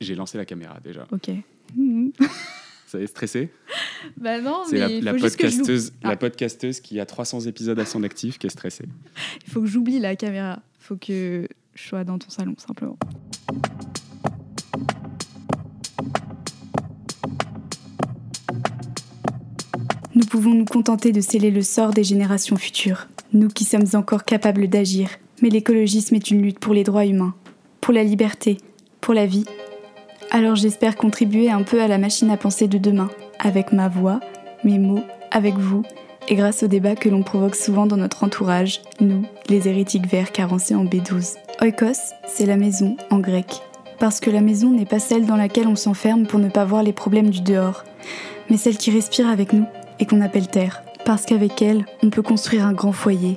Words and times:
J'ai 0.00 0.14
lancé 0.14 0.38
la 0.38 0.44
caméra 0.44 0.78
déjà. 0.82 1.06
Ok. 1.12 1.30
Ça 2.86 2.98
est 2.98 3.06
stressé 3.06 3.50
Bah 4.16 4.40
non, 4.40 4.62
C'est 4.66 4.72
mais 4.72 4.78
la, 4.80 4.88
il 4.90 5.04
la 5.04 5.12
faut 5.12 5.18
juste 5.18 5.36
que 5.36 5.46
je 5.48 5.56
podcasteuse, 5.58 5.92
Ah. 6.02 6.08
la 6.10 6.16
podcasteuse 6.16 6.80
qui 6.80 6.98
a 6.98 7.06
300 7.06 7.40
épisodes 7.42 7.78
à 7.78 7.84
son 7.84 8.02
actif 8.02 8.38
qui 8.38 8.46
est 8.46 8.50
stressée. 8.50 8.86
Il 9.46 9.52
faut 9.52 9.60
que 9.60 9.66
j'oublie 9.66 9.98
la 10.00 10.16
caméra. 10.16 10.60
Il 10.80 10.84
faut 10.84 10.96
que 10.96 11.46
je 11.74 11.82
sois 11.82 12.02
dans 12.04 12.18
ton 12.18 12.30
salon, 12.30 12.54
simplement. 12.58 12.98
Nous 20.14 20.24
pouvons 20.26 20.54
nous 20.54 20.64
contenter 20.64 21.12
de 21.12 21.20
sceller 21.20 21.50
le 21.50 21.62
sort 21.62 21.90
des 21.92 22.04
générations 22.04 22.56
futures, 22.56 23.06
nous 23.32 23.48
qui 23.48 23.64
sommes 23.64 23.86
encore 23.94 24.24
capables 24.24 24.68
d'agir. 24.68 25.08
Mais 25.42 25.48
l'écologisme 25.48 26.16
est 26.16 26.30
une 26.30 26.42
lutte 26.42 26.58
pour 26.58 26.74
les 26.74 26.84
droits 26.84 27.06
humains, 27.06 27.34
pour 27.80 27.94
la 27.94 28.04
liberté, 28.04 28.58
pour 29.00 29.14
la 29.14 29.26
vie. 29.26 29.44
Alors 30.32 30.54
j'espère 30.54 30.96
contribuer 30.96 31.50
un 31.50 31.62
peu 31.62 31.82
à 31.82 31.88
la 31.88 31.98
machine 31.98 32.30
à 32.30 32.36
penser 32.36 32.68
de 32.68 32.78
demain, 32.78 33.10
avec 33.40 33.72
ma 33.72 33.88
voix, 33.88 34.20
mes 34.62 34.78
mots, 34.78 35.02
avec 35.32 35.56
vous, 35.56 35.82
et 36.28 36.36
grâce 36.36 36.62
au 36.62 36.68
débat 36.68 36.94
que 36.94 37.08
l'on 37.08 37.24
provoque 37.24 37.56
souvent 37.56 37.86
dans 37.86 37.96
notre 37.96 38.22
entourage, 38.22 38.80
nous, 39.00 39.24
les 39.48 39.66
hérétiques 39.66 40.06
verts 40.06 40.30
carencés 40.30 40.76
en 40.76 40.84
B12. 40.84 41.34
Oikos, 41.60 42.14
c'est 42.28 42.46
la 42.46 42.56
maison 42.56 42.96
en 43.10 43.18
grec. 43.18 43.60
Parce 43.98 44.20
que 44.20 44.30
la 44.30 44.40
maison 44.40 44.70
n'est 44.70 44.86
pas 44.86 45.00
celle 45.00 45.26
dans 45.26 45.36
laquelle 45.36 45.66
on 45.66 45.74
s'enferme 45.74 46.26
pour 46.26 46.38
ne 46.38 46.48
pas 46.48 46.64
voir 46.64 46.84
les 46.84 46.92
problèmes 46.92 47.30
du 47.30 47.40
dehors, 47.40 47.82
mais 48.48 48.56
celle 48.56 48.78
qui 48.78 48.92
respire 48.92 49.28
avec 49.28 49.52
nous 49.52 49.66
et 49.98 50.06
qu'on 50.06 50.20
appelle 50.20 50.46
terre. 50.46 50.84
Parce 51.04 51.26
qu'avec 51.26 51.60
elle, 51.60 51.84
on 52.04 52.10
peut 52.10 52.22
construire 52.22 52.64
un 52.64 52.72
grand 52.72 52.92
foyer, 52.92 53.36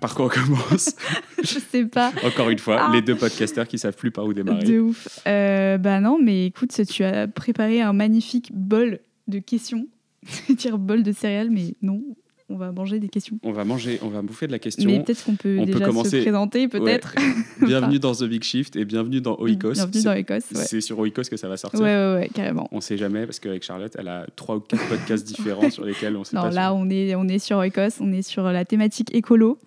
Par 0.00 0.14
quoi 0.14 0.26
on 0.26 0.28
commence 0.28 0.94
Je 1.42 1.58
sais 1.58 1.84
pas. 1.84 2.12
Encore 2.24 2.50
une 2.50 2.58
fois, 2.58 2.86
Ah. 2.88 2.90
les 2.92 3.02
deux 3.02 3.16
podcasteurs 3.16 3.66
qui 3.66 3.78
savent 3.78 3.96
plus 3.96 4.10
par 4.10 4.24
où 4.26 4.32
démarrer. 4.32 4.64
De 4.64 4.78
ouf. 4.80 5.08
Euh, 5.26 5.76
bah 5.78 6.00
non, 6.00 6.18
mais 6.22 6.46
écoute, 6.46 6.70
tu 6.88 7.04
as 7.04 7.26
préparé 7.26 7.80
un 7.80 7.92
magnifique 7.92 8.50
bol 8.54 9.00
de 9.26 9.38
questions. 9.40 9.86
Dire 10.48 10.78
bol 10.78 11.02
de 11.02 11.12
céréales, 11.12 11.50
mais 11.50 11.74
non, 11.82 12.02
on 12.50 12.56
va 12.56 12.72
manger 12.72 12.98
des 12.98 13.08
questions. 13.08 13.38
On 13.42 13.52
va 13.52 13.64
manger, 13.64 13.98
on 14.02 14.08
va 14.08 14.22
bouffer 14.22 14.46
de 14.46 14.52
la 14.52 14.58
question. 14.58 14.88
Mais 14.88 15.02
peut-être 15.02 15.24
qu'on 15.24 15.36
peut 15.36 15.58
on 15.58 15.66
peut 15.66 15.78
commencer- 15.80 16.18
se 16.18 16.22
présenter, 16.22 16.66
peut-être. 16.68 17.14
Bienvenue 17.60 17.98
dans 17.98 18.14
The 18.14 18.24
Big 18.24 18.42
Shift 18.42 18.76
et 18.76 18.84
bienvenue 18.84 19.20
dans 19.20 19.36
Oikos. 19.38 19.72
Bienvenue 19.72 20.02
dans 20.02 20.12
ouais. 20.12 20.24
C'est 20.40 20.80
sur 20.80 20.98
Oikos 20.98 21.22
que 21.30 21.36
ça 21.36 21.46
va 21.48 21.54
Ouais, 21.54 21.58
sortir. 21.58 21.80
ouais, 21.80 22.14
ouais, 22.14 22.30
carrément. 22.32 22.68
On 22.72 22.80
sait 22.80 22.96
jamais 22.96 23.26
parce 23.26 23.38
qu'avec 23.40 23.62
Charlotte, 23.64 23.94
elle 23.98 24.08
a 24.08 24.26
trois 24.36 24.56
ou 24.56 24.60
quatre 24.60 24.88
podcasts 24.88 25.26
différents 25.36 25.70
sur 25.70 25.84
lesquels 25.84 26.16
on 26.16 26.24
sait 26.24 26.36
Non, 26.36 26.42
pas. 26.42 26.50
là, 26.50 26.68
sur- 26.68 26.76
on 26.76 26.88
est, 26.90 27.14
on 27.14 27.28
est 27.28 27.38
sur 27.38 27.58
Oikos, 27.58 28.00
on 28.00 28.12
est 28.12 28.22
sur 28.22 28.44
la 28.44 28.64
thématique 28.64 29.14
écolo, 29.14 29.58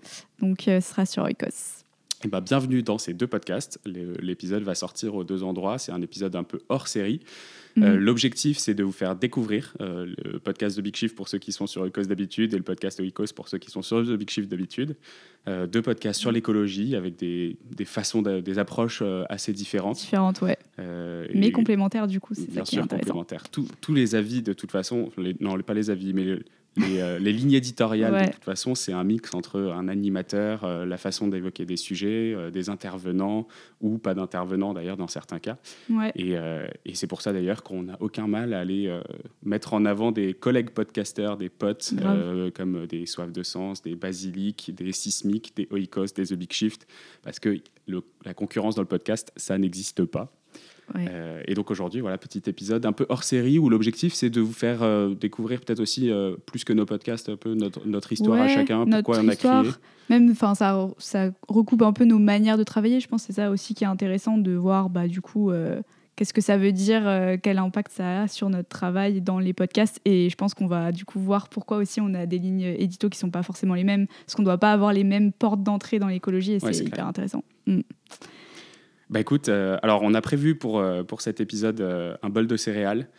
donc 0.42 0.68
euh, 0.68 0.82
ce 0.82 0.90
sera 0.90 1.06
sur 1.06 1.24
Oikos. 1.24 1.81
Eh 2.24 2.28
ben, 2.28 2.40
bienvenue 2.40 2.84
dans 2.84 2.98
ces 3.00 3.14
deux 3.14 3.26
podcasts. 3.28 3.80
L'épisode 3.86 4.62
va 4.64 4.76
sortir 4.76 5.16
aux 5.16 5.24
deux 5.24 5.42
endroits. 5.44 5.80
C'est 5.80 5.92
un 5.92 6.02
épisode 6.02 6.36
un 6.36 6.44
peu 6.44 6.60
hors 6.70 6.88
série. 6.88 7.20
Euh, 7.78 7.94
Mhm. 7.96 8.00
L'objectif, 8.00 8.58
c'est 8.58 8.74
de 8.74 8.84
vous 8.84 8.92
faire 8.92 9.16
découvrir 9.16 9.74
euh, 9.80 10.14
le 10.26 10.40
podcast 10.40 10.76
de 10.76 10.82
Big 10.82 10.96
Shift 10.96 11.16
pour 11.16 11.30
ceux 11.30 11.38
qui 11.40 11.52
sont 11.54 11.68
sur 11.68 11.82
Oikos 11.84 12.04
d'habitude 12.04 12.54
et 12.54 12.58
le 12.58 12.64
podcast 12.64 13.00
Oikos 13.00 13.34
pour 13.34 13.48
ceux 13.48 13.58
qui 13.60 13.72
sont 13.72 13.82
sur 13.82 14.04
The 14.06 14.12
Big 14.18 14.30
Shift 14.30 14.50
d'habitude. 14.50 14.98
Euh, 15.48 15.66
deux 15.68 15.82
podcasts 15.82 16.20
sur 16.20 16.32
l'écologie 16.34 16.96
avec 16.96 17.16
des, 17.16 17.56
des 17.76 17.86
façons, 17.86 18.22
de- 18.22 18.42
des 18.42 18.60
approches 18.60 19.02
assez 19.30 19.54
différentes. 19.54 19.98
Différente, 19.98 20.42
ouais. 20.42 20.58
Mais 20.78 21.48
et- 21.48 21.52
complémentaires, 21.52 22.08
du 22.08 22.20
coup, 22.20 22.34
c'est 22.36 22.52
ça 22.52 22.62
qui 22.62 22.76
est 22.76 22.78
sûr, 22.78 22.84
intéressant. 22.84 23.08
complémentaires. 23.08 23.50
Tous- 23.50 23.68
tous 23.80 23.94
les 23.94 24.16
avis, 24.16 24.42
de 24.42 24.54
toute 24.54 24.72
façon, 24.72 25.10
les- 25.18 25.36
non, 25.40 25.58
pas 25.62 25.74
les 25.74 25.90
avis, 25.90 26.14
mais 26.14 26.40
les, 26.78 27.02
euh, 27.02 27.20
les 27.20 27.34
lignes 27.34 27.52
éditoriales, 27.54 28.14
Ouais. 28.14 28.28
de 28.28 28.32
toute 28.34 28.44
façon, 28.46 28.76
c'est 28.76 28.94
un 28.94 29.04
mix 29.04 29.34
entre 29.34 29.60
un 29.60 29.88
animateur, 29.90 30.64
euh, 30.64 30.86
la 30.86 30.98
façon 30.98 31.28
d'évoquer 31.28 31.66
des 31.66 31.76
sujets, 31.78 32.34
euh, 32.34 32.50
des 32.50 32.70
intervenants, 32.70 33.48
ou 33.82 33.98
pas 33.98 34.14
d'intervenants 34.14 34.74
d'ailleurs 34.74 34.96
dans 34.98 35.08
certains 35.08 35.40
cas. 35.40 35.58
Ouais. 35.90 36.12
Et, 36.16 36.34
et 36.86 36.96
c'est 36.96 37.08
pour 37.08 37.22
ça 37.22 37.34
d'ailleurs 37.34 37.64
qu'on 37.64 37.84
n'a 37.84 37.98
aucun 38.00 38.28
mal 38.28 38.54
à 38.54 38.60
aller 38.60 38.96
mettre 39.44 39.74
en 39.74 39.86
avant 39.86 40.12
des 40.12 40.34
collègues 40.34 40.70
podcasteurs, 40.70 41.36
des 41.38 41.50
potes, 41.50 41.94
comme 42.56 42.86
des 42.88 43.06
Soif 43.06 43.32
de 43.32 43.44
Sens, 43.44 43.82
des 43.82 43.96
Basilic, 43.96 44.72
des 44.76 44.92
Sismic, 44.92 45.54
des 45.56 45.68
Oikos, 45.72 46.14
des 46.16 46.28
The 46.28 46.34
Big 46.36 46.54
Shift, 46.54 46.88
parce 47.24 47.40
que 47.40 47.58
le- 47.88 48.04
la 48.24 48.34
concurrence 48.34 48.76
dans 48.76 48.84
le 48.84 48.88
podcast, 48.88 49.32
ça 49.36 49.58
n'existe 49.58 50.06
pas. 50.06 50.32
Ouais. 50.96 51.06
Euh, 51.10 51.42
et 51.48 51.54
donc 51.54 51.72
aujourd'hui, 51.72 52.02
voilà, 52.02 52.18
petit 52.18 52.42
épisode 52.48 52.86
un 52.86 52.92
peu 52.92 53.06
hors 53.10 53.24
série 53.24 53.60
où 53.60 53.70
l'objectif 53.70 54.14
c'est 54.14 54.30
de 54.30 54.42
vous 54.42 54.54
faire 54.54 54.84
euh, 54.84 55.14
découvrir 55.14 55.62
peut-être 55.62 55.80
aussi 55.80 56.10
euh, 56.10 56.36
plus 56.46 56.64
que 56.64 56.74
nos 56.74 56.86
podcasts 56.86 57.30
un 57.30 57.38
peu 57.38 57.54
notre, 57.54 57.88
notre 57.88 58.12
histoire 58.12 58.40
à 58.40 58.46
Ouais, 58.46 58.54
chacun, 58.54 58.86
pourquoi 58.86 59.20
on 59.20 59.28
a 59.28 59.34
histoire. 59.34 59.64
créé. 59.64 59.74
Même, 60.10 60.32
enfin, 60.32 60.56
ça, 60.56 60.88
ça 60.98 61.30
recoupe 61.48 61.82
un 61.84 61.94
peu 61.94 62.04
nos 62.06 62.20
manières 62.20 62.58
de 62.58 62.64
travailler. 62.64 63.00
Je 63.00 63.08
pense 63.08 63.22
que 63.22 63.28
c'est 63.28 63.42
ça 63.42 63.50
aussi 63.50 63.74
qui 63.74 63.84
est 63.86 63.88
intéressant 63.88 64.38
de 64.38 64.52
voir, 64.52 64.90
bah, 64.90 65.08
du 65.08 65.22
coup, 65.22 65.52
qu'est-ce 66.18 66.34
que 66.34 66.42
ça 66.42 66.58
veut 66.58 66.74
dire, 66.74 67.04
quel 67.42 67.58
impact 67.58 67.94
ça 67.94 68.24
a 68.24 68.28
sur 68.28 68.50
notre 68.50 68.68
travail 68.68 69.22
dans 69.22 69.40
les 69.40 69.54
podcasts. 69.54 70.02
Et 70.04 70.30
je 70.30 70.36
pense 70.36 70.54
qu'on 70.54 70.68
va 70.68 70.92
du 70.92 71.06
coup 71.06 71.20
voir 71.20 71.48
pourquoi 71.48 71.78
aussi 71.78 72.02
on 72.02 72.14
a 72.14 72.26
des 72.26 72.40
lignes 72.40 72.76
édito 72.78 73.08
qui 73.08 73.18
sont 73.18 73.30
pas 73.32 73.42
forcément 73.44 73.74
les 73.74 73.86
mêmes, 73.86 74.08
parce 74.26 74.36
qu'on 74.36 74.44
doit 74.44 74.58
pas 74.58 74.74
avoir 74.74 74.92
les 74.92 75.06
mêmes 75.06 75.32
portes 75.32 75.64
d'entrée 75.64 75.98
dans 76.00 76.08
l'écologie. 76.08 76.52
Et 76.52 76.56
Ouais, 76.56 76.60
c'est 76.62 76.74
c'est 76.74 76.82
hyper 76.84 76.94
clair. 76.96 77.08
intéressant. 77.08 77.44
Bah 79.12 79.20
écoute, 79.20 79.50
euh, 79.50 79.78
alors 79.84 80.04
on 80.04 80.14
a 80.14 80.22
prévu 80.22 80.56
pour, 80.56 80.80
euh, 80.80 81.04
pour 81.04 81.20
cet 81.20 81.42
épisode 81.42 81.82
euh, 81.82 82.16
un 82.24 82.30
bol 82.30 82.48
de 82.48 82.56
céréales. 82.56 83.10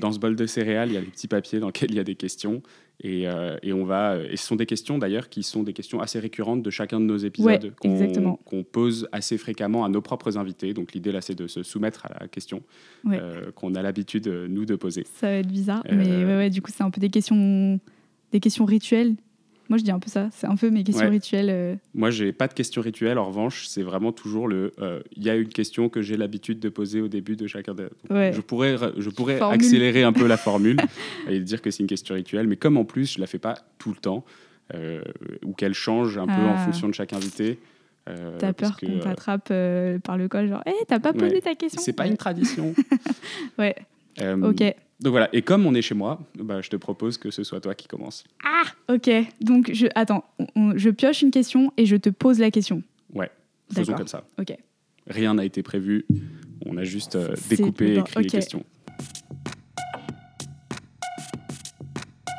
Dans 0.00 0.10
ce 0.10 0.18
bol 0.18 0.34
de 0.34 0.46
céréales, 0.46 0.88
il 0.90 0.94
y 0.94 0.96
a 0.96 1.00
des 1.00 1.06
petits 1.06 1.28
papiers 1.28 1.60
dans 1.60 1.66
lesquels 1.68 1.92
il 1.92 1.96
y 1.96 2.00
a 2.00 2.04
des 2.04 2.16
questions. 2.16 2.60
Et, 3.04 3.26
et 3.62 3.72
on 3.72 3.84
va, 3.84 4.16
et 4.16 4.36
ce 4.36 4.46
sont 4.46 4.56
des 4.56 4.66
questions 4.66 4.98
d'ailleurs 4.98 5.28
qui 5.28 5.42
sont 5.42 5.62
des 5.62 5.72
questions 5.72 6.00
assez 6.00 6.18
récurrentes 6.18 6.62
de 6.62 6.70
chacun 6.70 6.98
de 7.00 7.04
nos 7.04 7.16
épisodes 7.16 7.72
Ouais, 7.84 8.36
qu'on 8.44 8.64
pose 8.64 9.08
assez 9.12 9.38
fréquemment 9.38 9.84
à 9.84 9.88
nos 9.88 10.00
propres 10.00 10.38
invités. 10.38 10.72
Donc 10.74 10.92
l'idée 10.92 11.12
là, 11.12 11.20
c'est 11.20 11.34
de 11.34 11.46
se 11.46 11.62
soumettre 11.62 12.06
à 12.06 12.20
la 12.22 12.28
question 12.28 12.62
Ouais. 13.04 13.20
qu'on 13.54 13.74
a 13.76 13.82
l'habitude 13.82 14.26
nous 14.26 14.64
de 14.64 14.74
poser. 14.74 15.04
Ça 15.14 15.28
va 15.28 15.34
être 15.34 15.48
bizarre, 15.48 15.84
mais 15.90 16.24
ouais, 16.24 16.50
du 16.50 16.62
coup, 16.62 16.72
c'est 16.74 16.82
un 16.82 16.90
peu 16.90 17.00
des 17.00 17.10
questions, 17.10 17.78
des 18.32 18.40
questions 18.40 18.64
rituelles. 18.64 19.14
Moi, 19.72 19.78
je 19.78 19.84
dis 19.84 19.90
un 19.90 19.98
peu 19.98 20.10
ça. 20.10 20.28
C'est 20.32 20.46
un 20.46 20.54
peu 20.56 20.68
mes 20.68 20.84
questions 20.84 21.06
Ouais. 21.06 21.10
rituelles. 21.12 21.48
euh, 21.48 21.74
Moi, 21.94 22.10
j'ai 22.10 22.30
pas 22.34 22.46
de 22.46 22.52
questions 22.52 22.82
rituelles. 22.82 23.16
En 23.16 23.24
revanche, 23.24 23.64
c'est 23.66 23.80
vraiment 23.82 24.12
toujours 24.12 24.46
le. 24.46 24.72
euh, 24.82 25.00
Il 25.16 25.22
y 25.24 25.30
a 25.30 25.34
une 25.34 25.48
question 25.48 25.88
que 25.88 26.02
j'ai 26.02 26.18
l'habitude 26.18 26.60
de 26.60 26.68
poser 26.68 27.00
au 27.00 27.08
début 27.08 27.36
de 27.36 27.46
chacun 27.46 27.72
des. 27.72 27.84
Donc, 27.84 27.90
Ouais. 28.10 28.32
Je 28.34 28.42
pourrais, 28.42 28.76
je 28.98 29.08
pourrais 29.08 29.38
Formule. 29.38 29.54
accélérer 29.58 30.02
un 30.02 30.12
peu 30.12 30.26
la 30.26 30.36
formule 30.48 30.78
et 31.26 31.40
dire 31.40 31.62
que 31.62 31.70
c'est 31.70 31.80
une 31.82 31.86
question 31.86 32.14
rituelle. 32.14 32.48
Mais 32.48 32.56
comme 32.56 32.76
en 32.76 32.84
plus, 32.84 33.14
je 33.14 33.18
la 33.20 33.26
fais 33.26 33.38
pas 33.38 33.54
tout 33.78 33.88
le 33.88 33.96
temps 33.96 34.26
euh, 34.74 35.00
ou 35.42 35.54
qu'elle 35.54 35.72
change 35.72 36.18
un 36.18 36.26
peu 36.26 36.32
en 36.32 36.52
Ah. 36.52 36.56
fonction 36.58 36.86
de 36.86 36.92
chaque 36.94 37.14
invité. 37.14 37.58
euh, 38.10 38.36
T'as 38.38 38.52
peur 38.52 38.76
qu'on 38.78 38.86
euh, 38.98 39.00
t'attrape 39.00 39.48
euh, 39.52 39.98
par 40.00 40.18
le 40.18 40.28
col, 40.28 40.48
genre, 40.48 40.62
hé, 40.66 40.72
t'as 40.86 40.98
pas 41.00 41.14
posé 41.14 41.36
Ouais. 41.36 41.40
ta 41.40 41.54
question 41.54 41.80
C'est 41.82 41.94
pas 41.94 42.06
une 42.06 42.18
tradition. 42.18 42.74
Ouais, 43.58 43.74
Euh, 44.20 44.36
ok. 44.50 44.74
Donc 45.02 45.10
voilà. 45.10 45.28
Et 45.32 45.42
comme 45.42 45.66
on 45.66 45.74
est 45.74 45.82
chez 45.82 45.94
moi, 45.94 46.20
bah, 46.38 46.60
je 46.62 46.70
te 46.70 46.76
propose 46.76 47.18
que 47.18 47.30
ce 47.30 47.42
soit 47.42 47.60
toi 47.60 47.74
qui 47.74 47.88
commence. 47.88 48.24
Ok, 48.88 49.10
donc 49.40 49.70
je 49.72 49.86
attends, 49.94 50.24
on- 50.54 50.76
je 50.76 50.90
pioche 50.90 51.22
une 51.22 51.30
question 51.30 51.72
et 51.76 51.86
je 51.86 51.96
te 51.96 52.08
pose 52.08 52.38
la 52.38 52.50
question. 52.50 52.82
Ouais. 53.12 53.30
Faisons 53.72 53.94
comme 53.94 54.06
ça. 54.08 54.24
Ok. 54.38 54.56
Rien 55.08 55.34
n'a 55.34 55.44
été 55.44 55.62
prévu. 55.62 56.06
On 56.66 56.76
a 56.76 56.84
juste 56.84 57.16
euh, 57.16 57.34
découpé 57.48 57.94
et 57.94 57.98
écrit 57.98 58.20
les 58.22 58.26
ok. 58.26 58.30
questions. 58.32 58.64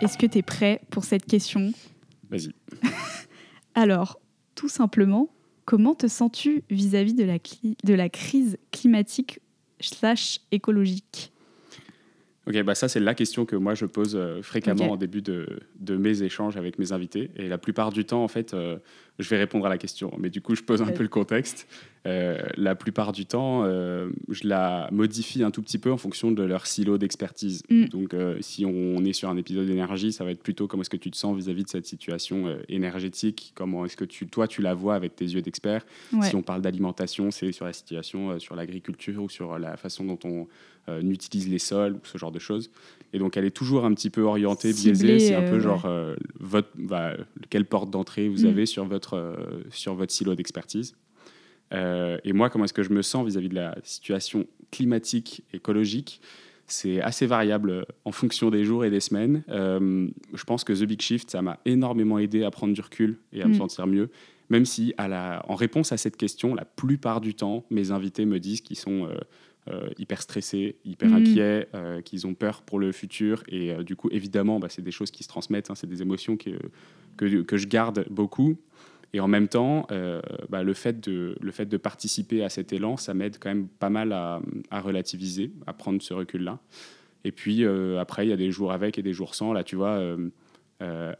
Est-ce 0.02 0.18
que 0.18 0.26
tu 0.26 0.38
es 0.38 0.42
prêt 0.42 0.82
pour 0.90 1.04
cette 1.04 1.26
question? 1.26 1.72
Vas-y. 2.30 2.52
Alors, 3.76 4.20
tout 4.56 4.70
simplement, 4.70 5.30
comment 5.66 5.96
te 5.96 6.08
sens-tu 6.08 6.64
vis-à-vis 6.70 7.14
de 7.14 7.24
la, 7.24 7.38
de 7.84 7.94
la 7.94 8.10
crise 8.10 8.58
climatique 8.72 9.40
slash 9.82 10.40
écologique? 10.52 11.33
Ok, 12.46 12.62
bah 12.64 12.76
ça 12.76 12.90
c'est 12.90 13.00
la 13.00 13.14
question 13.14 13.46
que 13.46 13.56
moi 13.56 13.74
je 13.74 13.86
pose 13.86 14.16
euh, 14.16 14.42
fréquemment 14.42 14.92
en 14.92 14.98
début 14.98 15.22
de, 15.22 15.48
de 15.80 15.96
mes 15.96 16.24
échanges 16.24 16.58
avec 16.58 16.78
mes 16.78 16.92
invités. 16.92 17.32
Et 17.38 17.48
la 17.48 17.58
plupart 17.58 17.92
du 17.92 18.04
temps, 18.04 18.24
en 18.24 18.28
fait, 18.28 18.54
euh, 18.54 18.78
je 19.20 19.30
vais 19.30 19.38
répondre 19.38 19.66
à 19.66 19.70
la 19.70 19.78
question, 19.78 20.12
mais 20.18 20.30
du 20.30 20.42
coup, 20.42 20.56
je 20.56 20.64
pose 20.64 20.82
un 20.82 20.88
peu 20.88 21.04
le 21.04 21.10
contexte. 21.10 21.68
Euh, 22.06 22.42
la 22.58 22.76
plupart 22.76 23.12
du 23.12 23.26
temps, 23.26 23.64
euh, 23.64 24.10
je 24.28 24.48
la 24.48 24.90
modifie 24.92 25.44
un 25.44 25.52
tout 25.52 25.62
petit 25.62 25.78
peu 25.78 25.92
en 25.92 25.98
fonction 25.98 26.32
de 26.32 26.44
leur 26.44 26.66
silo 26.66 26.98
d'expertise. 26.98 27.64
Mm. 27.70 27.86
Donc, 27.86 28.14
euh, 28.14 28.38
si 28.42 28.66
on 28.66 29.06
est 29.06 29.14
sur 29.14 29.30
un 29.30 29.38
épisode 29.38 29.68
d'énergie, 29.68 30.12
ça 30.12 30.24
va 30.26 30.32
être 30.32 30.42
plutôt 30.42 30.68
comment 30.68 30.82
est-ce 30.82 30.90
que 30.90 30.98
tu 30.98 31.12
te 31.12 31.18
sens 31.18 31.38
vis-à-vis 31.38 31.64
de 31.64 31.70
cette 31.70 31.86
situation 31.86 32.58
énergétique, 32.68 33.54
comment 33.56 33.86
est-ce 33.86 33.96
que 33.96 34.06
tu, 34.06 34.28
toi, 34.28 34.48
tu 34.48 34.62
la 34.62 34.74
vois 34.74 34.96
avec 34.96 35.16
tes 35.16 35.26
yeux 35.26 35.42
d'expert? 35.42 35.86
Ouais. 36.12 36.28
Si 36.28 36.36
on 36.36 36.42
parle 36.42 36.62
d'alimentation, 36.62 37.30
c'est 37.30 37.52
sur 37.52 37.66
la 37.66 37.74
situation, 37.74 38.40
sur 38.40 38.56
l'agriculture 38.56 39.24
ou 39.24 39.30
sur 39.30 39.60
la 39.60 39.78
façon 39.78 40.06
dont 40.06 40.20
on 40.26 40.48
utilise 41.02 41.48
les 41.48 41.60
sols, 41.60 41.94
ou 41.94 42.00
ce 42.04 42.18
genre 42.18 42.32
de 42.32 42.40
choses. 42.40 42.70
Et 43.14 43.20
donc, 43.20 43.38
elle 43.38 43.46
est 43.46 43.52
toujours 43.52 43.86
un 43.86 43.94
petit 43.94 44.10
peu 44.10 44.22
orientée, 44.24 44.74
Ciblée, 44.74 44.94
biaisée. 44.94 45.20
C'est 45.20 45.36
un 45.36 45.44
peu 45.44 45.56
ouais. 45.56 45.62
genre 45.62 45.88
votre, 46.40 46.70
bah, 46.78 47.14
quelle 47.50 47.66
porte 47.66 47.90
d'entrée 47.92 48.28
vous 48.28 48.44
Mm. 48.46 48.50
avez 48.50 48.66
sur 48.66 48.86
votre, 48.86 49.38
sur 49.70 49.94
votre 49.96 50.12
silo 50.12 50.34
d'expertise. 50.36 50.96
Euh, 51.74 52.18
et 52.24 52.34
moi, 52.34 52.50
comment 52.50 52.66
est-ce 52.66 52.74
que 52.74 52.84
je 52.84 52.92
me 52.92 53.02
sens 53.02 53.26
vis-à-vis 53.26 53.50
de 53.50 53.56
la 53.56 53.76
situation 53.84 54.46
climatique, 54.72 55.44
écologique? 55.54 56.22
C'est 56.68 57.02
assez 57.02 57.26
variable 57.26 57.70
euh, 57.70 57.84
en 58.06 58.12
fonction 58.12 58.50
des 58.50 58.64
jours 58.64 58.86
et 58.86 58.90
des 58.90 59.00
semaines. 59.00 59.44
Euh, 59.50 60.08
je 60.34 60.44
pense 60.44 60.64
que 60.64 60.74
The 60.74 60.84
Big 60.88 61.02
Shift, 61.02 61.30
ça 61.30 61.42
m'a 61.42 61.60
énormément 61.66 62.20
aidé 62.20 62.44
à 62.44 62.52
prendre 62.52 62.74
du 62.74 62.82
recul 62.82 63.18
et 63.32 63.42
à 63.42 63.48
me 63.48 63.54
Mm. 63.54 63.58
sentir 63.58 63.88
mieux. 63.88 64.10
Même 64.50 64.66
si, 64.66 64.94
à 64.98 65.08
la, 65.08 65.44
en 65.48 65.56
réponse 65.56 65.92
à 65.92 65.98
cette 65.98 66.16
question, 66.18 66.54
la 66.56 66.66
plupart 66.66 67.22
du 67.22 67.34
temps, 67.34 67.66
mes 67.70 67.92
invités 67.92 68.26
me 68.26 68.40
disent 68.40 68.62
qu'ils 68.62 68.78
sont 68.78 69.06
euh, 69.08 69.16
euh, 69.70 69.88
hyper 69.98 70.22
stressés, 70.22 70.76
hyper 70.84 71.10
Mm. 71.10 71.14
inquiets, 71.14 71.70
euh, 71.74 72.02
qu'ils 72.02 72.28
ont 72.28 72.34
peur 72.34 72.64
pour 72.64 72.80
le 72.80 72.92
futur. 72.92 73.44
Et 73.48 73.72
euh, 73.72 73.82
du 73.82 73.96
coup, 73.96 74.10
évidemment, 74.12 74.60
bah, 74.60 74.68
c'est 74.70 74.82
des 74.82 74.92
choses 74.92 75.10
qui 75.10 75.24
se 75.24 75.30
transmettent, 75.30 75.72
hein, 75.72 75.76
c'est 75.76 75.88
des 75.88 76.02
émotions 76.02 76.36
que, 76.36 76.50
que, 77.16 77.44
que 77.44 77.56
je 77.56 77.68
garde 77.68 78.06
beaucoup. 78.10 78.58
Et 79.14 79.22
en 79.22 79.30
même 79.30 79.48
temps, 79.48 79.88
bah, 80.50 80.64
le, 80.64 80.74
fait 80.74 81.00
de, 81.00 81.38
le 81.40 81.52
fait 81.52 81.68
de 81.68 81.78
participer 81.78 82.44
à 82.44 82.50
cet 82.50 82.74
élan, 82.74 82.98
ça 82.98 83.14
m'aide 83.14 83.38
quand 83.40 83.50
même 83.50 83.68
pas 83.68 83.92
mal 83.92 84.12
à, 84.12 84.42
à 84.72 84.82
relativiser, 84.82 85.52
à 85.68 85.74
prendre 85.74 86.02
ce 86.02 86.16
recul-là. 86.16 86.58
Et 87.24 87.32
puis 87.32 87.64
après, 88.00 88.26
il 88.26 88.30
y 88.32 88.34
a 88.34 88.38
des 88.38 88.50
jours 88.50 88.72
avec 88.72 88.98
et 88.98 89.04
des 89.04 89.14
jours 89.14 89.36
sans. 89.36 89.54
Là, 89.54 89.64
tu 89.64 89.76
vois, 89.76 90.02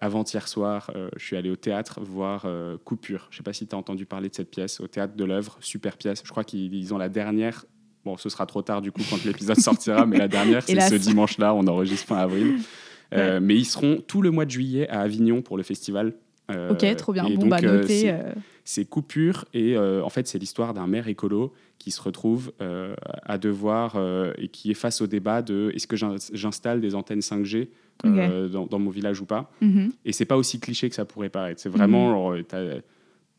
avant-hier 0.02 0.48
soir, 0.48 0.92
je 1.16 1.24
suis 1.24 1.36
allé 1.36 1.52
au 1.52 1.56
théâtre 1.56 2.02
voir 2.02 2.48
Coupure. 2.84 3.28
Je 3.30 3.38
sais 3.38 3.44
pas 3.44 3.54
si 3.54 3.68
tu 3.68 3.76
as 3.76 3.78
entendu 3.78 4.08
parler 4.08 4.28
de 4.28 4.34
cette 4.34 4.50
pièce, 4.50 4.80
au 4.80 4.88
théâtre 4.88 5.16
de 5.16 5.24
l'œuvre, 5.24 5.58
super 5.60 5.96
pièce. 5.96 6.24
Je 6.26 6.32
crois 6.32 6.44
qu'ils 6.44 6.74
ils 6.74 6.96
ont 6.96 6.98
la 6.98 7.10
dernière. 7.10 7.64
Bon, 8.06 8.18
ce 8.18 8.30
sera 8.30 8.46
trop 8.46 8.62
tard 8.62 8.82
du 8.82 8.92
coup 8.92 9.02
quand 9.10 9.24
l'épisode 9.24 9.58
sortira, 9.60 10.06
mais 10.06 10.18
la 10.18 10.28
dernière, 10.28 10.62
c'est 10.68 10.80
ce 10.80 10.96
dimanche-là. 10.96 11.54
On 11.54 11.66
enregistre 11.68 12.08
fin 12.08 12.18
avril. 12.18 12.56
Euh, 13.14 13.40
Mais 13.42 13.56
ils 13.56 13.66
seront 13.66 14.02
tout 14.06 14.22
le 14.22 14.32
mois 14.32 14.46
de 14.46 14.52
juillet 14.52 14.90
à 14.90 15.02
Avignon 15.02 15.42
pour 15.42 15.56
le 15.58 15.64
festival. 15.64 16.14
Euh, 16.52 16.72
Ok, 16.72 16.96
trop 16.98 17.14
bien. 17.14 17.24
Bon, 17.24 17.36
donc, 17.36 17.50
bah, 17.50 17.60
euh, 17.64 17.78
noté. 17.82 18.00
c'est- 18.02 18.12
euh, 18.12 18.34
c'est 18.66 18.86
coupure 18.86 19.46
et 19.54 19.78
en 19.78 20.10
fait 20.10 20.26
c'est 20.28 20.40
l'histoire 20.40 20.74
d'un 20.74 20.88
maire 20.88 21.08
écolo 21.10 21.54
qui 21.80 21.92
se 21.92 22.02
retrouve 22.02 22.52
à 23.26 23.38
devoir 23.38 23.98
et 24.38 24.48
qui 24.48 24.72
est 24.72 24.74
face 24.76 25.02
au 25.02 25.08
débat 25.08 25.42
de 25.42 25.72
est-ce 25.76 25.86
que 25.88 25.96
j'in- 25.98 26.16
j'installe 26.34 26.80
des 26.82 26.96
antennes 26.96 27.22
5G 27.22 27.70
euh, 28.06 28.48
dans, 28.48 28.66
dans 28.66 28.80
mon 28.80 28.90
village 28.90 29.20
ou 29.22 29.26
pas? 29.26 29.52
Mhm. 29.62 29.92
et 30.06 30.12
c'est 30.14 30.26
pas 30.26 30.38
aussi 30.38 30.60
cliché 30.62 30.88
que 30.90 30.96
ça 30.96 31.04
pourrait 31.06 31.30
paraître 31.30 31.60
c'est 31.62 31.70
vraiment 31.70 32.08
Mhm. 32.08 32.14
genre, 32.14 32.36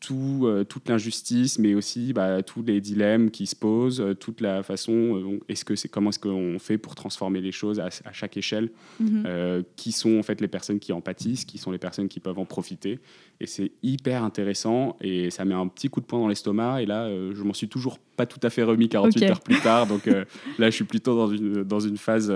tout, 0.05 0.41
euh, 0.43 0.63
toute 0.63 0.87
l'injustice 0.89 1.57
mais 1.57 1.73
aussi 1.73 2.13
bah, 2.13 2.43
tous 2.43 2.61
les 2.61 2.79
dilemmes 2.79 3.31
qui 3.31 3.47
se 3.47 3.55
posent 3.55 4.01
euh, 4.01 4.13
toute 4.13 4.39
la 4.41 4.61
façon 4.61 4.91
euh, 4.93 5.39
est-ce 5.49 5.65
que 5.65 5.75
c'est 5.75 5.87
comment 5.89 6.09
est-ce 6.11 6.19
qu'on 6.19 6.59
fait 6.59 6.77
pour 6.77 6.93
transformer 6.93 7.41
les 7.41 7.51
choses 7.51 7.79
à, 7.79 7.85
à 8.05 8.11
chaque 8.13 8.37
échelle 8.37 8.69
Mhm. 8.99 9.63
qui 9.75 9.91
sont 9.91 10.17
en 10.19 10.23
fait 10.23 10.39
les 10.41 10.47
personnes 10.47 10.79
qui 10.79 10.93
en 10.93 11.01
pâtissent, 11.01 11.45
qui 11.45 11.57
sont 11.57 11.71
les 11.71 11.77
personnes 11.77 12.07
qui 12.07 12.19
peuvent 12.19 12.37
en 12.39 12.45
profiter. 12.45 12.99
Et 13.41 13.47
c'est 13.47 13.71
hyper 13.83 14.23
intéressant 14.23 14.95
et 15.01 15.29
ça 15.29 15.43
met 15.45 15.53
un 15.55 15.67
petit 15.67 15.89
coup 15.89 15.99
de 16.01 16.05
poing 16.05 16.19
dans 16.19 16.27
l'estomac. 16.27 16.81
Et 16.81 16.85
là, 16.85 17.09
je 17.09 17.43
m'en 17.43 17.53
suis 17.53 17.67
toujours 17.67 17.97
pas 18.15 18.25
tout 18.25 18.39
à 18.43 18.49
fait 18.49 18.63
remis 18.63 18.87
48 18.87 19.23
Ok. 19.23 19.29
heures 19.29 19.41
plus 19.41 19.59
tard. 19.61 19.87
Donc 19.87 20.05
là, 20.05 20.69
je 20.69 20.75
suis 20.75 20.85
plutôt 20.85 21.15
dans 21.15 21.27
une, 21.29 21.63
dans 21.63 21.79
une 21.79 21.97
phase 21.97 22.33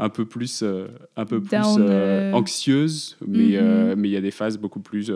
un 0.00 0.08
peu 0.08 0.24
plus, 0.24 0.62
euh, 0.62 0.88
un 1.16 1.24
peu 1.26 1.40
plus 1.40 1.50
Down, 1.50 1.80
euh, 1.82 2.30
euh. 2.30 2.32
anxieuse, 2.32 3.16
mais 3.26 3.60
Mhm. 3.60 3.94
mais 3.96 4.08
il 4.08 4.12
y 4.12 4.16
a 4.16 4.20
des 4.20 4.30
phases 4.30 4.58
beaucoup 4.58 4.80
plus 4.80 5.12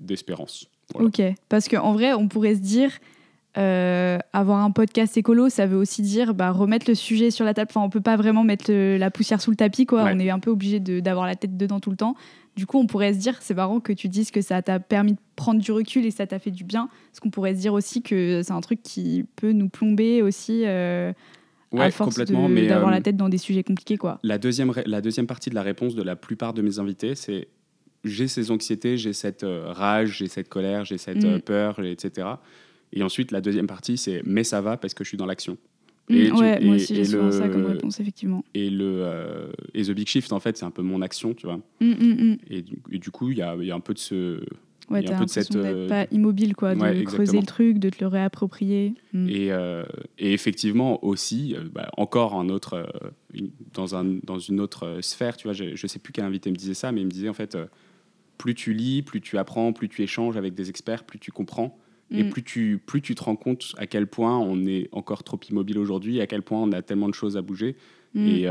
d'espérance. 0.00 0.68
Voilà. 0.92 1.08
Ok, 1.08 1.22
parce 1.48 1.68
qu'en 1.68 1.92
vrai, 1.92 2.12
on 2.12 2.28
pourrait 2.28 2.54
se 2.54 2.60
dire, 2.60 2.90
euh, 3.58 4.18
avoir 4.32 4.60
un 4.64 4.70
podcast 4.70 5.16
écolo, 5.16 5.48
ça 5.48 5.66
veut 5.66 5.76
aussi 5.76 6.00
dire 6.02 6.34
bah, 6.34 6.50
remettre 6.52 6.86
le 6.88 6.94
sujet 6.94 7.30
sur 7.30 7.44
la 7.44 7.52
table. 7.54 7.68
Enfin, 7.70 7.84
on 7.84 7.90
peut 7.90 8.00
pas 8.00 8.16
vraiment 8.16 8.44
mettre 8.44 8.72
la 8.72 9.10
poussière 9.10 9.40
sous 9.40 9.50
le 9.50 9.56
tapis, 9.56 9.86
quoi. 9.86 10.04
Ouais. 10.04 10.12
On 10.14 10.18
est 10.18 10.30
un 10.30 10.38
peu 10.38 10.50
obligé 10.50 10.80
de- 10.80 11.00
d'avoir 11.00 11.26
la 11.26 11.36
tête 11.36 11.56
dedans 11.56 11.78
tout 11.80 11.90
le 11.90 11.96
temps. 11.96 12.14
Du 12.56 12.66
coup, 12.66 12.78
on 12.78 12.86
pourrait 12.86 13.14
se 13.14 13.18
dire, 13.18 13.36
c'est 13.40 13.54
marrant 13.54 13.80
que 13.80 13.92
tu 13.94 14.08
dises 14.08 14.30
que 14.30 14.42
ça 14.42 14.60
t'a 14.60 14.78
permis 14.80 15.12
de 15.12 15.18
prendre 15.36 15.60
du 15.60 15.72
recul 15.72 16.04
et 16.04 16.10
ça 16.10 16.26
t'a 16.26 16.38
fait 16.38 16.50
du 16.50 16.64
bien. 16.64 16.88
Parce 17.10 17.20
qu'on 17.20 17.30
pourrait 17.30 17.54
se 17.54 17.60
dire 17.60 17.72
aussi 17.72 18.02
que 18.02 18.42
c'est 18.42 18.52
un 18.52 18.60
truc 18.60 18.82
qui 18.82 19.24
peut 19.36 19.52
nous 19.52 19.68
plomber 19.70 20.20
aussi 20.22 20.62
euh, 20.66 21.12
à 21.80 21.84
Ouais, 21.84 21.90
force 21.90 22.14
complètement. 22.14 22.48
de- 22.48 22.54
mais 22.54 22.66
d'avoir 22.66 22.88
euh, 22.90 22.94
la 22.94 23.00
tête 23.00 23.16
dans 23.16 23.28
des 23.28 23.38
sujets 23.38 23.62
compliqués, 23.62 23.96
quoi. 23.96 24.18
La 24.22 24.38
deuxième, 24.38 24.72
la 24.86 25.00
deuxième 25.00 25.26
partie 25.26 25.50
de 25.50 25.54
la 25.54 25.62
réponse 25.62 25.94
de 25.94 26.02
la 26.02 26.16
plupart 26.16 26.52
de 26.54 26.62
mes 26.62 26.78
invités, 26.78 27.14
c'est 27.14 27.48
j'ai 28.04 28.26
ces 28.28 28.50
anxiétés, 28.50 28.96
j'ai 28.96 29.12
cette 29.12 29.44
euh, 29.44 29.66
rage, 29.72 30.18
j'ai 30.18 30.26
cette 30.26 30.48
colère, 30.48 30.84
j'ai 30.84 30.98
cette 30.98 31.22
Mm. 31.24 31.26
euh, 31.26 31.38
peur, 31.38 31.78
et 31.84 31.92
etc. 31.92 32.26
Et 32.92 33.02
ensuite, 33.02 33.30
la 33.30 33.40
deuxième 33.40 33.66
partie, 33.66 33.96
c'est 33.96 34.22
mais 34.26 34.44
ça 34.44 34.60
va 34.60 34.76
parce 34.76 34.92
que 34.94 35.04
je 35.04 35.08
suis 35.08 35.16
dans 35.18 35.26
l'action. 35.26 35.56
Mm, 36.10 36.14
Et 36.14 36.32
ouais, 36.32 36.60
moi 36.60 36.74
et- 36.74 36.76
aussi, 36.82 36.94
j'ai 36.96 37.04
souvent 37.04 37.26
le- 37.26 37.30
ça 37.30 37.48
comme 37.48 37.64
réponse, 37.64 38.00
effectivement. 38.00 38.44
Et, 38.54 38.68
le, 38.70 38.84
euh, 39.04 39.52
et 39.72 39.84
The 39.84 39.92
Big 39.92 40.08
Shift, 40.08 40.32
en 40.32 40.40
fait, 40.40 40.56
c'est 40.56 40.64
un 40.64 40.72
peu 40.72 40.82
mon 40.82 41.00
action, 41.00 41.32
tu 41.32 41.46
vois. 41.46 41.60
Mm, 41.80 41.86
mm, 41.92 42.24
mm. 42.32 42.36
Et 42.50 42.62
du, 42.62 42.78
et 42.90 42.98
du 42.98 43.10
coup, 43.12 43.30
il 43.30 43.38
y 43.38 43.42
a, 43.42 43.54
il 43.54 43.64
y 43.66 43.70
a 43.70 43.74
un 43.76 43.80
peu 43.80 43.94
de 43.94 43.98
ce. 44.00 44.40
Ouais, 44.90 45.02
t'as 45.02 45.12
l'impression 45.18 45.62
d'être 45.62 45.74
euh, 45.76 45.88
pas 45.88 46.06
immobile, 46.10 46.54
quoi, 46.54 46.74
de 46.74 46.80
ouais, 46.80 47.04
creuser 47.04 47.38
le 47.40 47.46
truc, 47.46 47.78
de 47.78 47.88
te 47.88 47.96
le 48.00 48.08
réapproprier. 48.08 48.94
Mm. 49.12 49.28
Et, 49.28 49.52
euh, 49.52 49.84
et 50.18 50.32
effectivement 50.32 51.02
aussi, 51.04 51.54
euh, 51.56 51.62
bah, 51.72 51.88
encore 51.96 52.34
un 52.34 52.48
autre, 52.48 52.74
euh, 52.74 53.10
une- 53.32 53.50
dans, 53.72 53.94
un, 53.94 54.04
dans 54.24 54.38
une 54.38 54.60
autre 54.60 54.98
sphère, 55.00 55.36
tu 55.36 55.44
vois, 55.46 55.52
je 55.52 55.64
ne 55.64 55.88
sais 55.88 55.98
plus 55.98 56.12
quel 56.12 56.24
invité 56.24 56.50
me 56.50 56.56
disait 56.56 56.74
ça, 56.74 56.90
mais 56.92 57.00
il 57.00 57.06
me 57.06 57.10
disait 57.10 57.28
en 57.28 57.32
fait, 57.34 57.54
euh, 57.54 57.66
plus 58.38 58.54
tu 58.54 58.72
lis, 58.74 59.02
plus 59.02 59.20
tu 59.20 59.38
apprends, 59.38 59.72
plus 59.72 59.88
tu 59.88 60.02
échanges 60.02 60.36
avec 60.36 60.54
des 60.54 60.68
experts, 60.68 61.04
plus 61.04 61.18
tu 61.20 61.30
comprends, 61.30 61.78
et 62.10 62.24
Mm. 62.24 62.30
plus 62.30 62.42
tu, 62.42 62.82
plus 62.84 63.00
tu 63.00 63.14
te 63.14 63.22
rends 63.22 63.36
compte 63.36 63.74
à 63.78 63.86
quel 63.86 64.06
point 64.08 64.36
on 64.38 64.66
est 64.66 64.88
encore 64.92 65.22
trop 65.22 65.38
immobile 65.48 65.78
aujourd'hui, 65.78 66.20
à 66.20 66.26
quel 66.26 66.42
point 66.42 66.60
on 66.60 66.72
a 66.72 66.82
tellement 66.82 67.08
de 67.08 67.14
choses 67.14 67.36
à 67.36 67.42
bouger. 67.42 67.76
Mm. 68.14 68.26
Et, 68.28 68.48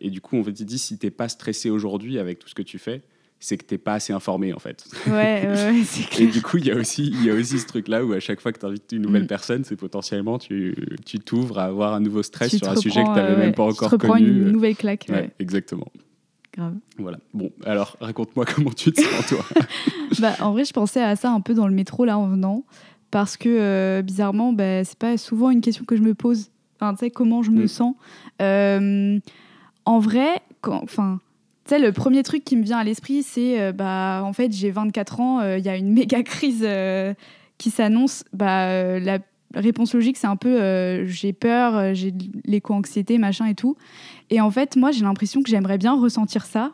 et 0.00 0.10
du 0.10 0.20
coup, 0.22 0.36
on 0.36 0.42
te 0.44 0.50
dit, 0.50 0.78
si 0.78 0.96
tu 0.96 1.04
n'es 1.06 1.10
pas 1.10 1.28
stressé 1.28 1.68
aujourd'hui 1.68 2.18
avec 2.18 2.38
tout 2.38 2.48
ce 2.48 2.54
que 2.54 2.62
tu 2.62 2.78
fais, 2.78 3.02
c'est 3.44 3.56
que 3.58 3.64
tu 3.66 3.74
n'es 3.74 3.78
pas 3.78 3.94
assez 3.94 4.12
informé 4.12 4.52
en 4.52 4.58
fait. 4.58 4.84
Ouais, 5.06 5.48
c'est 5.84 6.02
Et 6.02 6.06
clair. 6.06 6.30
du 6.30 6.42
coup, 6.42 6.56
il 6.58 6.66
y 6.66 6.70
a 6.70 6.76
aussi, 6.76 7.06
il 7.08 7.24
y 7.24 7.30
a 7.30 7.34
aussi 7.34 7.58
ce 7.58 7.66
truc-là 7.66 8.04
où 8.04 8.12
à 8.12 8.20
chaque 8.20 8.40
fois 8.40 8.52
que 8.52 8.58
tu 8.60 8.66
invites 8.66 8.90
une 8.92 9.02
nouvelle 9.02 9.24
Mm. 9.24 9.26
personne, 9.26 9.64
c'est 9.64 9.76
potentiellement 9.76 10.38
tu 10.38 10.74
tu 11.04 11.18
t'ouvres 11.18 11.58
à 11.58 11.64
avoir 11.64 11.92
un 11.94 12.00
nouveau 12.00 12.22
stress 12.22 12.50
Tu 12.50 12.58
sur 12.58 12.68
un 12.70 12.76
sujet 12.76 13.02
que 13.02 13.08
tu 13.08 13.14
n'avais 13.14 13.32
euh, 13.32 13.36
même 13.38 13.52
pas 13.54 13.66
tu 13.68 13.72
te 13.74 13.76
encore 13.84 13.90
reprends 13.90 14.08
connu. 14.14 14.28
une 14.28 14.52
nouvelle 14.52 14.76
claque. 14.76 15.06
ouais, 15.08 15.14
ouais, 15.16 15.30
exactement. 15.40 15.88
grave. 16.54 16.74
Voilà. 16.98 17.18
Bon, 17.34 17.50
alors 17.64 17.96
raconte-moi 18.00 18.44
comment 18.54 18.70
tu 18.72 18.92
te 18.92 19.00
sens 19.00 19.26
toi. 19.26 19.44
Bah, 20.20 20.34
en 20.40 20.52
vrai, 20.52 20.64
je 20.66 20.72
pensais 20.74 21.02
à 21.02 21.16
ça 21.16 21.30
un 21.32 21.40
peu 21.40 21.54
dans 21.54 21.66
le 21.66 21.74
métro 21.74 22.04
là 22.04 22.18
en 22.18 22.28
venant, 22.28 22.64
parce 23.10 23.36
que 23.38 23.48
euh, 23.48 24.02
bizarrement, 24.02 24.52
bah, 24.52 24.84
c'est 24.84 24.98
pas 24.98 25.16
souvent 25.16 25.50
une 25.50 25.62
question 25.62 25.84
que 25.86 25.96
je 25.96 26.02
me 26.02 26.14
pose. 26.14 26.50
Enfin, 26.78 26.92
tu 26.94 27.00
sais, 27.00 27.10
comment 27.10 27.42
je 27.42 27.50
me 27.50 27.64
Mm. 27.64 27.68
sens. 27.68 27.94
Euh, 28.42 29.18
en 29.86 29.98
vrai, 30.00 30.40
quand, 30.60 30.80
enfin, 30.82 31.18
sais, 31.74 31.80
le 31.80 31.92
premier 31.92 32.22
truc 32.22 32.44
qui 32.44 32.56
me 32.56 32.62
vient 32.62 32.78
à 32.78 32.84
l'esprit, 32.84 33.22
c'est, 33.22 33.60
euh, 33.60 33.72
bah, 33.72 34.22
en 34.24 34.32
fait, 34.32 34.52
j'ai 34.52 34.70
24 34.70 35.20
ans, 35.20 35.40
euh, 35.40 35.58
il 35.58 35.64
y 35.64 35.68
a 35.68 35.76
une 35.76 35.92
méga 35.92 36.22
crise 36.22 36.64
euh, 36.64 37.14
qui 37.58 37.70
s'annonce. 37.70 38.24
Bah, 38.32 38.68
euh, 38.68 39.00
la 39.00 39.18
réponse 39.54 39.94
logique, 39.94 40.16
c'est 40.16 40.26
un 40.26 40.36
peu, 40.36 40.60
euh, 40.60 41.06
j'ai 41.06 41.32
peur, 41.32 41.76
euh, 41.76 41.94
j'ai 41.94 42.10
de 42.10 42.24
l'éco-anxiété, 42.44 43.18
machin 43.18 43.46
et 43.46 43.54
tout. 43.54 43.76
Et 44.30 44.40
en 44.40 44.50
fait, 44.50 44.76
moi, 44.76 44.90
j'ai 44.90 45.02
l'impression 45.02 45.42
que 45.42 45.50
j'aimerais 45.50 45.78
bien 45.78 45.98
ressentir 45.98 46.44
ça, 46.44 46.72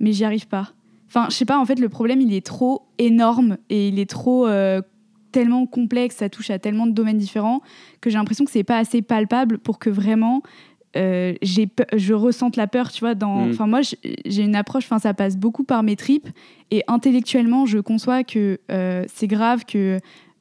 mais 0.00 0.12
j'y 0.12 0.24
arrive 0.24 0.46
pas. 0.46 0.72
Enfin, 1.08 1.26
je 1.30 1.36
sais 1.36 1.44
pas, 1.44 1.58
en 1.58 1.64
fait, 1.64 1.78
le 1.78 1.88
problème, 1.88 2.20
il 2.20 2.34
est 2.34 2.44
trop 2.44 2.82
énorme 2.98 3.58
et 3.70 3.88
il 3.88 3.98
est 3.98 4.10
trop 4.10 4.46
euh, 4.46 4.82
tellement 5.32 5.66
complexe, 5.66 6.16
ça 6.16 6.28
touche 6.28 6.50
à 6.50 6.58
tellement 6.58 6.86
de 6.86 6.92
domaines 6.92 7.18
différents 7.18 7.60
que 8.00 8.10
j'ai 8.10 8.16
l'impression 8.16 8.44
que 8.44 8.50
c'est 8.50 8.64
pas 8.64 8.78
assez 8.78 9.02
palpable 9.02 9.58
pour 9.58 9.78
que 9.78 9.90
vraiment 9.90 10.42
euh, 10.96 11.34
j'ai 11.42 11.68
je 11.96 12.14
ressente 12.14 12.56
la 12.56 12.66
peur, 12.66 12.90
tu 12.90 13.00
vois. 13.00 13.14
Dans... 13.14 13.46
Mm. 13.46 13.50
Enfin, 13.50 13.66
moi, 13.66 13.80
j'ai 13.82 14.42
une 14.42 14.56
approche, 14.56 14.84
enfin, 14.84 14.98
ça 14.98 15.14
passe 15.14 15.36
beaucoup 15.36 15.62
par 15.64 15.82
mes 15.82 15.94
tripes 15.96 16.28
et 16.70 16.82
intellectuellement, 16.88 17.66
je 17.66 17.78
conçois 17.78 18.24
que 18.24 18.58
euh, 18.72 19.04
c'est 19.12 19.26
grave, 19.28 19.64
que, 19.64 19.98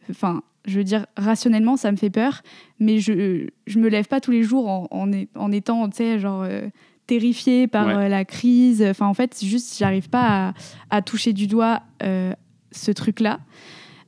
enfin, 0.09 0.41
je 0.65 0.77
veux 0.79 0.83
dire, 0.83 1.05
rationnellement, 1.17 1.77
ça 1.77 1.91
me 1.91 1.97
fait 1.97 2.09
peur, 2.09 2.41
mais 2.79 2.99
je, 2.99 3.47
je 3.67 3.79
me 3.79 3.87
lève 3.89 4.07
pas 4.07 4.19
tous 4.21 4.31
les 4.31 4.41
jours 4.43 4.67
en, 4.67 4.87
en, 5.35 5.51
étant, 5.51 5.87
tu 5.89 5.97
sais, 5.97 6.19
genre. 6.19 6.41
euh, 6.43 6.67
terrifiée 7.07 7.67
par 7.67 7.85
Ouais. 7.85 7.93
euh, 8.05 8.07
la 8.09 8.25
crise. 8.25 8.81
Enfin, 8.81 9.05
en 9.05 9.13
fait, 9.13 9.39
juste, 9.43 9.77
j'arrive 9.77 10.09
pas 10.09 10.47
à, 10.47 10.53
à 10.89 11.01
toucher 11.03 11.33
du 11.33 11.45
doigt 11.45 11.81
ce 12.01 12.91
truc-là. 12.91 13.41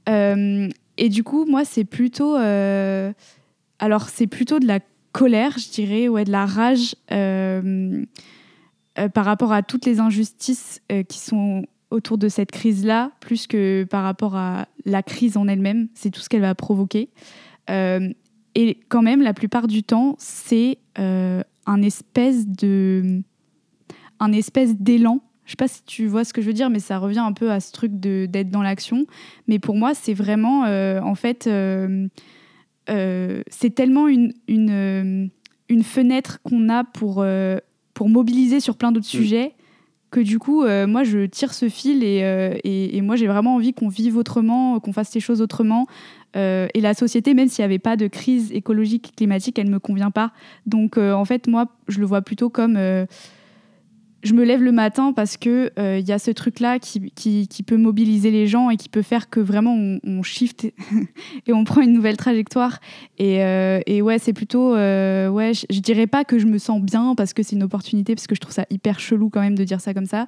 Et 0.10 1.10
du 1.10 1.24
coup, 1.24 1.46
moi, 1.46 1.63
c'est 1.63 1.84
plutôt. 1.86 2.36
alors, 2.36 4.10
c'est 4.10 4.25
plutôt 4.27 4.60
de 4.60 4.66
la 4.66 4.80
colère, 5.12 5.58
je 5.58 5.70
dirais, 5.70 6.08
ouais, 6.08 6.24
de 6.24 6.32
la 6.32 6.46
rage 6.46 6.96
euh, 7.12 8.06
euh, 9.00 9.10
par 9.10 9.26
rapport 9.26 9.52
à 9.52 9.64
toutes 9.64 9.86
les 9.86 10.00
injustices 10.00 10.82
euh, 10.92 11.04
qui 11.04 11.20
sont 11.20 11.66
autour 11.90 12.18
de 12.18 12.28
cette 12.28 12.52
crise-là, 12.52 13.12
plus 13.20 13.48
que 13.48 13.86
par 13.86 14.04
rapport 14.04 14.36
à 14.36 14.68
la 14.86 15.04
crise 15.04 15.38
en 15.38 15.48
elle-même. 15.48 15.88
C'est 15.94 16.10
tout 16.10 16.20
ce 16.20 16.30
qu'elle 16.30 16.42
va 16.42 16.54
provoquer. 16.54 17.10
Et 17.70 18.80
quand 18.90 19.02
même, 19.02 19.22
la 19.22 19.34
plupart 19.34 19.68
du 19.68 19.84
temps, 19.84 20.16
c'est 20.20 20.80
un 20.96 21.82
espèce 21.82 22.48
de, 22.48 23.22
un 24.20 24.32
espèce 24.34 24.76
d'élan. 24.76 25.22
Je 25.46 25.52
sais 25.52 25.58
pas 25.58 25.70
si 25.70 25.84
tu 25.84 26.08
vois 26.08 26.26
ce 26.26 26.34
que 26.34 26.42
je 26.42 26.48
veux 26.48 26.54
dire, 26.54 26.70
mais 26.70 26.80
ça 26.80 26.98
revient 26.98 27.20
un 27.20 27.32
peu 27.32 27.52
à 27.52 27.62
ce 27.62 27.72
truc 27.72 27.94
d'être 27.94 28.50
dans 28.50 28.62
l'action. 28.62 29.06
Mais 29.48 29.60
pour 29.60 29.76
moi, 29.76 29.94
c'est 29.94 30.14
vraiment, 30.14 30.64
en 30.64 31.16
fait, 31.16 31.48
c'est 32.88 33.75
tellement 33.75 34.08
une, 34.08 34.34
une, 34.48 35.29
une 35.70 35.84
fenêtre 35.84 36.39
qu'on 36.44 36.70
a 36.70 36.84
pour, 36.84 37.25
pour 37.94 38.10
mobiliser 38.10 38.60
sur 38.60 38.77
plein 38.77 38.91
d'autres 38.91 39.08
mm. 39.08 39.20
sujets 39.20 39.53
que 40.12 40.20
du 40.20 40.39
coup, 40.39 40.63
euh, 40.63 40.88
moi, 40.88 41.03
je 41.03 41.25
tire 41.25 41.53
ce 41.53 41.70
fil 41.70 42.01
euh, 42.03 42.56
et, 42.63 42.98
et, 42.98 43.01
moi, 43.01 43.15
j'ai 43.15 43.27
vraiment 43.27 43.56
envie 43.56 43.74
qu'on 43.74 43.89
vive 43.89 44.17
autrement, 44.17 44.79
qu'on 44.79 44.94
fasse 44.94 45.13
les 45.13 45.20
choses 45.20 45.41
autrement. 45.41 45.86
Euh, 46.36 46.67
et 46.74 46.82
la 46.82 46.94
société, 46.94 47.34
même 47.34 47.50
s'il 47.50 47.63
n'y 47.63 47.65
avait 47.65 47.79
pas 47.79 47.98
de 47.98 48.08
crise 48.08 48.51
écologique, 48.51 49.13
climatique, 49.15 49.60
elle 49.60 49.67
ne 49.67 49.74
me 49.74 49.79
convient 49.79 50.12
pas. 50.12 50.32
Donc, 50.65 50.98
en 50.98 51.25
fait, 51.25 51.48
moi, 51.48 51.67
je 51.88 52.00
le 52.00 52.06
vois 52.06 52.22
plutôt 52.22 52.50
comme 52.50 52.77
je 54.24 54.34
me 54.34 54.44
lève 54.44 54.64
le 54.64 54.72
matin 54.72 55.14
parce 55.14 55.38
que 55.38 55.72
il 55.78 55.82
euh, 55.82 56.00
y 56.00 56.12
a 56.12 56.20
ce 56.20 56.32
truc 56.32 56.60
là 56.60 56.80
qui, 56.80 57.12
qui, 57.12 57.64
peut 57.64 57.78
mobiliser 57.78 58.32
les 58.32 58.48
gens 58.48 58.70
et 58.70 58.78
qui 58.78 58.90
peut 58.90 59.02
faire 59.02 59.30
que 59.30 59.40
vraiment 59.40 59.76
on, 60.04 60.24
shift 60.24 60.66
et 61.48 61.54
on 61.54 61.64
prend 61.64 61.82
une 61.82 61.94
nouvelle 61.94 62.18
trajectoire. 62.18 62.80
Et, 63.18 63.44
euh, 63.44 63.80
et 63.86 64.02
ouais 64.02 64.20
c'est 64.20 64.34
plutôt 64.34 64.76
euh, 64.76 65.30
ouais 65.30 65.52
je, 65.54 65.80
dirais 65.80 66.08
pas 66.08 66.24
que 66.24 66.40
je 66.40 66.46
me 66.46 66.58
sens 66.58 66.82
bien 66.82 67.14
parce 67.16 67.34
que 67.34 67.44
c'est 67.44 67.56
une 67.56 67.64
opportunité 67.64 68.16
parce 68.16 68.28
que 68.28 68.36
je 68.36 68.40
trouve 68.40 68.54
ça 68.54 68.66
hyper 68.70 69.00
chelou 69.00 69.30
quand 69.30 69.42
même 69.42 69.58
de 69.58 69.64
dire 69.64 69.82
ça 69.82 69.94
comme 69.94 70.06
ça 70.06 70.28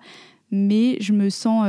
mais 0.52 0.98
je 1.00 1.14
me 1.14 1.30
sens 1.30 1.68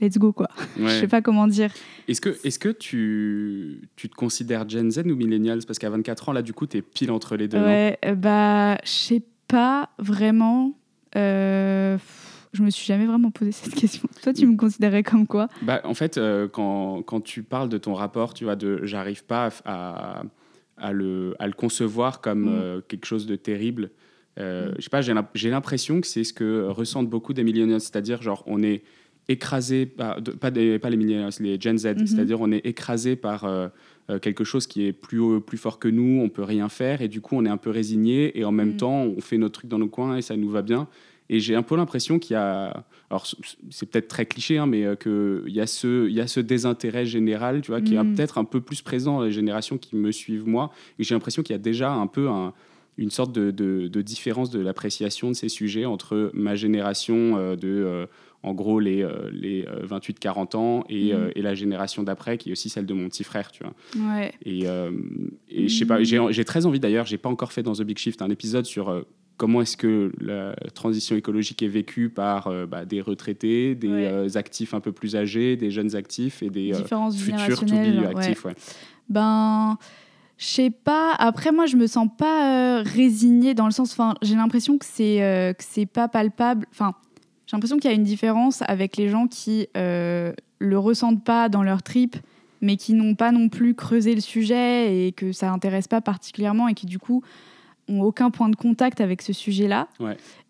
let's 0.00 0.18
go 0.18 0.32
quoi. 0.32 0.48
Je 0.76 0.88
sais 0.88 1.08
pas 1.08 1.22
comment 1.22 1.46
dire. 1.46 1.72
Est-ce 2.08 2.20
que 2.20 2.36
est-ce 2.44 2.58
que 2.58 2.68
tu, 2.68 3.88
tu 3.96 4.08
te 4.08 4.14
considères 4.14 4.68
Gen 4.68 4.90
Z 4.90 4.98
ou 5.06 5.16
millennials? 5.16 5.64
Parce 5.66 5.78
qu'à 5.78 5.90
24 5.90 6.28
ans 6.30 6.32
là 6.32 6.42
du 6.42 6.52
coup 6.52 6.66
tu 6.66 6.78
es 6.78 6.82
pile 6.82 7.10
entre 7.10 7.36
les 7.36 7.48
deux 7.48 7.58
ouais 7.58 7.98
bah 8.16 8.76
je 8.84 8.90
sais 8.90 9.20
pas 9.20 9.26
vraiment. 9.98 10.74
Euh, 11.16 11.98
je 12.52 12.62
me 12.62 12.70
suis 12.70 12.86
jamais 12.86 13.06
vraiment 13.06 13.30
posé 13.30 13.52
cette 13.52 13.74
question. 13.74 14.08
Toi, 14.22 14.32
tu 14.32 14.46
me 14.46 14.56
considérais 14.56 15.02
comme 15.02 15.26
quoi? 15.26 15.48
Bah, 15.62 15.80
En 15.84 15.94
fait, 15.94 16.18
euh, 16.18 16.48
quand, 16.48 17.02
quand, 17.02 17.20
tu 17.20 17.42
parles 17.42 17.68
de 17.68 17.78
ton 17.78 17.94
rapport, 17.94 18.34
tu 18.34 18.44
vois, 18.44 18.56
de 18.56 18.80
j'arrive 18.84 19.24
pas 19.24 19.50
à, 19.64 20.22
à, 20.76 20.92
le, 20.92 21.34
à, 21.38 21.46
le, 21.46 21.52
concevoir 21.52 22.20
comme 22.20 22.44
mm. 22.44 22.58
euh, 22.58 22.80
quelque 22.86 23.06
chose 23.06 23.26
de 23.26 23.36
terrible. 23.36 23.90
Euh. 24.38 24.72
Je 24.78 24.82
sais 24.82 24.90
pas, 24.90 25.00
j'ai 25.02 25.50
l'impression 25.50 26.00
que 26.00 26.06
c'est 26.06 26.24
ce 26.24 26.32
que 26.32 26.66
ressentent 26.68 27.10
beaucoup 27.10 27.34
des 27.34 27.44
millennials, 27.44 27.80
c'est-à-dire, 27.80 28.22
genre, 28.22 28.44
on 28.46 28.62
est 28.62 28.82
écrasé, 29.28 29.84
pas, 29.84 30.16
pas, 30.40 30.50
des, 30.50 30.78
pas 30.78 30.88
les 30.90 30.96
les 30.96 31.60
Gen 31.60 31.76
Z, 31.76 31.86
mm-hmm. 31.86 32.06
c'est-à-dire, 32.06 32.40
on 32.40 32.50
est 32.50 32.64
écrasé 32.64 33.14
par 33.16 33.46
euh, 34.10 34.18
quelque 34.18 34.44
chose 34.44 34.66
qui 34.66 34.86
est 34.86 34.92
plus, 34.92 35.18
haut, 35.18 35.40
plus 35.40 35.58
fort 35.58 35.78
que 35.78 35.88
nous, 35.88 36.22
on 36.22 36.30
peut 36.30 36.42
rien 36.42 36.68
faire, 36.68 37.02
et 37.02 37.08
du 37.08 37.20
coup 37.20 37.36
on 37.36 37.44
est 37.44 37.50
un 37.50 37.58
peu 37.58 37.70
résigné, 37.70 38.38
et 38.38 38.44
en 38.44 38.52
même 38.52 38.74
mm. 38.74 38.76
temps 38.78 39.02
on 39.02 39.20
fait 39.20 39.36
notre 39.36 39.60
truc 39.60 39.70
dans 39.70 39.78
nos 39.78 39.88
coins 39.88 40.16
et 40.16 40.22
ça 40.22 40.36
nous 40.36 40.48
va 40.48 40.62
bien. 40.62 40.88
Et 41.30 41.40
j'ai 41.40 41.54
un 41.54 41.62
peu 41.62 41.76
l'impression 41.76 42.18
qu'il 42.18 42.32
y 42.32 42.36
a, 42.36 42.84
alors 43.10 43.26
c'est 43.70 43.84
peut-être 43.84 44.08
très 44.08 44.24
cliché, 44.24 44.56
hein, 44.56 44.64
mais 44.64 44.84
euh, 44.84 44.94
qu'il 44.96 45.52
y, 45.54 45.60
a 45.60 45.66
ce, 45.66 46.08
y 46.08 46.22
a 46.22 46.26
ce 46.26 46.40
désintérêt 46.40 47.04
général, 47.04 47.60
tu 47.60 47.70
vois, 47.70 47.82
qui 47.82 47.96
est 47.96 48.02
mm. 48.02 48.14
peut-être 48.14 48.38
un 48.38 48.44
peu 48.44 48.62
plus 48.62 48.80
présent 48.80 49.18
dans 49.18 49.24
les 49.24 49.32
générations 49.32 49.76
qui 49.76 49.94
me 49.94 50.10
suivent 50.10 50.48
moi. 50.48 50.72
Et 50.98 51.04
j'ai 51.04 51.14
l'impression 51.14 51.42
qu'il 51.42 51.52
y 51.52 51.58
a 51.58 51.62
déjà 51.62 51.92
un 51.92 52.06
peu 52.06 52.28
une 52.96 53.10
sorte 53.10 53.32
de, 53.32 53.50
de, 53.50 54.02
différence 54.02 54.48
de 54.48 54.60
l'appréciation 54.60 55.28
de 55.28 55.34
ces 55.34 55.50
sujets 55.50 55.84
entre 55.84 56.30
ma 56.32 56.54
génération 56.54 57.36
euh, 57.36 57.56
de 57.56 58.08
en 58.42 58.54
gros 58.54 58.78
les, 58.78 59.02
euh, 59.02 59.30
les 59.32 59.64
28-40 59.64 60.54
euh, 60.54 60.58
ans 60.58 60.84
et, 60.88 61.12
mhm. 61.12 61.20
euh, 61.20 61.30
et, 61.34 61.42
la 61.42 61.54
génération 61.54 62.02
d'après 62.02 62.38
qui 62.38 62.50
est 62.50 62.52
aussi 62.52 62.68
celle 62.68 62.86
de 62.86 62.94
mon 62.94 63.08
petit 63.08 63.24
frère 63.24 63.50
tu 63.50 63.64
vois 63.64 63.74
ouais. 64.14 64.32
et, 64.44 64.64
et 65.48 65.68
je 65.68 65.74
sais 65.78 65.86
pas 65.86 66.02
j'ai 66.02 66.44
très 66.44 66.66
envie 66.66 66.80
d'ailleurs 66.80 67.06
j'ai 67.06 67.18
pas 67.18 67.28
encore 67.28 67.52
fait 67.52 67.62
dans 67.62 67.72
The 67.72 67.82
Big 67.82 67.98
Shift 67.98 68.22
un 68.22 68.30
épisode 68.30 68.64
sur 68.64 69.04
comment 69.36 69.62
est-ce 69.62 69.76
que 69.76 70.12
la 70.20 70.54
transition 70.74 71.16
écologique 71.16 71.62
est 71.62 71.68
vécue 71.68 72.10
par 72.10 72.52
bah, 72.66 72.84
des 72.84 73.00
retraités, 73.00 73.74
des 73.74 74.36
actifs 74.36 74.74
un 74.74 74.80
peu 74.80 74.92
plus 74.92 75.14
âgés, 75.16 75.56
des 75.56 75.70
jeunes 75.70 75.94
actifs 75.94 76.42
et 76.42 76.50
des 76.50 76.72
futurs 76.74 77.64
to 77.64 77.76
actifs. 78.16 78.44
Ouais. 78.44 78.54
Ben, 79.08 79.78
je 80.38 80.44
sais 80.44 80.70
pas. 80.70 81.14
Après, 81.18 81.52
moi, 81.52 81.66
je 81.66 81.76
me 81.76 81.86
sens 81.86 82.08
pas 82.18 82.82
résignée 82.82 83.54
dans 83.54 83.66
le 83.66 83.70
sens. 83.70 83.92
Enfin, 83.92 84.14
j'ai 84.22 84.34
l'impression 84.34 84.76
que 84.76 84.84
c'est 84.84 85.54
que 85.56 85.64
c'est 85.64 85.86
pas 85.86 86.08
palpable. 86.08 86.66
Enfin, 86.72 86.94
j'ai 87.48 87.56
l'impression 87.56 87.78
qu'il 87.78 87.90
y 87.90 87.94
a 87.94 87.96
une 87.96 88.04
différence 88.04 88.62
avec 88.66 88.98
les 88.98 89.08
gens 89.08 89.26
qui 89.26 89.68
euh, 89.74 90.34
le 90.58 90.78
ressentent 90.78 91.24
pas 91.24 91.48
dans 91.48 91.62
leur 91.62 91.82
trip, 91.82 92.14
mais 92.60 92.76
qui 92.76 92.92
n'ont 92.92 93.14
pas 93.14 93.32
non 93.32 93.48
plus 93.48 93.74
creusé 93.74 94.14
le 94.14 94.20
sujet 94.20 95.06
et 95.06 95.12
que 95.12 95.32
ça 95.32 95.50
intéresse 95.50 95.88
pas 95.88 96.02
particulièrement 96.02 96.68
et 96.68 96.74
qui 96.74 96.84
du 96.84 96.98
coup 96.98 97.22
ont 97.88 98.02
aucun 98.02 98.30
point 98.30 98.50
de 98.50 98.56
contact 98.56 99.00
avec 99.00 99.22
ce 99.22 99.32
sujet-là. 99.32 99.88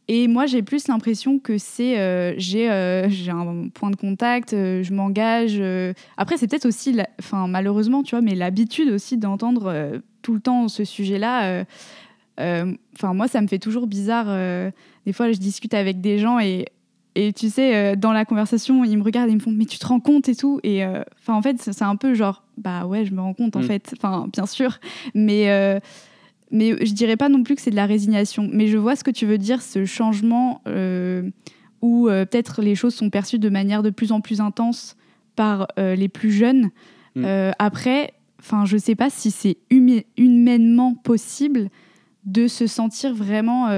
Et 0.09 0.27
moi, 0.27 0.47
j'ai 0.47 0.63
plus 0.63 0.89
l'impression 0.89 1.39
que 1.39 1.57
c'est 1.57 2.01
euh, 2.01 2.35
j'ai 2.37 2.69
euh, 2.69 3.09
j'ai 3.09 3.31
un 3.31 3.69
point 3.73 3.91
de 3.91 3.97
contact, 3.97 4.55
euh, 4.55 4.83
je 4.83 4.93
m'engage. 4.93 5.63
Après, 6.17 6.37
c'est 6.37 6.49
peut-être 6.49 6.67
aussi, 6.67 6.99
enfin 7.21 7.47
malheureusement, 7.47 8.03
tu 8.03 8.17
vois, 8.17 8.23
mais 8.23 8.35
l'habitude 8.35 8.89
aussi 8.89 9.19
d'entendre 9.19 10.01
tout 10.23 10.35
le 10.35 10.41
temps 10.41 10.67
ce 10.67 10.83
sujet-là. 10.83 11.65
Enfin, 12.39 13.15
moi, 13.15 13.29
ça 13.29 13.41
me 13.41 13.47
fait 13.47 13.61
toujours 13.61 13.87
bizarre. 13.87 14.27
des 15.07 15.13
fois, 15.13 15.31
je 15.31 15.39
discute 15.39 15.75
avec 15.75 16.01
des 16.01 16.19
gens 16.19 16.41
et 16.41 16.65
et 17.19 17.33
tu 17.33 17.51
sais, 17.51 17.75
euh, 17.75 17.97
dans 17.97 18.13
la 18.13 18.25
conversation, 18.25 18.85
ils 18.85 18.97
me 18.97 19.03
regardent 19.03 19.29
et 19.29 19.33
ils 19.33 19.39
me 19.39 19.41
font 19.41 19.51
Mais 19.51 19.65
tu 19.65 19.79
te 19.79 19.87
rends 19.87 19.99
compte 19.99 20.29
et 20.29 20.37
tout 20.37 20.61
Et 20.63 20.85
euh, 20.85 21.03
enfin, 21.19 21.35
en 21.35 21.43
fait, 21.43 21.61
c'est 21.61 21.83
un 21.83 21.97
peu 21.97 22.15
genre 22.15 22.45
Bah 22.57 22.87
ouais, 22.87 23.05
je 23.05 23.13
me 23.13 23.21
rends 23.21 23.35
compte 23.35 23.57
en 23.57 23.61
mm. 23.61 23.65
fait. 23.65 23.95
Enfin, 23.97 24.29
bien 24.33 24.47
sûr. 24.47 24.79
Mais, 25.17 25.51
euh, 25.51 25.81
mais 26.53 26.77
je 26.87 26.93
dirais 26.93 27.17
pas 27.17 27.29
non 27.29 27.43
plus 27.43 27.57
que 27.57 27.61
c'est 27.61 27.73
de 27.73 27.77
la 27.77 27.87
résignation. 27.87 28.49
Mais 28.53 28.69
je 28.69 28.79
vois 28.79 28.95
ce 28.95 29.03
que 29.03 29.11
tu 29.11 29.27
veux 29.27 29.37
dire, 29.37 29.63
ce 29.63 29.85
changement 29.85 30.63
où 31.81 32.07
peut-être 32.07 32.63
les 32.63 32.77
choses 32.77 32.95
sont 32.95 33.11
perçues 33.11 33.41
de 33.41 33.49
manière 33.49 33.83
de 33.83 33.91
plus 33.91 34.13
en 34.13 34.21
plus 34.21 34.41
intense 34.41 34.97
par 35.35 35.67
les 35.77 36.09
plus 36.09 36.31
jeunes. 36.31 36.71
Mm. 37.17 37.53
après, 37.59 38.13
enfin, 38.39 38.65
je 38.65 38.77
sais 38.77 38.95
pas 38.95 39.11
si 39.11 39.33
c'est 39.33 39.57
humainement 39.71 40.95
possible 40.95 41.69
de 42.25 42.47
se 42.47 42.69
sentir 42.69 43.13
vraiment 43.13 43.69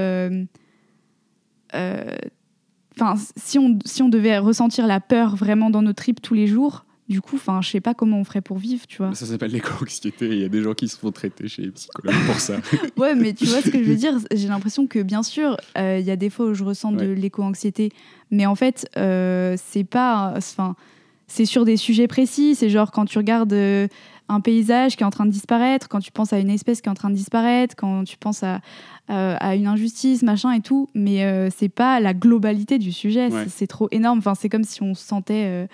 enfin, 3.00 3.20
si 3.36 3.58
on, 3.58 3.78
si 3.84 4.02
on 4.02 4.08
devait 4.08 4.38
ressentir 4.38 4.86
la 4.86 5.00
peur 5.00 5.36
vraiment 5.36 5.70
dans 5.70 5.82
nos 5.82 5.92
tripes 5.92 6.20
tous 6.20 6.34
les 6.34 6.46
jours, 6.46 6.84
du 7.08 7.20
coup, 7.20 7.36
enfin, 7.36 7.60
je 7.60 7.68
sais 7.68 7.80
pas 7.80 7.92
comment 7.92 8.20
on 8.20 8.24
ferait 8.24 8.40
pour 8.40 8.58
vivre, 8.58 8.86
tu 8.86 8.98
vois. 8.98 9.12
Ça 9.16 9.26
s'appelle 9.26 9.50
l'éco-anxiété. 9.50 10.28
Il 10.28 10.38
y 10.38 10.44
a 10.44 10.48
des 10.48 10.62
gens 10.62 10.74
qui 10.74 10.86
se 10.86 10.96
font 10.96 11.10
traiter 11.10 11.48
chez 11.48 11.62
les 11.62 11.70
psychologues 11.72 12.14
pour 12.24 12.38
ça. 12.38 12.58
ouais, 12.96 13.16
mais 13.16 13.32
tu 13.32 13.46
vois 13.46 13.62
ce 13.62 13.70
que 13.70 13.82
je 13.82 13.88
veux 13.88 13.96
dire? 13.96 14.16
J'ai 14.32 14.46
l'impression 14.46 14.86
que, 14.86 15.00
bien 15.00 15.24
sûr, 15.24 15.56
euh, 15.76 15.98
il 15.98 16.06
y 16.06 16.12
a 16.12 16.16
des 16.16 16.30
fois 16.30 16.46
où 16.46 16.54
je 16.54 16.62
ressens 16.62 16.92
de 16.92 17.06
l'éco-anxiété, 17.06 17.90
mais 18.30 18.46
en 18.46 18.54
fait, 18.54 18.88
euh, 18.96 19.56
c'est 19.58 19.82
pas, 19.82 20.34
enfin, 20.36 20.76
c'est 21.26 21.46
sur 21.46 21.64
des 21.64 21.76
sujets 21.76 22.06
précis. 22.06 22.54
C'est 22.54 22.70
genre 22.70 22.92
quand 22.92 23.06
tu 23.06 23.18
regardes 23.18 23.52
euh, 23.52 23.88
un 24.30 24.40
paysage 24.40 24.96
qui 24.96 25.02
est 25.02 25.06
en 25.06 25.10
train 25.10 25.26
de 25.26 25.30
disparaître, 25.30 25.88
quand 25.88 25.98
tu 25.98 26.12
penses 26.12 26.32
à 26.32 26.38
une 26.38 26.50
espèce 26.50 26.80
qui 26.80 26.88
est 26.88 26.90
en 26.90 26.94
train 26.94 27.10
de 27.10 27.16
disparaître, 27.16 27.74
quand 27.76 28.04
tu 28.04 28.16
penses 28.16 28.42
à, 28.44 28.60
à 29.08 29.56
une 29.56 29.66
injustice, 29.66 30.22
machin 30.22 30.52
et 30.52 30.60
tout, 30.60 30.88
mais 30.94 31.24
euh, 31.24 31.50
c'est 31.50 31.68
pas 31.68 31.98
la 31.98 32.14
globalité 32.14 32.78
du 32.78 32.92
sujet, 32.92 33.28
c'est 33.48 33.66
trop 33.66 33.88
énorme. 33.90 34.18
Enfin, 34.18 34.34
c'est 34.36 34.48
comme 34.48 34.62
si 34.62 34.82
on 34.82 34.94
se 34.94 35.04
sentait 35.04 35.46
euh, 35.46 35.66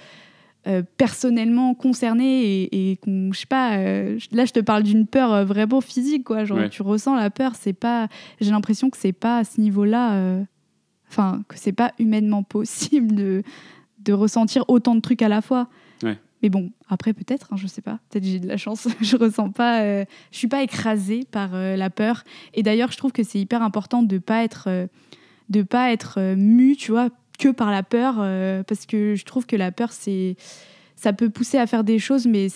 euh, 0.66 0.82
personnellement 0.96 1.74
concerné 1.74 2.44
et, 2.44 2.92
et 2.92 2.96
qu'on, 2.96 3.30
je 3.32 3.40
sais 3.40 3.46
pas, 3.46 3.76
là 3.76 4.44
je 4.46 4.52
te 4.52 4.60
parle 4.60 4.84
d'une 4.84 5.06
peur 5.06 5.44
vraiment 5.44 5.82
physique, 5.82 6.24
quoi. 6.24 6.44
Genre, 6.44 6.70
tu 6.70 6.82
ressens 6.82 7.14
la 7.14 7.28
peur, 7.28 7.52
c'est 7.54 7.74
pas, 7.74 8.08
j'ai 8.40 8.50
l'impression 8.50 8.88
que 8.88 8.96
c'est 8.96 9.12
pas 9.12 9.38
à 9.38 9.44
ce 9.44 9.60
niveau-là, 9.60 10.40
enfin, 11.10 11.42
que 11.48 11.58
c'est 11.58 11.72
pas 11.72 11.92
humainement 11.98 12.42
possible 12.42 13.14
de, 13.14 13.42
de 14.00 14.12
ressentir 14.14 14.64
autant 14.68 14.94
de 14.94 15.00
trucs 15.00 15.20
à 15.20 15.28
la 15.28 15.42
fois. 15.42 15.68
Mais 16.42 16.50
bon, 16.50 16.70
après 16.88 17.12
peut-être, 17.12 17.52
hein, 17.52 17.56
je 17.56 17.66
sais 17.66 17.80
pas. 17.80 17.98
Peut-être 18.10 18.24
j'ai 18.24 18.40
de 18.40 18.46
la 18.46 18.56
chance. 18.56 18.88
je 19.00 19.16
ressens 19.16 19.50
pas, 19.50 19.82
euh, 19.82 20.04
je 20.32 20.38
suis 20.38 20.48
pas 20.48 20.62
écrasée 20.62 21.26
par 21.30 21.54
euh, 21.54 21.76
la 21.76 21.90
peur. 21.90 22.24
Et 22.54 22.62
d'ailleurs, 22.62 22.92
je 22.92 22.96
trouve 22.96 23.12
que 23.12 23.22
c'est 23.22 23.40
hyper 23.40 23.62
important 23.62 24.02
de 24.02 24.18
pas 24.18 24.44
être, 24.44 24.64
euh, 24.68 24.86
de 25.48 25.62
pas 25.62 25.92
être 25.92 26.34
mu, 26.34 26.76
tu 26.76 26.92
vois, 26.92 27.08
que 27.38 27.48
par 27.48 27.70
la 27.70 27.82
peur, 27.82 28.14
parce 28.64 28.86
que 28.86 29.14
je 29.14 29.24
trouve 29.26 29.44
que 29.44 29.56
la 29.56 29.70
peur, 29.70 29.92
c'est, 29.92 30.36
ça 30.94 31.12
peut 31.12 31.28
pousser 31.28 31.58
à 31.58 31.66
faire 31.66 31.84
des 31.84 31.98
choses, 31.98 32.26
mais 32.26 32.46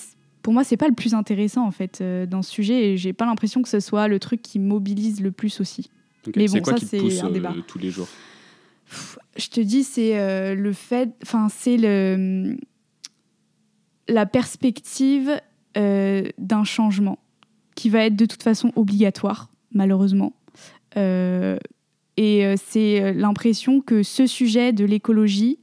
pour 0.41 0.55
moi, 0.55 0.65
c'est 0.65 0.79
pas 0.79 0.89
le 0.89 0.95
plus 0.95 1.13
intéressant 1.13 1.67
en 1.67 1.71
fait 1.71 2.03
dans 2.03 2.41
ce 2.41 2.51
sujet. 2.51 2.93
Et 2.93 2.97
j'ai 2.97 3.13
pas 3.13 3.27
l'impression 3.27 3.61
que 3.61 3.69
ce 3.69 3.79
soit 3.79 4.09
le 4.09 4.19
truc 4.19 4.41
qui 4.41 4.59
mobilise 4.59 5.21
le 5.21 5.33
plus 5.33 5.61
aussi. 5.61 5.91
Mais 6.35 6.47
bon, 6.47 6.65
ça 6.65 6.79
c'est 6.79 7.21
un 7.21 7.31
débat. 7.31 7.55
tous 7.67 7.79
les 7.79 7.91
jours? 7.91 8.09
Je 9.37 9.49
te 9.49 9.61
dis, 9.61 9.85
c'est 9.85 10.55
le 10.55 10.73
fait, 10.73 11.11
enfin 11.23 11.49
c'est 11.51 11.77
le 11.77 12.57
la 14.11 14.27
perspective 14.27 15.41
euh, 15.77 16.29
d'un 16.37 16.65
changement 16.65 17.19
qui 17.75 17.89
va 17.89 18.05
être 18.05 18.17
de 18.17 18.27
toute 18.27 18.43
façon 18.43 18.73
obligatoire, 18.77 19.49
malheureusement. 19.73 20.35
Euh, 20.97 21.59
Et 22.17 22.45
euh, 22.45 22.57
c'est 22.59 23.15
l'impression 23.15 23.81
que 23.81 24.03
ce 24.03 24.27
sujet 24.27 24.75
de 24.75 24.85
l'écologie, 24.85 25.59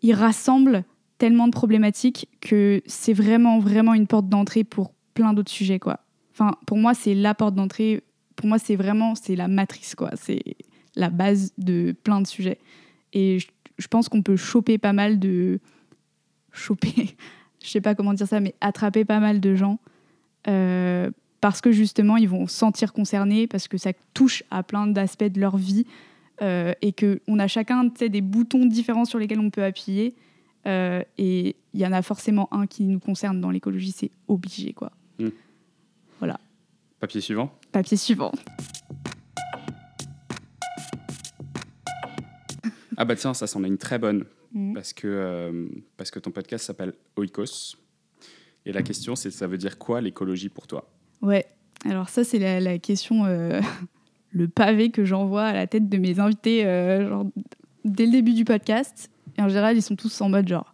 il 0.00 0.14
rassemble 0.14 0.84
tellement 1.18 1.46
de 1.46 1.52
problématiques 1.52 2.26
que 2.40 2.80
c'est 2.86 3.12
vraiment, 3.12 3.58
vraiment 3.58 3.92
une 3.92 4.06
porte 4.06 4.28
d'entrée 4.28 4.64
pour 4.64 4.94
plein 5.12 5.34
d'autres 5.34 5.50
sujets, 5.50 5.78
quoi. 5.78 6.00
Enfin, 6.32 6.56
pour 6.64 6.78
moi, 6.78 6.94
c'est 6.94 7.14
la 7.14 7.34
porte 7.34 7.54
d'entrée. 7.54 8.02
Pour 8.36 8.46
moi, 8.46 8.58
c'est 8.58 8.76
vraiment, 8.76 9.14
c'est 9.14 9.36
la 9.36 9.48
matrice, 9.48 9.94
quoi. 9.94 10.10
C'est 10.14 10.42
la 10.94 11.10
base 11.10 11.52
de 11.58 11.92
plein 12.04 12.22
de 12.22 12.26
sujets. 12.26 12.58
Et 13.12 13.38
je, 13.40 13.48
je 13.76 13.88
pense 13.88 14.08
qu'on 14.08 14.22
peut 14.22 14.36
choper 14.36 14.78
pas 14.78 14.94
mal 14.94 15.18
de... 15.18 15.60
Choper, 16.52 17.16
je 17.62 17.68
sais 17.68 17.80
pas 17.80 17.94
comment 17.94 18.14
dire 18.14 18.26
ça, 18.26 18.40
mais 18.40 18.54
attraper 18.60 19.04
pas 19.04 19.20
mal 19.20 19.40
de 19.40 19.54
gens 19.54 19.78
euh, 20.48 21.10
parce 21.40 21.60
que 21.60 21.72
justement, 21.72 22.16
ils 22.16 22.28
vont 22.28 22.46
se 22.46 22.56
sentir 22.56 22.92
concernés, 22.92 23.46
parce 23.46 23.68
que 23.68 23.78
ça 23.78 23.92
touche 24.14 24.42
à 24.50 24.62
plein 24.62 24.86
d'aspects 24.86 25.24
de 25.24 25.40
leur 25.40 25.56
vie 25.56 25.86
euh, 26.42 26.72
et 26.82 26.92
qu'on 26.92 27.38
a 27.38 27.48
chacun 27.48 27.84
des 27.84 28.20
boutons 28.20 28.66
différents 28.66 29.04
sur 29.04 29.18
lesquels 29.18 29.40
on 29.40 29.50
peut 29.50 29.64
appuyer. 29.64 30.14
Euh, 30.66 31.02
et 31.16 31.56
il 31.72 31.80
y 31.80 31.86
en 31.86 31.92
a 31.92 32.02
forcément 32.02 32.52
un 32.52 32.66
qui 32.66 32.84
nous 32.84 32.98
concerne 32.98 33.40
dans 33.40 33.50
l'écologie, 33.50 33.92
c'est 33.92 34.10
obligé. 34.28 34.74
quoi. 34.74 34.92
Hmm. 35.18 35.30
Voilà. 36.18 36.38
Papier 36.98 37.22
suivant 37.22 37.50
Papier 37.72 37.96
suivant. 37.96 38.32
Ah 42.98 43.06
bah 43.06 43.16
tiens, 43.16 43.32
ça, 43.32 43.46
c'en 43.46 43.64
est 43.64 43.68
une 43.68 43.78
très 43.78 43.98
bonne. 43.98 44.26
Hmm. 44.52 44.74
Parce, 44.74 44.92
que, 44.92 45.68
parce 45.96 46.10
que 46.10 46.18
ton 46.18 46.30
podcast 46.30 46.64
s'appelle 46.64 46.94
Oikos. 47.16 47.76
Et 48.66 48.72
la 48.72 48.82
question, 48.82 49.16
c'est 49.16 49.30
ça 49.30 49.46
veut 49.46 49.58
dire 49.58 49.78
quoi 49.78 50.00
l'écologie 50.00 50.48
pour 50.48 50.66
toi? 50.66 50.90
Ouais, 51.22 51.46
alors 51.84 52.08
ça, 52.08 52.24
c'est 52.24 52.38
la, 52.38 52.78
question, 52.78 53.24
euh, 53.24 53.60
le 54.30 54.48
pavé 54.48 54.90
que 54.90 55.04
j'envoie 55.04 55.44
à 55.44 55.52
la 55.52 55.66
tête 55.66 55.88
de 55.88 55.98
mes 55.98 56.20
invités 56.20 56.66
euh, 56.66 57.08
genre, 57.08 57.26
dès 57.84 58.06
le 58.06 58.12
début 58.12 58.34
du 58.34 58.44
podcast. 58.44 59.10
Et 59.38 59.42
en 59.42 59.48
général, 59.48 59.76
ils 59.76 59.82
sont 59.82 59.96
tous 59.96 60.20
en 60.20 60.28
mode 60.28 60.48
genre, 60.48 60.72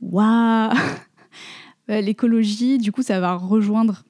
waouh 0.00 0.72
L'écologie, 1.88 2.76
du 2.76 2.92
coup, 2.92 3.00
ça 3.02 3.18
va 3.18 3.34
rejoindre 3.34 4.04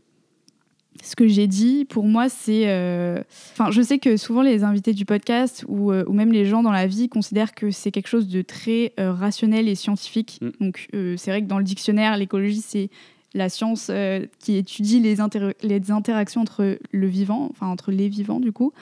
ce 1.03 1.17
que 1.17 1.29
j'ai 1.29 1.47
dit, 1.47 1.85
pour 1.85 2.05
moi, 2.05 2.29
c'est. 2.29 2.65
Euh, 2.67 3.23
enfin, 3.53 3.71
je 3.71 3.83
sais 3.83 3.99
que 3.99 4.17
souvent 4.17 4.43
les 4.43 4.65
invités 4.65 4.93
du 4.93 5.05
podcast 5.05 5.65
ou, 5.69 5.93
ou, 5.93 6.13
même 6.13 6.33
les 6.33 6.45
gens 6.45 6.63
dans 6.63 6.73
la 6.73 6.87
vie 6.87 7.09
considèrent 7.09 7.55
que 7.55 7.71
c'est 7.71 7.91
quelque 7.91 8.09
chose 8.09 8.29
de 8.29 8.43
très 8.43 8.93
euh, 8.99 9.13
rationnel 9.13 9.69
et 9.69 9.75
scientifique. 9.75 10.39
Mm. 10.41 10.49
Donc, 10.61 10.89
euh, 10.95 11.15
c'est 11.17 11.31
vrai 11.31 11.43
que 11.43 11.47
dans 11.47 11.59
le 11.59 11.65
dictionnaire, 11.65 12.17
l'écologie, 12.17 12.63
c'est 12.67 12.91
la 13.35 13.49
science 13.49 13.91
qui 14.39 14.57
étudie 14.57 15.01
les, 15.01 15.17
les, 15.63 15.91
interactions 15.91 16.41
entre 16.41 16.79
le 16.91 17.07
vivant, 17.07 17.49
enfin 17.51 17.67
entre 17.67 17.93
les 17.93 18.09
vivants, 18.09 18.41
du 18.41 18.53
coup. 18.53 18.73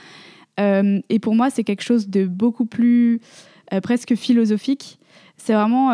et 0.59 1.19
pour 1.21 1.35
moi, 1.35 1.51
c'est 1.51 1.65
quelque 1.65 1.83
chose 1.83 2.09
de 2.09 2.27
beaucoup 2.27 2.65
plus 2.65 3.21
presque 3.83 4.15
philosophique. 4.15 5.01
C'est 5.37 5.53
vraiment, 5.53 5.91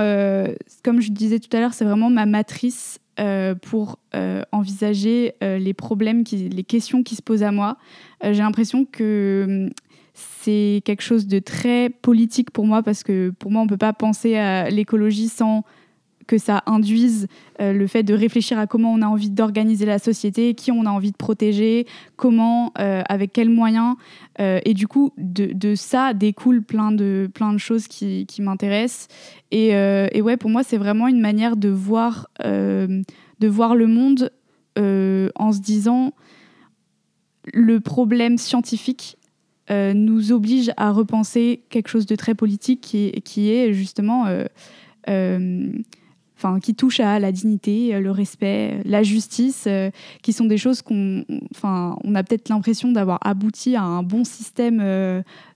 comme 0.85 1.01
je 1.01 1.13
disais 1.13 1.41
tout 1.41 1.49
à 1.57 1.61
l'heure, 1.61 1.73
c'est 1.73 1.87
vraiment 1.87 2.11
ma 2.11 2.27
matrice 2.27 3.01
euh, 3.23 3.55
pour 3.55 3.99
euh, 4.15 4.43
envisager 4.51 5.35
euh, 5.45 5.57
les 5.57 5.75
problèmes, 5.75 6.25
les 6.33 6.65
questions 6.65 7.05
qui 7.05 7.15
se 7.15 7.23
posent 7.23 7.45
à 7.45 7.53
moi. 7.53 7.77
J'ai 8.23 8.43
l'impression 8.43 8.85
que 8.85 9.45
hum, 9.47 9.71
c'est 10.15 10.83
quelque 10.85 11.03
chose 11.03 11.27
de 11.27 11.39
très 11.39 11.89
politique 11.89 12.51
pour 12.51 12.67
moi 12.67 12.83
parce 12.83 13.05
que 13.05 13.31
pour 13.39 13.51
moi, 13.51 13.63
on 13.63 13.65
ne 13.65 13.71
peut 13.71 13.77
pas 13.77 13.93
penser 13.93 14.37
à 14.37 14.71
l'écologie 14.71 15.29
sans 15.29 15.63
que 16.27 16.39
ça 16.39 16.63
induise 16.67 17.27
le 17.61 17.87
fait 17.87 18.03
de 18.03 18.15
réfléchir 18.15 18.59
à 18.59 18.67
comment 18.67 18.93
on 18.93 19.03
a 19.03 19.07
envie 19.07 19.31
d'organiser 19.31 19.87
la 19.87 19.99
société, 19.99 20.55
qui 20.55 20.73
on 20.73 20.85
a 20.85 20.91
envie 20.91 21.13
de 21.13 21.17
protéger, 21.17 21.87
comment, 22.17 22.73
avec 22.75 23.33
quels 23.33 23.51
moyens. 23.51 23.95
et 24.39 24.75
du 24.75 24.89
coup, 24.89 25.13
de, 25.17 25.75
ça 25.75 26.13
découle 26.13 26.63
plein 26.63 26.91
de, 26.91 27.31
plein 27.33 27.53
de 27.53 27.59
choses 27.59 27.87
qui, 27.87 28.27
qui 28.27 28.43
m'intéressent. 28.43 29.09
Euh, 29.55 30.09
et, 30.13 30.23
ouais, 30.23 30.37
pour 30.37 30.51
moi, 30.51 30.63
c'est 30.63 30.77
vraiment 30.77 31.09
une 31.09 31.21
manière 31.21 31.57
de 31.57 31.69
voir, 31.69 32.29
euh, 32.45 33.03
de 33.41 33.49
voir 33.49 33.75
le 33.75 33.87
monde 33.87 34.31
euh, 34.79 35.29
en 35.35 35.53
se 35.53 35.61
disant 35.61 36.13
le 37.53 37.81
problème 37.81 38.39
scientifique 38.39 39.19
nous 39.71 40.33
oblige 40.33 40.71
à 40.77 40.93
repenser 40.93 41.63
quelque 41.71 41.89
chose 41.89 42.05
de 42.05 42.15
très 42.15 42.35
politique 42.35 42.83
qui, 42.83 43.11
qui 43.25 43.51
est 43.51 43.73
justement. 43.73 44.27
Qui 46.63 46.75
touche 46.75 47.01
à 47.01 47.19
la 47.19 47.33
dignité, 47.33 47.99
le 48.01 48.11
respect, 48.11 48.81
la 48.85 49.03
justice, 49.03 49.69
qui 50.23 50.33
sont 50.33 50.47
des 50.47 50.59
choses 50.59 50.83
qu'on, 50.83 51.25
enfin, 51.55 51.97
on 52.05 52.15
a 52.15 52.23
peut-être 52.23 52.49
l'impression 52.49 52.93
d'avoir 52.93 53.19
abouti 53.23 53.77
à 53.77 53.83
un 53.83 54.03
bon 54.03 54.25
système 54.25 54.79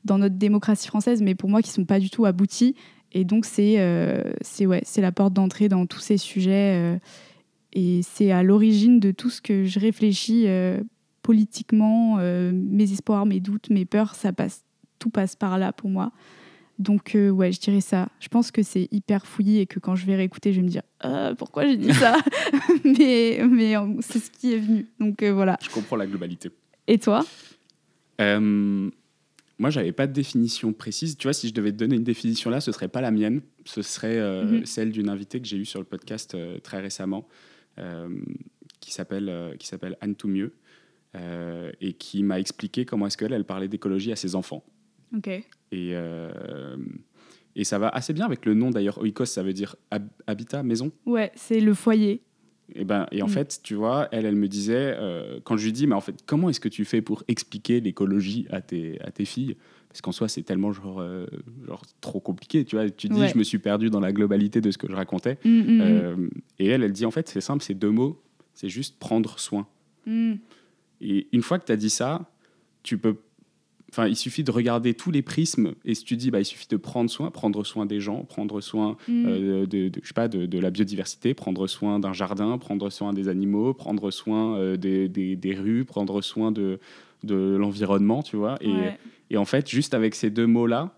dans 0.04 0.18
notre 0.18 0.36
démocratie 0.36 0.88
française, 0.88 1.22
mais 1.22 1.34
pour 1.34 1.50
moi, 1.50 1.62
qui 1.62 1.70
sont 1.70 1.84
pas 1.84 1.98
du 1.98 2.10
tout 2.10 2.24
aboutis 2.24 2.74
et 3.16 3.24
donc, 3.24 3.46
c'est 3.46 3.76
euh, 3.78 4.22
ouais, 4.60 4.82
la 4.98 5.10
porte 5.10 5.32
d'entrée 5.32 5.70
dans 5.70 5.86
tous 5.86 6.00
ces 6.00 6.18
sujets. 6.18 6.76
Euh, 6.76 6.98
et 7.72 8.00
c'est 8.02 8.30
à 8.30 8.42
l'origine 8.42 9.00
de 9.00 9.10
tout 9.10 9.30
ce 9.30 9.40
que 9.40 9.64
je 9.64 9.80
réfléchis 9.80 10.44
euh, 10.46 10.82
politiquement. 11.22 12.16
mes 12.16 12.92
espoirs, 12.92 13.24
mes 13.24 13.40
doutes, 13.40 13.70
mes 13.70 13.86
peurs, 13.86 14.14
ça 14.14 14.34
passe, 14.34 14.64
tout 14.98 15.08
passe 15.08 15.34
par 15.34 15.56
là 15.56 15.72
pour 15.72 15.88
moi. 15.88 16.12
Donc, 16.78 17.12
ouais, 17.14 17.52
je 17.52 17.60
dirais 17.60 17.80
ça. 17.80 18.08
Je 18.20 18.28
pense 18.28 18.50
que 18.50 18.62
c'est 18.62 18.88
hyper 18.90 19.26
fouillis 19.26 19.60
et 19.60 19.66
que 19.66 19.78
quand 19.78 19.96
je 19.96 20.06
vais 20.06 20.16
réécouter, 20.16 20.52
je 20.52 20.60
vais 20.60 20.66
me 20.66 20.70
dire 20.70 20.82
pourquoi 21.38 21.66
j'ai 21.66 21.76
dit 21.76 21.92
ça 21.92 22.18
Mais, 22.84 23.40
mais 23.48 23.74
c'est 24.00 24.18
ce 24.18 24.30
qui 24.30 24.52
est 24.52 24.58
venu. 24.58 24.86
Donc, 25.00 25.22
voilà. 25.22 25.58
Je 25.62 25.70
comprends 25.70 25.96
la 25.96 26.06
globalité. 26.06 26.50
Et 26.86 26.98
toi? 26.98 27.24
Moi, 29.58 29.70
j'avais 29.70 29.92
pas 29.92 30.06
de 30.06 30.12
définition 30.12 30.72
précise. 30.72 31.16
Tu 31.16 31.26
vois, 31.26 31.32
si 31.32 31.48
je 31.48 31.54
devais 31.54 31.72
te 31.72 31.76
donner 31.76 31.96
une 31.96 32.04
définition 32.04 32.50
là, 32.50 32.60
ce 32.60 32.72
serait 32.72 32.88
pas 32.88 33.00
la 33.00 33.10
mienne. 33.10 33.40
Ce 33.64 33.82
serait 33.82 34.18
euh, 34.18 34.44
mhm. 34.44 34.66
celle 34.66 34.92
d'une 34.92 35.08
invitée 35.08 35.40
que 35.40 35.46
j'ai 35.46 35.56
eue 35.56 35.64
sur 35.64 35.80
le 35.80 35.86
podcast 35.86 36.34
euh, 36.34 36.58
très 36.58 36.80
récemment, 36.80 37.26
euh, 37.78 38.08
qui 38.80 38.92
s'appelle 38.92 39.54
qui 39.58 39.66
s'appelle 39.66 39.96
Anne 40.00 40.14
Toumieux, 40.14 40.54
et 41.80 41.94
qui 41.94 42.22
m'a 42.22 42.38
expliqué 42.38 42.84
comment 42.84 43.06
est-ce 43.06 43.16
qu'elle 43.16 43.32
elle 43.32 43.44
parlait 43.44 43.68
d'écologie 43.68 44.12
à 44.12 44.16
ses 44.16 44.34
enfants. 44.34 44.62
Ok. 45.16 45.28
Et 45.72 45.94
et 47.56 47.64
ça 47.64 47.78
va 47.78 47.88
assez 47.88 48.12
bien 48.12 48.26
avec 48.26 48.44
le 48.44 48.54
nom 48.54 48.70
d'ailleurs. 48.70 48.98
Oikos, 48.98 49.24
ça 49.24 49.42
veut 49.42 49.54
dire 49.54 49.76
habitat, 50.26 50.62
maison. 50.62 50.92
Ouais, 51.06 51.32
c'est 51.34 51.60
le 51.60 51.72
foyer. 51.72 52.20
Et, 52.74 52.84
ben, 52.84 53.06
et 53.12 53.22
en 53.22 53.26
mm. 53.26 53.30
fait, 53.30 53.60
tu 53.62 53.74
vois, 53.74 54.08
elle, 54.12 54.26
elle 54.26 54.36
me 54.36 54.46
disait, 54.46 54.94
euh, 54.98 55.40
quand 55.42 55.56
je 55.56 55.64
lui 55.64 55.72
dis, 55.72 55.86
mais 55.86 55.94
en 55.94 56.00
fait, 56.00 56.16
comment 56.26 56.50
est-ce 56.50 56.60
que 56.60 56.68
tu 56.68 56.84
fais 56.84 57.00
pour 57.00 57.22
expliquer 57.28 57.80
l'écologie 57.80 58.46
à 58.50 58.60
tes, 58.60 59.00
à 59.00 59.10
tes 59.10 59.24
filles? 59.24 59.56
Parce 59.88 60.02
qu'en 60.02 60.12
soi, 60.12 60.28
c'est 60.28 60.42
tellement 60.42 60.72
genre, 60.72 61.00
euh, 61.00 61.26
genre 61.66 61.82
trop 62.02 62.20
compliqué, 62.20 62.66
tu 62.66 62.76
vois. 62.76 62.90
Tu 62.90 63.08
dis, 63.08 63.26
je 63.26 63.38
me 63.38 63.44
suis 63.44 63.58
perdu 63.58 63.88
dans 63.88 64.00
la 64.00 64.12
globalité 64.12 64.60
de 64.60 64.70
ce 64.70 64.76
que 64.76 64.88
je 64.88 64.94
racontais. 64.94 65.38
Mm, 65.42 65.48
mm, 65.50 65.80
euh, 65.80 66.28
et 66.58 66.66
elle, 66.66 66.82
elle 66.82 66.92
dit, 66.92 67.06
en 67.06 67.10
fait, 67.10 67.26
c'est 67.28 67.40
simple, 67.40 67.64
c'est 67.64 67.74
deux 67.74 67.90
mots, 67.90 68.20
c'est 68.52 68.68
juste 68.68 68.98
prendre 68.98 69.38
soin. 69.38 69.66
Et 71.00 71.26
une 71.32 71.42
fois 71.42 71.58
que 71.58 71.64
tu 71.64 71.72
as 71.72 71.76
dit 71.76 71.90
ça, 71.90 72.30
tu 72.82 72.98
peux 72.98 73.16
Enfin, 73.96 74.08
il 74.08 74.16
suffit 74.16 74.44
de 74.44 74.50
regarder 74.50 74.92
tous 74.92 75.10
les 75.10 75.22
prismes 75.22 75.72
et 75.86 75.94
si 75.94 76.04
tu 76.04 76.18
dis, 76.18 76.30
bah, 76.30 76.38
il 76.38 76.44
suffit 76.44 76.68
de 76.68 76.76
prendre 76.76 77.08
soin, 77.08 77.30
prendre 77.30 77.64
soin 77.64 77.86
des 77.86 77.98
gens, 77.98 78.24
prendre 78.24 78.60
soin 78.60 78.98
mm. 79.08 79.26
euh, 79.26 79.66
de, 79.66 79.90
je 80.02 80.06
sais 80.06 80.12
pas, 80.12 80.28
de, 80.28 80.58
la 80.58 80.70
biodiversité, 80.70 81.32
prendre 81.32 81.66
soin 81.66 81.98
d'un 81.98 82.12
jardin, 82.12 82.58
prendre 82.58 82.90
soin 82.90 83.14
des 83.14 83.28
animaux, 83.28 83.72
prendre 83.72 84.10
soin 84.10 84.58
euh, 84.58 84.76
des, 84.76 85.08
des, 85.08 85.54
rues, 85.54 85.86
prendre 85.86 86.20
soin 86.20 86.52
de, 86.52 86.78
de 87.24 87.56
l'environnement, 87.58 88.22
tu 88.22 88.36
vois. 88.36 88.58
Et, 88.60 88.74
et, 89.30 89.38
en 89.38 89.46
fait, 89.46 89.66
juste 89.66 89.94
avec 89.94 90.14
ces 90.14 90.28
deux 90.28 90.46
mots-là, 90.46 90.94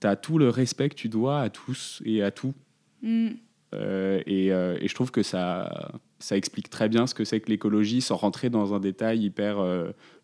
tu 0.00 0.06
as 0.06 0.16
tout 0.16 0.38
le 0.38 0.48
respect 0.48 0.88
que 0.88 0.94
tu 0.94 1.10
dois 1.10 1.42
à 1.42 1.50
tous 1.50 2.00
et 2.06 2.22
à 2.22 2.30
tout. 2.30 2.54
Mm. 3.02 3.32
Euh, 3.74 4.22
et, 4.24 4.46
et, 4.46 4.88
je 4.88 4.94
trouve 4.94 5.10
que 5.10 5.22
ça, 5.22 5.92
ça 6.20 6.36
explique 6.36 6.70
très 6.70 6.88
bien 6.88 7.06
ce 7.06 7.14
que 7.14 7.24
c'est 7.24 7.40
que 7.40 7.50
l'écologie 7.50 8.00
sans 8.00 8.16
rentrer 8.16 8.50
dans 8.50 8.74
un 8.74 8.80
détail 8.80 9.24
hyper 9.24 9.58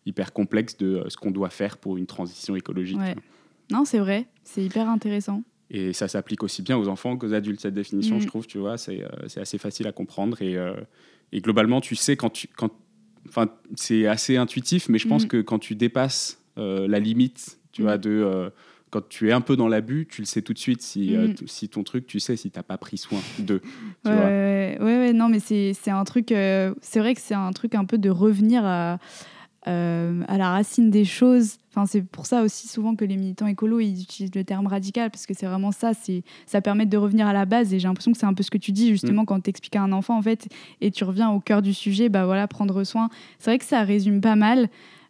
hyper 0.07 0.33
complexe 0.33 0.77
de 0.77 0.95
euh, 0.95 1.09
ce 1.09 1.17
qu'on 1.17 1.31
doit 1.31 1.49
faire 1.49 1.77
pour 1.77 1.97
une 1.97 2.07
transition 2.07 2.55
écologique. 2.55 2.97
Non, 3.69 3.85
c'est 3.85 3.99
vrai, 3.99 4.25
c'est 4.43 4.63
hyper 4.63 4.89
intéressant. 4.89 5.43
Et 5.69 5.91
ça 5.91 6.07
s'applique 6.07 6.43
aussi 6.43 6.61
bien 6.61 6.77
aux 6.77 6.87
enfants 6.87 7.17
qu'aux 7.17 7.33
adultes, 7.33 7.59
cette 7.59 7.73
définition, 7.73 8.15
mm. 8.15 8.21
je 8.21 8.27
trouve, 8.27 8.47
tu 8.47 8.57
vois, 8.57 8.77
c'est 8.77 9.03
euh, 9.03 9.41
assez 9.41 9.57
facile 9.57 9.85
à 9.85 9.91
comprendre. 9.91 10.41
Et, 10.41 10.55
euh, 10.55 10.73
et, 11.33 11.41
globalement, 11.41 11.81
tu 11.81 11.95
sais, 11.95 12.15
quand 12.15 12.29
tu. 12.29 12.47
Quand, 12.47 12.71
enfin, 13.27 13.49
c'est 13.75 14.07
assez 14.07 14.37
intuitif, 14.37 14.87
mais 14.87 14.97
je 14.97 15.09
pense 15.09 15.25
mm. 15.25 15.27
que 15.27 15.41
quand 15.41 15.59
tu 15.59 15.75
dépasses 15.75 16.41
la 16.55 16.99
limite, 16.99 17.59
tu 17.73 17.81
vois, 17.83 17.97
mm. 17.97 18.01
de. 18.01 18.51
Quand 18.89 19.07
tu 19.09 19.29
es 19.29 19.31
un 19.31 19.41
peu 19.41 19.55
dans 19.55 19.67
l'abus, 19.67 20.07
tu 20.09 20.21
le 20.21 20.25
sais 20.25 20.41
tout 20.41 20.53
de 20.53 20.59
suite 20.59 20.81
si, 20.81 21.15
si 21.45 21.69
ton 21.69 21.83
truc, 21.83 22.07
tu 22.07 22.19
sais 22.19 22.35
si 22.35 22.49
tu 22.51 22.57
n'as 22.57 22.63
pas 22.63 22.77
pris 22.77 22.97
soin 22.97 23.19
de. 23.39 23.61
Tu 24.05 24.11
ouais, 24.11 24.77
ouais, 24.79 24.97
ouais, 24.97 25.13
non, 25.13 25.29
mais 25.29 25.39
c'est 25.39 25.73
un 25.87 26.03
truc. 26.03 26.27
c'est 26.29 26.99
vrai 26.99 27.13
que 27.13 27.21
c'est 27.21 27.35
un 27.35 27.51
truc 27.51 27.75
un 27.75 27.85
peu 27.85 27.97
de 27.97 28.09
revenir 28.09 28.65
à 28.65 28.99
euh, 29.67 30.23
à 30.29 30.37
la 30.37 30.51
racine 30.51 30.89
des 30.89 31.03
choses. 31.03 31.57
Enfin, 31.71 31.85
c'est 31.85 32.01
pour 32.01 32.25
ça 32.25 32.41
aussi 32.41 32.69
souvent 32.69 32.95
que 32.95 33.03
les 33.03 33.17
militants 33.17 33.47
écolos 33.47 33.81
ils 33.81 34.01
utilisent 34.01 34.33
le 34.33 34.45
terme 34.45 34.65
radical 34.65 35.11
parce 35.11 35.25
que 35.25 35.33
c'est 35.33 35.45
vraiment 35.45 35.73
ça. 35.73 35.91
C'est 35.93 36.23
ça 36.45 36.61
permet 36.61 36.85
de 36.85 36.95
revenir 36.95 37.27
à 37.27 37.33
la 37.33 37.43
base 37.43 37.73
et 37.73 37.79
j'ai 37.79 37.87
l'impression 37.87 38.13
que 38.13 38.17
c'est 38.17 38.25
un 38.25 38.33
peu 38.33 38.43
ce 38.43 38.51
que 38.51 38.57
tu 38.57 38.71
dis 38.71 38.87
justement 38.87 39.23
mm. 39.23 39.25
quand 39.25 39.41
tu 39.41 39.49
expliques 39.49 39.75
à 39.75 39.81
un 39.81 39.91
enfant 39.91 40.17
en 40.17 40.21
fait 40.21 40.47
et 40.79 40.89
tu 40.89 41.03
reviens 41.03 41.31
au 41.31 41.41
cœur 41.41 41.61
du 41.61 41.73
sujet. 41.73 42.07
Bah 42.07 42.25
voilà, 42.25 42.47
prendre 42.47 42.81
soin. 42.85 43.09
C'est 43.39 43.49
vrai 43.51 43.57
que 43.57 43.65
ça 43.65 43.83
résume 43.83 44.21
pas 44.21 44.37
mal. 44.37 44.69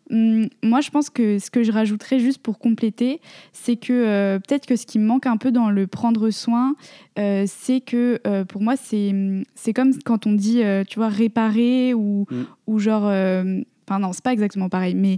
Hum, 0.10 0.48
moi, 0.64 0.82
je 0.82 0.90
pense 0.90 1.10
que 1.10 1.38
ce 1.40 1.50
que 1.52 1.64
je 1.64 1.72
rajouterais 1.72 2.20
juste 2.20 2.40
pour 2.42 2.60
compléter, 2.60 3.20
c'est 3.52 3.76
que 3.76 3.92
euh, 3.92 4.40
peut-être 4.40 4.66
que 4.66 4.76
ce 4.76 4.86
qui 4.86 5.00
me 5.00 5.06
manque 5.06 5.26
un 5.26 5.38
peu 5.38 5.52
dans 5.52 5.70
le 5.70 5.86
prendre 5.88 6.30
soin, 6.30 6.76
euh, 7.20 7.44
c'est 7.48 7.82
que 7.82 8.20
euh, 8.26 8.46
pour 8.46 8.62
moi, 8.62 8.76
c'est, 8.78 9.10
hum, 9.10 9.44
c'est 9.56 9.74
comme 9.74 9.92
quand 10.06 10.26
on 10.28 10.34
dit, 10.34 10.62
tu 10.88 11.00
vois, 11.00 11.10
réparer 11.10 11.94
ou, 11.94 12.26
Mm. 12.32 12.44
ou 12.68 12.80
genre. 12.80 13.04
Enfin, 13.90 14.00
non, 14.00 14.12
c'est 14.12 14.24
pas 14.24 14.34
exactement 14.34 14.68
pareil, 14.70 14.96
mais 14.96 15.18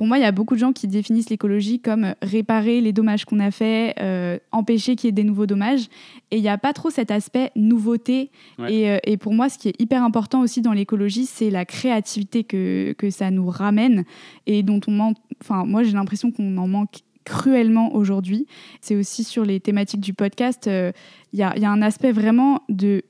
pour 0.00 0.06
moi, 0.06 0.16
il 0.16 0.22
y 0.22 0.24
a 0.24 0.32
beaucoup 0.32 0.54
de 0.54 0.58
gens 0.60 0.72
qui 0.72 0.88
définissent 0.88 1.28
l'écologie 1.28 1.78
comme 1.78 2.14
réparer 2.22 2.80
les 2.80 2.94
dommages 2.94 3.26
qu'on 3.26 3.38
a 3.38 3.50
faits, 3.50 4.00
euh, 4.00 4.38
empêcher 4.50 4.96
qu'il 4.96 5.08
y 5.08 5.10
ait 5.10 5.12
des 5.12 5.24
nouveaux 5.24 5.44
dommages. 5.44 5.88
Et 6.30 6.38
il 6.38 6.40
n'y 6.40 6.48
a 6.48 6.56
pas 6.56 6.72
trop 6.72 6.88
cet 6.88 7.10
aspect 7.10 7.50
nouveauté. 7.54 8.30
Ouais. 8.58 8.72
Et, 8.72 8.90
euh, 8.90 8.96
et 9.04 9.18
pour 9.18 9.34
moi, 9.34 9.50
ce 9.50 9.58
qui 9.58 9.68
est 9.68 9.78
hyper 9.78 10.02
important 10.02 10.40
aussi 10.40 10.62
dans 10.62 10.72
l'écologie, 10.72 11.26
c'est 11.26 11.50
la 11.50 11.66
créativité 11.66 12.44
que, 12.44 12.94
que 12.96 13.10
ça 13.10 13.30
nous 13.30 13.46
ramène 13.50 14.04
et 14.46 14.62
dont 14.62 14.80
on 14.88 14.92
manque. 14.92 15.18
Enfin, 15.42 15.66
moi, 15.66 15.82
j'ai 15.82 15.92
l'impression 15.92 16.32
qu'on 16.32 16.56
en 16.56 16.66
manque 16.66 17.00
cruellement 17.24 17.94
aujourd'hui. 17.94 18.46
C'est 18.80 18.96
aussi 18.96 19.22
sur 19.22 19.44
les 19.44 19.60
thématiques 19.60 20.00
du 20.00 20.14
podcast. 20.14 20.66
euh, 20.66 20.92
Il 21.34 21.40
y, 21.40 21.42
a, 21.42 21.52
il 21.56 21.62
y 21.62 21.66
a 21.66 21.70
un 21.70 21.82
aspect 21.82 22.12
vraiment 22.12 22.62
de 22.70 23.02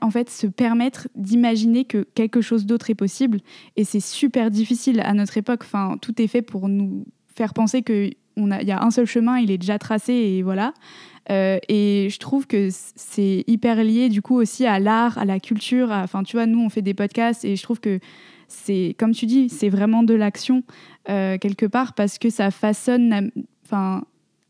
en 0.00 0.10
fait 0.10 0.30
se 0.30 0.46
permettre 0.46 1.08
d'imaginer 1.14 1.84
que 1.84 2.06
quelque 2.14 2.40
chose 2.40 2.66
d'autre 2.66 2.90
est 2.90 2.94
possible. 2.94 3.40
Et 3.76 3.84
c'est 3.84 4.00
super 4.00 4.50
difficile 4.50 5.00
à 5.00 5.14
notre 5.14 5.36
époque. 5.36 5.60
Enfin 5.62 5.96
tout 6.00 6.20
est 6.20 6.26
fait 6.26 6.42
pour 6.42 6.68
nous 6.68 7.04
faire 7.34 7.54
penser 7.54 7.82
que 7.82 8.10
on 8.36 8.50
a 8.50 8.62
il 8.62 8.68
y 8.68 8.72
a 8.72 8.82
un 8.82 8.90
seul 8.90 9.06
chemin 9.06 9.38
il 9.38 9.50
est 9.50 9.58
déjà 9.58 9.78
tracé 9.78 10.12
et 10.12 10.42
voilà. 10.42 10.72
Euh, 11.30 11.58
et 11.68 12.08
je 12.10 12.18
trouve 12.18 12.46
que 12.46 12.68
c'est 12.70 13.44
hyper 13.46 13.84
lié 13.84 14.08
du 14.08 14.22
coup 14.22 14.36
aussi 14.36 14.66
à 14.66 14.78
l'art 14.78 15.18
à 15.18 15.24
la 15.26 15.38
culture 15.38 15.90
enfin 15.90 16.22
tu 16.22 16.36
vois 16.36 16.46
nous 16.46 16.60
on 16.60 16.70
fait 16.70 16.82
des 16.82 16.94
podcasts 16.94 17.44
et 17.44 17.56
je 17.56 17.62
trouve 17.62 17.78
que 17.78 18.00
c'est 18.48 18.96
comme 18.98 19.12
tu 19.12 19.26
dis 19.26 19.50
c'est 19.50 19.68
vraiment 19.68 20.02
de 20.02 20.14
l'action 20.14 20.62
euh, 21.10 21.36
quelque 21.36 21.66
part 21.66 21.92
parce 21.92 22.18
que 22.18 22.30
ça 22.30 22.50
façonne 22.50 23.30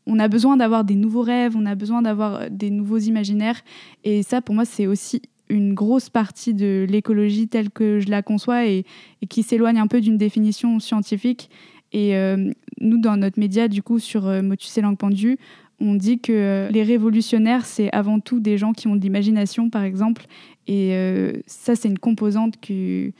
on 0.07 0.19
a 0.19 0.27
besoin 0.27 0.57
d'avoir 0.57 0.83
des 0.83 0.95
nouveaux 0.95 1.21
rêves, 1.21 1.55
on 1.55 1.65
a 1.65 1.75
besoin 1.75 2.01
d'avoir 2.01 2.35
euh, 2.35 2.47
des 2.49 2.69
nouveaux 2.69 2.97
imaginaires. 2.97 3.61
Et 4.03 4.23
ça, 4.23 4.41
pour 4.41 4.55
moi, 4.55 4.65
c'est 4.65 4.87
aussi 4.87 5.21
une 5.49 5.73
grosse 5.73 6.09
partie 6.09 6.53
de 6.53 6.85
l'écologie 6.89 7.47
telle 7.47 7.69
que 7.69 7.99
je 7.99 8.09
la 8.09 8.21
conçois 8.21 8.65
et, 8.65 8.85
et 9.21 9.27
qui 9.27 9.43
s'éloigne 9.43 9.79
un 9.79 9.87
peu 9.87 9.99
d'une 10.01 10.17
définition 10.17 10.79
scientifique. 10.79 11.49
Et 11.91 12.15
euh, 12.15 12.51
nous, 12.79 12.97
dans 12.99 13.17
notre 13.17 13.39
média, 13.39 13.67
du 13.67 13.83
coup, 13.83 13.99
sur 13.99 14.27
euh, 14.27 14.41
Motus 14.41 14.77
et 14.77 14.81
Langue 14.81 14.97
Pendue, 14.97 15.37
on 15.81 15.95
dit 15.95 16.19
que 16.19 16.69
les 16.71 16.83
révolutionnaires, 16.83 17.65
c'est 17.65 17.91
avant 17.91 18.19
tout 18.19 18.39
des 18.39 18.57
gens 18.57 18.71
qui 18.71 18.87
ont 18.87 18.95
de 18.95 19.01
l'imagination, 19.01 19.69
par 19.69 19.83
exemple. 19.83 20.25
Et 20.67 20.93
euh, 20.93 21.33
ça, 21.47 21.75
c'est 21.75 21.87
une 21.89 21.97
composante 21.99 22.61
que, 22.61 23.11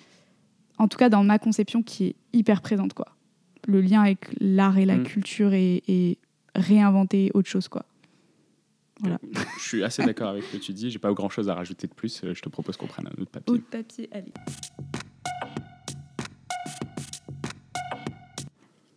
en 0.78 0.88
tout 0.88 0.98
cas 0.98 1.10
dans 1.10 1.24
ma 1.24 1.40
conception, 1.40 1.82
qui 1.82 2.06
est 2.06 2.16
hyper 2.34 2.62
présente. 2.62 2.94
Quoi. 2.94 3.08
Le 3.68 3.82
lien 3.82 4.04
avec 4.04 4.28
l'art 4.40 4.78
et 4.78 4.86
la 4.86 4.98
Mm. 4.98 5.04
culture 5.04 5.54
et, 5.54 5.82
et 5.88 6.18
réinventer 6.56 7.32
autre 7.34 7.50
chose. 7.50 7.68
Quoi. 7.68 7.86
Voilà. 9.00 9.20
Je 9.60 9.68
suis 9.68 9.84
assez 9.84 10.04
d'accord 10.04 10.30
avec 10.30 10.44
ce 10.44 10.58
que 10.58 10.62
tu 10.62 10.74
dis. 10.74 10.90
J'ai 10.90 11.00
pas 11.00 11.12
grand 11.14 11.30
chose 11.30 11.50
à 11.50 11.56
rajouter 11.56 11.88
de 11.88 11.94
plus. 11.94 12.24
Euh, 12.24 12.34
Je 12.34 12.42
te 12.42 12.50
propose 12.50 12.78
qu'on 12.78 12.88
prenne 12.88 13.08
un 13.08 13.22
autre 13.22 13.32
papier. 13.32 13.54
Autre 13.54 13.70
papier, 13.70 14.10
allez. 14.12 14.34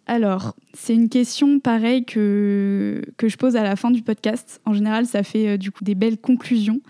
Alors, 0.07 0.55
c'est 0.75 0.95
une 0.95 1.09
question 1.09 1.61
pareille 1.61 2.05
que, 2.05 3.03
que 3.17 3.29
je 3.29 3.37
pose 3.39 3.57
à 3.57 3.63
la 3.63 3.75
fin 3.75 3.91
du 3.91 4.03
podcast. 4.03 4.61
En 4.67 4.75
général, 4.75 5.07
ça 5.07 5.23
fait 5.23 5.49
euh, 5.49 5.57
du 5.57 5.71
coup 5.71 5.83
des 5.83 5.95
belles 5.95 6.19
conclusions. 6.19 6.81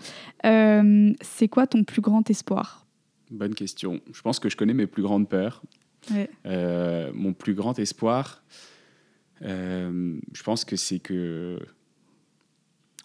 Euh, 0.45 1.13
c'est 1.21 1.47
quoi 1.47 1.65
ton 1.65 1.83
plus 1.83 2.01
grand 2.01 2.29
espoir? 2.29 2.85
Bonne 3.31 3.55
question. 3.55 4.01
Je 4.11 4.21
pense 4.21 4.39
que 4.39 4.49
je 4.49 4.57
connais 4.57 4.73
mes 4.73 4.87
plus 4.87 5.01
grandes 5.01 5.29
peurs. 5.29 5.61
Ouais. 6.11 6.29
Euh, 6.45 7.11
mon 7.13 7.33
plus 7.33 7.53
grand 7.53 7.79
espoir, 7.79 8.43
euh, 9.43 10.17
je 10.33 10.43
pense 10.43 10.65
que 10.65 10.75
c'est 10.75 10.99
que 10.99 11.59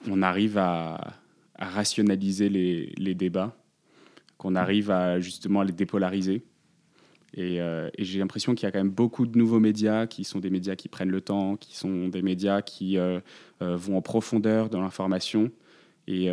on 0.08 0.22
arrive 0.22 0.58
à, 0.58 1.14
rationaliser 1.58 2.48
les, 2.48 3.14
débats, 3.14 3.54
qu'on 4.38 4.54
arrive 4.54 4.90
à 4.90 5.20
justement 5.20 5.62
les 5.62 5.72
dépolariser. 5.72 6.42
Et, 7.34 7.60
euh, 7.60 7.90
et 7.98 8.04
j'ai 8.04 8.18
l'impression 8.18 8.54
qu'il 8.54 8.66
y 8.66 8.68
a 8.68 8.72
quand 8.72 8.78
même 8.78 8.88
beaucoup 8.90 9.26
de 9.26 9.36
nouveaux 9.36 9.60
médias 9.60 10.06
qui 10.06 10.24
sont 10.24 10.38
des 10.38 10.48
médias 10.48 10.74
qui 10.74 10.88
prennent 10.88 11.10
le 11.10 11.20
temps, 11.20 11.56
qui 11.56 11.76
sont 11.76 12.08
des 12.08 12.22
médias 12.22 12.62
qui 12.62 12.96
euh, 12.96 13.20
vont 13.60 13.98
en 13.98 14.02
profondeur 14.02 14.70
dans 14.70 14.80
l'information. 14.80 15.50
Et, 16.06 16.30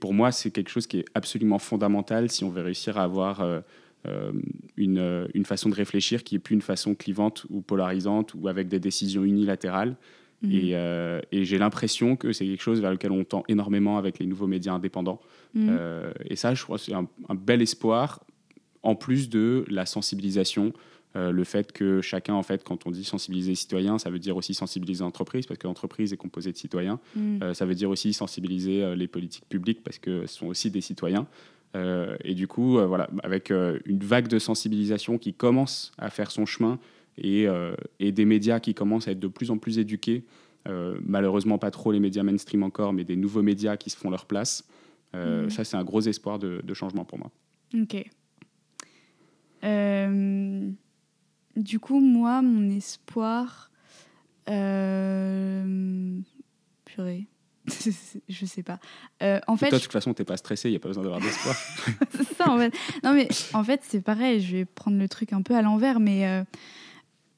pour 0.00 0.14
moi, 0.14 0.32
c'est 0.32 0.50
quelque 0.50 0.70
chose 0.70 0.86
qui 0.86 1.00
est 1.00 1.04
absolument 1.14 1.58
fondamental 1.58 2.30
si 2.30 2.44
on 2.44 2.50
veut 2.50 2.62
réussir 2.62 2.96
à 2.98 3.04
avoir 3.04 3.42
une, 4.76 4.98
euh, 4.98 5.26
une 5.34 5.44
façon 5.44 5.68
de 5.68 5.74
réfléchir 5.74 6.22
qui 6.22 6.36
est 6.36 6.38
plus 6.38 6.54
une 6.54 6.62
façon 6.62 6.94
clivante 6.94 7.46
ou 7.50 7.60
polarisante 7.60 8.32
ou 8.34 8.48
avec 8.48 8.68
des 8.68 8.80
décisions 8.80 9.24
unilatérales. 9.24 9.96
Mhm. 10.42 10.52
Et, 10.52 10.70
euh, 10.74 11.20
et 11.32 11.44
j'ai 11.44 11.58
l'impression 11.58 12.14
que 12.14 12.32
c'est 12.32 12.46
quelque 12.46 12.62
chose 12.62 12.80
vers 12.80 12.92
lequel 12.92 13.10
on 13.10 13.24
tend 13.24 13.42
énormément 13.48 13.98
avec 13.98 14.20
les 14.20 14.26
nouveaux 14.26 14.46
médias 14.46 14.72
indépendants. 14.72 15.20
Mhm. 15.54 15.68
Euh, 15.68 16.12
et 16.24 16.36
ça, 16.36 16.54
je 16.54 16.62
crois 16.62 16.78
c'est 16.78 16.94
un, 16.94 17.08
un 17.28 17.34
bel 17.34 17.60
espoir, 17.60 18.24
en 18.82 18.94
plus 18.94 19.28
de 19.28 19.64
la 19.68 19.84
sensibilisation. 19.84 20.72
euh, 21.16 21.32
le 21.32 21.44
fait 21.44 21.72
que 21.72 22.00
chacun, 22.00 22.34
en 22.34 22.42
fait, 22.42 22.62
quand 22.64 22.86
on 22.86 22.90
dit 22.90 23.04
sensibiliser 23.04 23.50
les 23.50 23.56
citoyens, 23.56 23.98
ça 23.98 24.10
veut 24.10 24.18
dire 24.18 24.36
aussi 24.36 24.54
sensibiliser 24.54 25.02
l'entreprise, 25.02 25.46
parce 25.46 25.58
que 25.58 25.66
l'entreprise 25.66 26.12
est 26.12 26.16
composée 26.16 26.52
de 26.52 26.56
citoyens. 26.56 27.00
Mhm. 27.16 27.54
Ça 27.54 27.64
veut 27.64 27.74
dire 27.74 27.90
aussi 27.90 28.12
sensibiliser 28.12 28.94
les 28.94 29.08
politiques 29.08 29.48
publiques, 29.48 29.82
parce 29.82 29.98
que 29.98 30.26
ce 30.26 30.34
sont 30.38 30.46
aussi 30.46 30.70
des 30.70 30.82
citoyens. 30.82 31.26
Euh, 31.76 32.16
et 32.24 32.34
du 32.34 32.46
coup, 32.46 32.78
euh, 32.78 32.86
voilà, 32.86 33.08
avec 33.22 33.50
euh, 33.50 33.78
une 33.84 33.98
vague 33.98 34.28
de 34.28 34.38
sensibilisation 34.38 35.18
qui 35.18 35.34
commence 35.34 35.92
à 35.98 36.10
faire 36.10 36.30
son 36.30 36.46
chemin 36.46 36.78
et, 37.18 37.48
et 37.98 38.12
des 38.12 38.24
médias 38.24 38.60
qui 38.60 38.74
commencent 38.74 39.08
à 39.08 39.10
être 39.10 39.18
de 39.18 39.26
plus 39.26 39.50
en 39.50 39.58
plus 39.58 39.80
éduqués, 39.80 40.24
malheureusement 41.04 41.58
pas 41.58 41.72
trop 41.72 41.90
les 41.90 41.98
médias 41.98 42.22
mainstream 42.22 42.62
encore, 42.62 42.92
mais 42.92 43.02
des 43.02 43.16
nouveaux 43.16 43.42
médias 43.42 43.76
qui 43.76 43.90
se 43.90 43.96
font 43.96 44.08
leur 44.08 44.24
place. 44.24 44.64
Mhm. 45.14 45.50
Ça, 45.50 45.64
c'est 45.64 45.76
un 45.76 45.82
gros 45.82 46.00
espoir 46.00 46.38
de, 46.38 46.60
de 46.62 46.74
changement 46.74 47.04
pour 47.04 47.18
moi. 47.18 47.32
Ok. 47.74 48.08
Du 51.56 51.80
coup, 51.80 51.98
moi, 51.98 52.40
mon 52.40 52.70
espoir. 52.70 53.72
Purée. 56.84 57.26
je 58.28 58.46
sais 58.46 58.62
pas. 58.62 58.78
Euh, 59.22 59.38
en 59.46 59.56
fait, 59.56 59.68
Toi, 59.70 59.78
de 59.78 59.82
toute 59.84 59.92
façon, 59.92 60.14
t'es 60.14 60.24
pas 60.24 60.36
stressé, 60.36 60.68
il 60.68 60.72
n'y 60.72 60.76
a 60.76 60.80
pas 60.80 60.88
besoin 60.88 61.02
d'avoir 61.02 61.20
d'espoir. 61.20 61.56
c'est 62.16 62.34
ça 62.36 62.50
en 62.50 62.58
fait. 62.58 62.72
Non 63.04 63.12
mais 63.14 63.28
en 63.54 63.64
fait 63.64 63.80
c'est 63.84 64.00
pareil, 64.00 64.40
je 64.40 64.56
vais 64.58 64.64
prendre 64.64 64.98
le 64.98 65.08
truc 65.08 65.32
un 65.32 65.42
peu 65.42 65.54
à 65.54 65.62
l'envers, 65.62 66.00
mais 66.00 66.26
euh, 66.26 66.42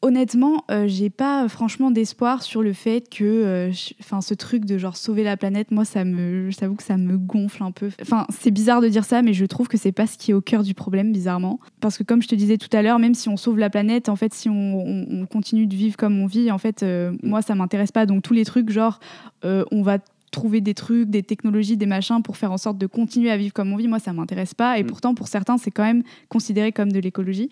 honnêtement, 0.03 0.65
euh, 0.71 0.87
j'ai 0.89 1.11
pas 1.11 1.47
franchement 1.49 1.91
d'espoir 1.91 2.43
sur 2.43 2.63
le 2.63 2.73
fait 2.73 3.07
que, 3.11 3.23
euh, 3.25 3.71
enfin 4.01 4.23
ce 4.23 4.33
truc 4.33 4.65
de 4.65 4.79
genre 4.79 4.97
sauver 4.97 5.23
la 5.25 5.37
planète, 5.37 5.71
moi 5.71 5.85
ça 5.85 6.05
me, 6.05 6.51
j'avoue 6.51 6.75
que 6.77 6.83
ça 6.83 6.97
me 6.97 7.19
gonfle 7.19 7.63
un 7.63 7.71
peu. 7.71 7.91
Enfin 8.01 8.27
c'est 8.31 8.51
bizarre 8.51 8.81
de 8.81 8.89
dire 8.89 9.05
ça, 9.05 9.21
mais 9.21 9.35
je 9.35 9.45
trouve 9.45 9.69
que 9.69 9.77
c'est 9.77 9.93
pas 9.93 10.07
ce 10.07 10.17
qui 10.17 10.31
est 10.31 10.35
au 10.35 10.41
cœur 10.41 10.63
du 10.63 10.73
problème 10.73 11.13
bizarrement, 11.13 11.61
parce 11.81 11.99
que 11.99 12.03
comme 12.03 12.23
je 12.23 12.29
te 12.29 12.35
disais 12.35 12.57
tout 12.57 12.75
à 12.75 12.81
l'heure, 12.81 12.99
même 12.99 13.15
si 13.15 13.29
on 13.29 13.37
sauve 13.37 13.59
la 13.59 13.69
planète, 13.69 14.09
en 14.09 14.17
fait 14.17 14.33
si 14.33 14.49
on, 14.49 14.55
on- 14.55 15.07
on 15.23 15.27
continue 15.27 15.67
de 15.67 15.77
vivre 15.77 15.99
comme 15.99 16.19
on 16.19 16.27
vit, 16.27 16.51
en 16.51 16.59
fait 16.59 16.83
euh, 16.83 17.13
moi 17.23 17.43
ça 17.43 17.55
m'intéresse 17.55 17.93
pas. 17.93 18.07
Donc 18.07 18.23
tous 18.23 18.33
les 18.35 18.45
trucs 18.47 18.71
genre 18.71 19.01
on 19.43 19.83
va 19.83 19.99
trouver 20.31 20.61
des 20.61 20.75
trucs, 20.75 21.09
des 21.11 21.23
technologies, 21.23 21.77
des 21.77 21.87
machins 21.87 22.23
pour 22.23 22.37
faire 22.37 22.53
en 22.53 22.57
sorte 22.59 22.79
de 22.79 22.87
continuer 22.87 23.31
à 23.31 23.37
vivre 23.37 23.53
comme 23.53 23.73
on 23.73 23.77
vit, 23.77 23.89
moi 23.89 23.99
ça 23.99 24.13
m'intéresse 24.13 24.55
pas. 24.55 24.79
Et 24.79 24.83
Mm. 24.85 24.87
pourtant 24.87 25.15
pour 25.15 25.29
certains 25.29 25.59
c'est 25.59 25.71
quand 25.71 25.83
même 25.85 26.03
considéré 26.29 26.73
comme 26.73 26.93
de 26.93 26.99
l'écologie. 27.01 27.49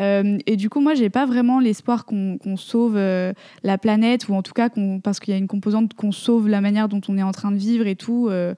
Euh, 0.00 0.38
et 0.46 0.56
du 0.56 0.68
coup 0.70 0.80
moi 0.80 0.94
j'ai 0.94 1.10
pas 1.10 1.26
vraiment 1.26 1.60
l'espoir 1.60 2.04
qu'on 2.04 2.38
sauve 2.56 2.96
euh, 2.96 3.32
la 3.62 3.78
planète 3.78 4.28
ou 4.28 4.34
en 4.34 4.42
tout 4.42 4.52
cas 4.54 4.68
qu'on 4.68 5.00
parce 5.00 5.20
qu'il 5.20 5.32
y 5.32 5.34
a 5.34 5.38
une 5.38 5.46
composante 5.46 5.94
qu'on 5.94 6.12
sauve 6.12 6.48
la 6.48 6.60
manière 6.60 6.88
dont 6.88 7.00
on 7.08 7.16
est 7.16 7.22
en 7.22 7.32
train 7.32 7.52
de 7.52 7.56
vivre 7.58 7.86
et 7.86 7.96
tout. 7.96 8.28
euh, 8.28 8.54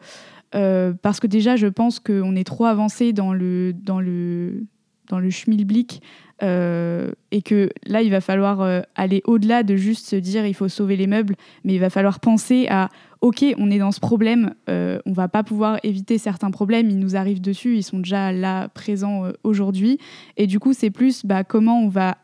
euh, 0.55 0.95
parce 1.03 1.21
que 1.21 1.27
déjà 1.27 1.57
je 1.57 1.67
pense 1.67 2.01
qu'on 2.01 2.35
est 2.35 2.45
trop 2.45 2.65
avancé 2.65 3.13
dans 3.13 3.35
le 3.35 3.75
dans 3.75 4.01
le 4.01 4.65
dans 5.11 5.19
le 5.19 5.29
schmilblick 5.31 6.01
euh, 6.43 7.11
et 7.33 7.43
que 7.43 7.69
là 7.87 8.01
il 8.03 8.11
va 8.11 8.21
falloir 8.21 8.61
euh, 8.61 8.81
aller 8.95 9.23
au-delà 9.27 9.63
de 9.63 9.77
juste 9.77 10.07
se 10.07 10.17
dire 10.17 10.47
il 10.47 10.55
faut 10.55 10.69
sauver 10.69 10.97
les 10.97 11.07
meubles, 11.07 11.35
mais 11.65 11.75
il 11.75 11.81
va 11.81 11.91
falloir 11.91 12.21
penser 12.21 12.67
à 12.71 12.89
ok, 13.21 13.45
on 13.59 13.71
est 13.71 13.79
dans 13.79 13.93
ce 13.93 14.01
problème, 14.01 14.55
euh, 14.69 15.01
on 15.07 15.13
va 15.13 15.29
pas 15.29 15.43
pouvoir 15.43 15.79
éviter 15.83 16.19
certains 16.19 16.51
problèmes, 16.51 16.89
ils 16.91 16.99
nous 16.99 17.17
arrivent 17.17 17.41
dessus, 17.41 17.77
ils 17.77 17.83
sont 17.83 17.99
déjà 17.99 18.33
là, 18.33 18.69
présents 18.69 19.25
euh, 19.25 19.33
aujourd'hui. 19.43 19.99
Et 20.37 20.47
du 20.47 20.61
coup, 20.61 20.73
c'est 20.73 20.91
plus 20.91 21.25
bah, 21.27 21.45
comment 21.45 21.81
on 21.81 21.89
va 21.89 22.19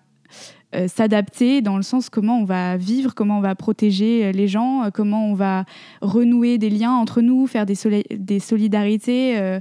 euh, 0.74 0.88
s'adapter 0.88 1.62
dans 1.62 1.76
le 1.76 1.82
sens 1.82 2.10
comment 2.10 2.38
on 2.38 2.44
va 2.44 2.76
vivre, 2.76 3.14
comment 3.14 3.38
on 3.38 3.40
va 3.40 3.54
protéger 3.54 4.26
euh, 4.26 4.32
les 4.32 4.46
gens, 4.48 4.88
comment 4.92 5.26
on 5.28 5.34
va 5.34 5.64
renouer 6.00 6.58
des 6.58 6.70
liens 6.70 6.92
entre 6.92 7.20
nous, 7.22 7.46
faire 7.46 7.66
des, 7.66 7.74
soli- 7.74 8.04
des 8.10 8.38
solidarités, 8.38 9.58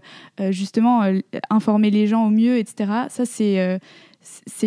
justement 0.49 1.01
informer 1.49 1.89
les 1.89 2.07
gens 2.07 2.25
au 2.25 2.29
mieux, 2.29 2.57
etc. 2.57 2.91
Ça, 3.09 3.25
c'est 3.25 3.79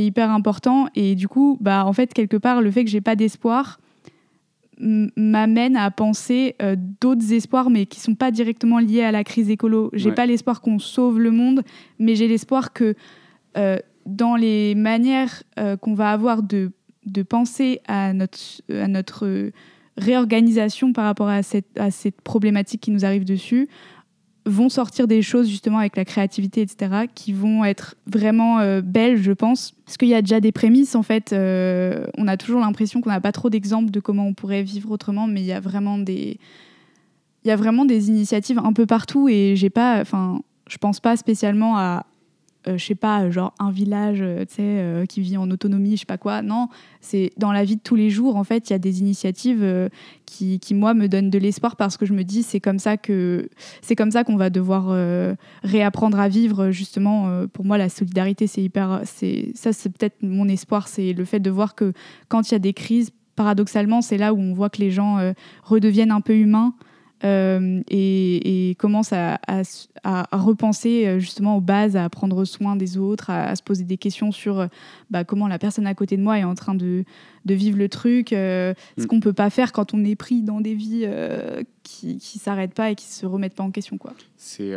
hyper 0.02 0.31
important. 0.31 0.88
Et 0.94 1.14
du 1.14 1.29
coup, 1.29 1.59
bah, 1.61 1.85
en 1.87 1.92
fait, 1.92 2.12
quelque 2.12 2.37
part, 2.37 2.61
le 2.61 2.70
fait 2.70 2.85
que 2.85 2.90
j'ai 2.90 3.00
pas 3.00 3.16
d'espoir, 3.16 3.79
m'amène 4.81 5.77
à 5.77 5.91
penser 5.91 6.55
euh, 6.62 6.77
d'autres 7.01 7.33
espoirs, 7.33 7.71
mais 7.71 7.87
qui 7.87 8.01
sont 8.01 8.15
pas 8.15 8.31
directement 8.31 8.79
liés 8.79 9.03
à 9.03 9.12
la 9.12 9.25
crise 9.25 9.51
écolo. 9.51 9.91
J'ai 9.93 10.11
Ouais. 10.11 10.15
pas 10.15 10.27
l'espoir 10.27 10.61
qu'on 10.61 10.79
sauve 10.79 11.19
le 11.19 11.31
monde, 11.31 11.62
mais 11.99 12.15
j'ai 12.15 12.29
l'espoir 12.29 12.73
que 12.73 12.95
euh, 13.57 13.79
dans 14.05 14.37
les 14.37 14.75
manières 14.75 15.43
qu'on 15.81 15.95
va 15.95 16.12
avoir 16.12 16.43
de, 16.43 16.71
de 17.07 17.23
penser 17.23 17.81
à 17.89 18.12
notre, 18.12 18.39
à 18.71 18.87
notre 18.87 19.51
réorganisation 19.97 20.93
par 20.93 21.05
rapport 21.05 21.29
à 21.29 21.43
cette, 21.43 21.67
à 21.79 21.91
cette 21.91 22.21
problématique 22.21 22.83
qui 22.83 22.91
nous 22.91 23.05
arrive 23.05 23.25
dessus, 23.25 23.69
vont 24.47 24.69
sortir 24.69 25.09
des 25.09 25.23
choses 25.23 25.49
justement 25.49 25.79
avec 25.79 25.97
la 25.97 26.05
créativité, 26.05 26.63
etc., 26.63 27.07
qui 27.15 27.33
vont 27.33 27.65
être 27.65 27.97
vraiment 28.07 28.61
euh, 28.61 28.81
belles, 28.81 29.21
je 29.21 29.33
pense. 29.33 29.73
Parce 29.85 29.97
qu'il 29.97 30.09
y 30.09 30.15
a 30.15 30.23
déjà 30.23 30.41
des 30.41 30.53
prémices, 30.53 30.95
en 30.95 31.03
fait. 31.03 31.33
Euh, 31.33 32.07
on 32.17 32.29
a 32.29 32.37
toujours 32.37 32.61
l'impression 32.61 33.01
qu'on 33.01 33.11
n'a 33.11 33.21
pas 33.21 33.33
trop 33.33 33.51
d'exemples 33.51 33.91
de 33.91 34.01
comment 34.01 34.27
on 34.27 34.35
pourrait 34.35 34.63
vivre 34.63 34.91
autrement, 34.91 35.27
mais 35.27 35.41
il 35.41 35.47
y 35.47 35.53
a 35.53 35.61
vraiment 35.61 35.99
des, 35.99 36.39
il 37.45 37.49
y 37.49 37.51
a 37.51 37.57
vraiment 37.57 37.85
des 37.85 38.09
initiatives 38.09 38.59
un 38.59 38.73
peu 38.73 38.87
partout 38.87 39.29
et 39.29 39.55
j'ai 39.57 39.71
pas, 39.71 40.01
enfin, 40.01 40.41
je 40.69 40.79
pense 40.79 41.01
pas 41.01 41.17
spécialement 41.17 41.77
à 41.77 42.07
je 42.76 42.85
sais 42.85 42.94
pas, 42.94 43.31
genre 43.31 43.55
un 43.59 43.70
village 43.70 44.18
euh, 44.20 44.44
tu 44.44 44.55
sais, 44.55 44.62
euh, 44.62 45.07
qui 45.07 45.20
vit 45.20 45.37
en 45.37 45.50
autonomie, 45.50 45.92
je 45.92 46.00
sais 46.00 46.07
pas 46.07 46.18
quoi. 46.18 46.42
Non, 46.42 46.68
c'est 47.00 47.33
dans 47.37 47.52
la 47.52 47.64
vie 47.64 47.76
de 47.76 47.81
tous 47.81 47.94
les 47.94 48.11
jours, 48.11 48.37
en 48.37 48.44
fait, 48.44 48.68
il 48.68 48.72
y 48.72 48.76
a 48.76 48.79
des 48.79 49.00
initiatives 49.00 49.64
qui, 50.24 50.59
qui, 50.59 50.74
moi, 50.74 50.94
me 50.94 51.09
donnent 51.09 51.31
de 51.31 51.38
l'espoir 51.38 51.76
parce 51.76 51.96
que 51.96 52.07
je 52.07 52.12
me 52.12 52.24
dis, 52.24 52.42
c'est 52.42 52.61
comme 52.61 52.79
ça 52.79 52.96
que 52.96 53.48
c'est 53.83 53.94
comme 53.94 54.11
ça 54.11 54.24
qu'on 54.24 54.37
va 54.37 54.50
devoir 54.50 54.96
réapprendre 55.62 56.18
à 56.18 56.29
vivre, 56.29 56.70
justement. 56.70 57.46
pour 57.52 57.64
moi, 57.64 57.79
la 57.79 57.88
solidarité, 57.88 58.46
c'est 58.46 58.62
hyper. 58.62 59.02
c'est 59.05 59.52
Ça, 59.55 59.72
c'est 59.72 59.90
peut-être 59.90 60.22
mon 60.22 60.48
espoir, 60.48 60.88
c'est 60.88 61.12
le 61.12 61.24
fait 61.24 61.40
de 61.40 61.50
voir 61.50 61.74
que 61.74 61.92
quand 62.29 62.50
il 62.50 62.55
y 62.55 62.57
a 62.57 62.61
des 62.61 62.72
crises, 62.72 63.11
paradoxalement, 63.37 64.02
c'est 64.02 64.18
là 64.18 64.35
où 64.35 64.40
on 64.40 64.52
voit 64.52 64.70
que 64.70 64.81
les 64.81 64.90
gens 64.90 65.33
redeviennent 65.62 66.11
un 66.11 66.20
peu 66.20 66.35
humains. 66.35 66.74
Euh, 67.24 67.83
et, 67.88 68.70
et, 68.70 68.74
commence 68.74 69.12
à, 69.12 69.38
repenser 70.33 71.07
euh, 71.07 71.18
justement 71.18 71.57
aux 71.57 71.61
bases, 71.62 71.96
à 71.96 72.09
prendre 72.11 72.44
soin 72.44 72.76
des 72.76 72.98
autres, 72.98 73.31
à, 73.31 73.57
se 73.57 73.62
poser 73.62 73.85
des 73.85 73.96
questions 73.96 74.33
sur 74.33 74.61
euh, 74.61 74.66
bah, 75.11 75.24
comment 75.24 75.48
la 75.48 75.59
personne 75.59 75.87
à 75.87 75.94
côté 75.94 76.18
de 76.18 76.22
moi 76.22 76.38
est 76.38 76.44
en 76.44 76.55
train 76.55 76.74
de, 76.74 77.05
de 77.46 77.55
vivre 77.55 77.79
le 77.79 77.88
truc, 77.88 78.29
ce 78.31 78.74
mm. 78.98 79.07
qu'on 79.07 79.20
peut 79.20 79.33
pas 79.33 79.48
faire 79.48 79.72
quand 79.72 79.94
on 79.94 80.05
est 80.05 80.16
pris 80.16 80.42
dans 80.42 80.61
des 80.61 80.74
vies 80.74 81.09
qui, 81.83 82.14
ne 82.16 82.40
s'arrêtent 82.40 82.74
pas 82.74 82.90
et 82.90 82.94
qui 82.94 83.07
se 83.07 83.24
remettent 83.24 83.55
pas 83.55 83.64
en 83.64 83.70
question. 83.70 83.96
Quoi. 83.96 84.12
C'est, 84.37 84.72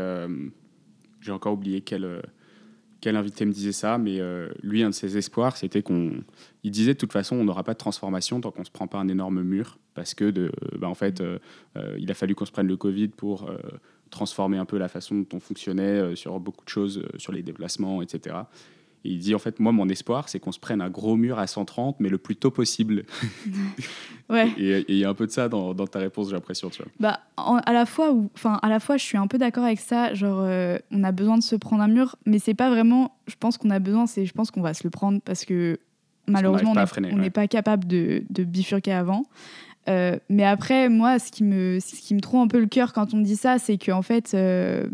j'ai 1.19 1.31
encore 1.31 1.53
oublié 1.53 1.81
quel, 1.81 2.21
quel 3.01 3.15
invité 3.15 3.45
me 3.45 3.51
disait 3.51 3.71
ça, 3.71 3.97
mais 3.97 4.19
lui, 4.61 4.83
un 4.83 4.89
de 4.89 4.93
ses 4.93 5.17
espoirs, 5.17 5.57
c'était 5.57 5.81
qu'on, 5.81 6.11
il 6.63 6.71
disait 6.71 6.93
de 6.93 6.99
toute 6.99 7.13
façon, 7.13 7.35
on 7.35 7.43
n'aura 7.43 7.63
pas 7.63 7.73
de 7.73 7.77
transformation 7.77 8.41
tant 8.41 8.51
qu'on 8.51 8.63
se 8.63 8.71
prend 8.71 8.87
pas 8.87 8.97
un 8.97 9.07
énorme 9.07 9.41
mur 9.41 9.77
parce 9.99 10.13
que 10.13 10.29
de, 10.31 10.51
bah, 10.77 10.87
en 10.87 10.95
fait, 10.95 11.19
euh, 11.19 11.39
euh, 11.75 11.95
il 11.99 12.09
a 12.09 12.13
fallu 12.13 12.35
qu'on 12.35 12.45
se 12.45 12.51
prenne 12.51 12.67
le 12.67 12.77
Covid 12.77 13.09
pour 13.09 13.49
euh, 13.49 13.57
transformer 14.09 14.57
un 14.57 14.65
peu 14.65 14.77
la 14.77 14.87
façon 14.87 15.15
dont 15.15 15.27
on 15.33 15.39
fonctionnait 15.39 16.15
sur 16.15 16.39
beaucoup 16.39 16.63
de 16.63 16.69
choses, 16.69 17.03
sur 17.17 17.31
les 17.31 17.43
déplacements, 17.43 18.01
etc. 18.01 18.35
Et 19.05 19.11
il 19.11 19.19
dit 19.19 19.33
en 19.35 19.39
fait, 19.39 19.59
moi, 19.59 19.71
mon 19.71 19.87
espoir, 19.89 20.29
c'est 20.29 20.39
qu'on 20.39 20.51
se 20.51 20.59
prenne 20.59 20.81
un 20.81 20.89
gros 20.89 21.15
mur 21.15 21.39
à 21.39 21.47
130, 21.47 21.97
mais 21.99 22.09
le 22.09 22.17
plus 22.17 22.35
tôt 22.35 22.51
possible. 22.51 23.05
ouais. 24.29 24.49
Et 24.57 24.85
il 24.87 24.97
y 24.97 25.05
a 25.05 25.09
un 25.09 25.13
peu 25.13 25.25
de 25.25 25.31
ça 25.31 25.49
dans, 25.49 25.73
ta 25.73 25.99
réponse, 25.99 26.29
j'ai 26.29 26.35
l'impression, 26.35 26.69
tu 26.69 26.83
vois. 26.83 26.91
Bah, 26.99 27.19
à 27.37 27.73
la 27.73 27.85
fois, 27.85 28.13
enfin, 28.35 28.59
à 28.61 28.69
la 28.69 28.79
fois, 28.79 28.97
je 28.97 29.03
suis 29.03 29.17
un 29.17 29.27
peu 29.27 29.37
d'accord 29.37 29.63
avec 29.63 29.79
ça. 29.79 30.13
Genre, 30.13 30.47
on 30.91 31.03
a 31.03 31.11
besoin 31.11 31.37
de 31.37 31.43
se 31.43 31.55
prendre 31.55 31.81
un 31.81 31.87
mur, 31.87 32.15
mais 32.25 32.39
c'est 32.39 32.53
pas 32.53 32.69
vraiment. 32.69 33.15
Je 33.27 33.35
pense 33.39 33.57
qu'on 33.57 33.69
a 33.69 33.79
besoin, 33.79 34.07
c'est, 34.07 34.25
je 34.25 34.33
pense 34.33 34.51
qu'on 34.51 34.61
va 34.61 34.73
se 34.73 34.83
le 34.83 34.89
prendre 34.89 35.21
parce 35.21 35.45
que 35.45 35.79
malheureusement, 36.29 36.73
on 37.11 37.17
n'est 37.17 37.29
pas 37.29 37.47
capable 37.47 37.87
de, 37.87 38.23
de, 38.29 38.43
bifurquer 38.43 38.93
avant. 38.93 39.25
Euh, 39.87 40.17
mais 40.29 40.43
après, 40.43 40.89
moi, 40.89 41.19
ce 41.19 41.31
qui 41.31 41.43
me, 41.43 41.79
ce 41.79 41.95
qui 41.95 42.13
me 42.13 42.21
trouve 42.21 42.41
un 42.41 42.47
peu 42.47 42.59
le 42.59 42.67
cœur 42.67 42.93
quand 42.93 43.13
on 43.13 43.19
dit 43.19 43.35
ça, 43.35 43.57
c'est 43.57 43.77
qu'en 43.77 44.01
fait, 44.01 44.33
euh, 44.33 44.87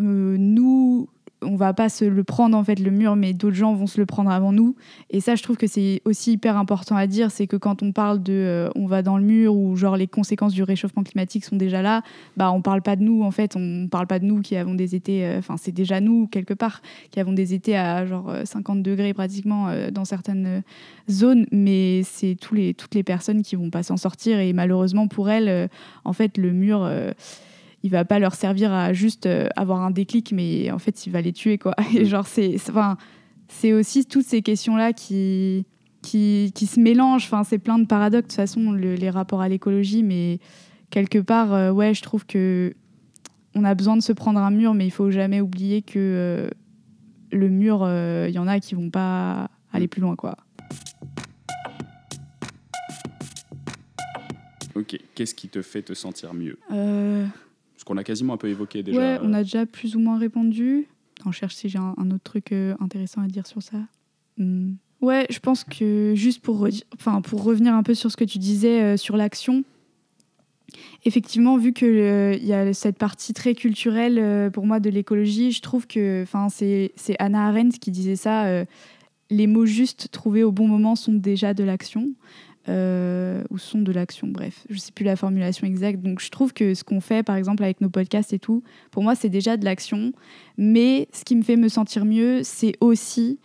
euh, 0.00 0.36
nous, 0.38 1.08
on 1.42 1.56
va 1.56 1.72
pas 1.72 1.88
se 1.88 2.04
le 2.04 2.24
prendre 2.24 2.56
en 2.56 2.64
fait 2.64 2.78
le 2.78 2.90
mur, 2.90 3.16
mais 3.16 3.32
d'autres 3.32 3.56
gens 3.56 3.74
vont 3.74 3.86
se 3.86 3.98
le 3.98 4.06
prendre 4.06 4.30
avant 4.30 4.52
nous. 4.52 4.76
Et 5.10 5.20
ça, 5.20 5.34
je 5.34 5.42
trouve 5.42 5.56
que 5.56 5.66
c'est 5.66 6.02
aussi 6.04 6.32
hyper 6.32 6.56
important 6.56 6.96
à 6.96 7.06
dire, 7.06 7.30
c'est 7.30 7.46
que 7.46 7.56
quand 7.56 7.82
on 7.82 7.92
parle 7.92 8.22
de 8.22 8.32
euh, 8.32 8.70
on 8.74 8.86
va 8.86 9.02
dans 9.02 9.16
le 9.16 9.24
mur 9.24 9.54
ou 9.54 9.76
genre 9.76 9.96
les 9.96 10.06
conséquences 10.06 10.52
du 10.52 10.62
réchauffement 10.62 11.02
climatique 11.02 11.44
sont 11.44 11.56
déjà 11.56 11.82
là, 11.82 12.02
bah 12.36 12.52
on 12.52 12.62
parle 12.62 12.82
pas 12.82 12.96
de 12.96 13.02
nous 13.02 13.22
en 13.22 13.30
fait, 13.30 13.56
on 13.56 13.88
parle 13.90 14.06
pas 14.06 14.18
de 14.18 14.24
nous 14.24 14.40
qui 14.40 14.56
avons 14.56 14.74
des 14.74 14.94
étés, 14.94 15.26
euh, 15.26 15.38
enfin 15.38 15.56
c'est 15.56 15.72
déjà 15.72 16.00
nous 16.00 16.26
quelque 16.26 16.54
part 16.54 16.82
qui 17.10 17.20
avons 17.20 17.32
des 17.32 17.54
étés 17.54 17.76
à 17.76 18.04
genre 18.06 18.32
50 18.44 18.78
euh, 18.78 18.82
degrés 18.82 19.14
pratiquement 19.14 19.68
dans 19.92 20.04
certaines 20.04 20.62
zones, 21.10 21.46
mais 21.52 22.02
c'est 22.04 22.36
tous 22.40 22.54
les 22.54 22.74
toutes 22.74 22.94
les 22.94 23.02
personnes 23.02 23.42
qui 23.42 23.56
vont 23.56 23.70
pas 23.70 23.82
s'en 23.82 23.96
sortir. 23.96 24.38
Et 24.38 24.52
malheureusement 24.52 25.08
pour 25.08 25.30
elles, 25.30 25.68
en 26.04 26.12
fait 26.12 26.36
le 26.38 26.52
mur 26.52 26.88
il 27.82 27.90
va 27.90 28.04
pas 28.04 28.18
leur 28.18 28.34
servir 28.34 28.72
à 28.72 28.92
juste 28.92 29.26
euh, 29.26 29.48
avoir 29.56 29.82
un 29.82 29.90
déclic, 29.90 30.32
mais 30.32 30.70
en 30.70 30.78
fait, 30.78 31.06
il 31.06 31.12
va 31.12 31.20
les 31.20 31.32
tuer, 31.32 31.58
quoi. 31.58 31.74
Et 31.94 32.04
genre, 32.04 32.26
c'est, 32.26 32.56
enfin, 32.68 32.96
c'est 33.48 33.72
aussi 33.72 34.04
toutes 34.04 34.26
ces 34.26 34.42
questions-là 34.42 34.92
qui, 34.92 35.66
qui, 36.02 36.52
qui, 36.54 36.66
se 36.66 36.78
mélangent. 36.78 37.24
Enfin, 37.24 37.44
c'est 37.44 37.58
plein 37.58 37.78
de 37.78 37.86
paradoxes, 37.86 38.24
de 38.24 38.28
toute 38.28 38.36
façon, 38.36 38.72
les 38.72 39.10
rapports 39.10 39.40
à 39.40 39.48
l'écologie, 39.48 40.02
mais 40.02 40.40
quelque 40.90 41.18
part, 41.18 41.54
euh, 41.54 41.70
ouais, 41.70 41.94
je 41.94 42.02
trouve 42.02 42.26
que 42.26 42.74
on 43.56 43.64
a 43.64 43.74
besoin 43.74 43.96
de 43.96 44.02
se 44.02 44.12
prendre 44.12 44.38
un 44.38 44.50
mur, 44.50 44.74
mais 44.74 44.86
il 44.86 44.92
faut 44.92 45.10
jamais 45.10 45.40
oublier 45.40 45.82
que 45.82 45.98
euh, 45.98 46.50
le 47.32 47.48
mur, 47.48 47.88
il 48.28 48.32
y 48.32 48.38
en 48.38 48.46
a 48.46 48.60
qui 48.60 48.74
vont 48.74 48.90
pas 48.90 49.50
aller 49.72 49.88
plus 49.88 50.00
loin, 50.00 50.14
quoi. 50.14 50.36
Ok, 54.76 54.96
qu'est-ce 55.16 55.34
qui 55.34 55.48
te 55.48 55.62
fait 55.62 55.82
te 55.82 55.94
sentir 55.94 56.32
mieux? 56.32 56.58
Ce 57.80 57.84
qu'on 57.86 57.96
a 57.96 58.04
quasiment 58.04 58.34
un 58.34 58.36
peu 58.36 58.48
évoqué 58.48 58.82
déjà. 58.82 59.18
On 59.22 59.32
a 59.32 59.42
déjà 59.42 59.64
plus 59.64 59.96
ou 59.96 60.00
moins 60.00 60.18
répondu. 60.18 60.86
On 61.24 61.32
cherche 61.32 61.54
si 61.54 61.70
j'ai 61.70 61.78
un, 61.78 62.10
autre 62.10 62.22
truc 62.22 62.52
euh, 62.52 62.74
intéressant 62.78 63.22
à 63.22 63.26
dire 63.26 63.46
sur 63.46 63.62
ça. 63.62 63.78
Hmm. 64.36 64.72
Ouais, 65.00 65.26
je 65.30 65.38
pense 65.38 65.64
que 65.64 66.12
juste 66.14 66.42
pour, 66.42 66.68
enfin, 66.94 67.22
pour 67.22 67.42
revenir 67.42 67.74
un 67.74 67.82
peu 67.82 67.94
sur 67.94 68.10
ce 68.10 68.18
que 68.18 68.24
tu 68.24 68.36
disais 68.36 68.82
euh, 68.82 68.96
sur 68.98 69.16
l'action, 69.16 69.64
effectivement, 71.06 71.56
vu 71.56 71.72
qu'il 71.72 71.88
euh, 71.88 72.34
y 72.34 72.52
a 72.52 72.74
cette 72.74 72.98
partie 72.98 73.32
très 73.32 73.54
culturelle 73.54 74.50
pour 74.52 74.66
moi 74.66 74.78
de 74.78 74.90
l'écologie, 74.90 75.50
je 75.50 75.62
trouve 75.62 75.86
que 75.86 76.26
c'est 76.56 77.16
Anna 77.18 77.46
Arendt 77.46 77.78
qui 77.78 77.90
disait 77.90 78.16
ça 78.16 78.66
les 79.30 79.46
mots 79.46 79.64
justes 79.64 80.08
trouvés 80.10 80.42
au 80.42 80.52
bon 80.52 80.68
moment 80.68 80.96
sont 80.96 81.12
déjà 81.12 81.54
de 81.54 81.64
l'action. 81.64 82.10
Euh, 82.70 83.42
ou 83.50 83.58
sont 83.58 83.80
de 83.80 83.90
l'action, 83.90 84.28
bref, 84.28 84.64
je 84.70 84.78
sais 84.78 84.92
plus 84.92 85.04
la 85.04 85.16
formulation 85.16 85.66
exacte. 85.66 86.00
Donc 86.02 86.20
je 86.20 86.30
trouve 86.30 86.52
que 86.52 86.74
ce 86.74 86.84
qu'on 86.84 87.00
fait, 87.00 87.24
par 87.24 87.34
exemple, 87.34 87.64
avec 87.64 87.80
nos 87.80 87.90
podcasts 87.90 88.32
et 88.32 88.38
tout, 88.38 88.62
pour 88.92 89.02
moi, 89.02 89.16
c'est 89.16 89.28
déjà 89.28 89.56
de 89.56 89.64
l'action. 89.64 90.12
Mais 90.56 91.08
ce 91.12 91.24
qui 91.24 91.34
me 91.34 91.42
fait 91.42 91.56
me 91.56 91.68
sentir 91.68 92.04
mieux, 92.04 92.42
c'est 92.44 92.74
aussi 92.80 93.40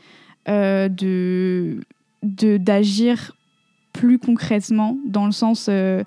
euh, 0.47 0.89
de 0.89 1.79
d'agir 2.21 3.35
plus 3.93 4.19
concrètement, 4.19 4.97
dans 5.05 5.25
le 5.25 5.31
sens, 5.31 5.67
euh, 5.69 6.03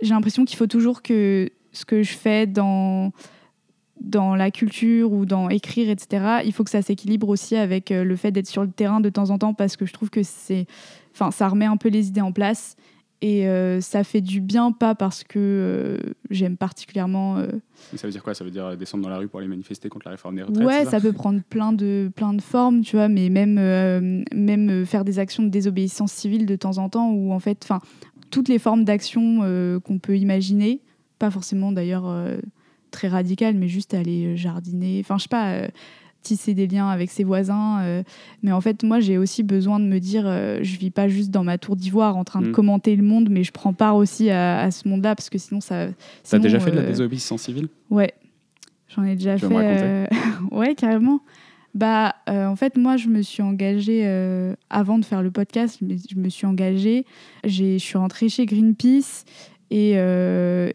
j'ai 0.00 0.10
l'impression 0.10 0.44
qu'il 0.44 0.56
faut 0.56 0.66
toujours 0.66 1.02
que 1.02 1.50
ce 1.72 1.84
que 1.84 2.02
je 2.02 2.12
fais 2.12 2.46
dans 2.46 3.12
dans 4.02 4.34
la 4.34 4.50
culture 4.50 5.12
ou 5.12 5.24
dans 5.26 5.48
écrire, 5.48 5.88
etc., 5.88 6.42
il 6.44 6.52
faut 6.52 6.64
que 6.64 6.70
ça 6.70 6.82
s'équilibre 6.82 7.28
aussi 7.28 7.56
avec 7.56 7.90
le 7.90 8.16
fait 8.16 8.30
d'être 8.30 8.48
sur 8.48 8.62
le 8.62 8.70
terrain 8.70 9.00
de 9.00 9.08
temps 9.08 9.30
en 9.30 9.38
temps 9.38 9.54
parce 9.54 9.76
que 9.76 9.86
je 9.86 9.92
trouve 9.92 10.10
que 10.10 10.22
c'est 10.22 10.66
Enfin, 11.14 11.30
ça 11.30 11.48
remet 11.48 11.66
un 11.66 11.76
peu 11.76 11.88
les 11.88 12.08
idées 12.08 12.20
en 12.20 12.32
place. 12.32 12.76
Et 13.24 13.46
euh, 13.46 13.80
ça 13.80 14.02
fait 14.02 14.20
du 14.20 14.40
bien, 14.40 14.72
pas 14.72 14.96
parce 14.96 15.22
que 15.22 15.38
euh, 15.38 16.12
j'aime 16.30 16.56
particulièrement. 16.56 17.36
Euh, 17.36 17.46
ça 17.94 18.08
veut 18.08 18.12
dire 18.12 18.24
quoi? 18.24 18.34
Ça 18.34 18.42
veut 18.42 18.50
dire 18.50 18.76
descendre 18.76 19.04
dans 19.04 19.10
la 19.10 19.18
rue 19.18 19.28
pour 19.28 19.38
aller 19.38 19.48
manifester 19.48 19.88
contre 19.88 20.08
la 20.08 20.12
réforme 20.12 20.34
des 20.34 20.42
retraites 20.42 20.66
Ouais, 20.66 20.84
ça, 20.86 21.00
peut 21.00 21.12
prendre 21.12 21.40
plein 21.48 21.72
de, 21.72 22.10
plein 22.16 22.34
de 22.34 22.42
formes, 22.42 22.80
tu 22.80 22.96
vois, 22.96 23.06
mais 23.08 23.28
même, 23.28 24.24
même 24.34 24.86
faire 24.86 25.04
des 25.04 25.20
actions 25.20 25.44
de 25.44 25.50
désobéissance 25.50 26.10
civile 26.10 26.46
de 26.46 26.56
temps 26.56 26.78
en 26.78 26.88
temps, 26.88 27.12
ou 27.12 27.32
en 27.32 27.38
fait, 27.38 27.60
enfin, 27.62 27.80
toutes 28.30 28.48
les 28.48 28.58
formes 28.58 28.82
d'action 28.84 29.78
qu'on 29.84 29.98
peut 30.00 30.18
imaginer, 30.18 30.80
pas 31.20 31.30
forcément 31.30 31.70
d'ailleurs 31.70 32.12
très 32.92 33.08
radicales, 33.08 33.54
mais 33.54 33.68
juste 33.68 33.94
aller 33.94 34.36
jardiner, 34.36 35.00
enfin, 35.00 35.18
je 35.18 35.24
sais 35.24 35.28
pas 35.28 35.68
tisser 36.22 36.54
des 36.54 36.66
liens 36.66 36.88
avec 36.88 37.10
ses 37.10 37.24
voisins. 37.24 37.80
Euh, 37.82 38.02
mais 38.42 38.52
en 38.52 38.60
fait, 38.60 38.82
moi, 38.82 39.00
j'ai 39.00 39.18
aussi 39.18 39.42
besoin 39.42 39.78
de 39.78 39.84
me 39.84 39.98
dire, 39.98 40.24
euh, 40.26 40.60
je 40.62 40.78
vis 40.78 40.90
pas 40.90 41.08
juste 41.08 41.30
dans 41.30 41.44
ma 41.44 41.58
tour 41.58 41.76
d'ivoire 41.76 42.16
en 42.16 42.24
train 42.24 42.40
de 42.40 42.48
mm. 42.48 42.52
commenter 42.52 42.96
le 42.96 43.02
monde, 43.02 43.28
mais 43.30 43.44
je 43.44 43.52
prends 43.52 43.72
part 43.72 43.96
aussi 43.96 44.30
à, 44.30 44.70
ce 44.70 44.88
monde-là 44.88 45.14
parce 45.14 45.28
que 45.28 45.38
sinon, 45.38 45.60
ça. 45.60 45.88
T'as 46.28 46.38
déjà 46.38 46.60
fait 46.60 46.70
de 46.70 46.76
la 46.76 46.82
euh, 46.82 46.88
désobéissance 46.88 47.42
civile? 47.42 47.68
Ouais, 47.90 48.14
j'en 48.88 49.02
ai 49.02 49.16
déjà 49.16 49.36
fait. 49.36 50.08
ouais, 50.50 50.74
carrément. 50.74 51.20
Bah, 51.74 52.16
en 52.26 52.56
fait, 52.56 52.76
moi, 52.76 52.98
je 52.98 53.08
me 53.08 53.22
suis 53.22 53.42
engagée 53.42 54.06
avant 54.68 54.98
de 54.98 55.04
faire 55.04 55.22
le 55.22 55.30
podcast. 55.30 55.78
Je 55.80 56.16
me 56.16 56.28
suis 56.28 56.46
engagée. 56.46 57.06
Je 57.44 57.78
suis 57.78 57.96
rentrée 57.96 58.28
chez 58.28 58.44
Greenpeace. 58.44 59.24
Et, 59.74 59.92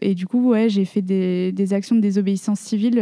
et, 0.00 0.14
du 0.14 0.26
coup, 0.26 0.50
ouais, 0.50 0.68
j'ai 0.68 0.84
fait 0.84 1.02
des, 1.02 1.52
des, 1.52 1.72
actions 1.72 1.94
de 1.94 2.00
désobéissance 2.00 2.58
civile 2.58 2.98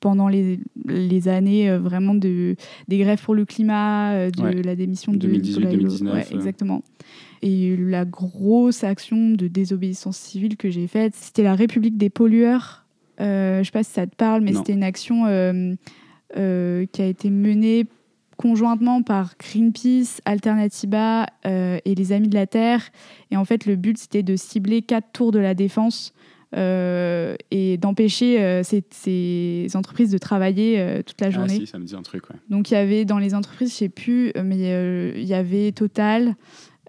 pendant 0.00 0.28
les, 0.28 0.58
les 0.86 1.28
années 1.28 1.70
euh, 1.70 1.78
vraiment 1.78 2.14
de, 2.14 2.56
des 2.88 2.98
grèves 2.98 3.22
pour 3.22 3.34
le 3.34 3.44
climat, 3.44 4.14
euh, 4.14 4.30
de 4.30 4.62
la 4.62 4.74
démission 4.74 5.12
de 5.12 5.28
2018-2019. 5.28 6.10
Ouais, 6.10 6.26
euh. 6.32 6.34
exactement. 6.34 6.82
Et 7.42 7.76
la 7.76 8.04
grosse 8.04 8.82
action 8.82 9.30
de 9.30 9.46
désobéissance 9.46 10.16
civile 10.16 10.56
que 10.56 10.70
j'ai 10.70 10.86
faite, 10.86 11.14
c'était 11.14 11.42
la 11.42 11.54
République 11.54 11.96
des 11.96 12.10
pollueurs. 12.10 12.86
Euh, 13.20 13.60
je 13.60 13.64
sais 13.64 13.72
pas 13.72 13.82
si 13.82 13.92
ça 13.92 14.06
te 14.06 14.16
parle, 14.16 14.42
mais 14.42 14.52
c'était 14.52 14.72
une 14.72 14.82
action 14.82 15.24
qui 16.34 17.02
a 17.02 17.06
été 17.06 17.30
menée 17.30 17.86
conjointement 18.40 19.02
par 19.02 19.34
Greenpeace, 19.38 20.20
Alternativa 20.24 21.26
et 21.44 21.94
les 21.94 22.12
Amis 22.12 22.28
de 22.28 22.34
la 22.34 22.46
Terre. 22.46 22.88
Et 23.30 23.36
en 23.36 23.44
fait, 23.44 23.66
le 23.66 23.76
but, 23.76 23.98
c'était 23.98 24.22
de 24.22 24.34
cibler 24.34 24.80
quatre 24.80 25.12
tours 25.12 25.30
de 25.30 25.38
la 25.38 25.54
défense 25.54 26.14
euh, 26.56 27.36
et 27.52 27.76
d'empêcher 27.76 28.42
euh, 28.42 28.64
ces, 28.64 28.82
ces, 28.90 29.68
entreprises 29.74 30.10
de 30.10 30.18
travailler 30.18 30.80
euh, 30.80 31.00
toute 31.00 31.20
la 31.20 31.28
ah, 31.28 31.30
journée. 31.30 31.54
Ah 31.56 31.60
si, 31.60 31.66
ça 31.68 31.78
me 31.78 31.84
dit 31.84 31.94
un 31.94 32.02
truc, 32.02 32.28
ouais. 32.28 32.36
Donc 32.48 32.72
il 32.72 32.74
y 32.74 32.76
avait 32.76 33.04
dans 33.04 33.18
les 33.18 33.36
entreprises, 33.36 33.70
je 33.70 33.76
sais 33.76 33.88
plus, 33.88 34.32
mais 34.42 34.56
il 35.14 35.24
y 35.24 35.34
avait 35.34 35.70
Total, 35.70 36.34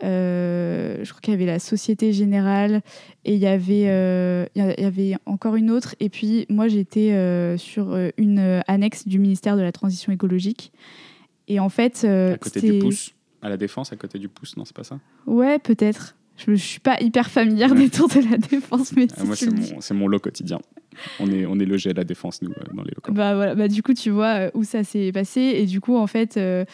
je 0.02 1.08
crois 1.08 1.22
qu'il 1.22 1.32
y 1.32 1.38
avait 1.38 1.46
la 1.46 1.60
Société 1.60 2.12
Générale 2.12 2.82
et 3.24 3.36
il 3.36 3.40
y 3.40 3.46
avait, 3.46 4.48
il 4.56 4.62
y 4.62 4.86
avait 4.86 5.14
encore 5.28 5.56
une 5.56 5.70
autre. 5.70 5.96
Et 6.00 6.10
puis 6.10 6.48
moi 6.50 6.68
j'étais 6.68 7.56
sur 7.60 7.96
une 8.18 8.64
annexe 8.68 9.08
du 9.08 9.20
ministère 9.20 9.58
de 9.58 9.62
la 9.62 9.72
Transition 9.72 10.12
écologique. 10.12 10.72
Et 11.52 11.60
en 11.60 11.70
fait, 11.70 12.06
à 12.06 12.38
côté 12.38 12.62
du 12.62 12.80
pouce, 12.80 13.14
à 13.42 13.50
la 13.50 13.58
défense, 13.58 13.92
à 13.92 13.98
côté 13.98 14.20
du 14.20 14.30
pouce, 14.30 14.56
non, 14.56 14.64
c'est 14.64 14.76
pas 14.76 14.86
ça? 14.86 15.00
Ouais, 15.26 15.60
peut-être. 15.60 16.16
Je 16.38 16.52
ne 16.52 16.56
suis 16.56 16.80
pas 16.80 16.98
hyper 17.02 17.30
familière 17.30 17.76
des 17.76 17.90
tours 17.90 18.08
de 18.08 18.22
la 18.32 18.38
défense, 18.38 18.94
mais 18.96 19.08
ah, 19.18 19.24
moi, 19.26 19.36
c'est 19.36 19.94
mon, 19.94 20.08
lot 20.08 20.20
quotidien. 20.20 20.60
On 21.20 21.30
est, 21.30 21.46
on 21.46 21.60
est 21.60 21.66
logé 21.66 21.92
à 21.92 21.94
la 21.94 22.04
défense, 22.04 22.42
nous, 22.42 22.52
euh, 22.52 22.74
dans 22.74 22.84
les 22.84 22.92
locaux. 22.96 23.12
Bah, 23.12 23.36
voilà. 23.36 23.54
bah, 23.54 23.68
du 23.68 23.84
coup, 23.84 23.94
tu 23.94 24.10
vois 24.10 24.48
euh, 24.48 24.52
où 24.54 24.64
ça 24.64 24.84
s'est 24.84 25.12
passé. 25.12 25.42
Et 25.42 25.66
du 25.66 25.82
coup, 25.82 25.98
en 25.98 26.08
fait, 26.08 26.38
euh, 26.38 26.66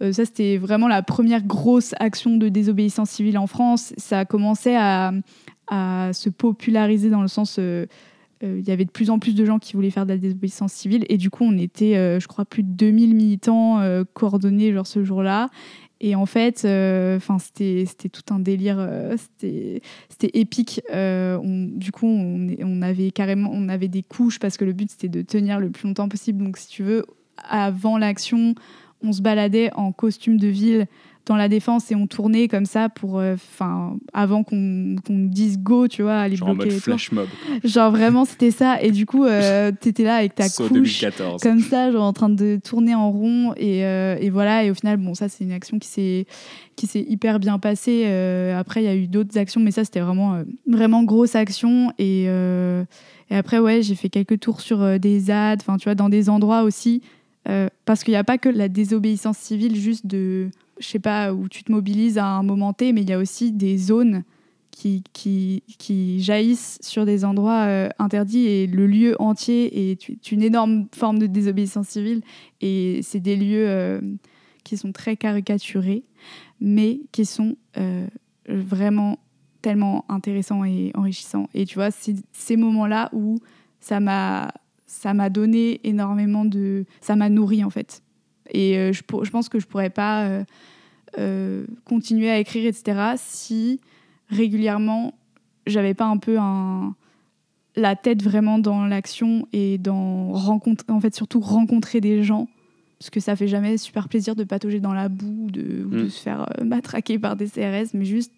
ça, 0.00 0.24
c'était 0.24 0.56
vraiment 0.56 0.88
la 0.88 1.02
première 1.02 1.42
grosse 1.42 1.94
action 1.98 2.36
de 2.36 2.48
désobéissance 2.48 3.10
civile 3.10 3.36
en 3.36 3.46
France. 3.46 3.92
Ça 3.98 4.20
a 4.20 4.24
commencé 4.24 4.74
à, 4.74 5.12
à 5.66 6.12
se 6.12 6.30
populariser 6.30 7.10
dans 7.10 7.22
le 7.22 7.28
sens. 7.28 7.58
Il 8.42 8.66
y 8.66 8.70
avait 8.70 8.84
de 8.84 8.90
plus 8.90 9.10
en 9.10 9.18
plus 9.18 9.34
de 9.34 9.44
gens 9.44 9.58
qui 9.58 9.74
voulaient 9.74 9.90
faire 9.90 10.06
de 10.06 10.12
la 10.12 10.18
désobéissance 10.18 10.72
civile. 10.72 11.04
Et 11.08 11.18
du 11.18 11.30
coup, 11.30 11.44
on 11.44 11.58
était, 11.58 12.18
je 12.20 12.26
crois, 12.26 12.44
plus 12.44 12.62
de 12.62 12.70
2000 12.70 13.14
militants 13.14 13.80
coordonnés 14.14 14.72
genre, 14.72 14.86
ce 14.86 15.04
jour-là. 15.04 15.50
Et 16.02 16.14
en 16.14 16.24
fait, 16.24 16.64
euh, 16.64 17.18
enfin 17.18 17.38
c'était 17.38 18.08
tout 18.08 18.34
un 18.34 18.38
délire, 18.38 18.76
euh, 18.78 19.16
c'était 19.38 19.82
épique. 20.32 20.80
Euh, 20.92 21.38
du 21.42 21.92
coup, 21.92 22.06
on, 22.06 22.48
on, 22.62 22.82
avait 22.82 23.10
carrément 23.10 23.50
on 23.52 23.68
avait 23.68 23.88
des 23.88 24.02
couches 24.02 24.38
parce 24.38 24.56
que 24.56 24.64
le 24.64 24.72
but 24.72 24.90
c'était 24.90 25.08
de 25.08 25.20
tenir 25.20 25.60
le 25.60 25.70
plus 25.70 25.86
longtemps 25.86 26.08
possible. 26.08 26.42
Donc, 26.42 26.56
si 26.56 26.68
tu 26.68 26.82
veux, 26.82 27.04
avant 27.36 27.98
l'action, 27.98 28.54
on 29.02 29.12
se 29.12 29.20
baladait 29.20 29.70
en 29.74 29.92
costume 29.92 30.38
de 30.38 30.48
ville 30.48 30.86
dans 31.26 31.36
la 31.36 31.48
défense 31.48 31.90
et 31.90 31.94
on 31.94 32.06
tournait 32.06 32.48
comme 32.48 32.64
ça 32.64 32.88
pour 32.88 33.18
euh, 33.18 33.34
enfin 33.34 33.96
avant 34.12 34.42
qu'on 34.42 34.96
dise 35.08 35.58
go 35.58 35.86
tu 35.86 36.02
vois 36.02 36.18
aller 36.18 36.36
genre 36.36 36.54
bloquer 36.54 36.70
en 36.70 36.72
mode 36.72 36.80
flash 36.80 37.12
mob 37.12 37.28
genre 37.64 37.90
vraiment 37.90 38.24
c'était 38.24 38.50
ça. 38.50 38.80
Et 38.82 38.90
du 38.90 39.06
coup 39.06 39.24
euh, 39.24 39.70
t'étais 39.80 40.04
là 40.04 40.16
avec 40.16 40.34
ta 40.34 40.48
couche 40.48 41.04
comme 41.42 41.60
ça 41.60 41.92
genre 41.92 42.04
en 42.04 42.12
train 42.12 42.30
de 42.30 42.58
tourner 42.62 42.94
en 42.94 43.10
rond 43.10 43.52
et, 43.56 43.84
euh, 43.84 44.16
et 44.20 44.30
voilà. 44.30 44.64
Et 44.64 44.70
au 44.70 44.74
final 44.74 44.96
bon 44.96 45.14
ça 45.14 45.28
c'est 45.28 45.44
une 45.44 45.52
action 45.52 45.78
qui 45.78 45.88
s'est 45.88 46.26
qui 46.76 46.86
s'est 46.86 47.04
hyper 47.06 47.38
bien 47.38 47.58
passée. 47.58 48.06
Après 48.56 48.82
il 48.82 48.86
y 48.86 48.88
a 48.88 48.96
eu 48.96 49.06
d'autres 49.06 49.36
actions 49.38 49.60
mais 49.60 49.70
ça 49.70 49.84
c'était 49.84 50.00
vraiment 50.00 50.42
vraiment 50.66 51.04
grosse 51.04 51.34
action. 51.34 51.92
Et, 51.98 52.24
et 52.24 53.36
après 53.36 53.58
ouais 53.58 53.82
j'ai 53.82 53.94
fait 53.94 54.08
quelques 54.08 54.40
tours 54.40 54.60
sur 54.60 54.98
des 54.98 55.20
ZAD 55.20 55.60
enfin 55.60 55.76
tu 55.76 55.84
vois 55.84 55.94
dans 55.94 56.08
des 56.08 56.30
endroits 56.30 56.62
aussi. 56.62 57.02
Parce 57.84 58.04
qu'il 58.04 58.12
n'y 58.12 58.18
a 58.18 58.24
pas 58.24 58.38
que 58.38 58.48
la 58.48 58.68
désobéissance 58.68 59.36
civile 59.36 59.76
juste 59.76 60.06
de 60.06 60.50
je 60.80 60.86
sais 60.86 60.98
pas, 60.98 61.32
où 61.32 61.48
tu 61.48 61.62
te 61.62 61.70
mobilises 61.70 62.18
à 62.18 62.26
un 62.26 62.42
moment 62.42 62.72
T, 62.72 62.92
mais 62.92 63.02
il 63.02 63.10
y 63.10 63.12
a 63.12 63.18
aussi 63.18 63.52
des 63.52 63.78
zones 63.78 64.24
qui, 64.70 66.18
jaillissent 66.18 66.78
sur 66.80 67.04
des 67.04 67.24
endroits 67.24 67.66
euh, 67.66 67.88
interdits 67.98 68.46
et 68.46 68.66
le 68.66 68.86
lieu 68.86 69.16
entier 69.20 69.90
est 69.90 70.30
une 70.32 70.42
énorme 70.42 70.86
forme 70.94 71.18
de 71.18 71.26
désobéissance 71.26 71.88
civile. 71.88 72.22
Et 72.60 73.00
c'est 73.02 73.20
des 73.20 73.36
lieux 73.36 73.68
euh, 73.68 74.00
qui 74.64 74.76
sont 74.76 74.92
très 74.92 75.16
caricaturés, 75.16 76.02
mais 76.60 77.00
qui 77.12 77.24
sont 77.24 77.56
euh, 77.76 78.06
vraiment 78.48 79.18
tellement 79.62 80.04
intéressants 80.08 80.64
et 80.64 80.90
enrichissants. 80.94 81.48
Et 81.52 81.66
tu 81.66 81.74
vois, 81.74 81.90
c'est 81.90 82.16
ces 82.32 82.56
moments-là 82.56 83.10
où 83.12 83.38
ça 83.80 84.00
m'a 84.00 84.52
ça 84.86 85.14
m'a 85.14 85.30
donné 85.30 85.80
énormément 85.84 86.44
de... 86.44 86.84
Ça 87.00 87.14
m'a 87.14 87.28
nourri 87.28 87.62
en 87.62 87.70
fait. 87.70 88.02
Et 88.52 88.76
euh, 88.76 88.92
je, 88.92 89.02
je, 89.22 89.30
pense 89.30 89.48
que 89.48 89.58
je 89.58 89.66
pourrais 89.66 89.90
pas 89.90 90.24
euh, 90.24 90.44
euh, 91.18 91.66
continuer 91.84 92.30
à 92.30 92.38
écrire, 92.38 92.66
etc., 92.66 93.14
si 93.16 93.80
régulièrement 94.28 95.14
j'avais 95.66 95.94
pas 95.94 96.06
un 96.06 96.16
peu 96.16 96.38
un, 96.38 96.94
la 97.76 97.96
tête 97.96 98.22
vraiment 98.22 98.58
dans 98.58 98.86
l'action 98.86 99.46
et 99.52 99.78
dans 99.78 100.32
rencontrer, 100.32 100.92
en 100.92 101.00
fait, 101.00 101.14
surtout 101.14 101.40
rencontrer 101.40 102.00
des 102.00 102.22
gens. 102.22 102.48
Parce 102.98 103.10
que 103.10 103.20
ça 103.20 103.34
fait 103.34 103.48
jamais 103.48 103.78
super 103.78 104.08
plaisir 104.08 104.36
de 104.36 104.44
patauger 104.44 104.80
dans 104.80 104.92
la 104.92 105.08
boue 105.08 105.50
de, 105.50 105.84
ou 105.84 105.90
de 105.90 106.02
mm. 106.02 106.10
se 106.10 106.20
faire 106.20 106.46
matraquer 106.62 107.18
par 107.18 107.36
des 107.36 107.46
CRS, 107.48 107.94
mais 107.94 108.04
juste 108.04 108.32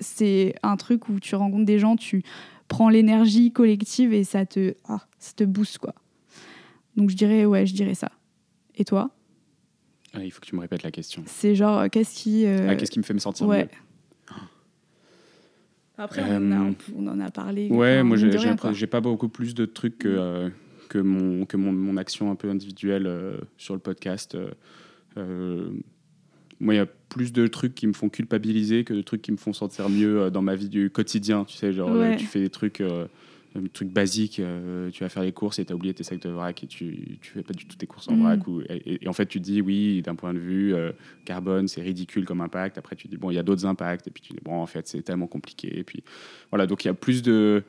c'est 0.00 0.54
un 0.62 0.76
truc 0.76 1.08
où 1.08 1.20
tu 1.20 1.34
rencontres 1.36 1.64
des 1.64 1.78
gens, 1.78 1.96
tu 1.96 2.22
prends 2.68 2.88
l'énergie 2.88 3.52
collective 3.52 4.12
et 4.12 4.24
ça 4.24 4.46
te, 4.46 4.74
ah, 4.88 5.00
ça 5.18 5.32
te 5.36 5.44
booste 5.44 5.78
quoi. 5.78 5.94
Donc 6.96 7.10
je 7.10 7.16
dirais 7.16 7.44
ouais, 7.44 7.66
je 7.66 7.74
dirais 7.74 7.94
ça. 7.94 8.10
Et 8.76 8.84
toi? 8.84 9.10
Ah, 10.14 10.24
il 10.24 10.30
faut 10.30 10.40
que 10.40 10.46
tu 10.46 10.54
me 10.54 10.60
répètes 10.60 10.82
la 10.82 10.90
question. 10.90 11.22
C'est 11.26 11.54
genre, 11.54 11.80
euh, 11.80 11.88
qu'est-ce 11.88 12.14
qui. 12.14 12.46
Euh, 12.46 12.68
ah, 12.68 12.76
qu'est-ce 12.76 12.90
qui 12.90 12.98
me 12.98 13.04
fait 13.04 13.14
me 13.14 13.18
sentir 13.18 13.46
ouais. 13.46 13.68
Après, 15.96 16.22
euh, 16.28 16.72
on, 16.96 17.06
en 17.06 17.20
a 17.20 17.30
parlé. 17.30 17.68
Ouais, 17.68 18.02
moi, 18.02 18.16
j'ai 18.16 18.86
pas 18.86 19.00
beaucoup 19.00 19.28
plus 19.28 19.54
de 19.54 19.64
trucs 19.64 19.98
que, 19.98 20.50
que, 20.88 20.98
mon, 20.98 21.44
que 21.46 21.56
mon, 21.56 21.72
mon, 21.72 21.96
action 21.96 22.32
un 22.32 22.34
peu 22.34 22.50
individuelle 22.50 23.08
sur 23.56 23.74
le 23.74 23.80
podcast. 23.80 24.36
moi, 25.16 26.74
il 26.74 26.76
y 26.76 26.80
a 26.80 26.86
plus 26.86 27.32
de 27.32 27.46
trucs 27.46 27.76
qui 27.76 27.86
me 27.86 27.92
font 27.92 28.08
culpabiliser 28.08 28.82
que 28.82 28.92
de 28.92 29.02
trucs 29.02 29.22
qui 29.22 29.30
me 29.30 29.36
font 29.36 29.52
sentir 29.52 29.88
mieux 29.88 30.32
dans 30.32 30.42
ma 30.42 30.56
vie 30.56 30.68
du 30.68 30.90
quotidien. 30.90 31.44
Tu 31.44 31.56
sais, 31.56 31.72
genre, 31.72 31.92
tu 32.18 32.26
fais 32.26 32.40
des 32.40 32.50
trucs 32.50 32.82
un 33.56 33.62
truc 33.72 33.88
basique, 33.88 34.40
euh, 34.40 34.90
tu 34.90 35.04
vas 35.04 35.08
faire 35.08 35.22
les 35.22 35.32
courses 35.32 35.58
et 35.58 35.64
tu 35.64 35.72
as 35.72 35.76
oublié 35.76 35.94
tes 35.94 36.02
sacs 36.02 36.20
de 36.20 36.28
vrac 36.28 36.62
et 36.64 36.66
tu, 36.66 37.18
tu 37.20 37.30
fais 37.30 37.42
pas 37.42 37.54
du 37.54 37.66
tout 37.66 37.76
tes 37.76 37.86
courses 37.86 38.08
en 38.08 38.16
vrac. 38.16 38.44
Mm. 38.46 38.50
Ou, 38.50 38.62
et, 38.68 39.06
en 39.06 39.12
fait, 39.12 39.26
tu 39.26 39.40
te 39.40 39.44
dis, 39.44 39.60
oui, 39.60 40.02
d'un 40.02 40.16
point 40.16 40.34
de 40.34 40.38
vue 40.38 40.74
euh, 40.74 40.90
carbone, 41.24 41.68
c'est 41.68 41.80
ridicule 41.80 42.24
comme 42.24 42.40
impact. 42.40 42.78
Après, 42.78 42.96
tu 42.96 43.06
dis, 43.06 43.16
bon, 43.16 43.30
il 43.30 43.34
y 43.34 43.38
a 43.38 43.44
d'autres 43.44 43.64
impacts. 43.64 44.08
Et 44.08 44.10
puis 44.10 44.22
tu 44.22 44.32
dis, 44.32 44.40
bon, 44.42 44.60
en 44.60 44.66
fait, 44.66 44.88
c'est 44.88 45.02
tellement 45.02 45.28
compliqué. 45.28 45.78
Et 45.78 45.84
puis 45.84 46.02
voilà, 46.50 46.66
donc 46.66 46.84
il 46.84 46.88
y 46.88 46.90
a 46.90 46.94
plus 46.94 47.22
de, 47.22 47.62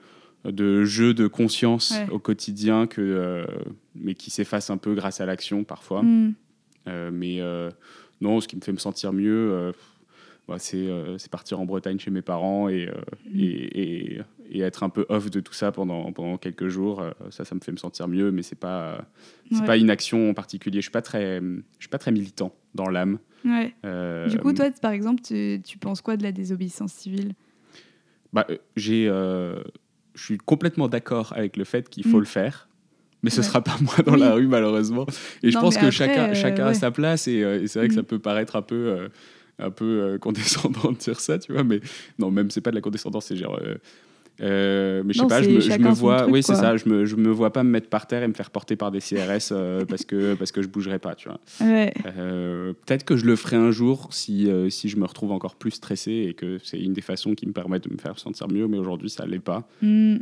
de 0.44 0.84
jeux 0.86 1.14
de 1.14 1.28
conscience 1.28 1.94
au 2.10 2.18
quotidien, 2.18 2.88
que, 2.88 3.02
euh, 3.02 3.46
mais 3.94 4.16
qui 4.16 4.32
s'effacent 4.32 4.72
un 4.72 4.78
peu 4.78 4.96
grâce 4.96 5.22
à 5.22 5.28
l'action 5.28 5.64
parfois. 5.64 6.02
Mm. 6.02 6.34
mais 7.12 7.42
non, 8.22 8.42
ce 8.42 8.48
qui 8.48 8.56
me 8.56 8.62
fait 8.62 8.74
me 8.74 8.80
sentir 8.80 9.14
mieux. 9.14 9.72
Bah, 10.48 10.58
c'est 10.60 11.30
partir 11.32 11.60
en 11.60 11.66
Bretagne 11.66 11.98
chez 11.98 12.12
mes 12.12 12.22
parents 12.22 12.70
et, 12.70 12.88
mm. 13.26 13.40
et, 13.40 14.22
et 14.50 14.62
être 14.62 14.84
un 14.84 14.90
peu 14.90 15.06
off 15.10 15.30
de 15.30 15.40
tout 15.40 15.54
ça 15.54 15.72
pendant, 15.72 16.12
pendant 16.12 16.38
quelques 16.38 16.68
jours, 16.68 17.02
euh, 17.02 17.12
ça, 17.30 17.46
ça 17.46 17.56
me 17.56 17.60
fait 17.60 17.72
me 17.72 17.78
sentir 17.78 18.08
mieux, 18.08 18.32
mais 18.32 18.44
c'est 18.44 18.58
pas, 18.58 19.06
c'est 19.52 19.66
pas 19.66 19.78
une 19.78 19.90
action 19.90 20.30
en 20.30 20.34
particulier. 20.34 20.78
Je 20.78 20.84
suis 20.84 20.92
pas 20.92 21.02
très, 21.02 21.40
je 21.40 21.64
suis 21.80 21.90
pas 21.90 21.98
très 21.98 22.12
militant 22.12 22.54
dans 22.74 22.88
l'âme. 22.88 23.20
Ouais. 23.44 23.74
Euh, 23.86 24.28
du 24.28 24.38
coup, 24.38 24.54
toi, 24.54 24.70
par 24.82 24.92
exemple, 24.92 25.22
tu, 25.22 25.62
tu, 25.64 25.78
penses 25.78 26.02
quoi 26.02 26.18
de 26.18 26.24
la 26.24 26.32
désobéissance 26.32 26.94
civile? 26.94 27.34
Bah, 28.34 28.46
euh, 28.50 28.58
j'ai, 28.76 29.06
je 29.06 30.24
suis 30.24 30.38
complètement 30.38 30.88
d'accord 30.88 31.34
avec 31.36 31.58
le 31.58 31.64
fait 31.64 31.90
qu'il 31.90 32.04
faut 32.04 32.18
mm. 32.18 32.22
le 32.22 32.26
faire. 32.26 32.70
Mais 33.24 33.32
ce 33.32 33.40
ne 33.40 33.46
sera 33.46 33.64
pas 33.64 33.76
moi 33.82 33.96
dans 34.06 34.16
la 34.16 34.34
rue, 34.34 34.48
malheureusement. 34.48 35.08
Et 35.42 35.50
je 35.50 35.58
pense 35.58 35.78
que 35.78 35.90
chacun, 35.90 36.36
chacun 36.36 36.68
a 36.68 36.74
sa 36.76 36.92
place. 36.92 37.28
Et, 37.28 37.40
et 37.40 37.68
c'est 37.68 37.80
vrai 37.80 37.88
que 37.88 37.96
ça 37.96 38.04
mm. 38.04 38.06
peut 38.06 38.20
paraître 38.20 38.56
un 38.56 38.62
peu 38.62 39.10
un 39.60 39.72
peu 39.72 40.18
condescendant 40.22 40.92
de 40.92 40.98
dire 40.98 41.20
ça, 41.20 41.40
tu 41.40 41.54
vois, 41.54 41.64
mais 41.64 41.82
non, 42.20 42.32
même 42.32 42.50
c'est 42.52 42.62
pas 42.62 42.72
de 42.72 42.76
la 42.76 42.82
condescendance, 42.82 43.26
c'est 43.26 43.36
genre 43.36 43.60
euh, 44.42 45.02
mais 45.06 45.14
je 45.14 45.20
sais 45.20 45.28
pas, 45.28 45.42
je 45.42 45.50
me, 45.50 45.60
je 45.60 45.72
me 45.78 45.90
vois, 45.92 46.28
oui 46.28 46.44
c'est 46.44 46.56
ça, 46.56 46.76
je 46.76 46.90
me, 46.90 47.06
je 47.06 47.16
me 47.16 47.30
vois 47.30 47.54
pas 47.54 47.64
me 47.64 47.70
mettre 47.70 47.88
par 47.88 48.06
terre 48.06 48.22
et 48.22 48.28
me 48.28 48.34
faire 48.34 48.52
porter 48.52 48.76
par 48.76 48.92
des 48.92 49.00
CRS 49.00 49.52
euh, 49.52 49.86
parce 49.90 50.04
que 50.04 50.34
parce 50.36 50.52
que 50.52 50.62
je 50.62 50.68
bougerai 50.68 51.00
pas, 51.00 51.16
tu 51.16 51.30
vois. 51.30 51.40
Euh, 51.62 52.74
peut-être 52.86 53.06
que 53.06 53.16
je 53.16 53.26
le 53.26 53.36
ferai 53.36 53.56
un 53.56 53.72
jour 53.72 54.10
si 54.12 54.50
si 54.70 54.90
je 54.90 54.98
me 54.98 55.06
retrouve 55.06 55.32
encore 55.32 55.56
plus 55.56 55.72
stressé 55.72 56.12
et 56.30 56.34
que 56.34 56.60
c'est 56.64 56.80
une 56.80 56.94
des 56.94 57.02
façons 57.02 57.34
qui 57.34 57.48
me 57.48 57.54
permettent 57.54 57.88
de 57.88 57.94
me 57.94 58.00
faire 58.00 58.20
sentir 58.20 58.48
mieux, 58.50 58.68
mais 58.68 58.78
aujourd'hui 58.78 59.10
ça 59.10 59.26
l'est 59.26 59.40
pas. 59.40 59.68
Mm. 59.82 60.18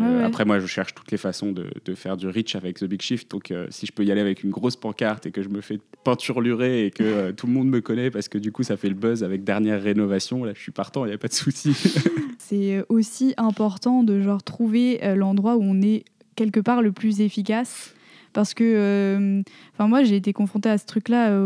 Euh, 0.00 0.24
après, 0.24 0.44
moi, 0.44 0.58
je 0.58 0.66
cherche 0.66 0.94
toutes 0.94 1.10
les 1.10 1.18
façons 1.18 1.52
de, 1.52 1.66
de, 1.84 1.94
faire 1.94 2.16
du 2.16 2.28
reach 2.28 2.56
avec 2.56 2.78
The 2.78 2.84
Big 2.84 3.02
Shift. 3.02 3.30
Donc, 3.30 3.50
euh, 3.50 3.66
si 3.70 3.86
je 3.86 3.92
peux 3.92 4.04
y 4.04 4.12
aller 4.12 4.20
avec 4.20 4.42
une 4.42 4.50
grosse 4.50 4.76
pancarte 4.76 5.26
et 5.26 5.30
que 5.30 5.42
je 5.42 5.48
me 5.48 5.60
fais 5.60 5.78
peinturlurer 6.04 6.86
et 6.86 6.90
que 6.90 7.02
euh, 7.02 7.32
tout 7.32 7.46
le 7.46 7.52
monde 7.52 7.68
me 7.68 7.80
connaît 7.80 8.10
parce 8.10 8.28
que 8.28 8.38
du 8.38 8.52
coup, 8.52 8.62
ça 8.62 8.76
fait 8.76 8.88
le 8.88 8.94
buzz 8.94 9.24
avec 9.24 9.44
dernière 9.44 9.82
rénovation, 9.82 10.44
là, 10.44 10.52
je 10.54 10.60
suis 10.60 10.72
partant, 10.72 11.04
il 11.04 11.08
n'y 11.08 11.14
a 11.14 11.18
pas 11.18 11.28
de 11.28 11.32
souci. 11.32 11.72
C'est 12.38 12.84
aussi 12.88 13.34
important 13.36 14.02
de 14.02 14.20
genre 14.20 14.42
trouver 14.42 15.00
l'endroit 15.16 15.56
où 15.56 15.62
on 15.62 15.82
est 15.82 16.04
quelque 16.36 16.60
part 16.60 16.80
le 16.80 16.92
plus 16.92 17.20
efficace. 17.20 17.92
Parce 18.32 18.54
que, 18.54 19.42
enfin, 19.72 19.88
moi, 19.88 20.04
j'ai 20.04 20.14
été 20.14 20.32
confrontée 20.32 20.68
à 20.68 20.78
ce 20.78 20.86
truc-là 20.86 21.36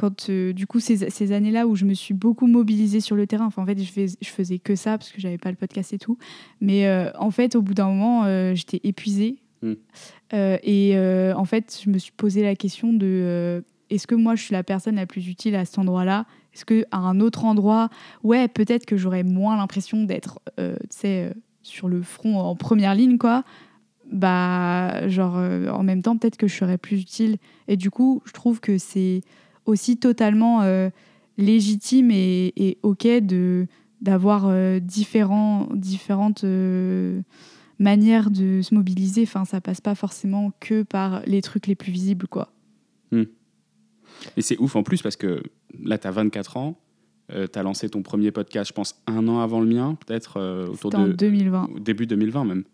quand 0.00 0.30
euh, 0.30 0.54
du 0.54 0.66
coup 0.66 0.80
ces, 0.80 1.32
années-là 1.32 1.66
où 1.66 1.76
je 1.76 1.84
me 1.84 1.92
suis 1.92 2.14
beaucoup 2.14 2.46
mobilisée 2.46 3.00
sur 3.00 3.16
le 3.16 3.26
terrain, 3.26 3.44
enfin 3.44 3.62
en 3.62 3.66
fait 3.66 3.78
je, 3.78 3.92
fais, 3.92 4.06
je 4.06 4.28
faisais 4.30 4.58
que 4.58 4.74
ça 4.74 4.96
parce 4.96 5.12
que 5.12 5.20
j'avais 5.20 5.36
pas 5.36 5.50
le 5.50 5.56
podcast 5.56 5.92
et 5.92 5.98
tout, 5.98 6.16
mais 6.62 6.86
euh, 6.86 7.10
en 7.18 7.30
fait 7.30 7.54
au 7.54 7.60
bout 7.60 7.74
d'un 7.74 7.88
moment 7.88 8.24
euh, 8.24 8.54
j'étais 8.54 8.80
épuisée 8.82 9.42
Mm. 9.62 9.74
Euh, 10.32 10.56
et 10.62 10.96
en 11.36 11.44
fait, 11.44 11.82
je 11.84 11.90
me 11.90 11.98
suis 11.98 12.12
posé 12.12 12.42
la 12.42 12.56
question 12.56 12.94
de 12.94 13.62
est-ce 13.90 14.06
que 14.06 14.14
moi 14.14 14.34
je 14.34 14.42
suis 14.42 14.54
la 14.54 14.62
personne 14.62 14.94
la 14.94 15.04
plus 15.04 15.28
utile 15.28 15.54
à 15.54 15.66
cet 15.66 15.78
endroit-là? 15.78 16.24
Est-ce 16.54 16.64
que 16.64 16.86
à 16.90 16.96
un 16.96 17.20
autre 17.20 17.44
endroit, 17.44 17.90
ouais, 18.22 18.48
peut-être 18.48 18.86
que 18.86 18.96
j'aurais 18.96 19.22
moins 19.22 19.58
l'impression 19.58 20.04
d'être, 20.04 20.40
tu 20.56 20.64
sais, 20.88 21.34
sur 21.60 21.88
le 21.88 22.00
front 22.00 22.38
en 22.38 22.56
première 22.56 22.94
ligne, 22.94 23.18
quoi. 23.18 23.44
Bah, 24.10 25.08
genre, 25.08 25.36
euh, 25.36 25.68
en 25.68 25.84
même 25.84 26.02
temps, 26.02 26.16
peut-être 26.16 26.36
que 26.36 26.48
je 26.48 26.56
serais 26.56 26.78
plus 26.78 27.00
utile. 27.00 27.36
Et 27.68 27.76
du 27.76 27.90
coup, 27.90 28.22
je 28.24 28.32
trouve 28.32 28.60
que 28.60 28.76
c'est 28.76 29.22
aussi 29.66 29.96
totalement 29.96 30.62
euh, 30.62 30.90
légitime 31.38 32.10
et, 32.10 32.52
et 32.56 32.78
ok 32.82 33.06
de 33.22 33.66
d'avoir 34.00 34.46
euh, 34.46 34.80
différents, 34.80 35.68
différentes 35.74 36.44
euh, 36.44 37.20
manières 37.78 38.30
de 38.30 38.62
se 38.62 38.74
mobiliser. 38.74 39.24
Enfin, 39.24 39.44
ça 39.44 39.60
passe 39.60 39.82
pas 39.82 39.94
forcément 39.94 40.52
que 40.58 40.82
par 40.82 41.20
les 41.26 41.42
trucs 41.42 41.66
les 41.66 41.74
plus 41.74 41.92
visibles, 41.92 42.26
quoi. 42.26 42.52
Et 44.36 44.42
c'est 44.42 44.58
ouf 44.58 44.76
en 44.76 44.82
plus 44.82 45.02
parce 45.02 45.16
que 45.16 45.42
là, 45.82 45.98
tu 45.98 46.06
as 46.06 46.10
24 46.10 46.56
ans, 46.56 46.78
tu 47.30 47.58
as 47.58 47.62
lancé 47.62 47.88
ton 47.88 48.02
premier 48.02 48.30
podcast, 48.32 48.68
je 48.68 48.74
pense, 48.74 49.00
un 49.06 49.28
an 49.28 49.40
avant 49.40 49.60
le 49.60 49.66
mien, 49.66 49.96
peut-être 50.06 50.38
euh, 50.38 50.66
autour 50.66 50.92
C'était 50.92 50.96
en 50.96 51.06
de. 51.08 51.12
2020. 51.12 51.70
au 51.74 51.78
Début 51.78 52.06
2020 52.06 52.44
même. 52.44 52.64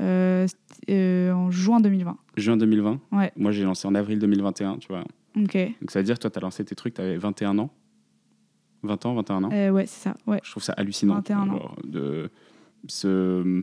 Euh, 0.00 0.46
euh, 0.88 1.32
en 1.32 1.50
juin 1.50 1.80
2020. 1.80 2.16
Juin 2.36 2.56
2020. 2.56 3.00
Ouais. 3.12 3.32
Moi, 3.36 3.52
j'ai 3.52 3.64
lancé 3.64 3.86
en 3.86 3.94
avril 3.94 4.18
2021, 4.18 4.78
tu 4.78 4.88
vois. 4.88 5.04
Ok. 5.36 5.56
Donc 5.80 5.90
ça 5.90 6.00
veut 6.00 6.04
dire 6.04 6.16
que 6.16 6.20
toi, 6.22 6.30
tu 6.30 6.38
as 6.38 6.42
lancé 6.42 6.64
tes 6.64 6.74
trucs, 6.74 6.94
tu 6.94 7.00
avais 7.00 7.16
21 7.16 7.58
ans? 7.58 7.70
20 8.82 9.06
ans, 9.06 9.14
21 9.14 9.44
ans? 9.44 9.50
Euh, 9.52 9.70
ouais, 9.70 9.86
c'est 9.86 10.02
ça. 10.08 10.14
Ouais. 10.26 10.40
Je 10.42 10.50
trouve 10.50 10.62
ça 10.62 10.72
hallucinant. 10.74 11.14
21 11.16 11.38
ans. 11.42 11.46
genre, 11.46 11.76
de 11.84 12.30
ce 12.88 13.62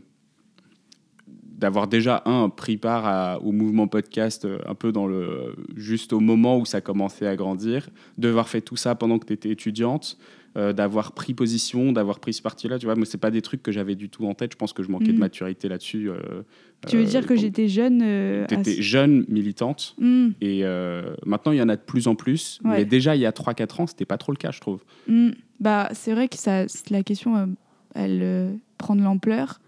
d'avoir 1.28 1.88
déjà 1.88 2.22
un 2.26 2.50
pris 2.50 2.78
part 2.78 3.06
à- 3.08 3.42
au 3.42 3.52
mouvement 3.52 3.88
podcast 3.88 4.46
euh, 4.46 4.60
un 4.68 4.76
peu 4.76 4.92
dans 4.92 5.08
le 5.08 5.56
juste 5.76 6.14
au 6.14 6.20
moment 6.20 6.60
où 6.60 6.66
ça 6.66 6.82
commençait 6.82 7.26
à 7.26 7.36
grandir, 7.36 7.90
d'avoir 8.20 8.48
fait 8.48 8.62
tout 8.62 8.76
ça 8.76 8.94
pendant 8.94 9.18
que 9.18 9.26
tu 9.26 9.34
étais 9.34 9.50
étudiante, 9.50 10.20
euh, 10.56 10.74
d'avoir 10.74 11.12
pris 11.12 11.34
position, 11.34 11.92
d'avoir 11.92 12.20
pris 12.20 12.34
ce 12.34 12.42
parti-là, 12.42 12.80
tu 12.80 12.86
vois, 12.86 12.96
moi 12.96 13.06
c'est 13.06 13.18
pas 13.20 13.32
des 13.32 13.42
trucs 13.42 13.62
que 13.62 13.72
j'avais 13.72 13.96
du 13.96 14.10
tout 14.10 14.26
en 14.28 14.34
tête, 14.34 14.54
je 14.54 14.58
pense 14.58 14.74
que 14.74 14.82
je 14.84 14.90
manquais 14.90 15.08
de 15.08 15.14
Mhm. 15.14 15.20
maturité 15.20 15.68
là-dessus. 15.70 16.10
euh, 16.10 16.44
Tu 16.88 16.96
veux 16.98 17.04
euh, 17.04 17.06
dire 17.06 17.26
que 17.26 17.34
quand- 17.34 17.40
j'étais 17.40 17.68
jeune 17.68 18.02
euh, 18.04 18.44
à 18.44 18.48
T'étais 18.48 18.76
ce- 18.76 18.82
jeune 18.82 19.26
militante 19.28 19.96
Hmm, 20.00 20.30
et 20.42 20.62
euh, 20.64 21.16
maintenant 21.26 21.52
il 21.52 21.58
y 21.58 21.62
en 21.62 21.70
a 21.70 21.76
de 21.76 21.82
plus 21.82 22.08
en 22.08 22.16
plus, 22.16 22.60
Ouais. 22.64 22.78
mais 22.78 22.86
déjà 22.86 23.16
il 23.16 23.22
y 23.22 23.26
a 23.26 23.32
3-4 23.32 23.80
ans 23.82 23.88
c'était 23.88 24.06
pas 24.06 24.18
trop 24.18 24.32
le 24.32 24.38
cas 24.38 24.52
je 24.52 24.62
trouve. 24.62 24.84
hmm. 25.08 25.32
Bah, 25.60 25.90
c'est 25.94 26.14
vrai 26.14 26.28
que 26.28 26.38
ça, 26.38 26.66
la 26.92 27.02
question, 27.04 27.36
euh, 27.36 27.46
elle 27.96 28.20
euh, 28.22 28.54
prend 28.78 28.96
de 28.96 29.02
l'ampleur. 29.02 29.60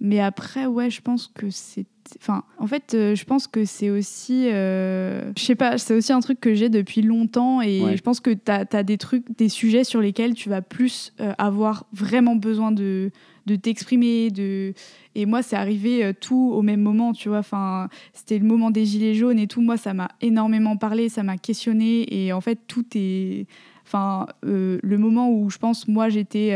Mais 0.00 0.20
après, 0.20 0.66
ouais, 0.66 0.90
je 0.90 1.00
pense 1.00 1.26
que 1.32 1.50
c'est. 1.50 1.86
Enfin, 2.20 2.44
en 2.58 2.66
fait, 2.66 2.94
euh, 2.94 3.14
je 3.14 3.24
pense 3.24 3.46
que 3.46 3.64
c'est 3.64 3.90
aussi. 3.90 4.48
euh, 4.52 5.32
Je 5.36 5.42
sais 5.42 5.54
pas, 5.54 5.78
c'est 5.78 5.94
aussi 5.94 6.12
un 6.12 6.20
truc 6.20 6.40
que 6.40 6.54
j'ai 6.54 6.68
depuis 6.68 7.02
longtemps. 7.02 7.60
Et 7.60 7.82
Ouais. 7.82 7.96
je 7.96 8.02
pense 8.02 8.20
que 8.20 8.30
tu 8.30 8.50
as, 8.50 8.82
des 8.82 8.98
trucs, 8.98 9.24
des 9.36 9.48
sujets 9.48 9.84
sur 9.84 10.00
lesquels 10.00 10.34
tu 10.34 10.48
vas 10.48 10.62
plus 10.62 11.12
euh, 11.20 11.32
avoir 11.38 11.86
vraiment 11.92 12.36
besoin 12.36 12.72
de, 12.72 13.10
de 13.46 13.56
t'exprimer. 13.56 14.30
De... 14.30 14.74
Et 15.14 15.26
moi, 15.26 15.42
c'est 15.42 15.56
arrivé 15.56 16.12
tout 16.20 16.52
au 16.54 16.62
même 16.62 16.80
moment, 16.80 17.12
tu 17.12 17.28
vois. 17.28 17.38
Enfin, 17.38 17.88
c'était 18.12 18.38
le 18.38 18.44
moment 18.46 18.70
des 18.70 18.84
Gilets 18.84 19.14
jaunes 19.14 19.38
et 19.38 19.46
tout. 19.46 19.60
Moi, 19.60 19.76
ça 19.76 19.94
m'a 19.94 20.08
énormément 20.20 20.76
parlé, 20.76 21.08
ça 21.08 21.22
m'a 21.22 21.36
questionné. 21.38 22.06
Et 22.14 22.32
en 22.32 22.40
fait, 22.40 22.58
tout 22.66 22.84
est. 22.94 23.46
Enfin, 23.86 24.26
le 24.42 24.96
moment 24.98 25.30
où 25.30 25.48
je 25.48 25.56
pense, 25.58 25.88
moi, 25.88 26.10
j'étais 26.10 26.52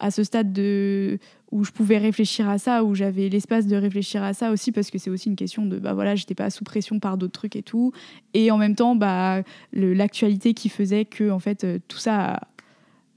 à 0.00 0.10
ce 0.10 0.22
stade 0.22 0.52
de 0.52 1.18
où 1.50 1.64
je 1.64 1.70
pouvais 1.70 1.98
réfléchir 1.98 2.48
à 2.48 2.58
ça, 2.58 2.84
où 2.84 2.94
j'avais 2.94 3.28
l'espace 3.28 3.66
de 3.66 3.76
réfléchir 3.76 4.22
à 4.22 4.34
ça 4.34 4.52
aussi, 4.52 4.72
parce 4.72 4.90
que 4.90 4.98
c'est 4.98 5.10
aussi 5.10 5.28
une 5.28 5.36
question 5.36 5.64
de, 5.64 5.78
bah 5.78 5.94
voilà, 5.94 6.14
j'étais 6.14 6.34
pas 6.34 6.50
sous 6.50 6.64
pression 6.64 7.00
par 7.00 7.16
d'autres 7.16 7.32
trucs 7.32 7.56
et 7.56 7.62
tout. 7.62 7.92
Et 8.34 8.50
en 8.50 8.58
même 8.58 8.74
temps, 8.74 8.94
bah, 8.94 9.42
l'actualité 9.72 10.54
qui 10.54 10.68
faisait 10.68 11.04
que, 11.04 11.30
en 11.30 11.38
fait, 11.38 11.64
euh, 11.64 11.78
tout 11.88 11.98
ça 11.98 12.40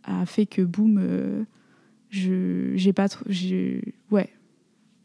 a, 0.04 0.26
fait 0.26 0.46
que, 0.46 0.62
boum, 0.62 0.98
euh, 1.02 1.44
je, 2.10 2.72
j'ai 2.76 2.94
pas 2.94 3.10
trop. 3.10 3.26
Ouais, 4.12 4.30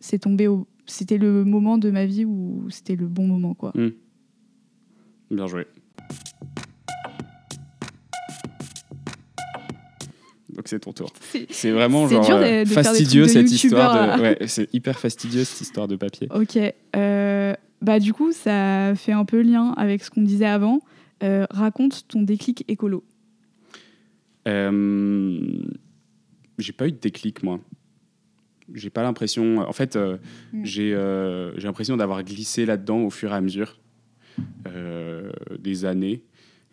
c'est 0.00 0.20
tombé 0.20 0.46
au. 0.48 0.66
C'était 0.88 1.18
le 1.18 1.44
moment 1.44 1.78
de 1.78 1.90
ma 1.90 2.06
vie 2.06 2.24
où 2.24 2.66
c'était 2.70 2.94
le 2.94 3.08
bon 3.08 3.26
moment, 3.26 3.54
quoi. 3.54 3.72
Bien 5.30 5.48
joué. 5.48 5.66
Donc 10.57 10.68
c'est 10.68 10.80
ton 10.80 10.92
tour. 10.92 11.12
C'est- 11.50 11.70
vraiment 11.70 12.09
genre 12.09 12.24
dur 12.26 12.38
de- 12.38 12.42
euh, 12.42 12.64
de 12.64 12.68
fastidieux 12.70 13.24
de 13.24 13.28
cette 13.28 13.52
histoire 13.52 13.92
de. 13.94 14.07
là. 14.09 14.18
Ouais, 14.20 14.38
c'est 14.48 14.72
hyper 14.74 14.98
fastidieux 14.98 15.44
cette 15.44 15.61
histoire 15.61 15.86
de 15.86 15.96
papier. 15.96 16.28
Ok. 16.34 16.59
euh, 16.96 17.54
bah, 17.82 17.98
du 18.00 18.12
coup, 18.14 18.32
ça 18.32 18.94
fait 18.96 19.12
un 19.12 19.26
peu 19.26 19.42
lien 19.42 19.72
avec 19.76 20.02
ce 20.02 20.11
qu'on 20.11 20.22
disait 20.22 20.46
avant. 20.46 20.80
Euh, 21.22 21.46
raconte 21.50 22.09
ton 22.09 22.22
déclic 22.22 22.64
écolo. 22.68 23.04
Euh, 24.48 25.40
j'ai 26.59 26.72
pas 26.72 26.86
eu 26.88 26.92
de 26.92 26.98
déclic 26.98 27.42
moi. 27.42 27.61
J'ai 28.74 28.90
pas 28.90 29.02
l'impression. 29.02 29.59
En 29.59 29.72
fait, 29.72 29.96
euh, 29.96 30.16
Mm. 30.52 30.64
j'ai 30.64 30.94
euh, 30.94 31.57
j'ai 31.59 31.66
l'impression 31.68 31.96
d'avoir 31.96 32.22
glissé 32.24 32.66
là-dedans 32.66 33.00
au 33.00 33.11
fur 33.11 33.32
et 33.32 33.36
à 33.36 33.40
mesure 33.40 33.78
euh, 34.68 35.30
des 35.59 35.84
années. 35.84 36.22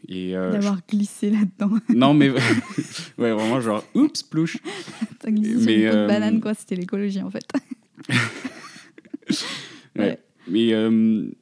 Et 0.07 0.35
euh, 0.35 0.51
D'avoir 0.51 0.79
glissé 0.87 1.29
là-dedans. 1.29 1.77
non 1.89 2.13
mais 2.13 2.29
ouais 3.17 3.31
vraiment 3.31 3.61
genre 3.61 3.83
oups 3.93 4.23
plouche. 4.23 4.57
T'as 5.19 5.31
glissé 5.31 5.59
sur 5.59 5.65
Mais, 5.65 5.75
une 5.75 5.89
peau 5.89 5.95
de 5.95 6.01
euh, 6.01 6.07
banane, 6.07 6.39
quoi. 6.41 6.53
C'était 6.53 6.75
l'écologie, 6.75 7.21
en 7.21 7.29
fait. 7.29 7.45
Ouais. 9.97 10.19
Mais 10.47 10.73
euh, 10.73 10.89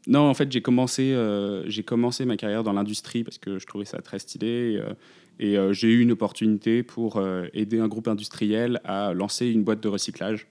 non, 0.07 0.20
en 0.20 0.34
fait, 0.34 0.51
j'ai 0.51 0.62
commencé, 0.62 1.16
j'ai 1.66 1.84
commencé 1.84 2.26
ma 2.26 2.38
carrière 2.38 2.64
dans 2.64 2.74
l'industrie 2.74 3.24
parce 3.24 3.39
que 3.39 3.57
je 3.57 3.66
trouvais 3.66 3.86
ça 3.86 3.99
très 4.01 4.20
stylé. 4.20 4.80
Et, 5.39 5.53
et, 5.53 5.74
j'ai 5.74 5.88
eu 5.88 6.01
une 6.01 6.12
opportunité 6.12 6.84
pour 6.84 7.20
aider 7.53 7.80
un 7.80 7.88
groupe 7.88 8.07
industriel 8.07 8.80
à 8.84 9.14
lancer 9.14 9.47
une 9.47 9.64
boîte 9.64 9.82
de 9.82 9.88
recyclage, 9.88 10.47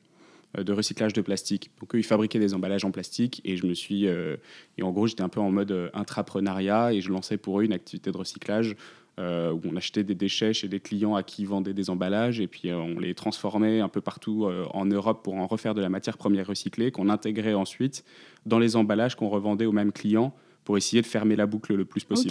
de 0.59 0.73
recyclage 0.73 1.13
de 1.13 1.21
plastique. 1.21 1.71
Donc, 1.81 1.95
eux, 1.95 1.99
ils 1.99 2.05
fabriquaient 2.05 2.39
des 2.39 2.55
emballages 2.55 2.85
en 2.85 2.91
plastique 2.91 3.41
et 3.45 3.57
je 3.57 3.67
me 3.67 3.75
suis. 3.75 4.07
euh, 4.07 4.37
et 4.79 4.83
en 4.83 4.91
gros, 4.91 5.07
j'étais 5.07 5.23
un 5.23 5.29
peu 5.29 5.41
en 5.41 5.51
mode 5.51 5.71
euh, 5.73 5.91
intrapreneuriat 5.95 6.93
et 6.93 7.01
je 7.01 7.11
lançais 7.11 7.37
pour 7.37 7.61
eux 7.61 7.65
une 7.65 7.73
activité 7.73 8.11
de 8.11 8.17
recyclage. 8.17 8.77
euh, 9.19 9.53
où 9.53 9.61
on 9.71 9.77
achetait 9.77 10.05
des 10.05 10.15
déchets 10.15 10.53
chez 10.55 10.69
des 10.69 10.81
clients 10.81 11.15
à 11.15 11.23
qui 11.23 11.43
ils 11.43 11.49
vendaient 11.49 11.75
des 11.75 11.91
emballages 11.91 12.41
et 12.41 12.47
puis 12.47 12.71
euh, 12.71 12.77
on 12.79 12.99
les 12.99 13.15
transformait 13.15 13.81
un 13.81 13.89
peu 13.89 14.01
partout 14.01 14.47
euh, 14.47 14.65
en 14.73 14.87
Europe 14.87 15.23
pour 15.23 15.35
en 15.35 15.47
refaire 15.47 15.75
de 15.75 15.83
la 15.83 15.89
matière 15.91 16.17
première 16.17 16.47
recyclée 16.47 16.91
qu'on 16.91 17.09
intégrait 17.11 17.55
ensuite 17.55 18.05
dans 18.47 18.59
les 18.59 18.77
emballages 18.77 19.17
qu'on 19.17 19.29
revendait 19.29 19.67
aux 19.67 19.73
mêmes 19.73 19.93
clients 19.93 20.33
pour 20.65 20.79
essayer 20.79 21.03
de 21.03 21.07
fermer 21.07 21.37
la 21.37 21.47
boucle 21.47 21.75
le 21.75 21.85
plus 21.85 22.05
possible. 22.05 22.31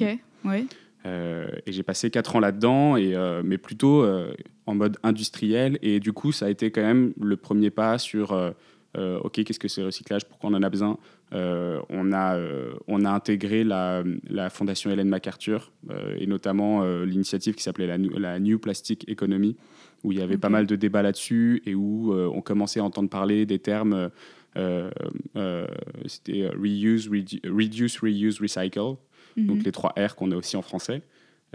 Euh, 1.05 1.47
et 1.65 1.71
j'ai 1.71 1.83
passé 1.83 2.09
quatre 2.09 2.35
ans 2.35 2.39
là-dedans, 2.39 2.97
et, 2.97 3.15
euh, 3.15 3.41
mais 3.43 3.57
plutôt 3.57 4.03
euh, 4.03 4.33
en 4.65 4.75
mode 4.75 4.97
industriel. 5.03 5.79
Et 5.81 5.99
du 5.99 6.13
coup, 6.13 6.31
ça 6.31 6.47
a 6.47 6.49
été 6.49 6.71
quand 6.71 6.81
même 6.81 7.13
le 7.19 7.37
premier 7.37 7.69
pas 7.69 7.97
sur 7.97 8.53
OK, 8.95 9.43
qu'est-ce 9.43 9.59
que 9.59 9.67
c'est 9.67 9.81
le 9.81 9.87
recyclage 9.87 10.25
Pourquoi 10.25 10.49
on 10.49 10.53
en 10.55 10.63
a 10.63 10.69
besoin? 10.69 10.97
On, 11.31 12.11
a, 12.11 12.37
on 12.87 13.05
a 13.05 13.09
intégré 13.11 13.63
la, 13.63 14.03
la 14.27 14.49
fondation 14.49 14.91
Hélène 14.91 15.07
MacArthur, 15.07 15.71
et 16.17 16.27
notamment 16.27 16.83
l'initiative 17.03 17.53
qui 17.55 17.63
s'appelait 17.63 17.87
la, 17.87 18.39
New 18.39 18.59
Plastic 18.59 19.07
Economy, 19.07 19.55
où 20.03 20.11
il 20.11 20.17
y 20.17 20.21
avait 20.21 20.37
pas 20.37 20.49
mal 20.49 20.65
de 20.65 20.75
débats 20.75 21.03
là-dessus, 21.03 21.61
et 21.65 21.75
où 21.75 22.13
on 22.13 22.41
commençait 22.41 22.81
à 22.81 22.83
entendre 22.83 23.09
parler 23.09 23.45
des 23.45 23.59
termes. 23.59 24.09
c'était 24.55 26.49
reuse, 26.49 27.09
redu- 27.09 27.47
reduce, 27.47 27.99
reuse, 27.99 28.41
recycle 28.41 28.95
donc 29.37 29.57
Mhm. 29.57 29.63
les 29.65 29.71
trois 29.71 29.93
R 29.97 30.15
qu'on 30.15 30.31
a 30.31 30.35
aussi 30.35 30.55
en 30.57 30.61
français. 30.61 31.01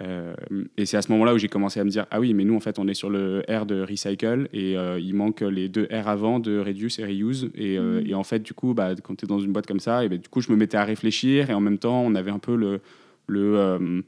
Euh, 0.00 0.34
et 0.76 0.86
c'est 0.86 0.96
à 0.96 1.02
ce 1.02 1.12
moment-là 1.12 1.34
où 1.34 1.38
j'ai 1.38 1.46
commencé 1.46 1.78
à 1.78 1.84
me 1.84 1.88
dire 1.90 2.04
ah 2.10 2.18
oui 2.18 2.34
mais 2.34 2.42
nous 2.44 2.56
en 2.56 2.60
fait 2.60 2.80
on 2.80 2.88
est 2.88 2.94
sur 2.94 3.10
le 3.10 3.44
R 3.48 3.64
de 3.64 3.80
recycle 3.80 4.48
et 4.52 4.76
euh, 4.76 4.98
il 4.98 5.14
manque 5.14 5.40
les 5.42 5.68
deux 5.68 5.86
R 5.88 6.08
avant 6.08 6.40
de 6.40 6.58
reduce 6.58 6.98
et 6.98 7.04
reuse 7.04 7.48
et, 7.54 7.78
euh, 7.78 8.00
Mhm. 8.00 8.06
et 8.08 8.14
en 8.14 8.24
fait 8.24 8.40
du 8.42 8.54
coup 8.54 8.74
bah, 8.74 8.96
quand 9.00 9.14
tu 9.14 9.24
es 9.24 9.28
dans 9.28 9.38
une 9.38 9.52
boîte 9.52 9.66
comme 9.68 9.78
ça 9.78 10.04
et 10.04 10.08
ben, 10.08 10.18
du 10.18 10.28
coup 10.28 10.40
je 10.40 10.50
me 10.50 10.56
mettais 10.56 10.76
à 10.78 10.82
réfléchir 10.84 11.48
et 11.48 11.54
en 11.54 11.60
même 11.60 11.78
temps 11.78 12.02
on 12.02 12.16
avait 12.16 12.32
un 12.32 12.40
peu 12.40 12.56
le 12.56 12.80
le, 13.28 14.02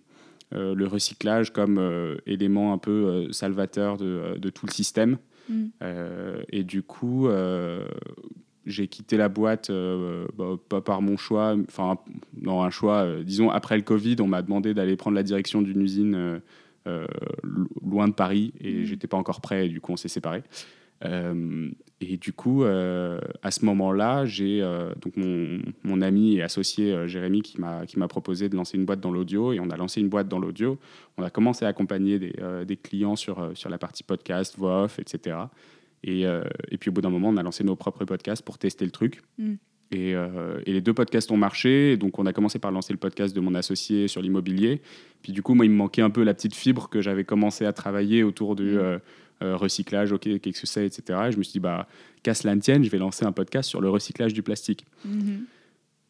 le 0.53 0.87
recyclage 0.89 1.53
comme 1.53 1.81
élément 2.27 2.73
un 2.73 2.79
peu 2.79 3.33
salvateur 3.33 3.97
de, 3.97 4.37
de 4.39 4.51
tout 4.51 4.67
le 4.67 4.73
système 4.73 5.19
Mhm. 5.49 5.71
et 6.51 6.65
du 6.65 6.83
coup, 6.83 7.29
j'ai 8.67 8.89
quitté 8.89 9.17
la 9.17 9.29
boîte, 9.29 9.71
euh, 9.71 10.27
bah, 10.37 10.57
pas 10.69 10.81
par 10.81 11.01
mon 11.03 11.17
choix, 11.17 11.57
enfin, 11.69 11.99
non, 12.43 12.63
un 12.63 12.71
choix, 12.71 13.03
euh, 13.05 13.23
disons, 13.23 13.49
après 13.51 13.77
le 13.77 13.83
Covid, 13.83 14.17
on 14.21 14.27
m'a 14.27 14.43
demandé 14.43 14.75
d'aller 14.75 14.97
prendre 14.97 15.15
la 15.15 15.23
direction 15.23 15.63
d'une 15.63 15.81
usine 15.81 16.15
euh, 16.89 17.07
lo- 17.43 17.69
loin 17.85 18.09
de 18.09 18.13
Paris 18.15 18.53
et 18.61 18.75
Mhm. 18.75 18.85
j'étais 18.85 19.07
pas 19.07 19.17
encore 19.17 19.41
prêt, 19.41 19.67
et 19.67 19.69
du 19.69 19.81
coup, 19.81 19.93
on 19.93 19.97
s'est 19.97 20.09
séparés. 20.09 20.43
Et 22.01 22.17
du 22.19 22.33
coup, 22.33 22.65
à 22.65 23.51
ce 23.51 23.65
moment-là, 23.65 24.25
j'ai 24.27 24.61
donc 25.01 25.17
mon, 25.17 25.61
mon 25.85 26.01
ami 26.03 26.37
et 26.37 26.43
associé 26.43 27.07
Jérémy 27.07 27.43
qui 27.43 27.61
m'a 27.61 27.87
qui 27.87 27.99
m'a 27.99 28.09
proposé 28.09 28.49
de 28.49 28.57
lancer 28.57 28.77
une 28.79 28.85
boîte 28.87 29.01
dans 29.01 29.11
l'audio 29.11 29.53
et 29.53 29.61
on 29.61 29.69
a 29.71 29.77
lancé 29.77 30.01
une 30.01 30.09
boîte 30.09 30.29
dans 30.29 30.39
l'audio. 30.39 30.79
On 31.19 31.23
a 31.23 31.31
commencé 31.31 31.65
à 31.65 31.69
accompagner 31.69 32.19
des, 32.19 32.35
des 32.67 32.77
clients 32.77 33.17
sur, 33.17 33.51
sur 33.55 33.69
la 33.71 33.79
partie 33.79 34.03
podcast, 34.05 34.57
voix 34.59 34.85
off, 34.85 34.99
etc. 34.99 35.37
Et, 36.07 36.25
euh, 36.27 36.45
et 36.71 36.79
puis 36.79 36.89
au 36.89 36.93
bout 36.93 37.03
d'un 37.03 37.11
moment, 37.11 37.29
on 37.29 37.37
a 37.37 37.43
lancé 37.43 37.65
nos 37.65 37.77
propres 37.77 38.05
podcasts 38.05 38.43
pour 38.43 38.59
tester 38.59 38.85
le 38.85 38.91
truc. 38.91 39.23
Mm. 39.39 39.55
Et, 39.93 40.11
et, 40.11 40.73
les 40.73 40.81
deux 40.81 40.95
podcasts 40.95 41.31
ont 41.31 41.37
marché. 41.37 41.97
Donc, 41.97 42.19
on 42.19 42.27
a 42.27 42.33
commencé 42.33 42.59
par 42.59 42.73
lancer 42.73 42.93
le 42.93 42.99
podcast 42.99 43.37
de 43.37 43.41
mon 43.41 43.55
associé 43.55 44.09
sur 44.09 44.21
l'immobilier. 44.21 44.83
Puis, 45.23 45.33
du 45.33 45.43
coup, 45.43 45.55
moi, 45.55 45.65
il 45.65 45.71
me 45.71 45.77
manquait 45.77 46.03
un 46.03 46.11
peu 46.11 46.25
la 46.25 46.35
petite 46.35 46.57
fibre 46.57 46.89
que 46.89 47.01
j'avais 47.01 47.23
commencé 47.23 47.65
à 47.65 47.73
travailler 47.73 48.25
autour 48.25 48.57
du 48.57 48.79
mmh. 48.79 49.01
recyclage, 49.43 50.11
ok, 50.11 50.41
qu'est-ce 50.41 50.61
que 50.61 50.67
c'est, 50.67 50.87
etc. 50.87 51.27
Et 51.29 51.33
je 51.33 51.39
me 51.39 51.45
suis 51.45 51.53
dit, 51.53 51.61
bah, 51.61 51.87
qu'à 52.25 52.35
cela 52.35 52.57
ne 52.57 52.61
tienne, 52.61 52.83
je 52.83 52.91
vais 52.91 52.99
lancer 52.99 53.25
un 53.25 53.31
podcast 53.31 53.69
sur 53.69 53.81
le 53.81 53.89
recyclage 53.89 54.35
du 54.35 54.43
plastique. 54.43 54.85
Mmh. 55.05 55.45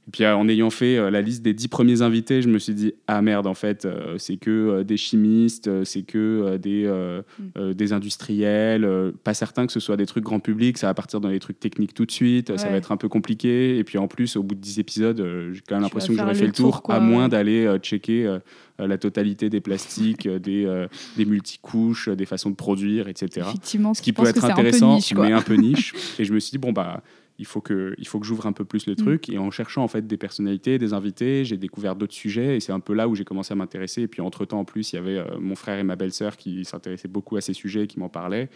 Et 0.08 0.10
puis 0.12 0.24
en 0.24 0.48
ayant 0.48 0.70
fait 0.70 0.98
euh, 0.98 1.10
la 1.10 1.20
liste 1.20 1.42
des 1.42 1.52
dix 1.52 1.66
premiers 1.66 2.00
invités, 2.02 2.40
je 2.40 2.48
me 2.48 2.60
suis 2.60 2.74
dit 2.74 2.92
ah 3.08 3.22
merde 3.22 3.48
en 3.48 3.54
fait 3.54 3.84
euh, 3.84 4.16
c'est 4.18 4.36
que 4.36 4.50
euh, 4.50 4.84
des 4.84 4.96
chimistes, 4.96 5.84
c'est 5.84 6.02
que 6.02 6.56
des 6.58 6.86
mm. 6.86 7.72
des 7.72 7.92
industriels, 7.92 9.12
pas 9.24 9.34
certain 9.34 9.66
que 9.66 9.72
ce 9.72 9.80
soit 9.80 9.96
des 9.96 10.06
trucs 10.06 10.22
grand 10.22 10.38
public, 10.38 10.78
ça 10.78 10.86
va 10.86 10.94
partir 10.94 11.20
dans 11.20 11.28
les 11.28 11.40
trucs 11.40 11.58
techniques 11.58 11.94
tout 11.94 12.06
de 12.06 12.12
suite, 12.12 12.56
ça 12.56 12.68
va 12.68 12.76
être 12.76 12.92
un 12.92 12.96
peu 12.96 13.08
compliqué. 13.08 13.78
Et 13.78 13.84
puis 13.84 13.98
en 13.98 14.06
plus 14.06 14.36
au 14.36 14.42
bout 14.42 14.54
de 14.54 14.60
dix 14.60 14.78
épisodes, 14.78 15.18
j'ai 15.52 15.60
quand 15.66 15.74
même 15.74 15.82
l'impression 15.82 16.12
que 16.12 16.18
j'aurais 16.20 16.34
fait 16.34 16.46
le 16.46 16.52
tour, 16.52 16.82
à 16.88 17.00
moins 17.00 17.28
d'aller 17.28 17.68
checker 17.82 18.38
la 18.78 18.98
totalité 18.98 19.50
des 19.50 19.60
plastiques, 19.60 20.28
des, 20.28 20.86
des 21.16 21.24
multicouches, 21.24 22.08
des 22.10 22.26
façons 22.26 22.50
de 22.50 22.56
produire, 22.56 23.08
etc. 23.08 23.46
Effectivement, 23.48 23.94
ce 23.94 24.02
qui 24.02 24.12
peut 24.12 24.26
être 24.26 24.44
intéressant, 24.44 24.98
mais 25.16 25.32
un 25.32 25.42
peu 25.42 25.54
niche. 25.54 25.94
et 26.18 26.24
je 26.24 26.32
me 26.32 26.38
suis 26.38 26.52
dit 26.52 26.58
bon 26.58 26.72
bah 26.72 27.02
il 27.38 27.46
faut 27.46 27.60
que, 27.60 27.94
il 27.98 28.06
faut 28.06 28.18
que 28.18 28.26
j'ouvre 28.26 28.46
un 28.46 28.52
peu 28.52 28.64
plus 28.64 28.86
le 28.86 28.92
mm. 28.92 28.96
truc. 28.96 29.28
Et 29.28 29.38
en 29.38 29.50
cherchant 29.50 29.82
en 29.82 29.88
fait 29.88 30.06
des 30.06 30.16
personnalités, 30.16 30.78
des 30.78 30.92
invités, 30.92 31.44
j'ai 31.44 31.56
découvert 31.56 31.96
d'autres 31.96 32.14
sujets. 32.14 32.56
Et 32.56 32.60
c'est 32.60 32.72
un 32.72 32.80
peu 32.80 32.94
là 32.94 33.08
où 33.08 33.14
j'ai 33.14 33.24
commencé 33.24 33.52
à 33.52 33.56
m'intéresser. 33.56 34.02
Et 34.02 34.08
puis 34.08 34.20
entre-temps, 34.20 34.60
en 34.60 34.64
plus, 34.64 34.92
il 34.92 34.96
y 34.96 34.98
avait 34.98 35.18
euh, 35.18 35.38
mon 35.38 35.54
frère 35.54 35.78
et 35.78 35.84
ma 35.84 35.96
belle-sœur 35.96 36.36
qui 36.36 36.64
s'intéressaient 36.64 37.08
beaucoup 37.08 37.36
à 37.36 37.40
ces 37.40 37.52
sujets, 37.52 37.86
qui 37.86 37.98
m'en 37.98 38.08
parlaient. 38.08 38.48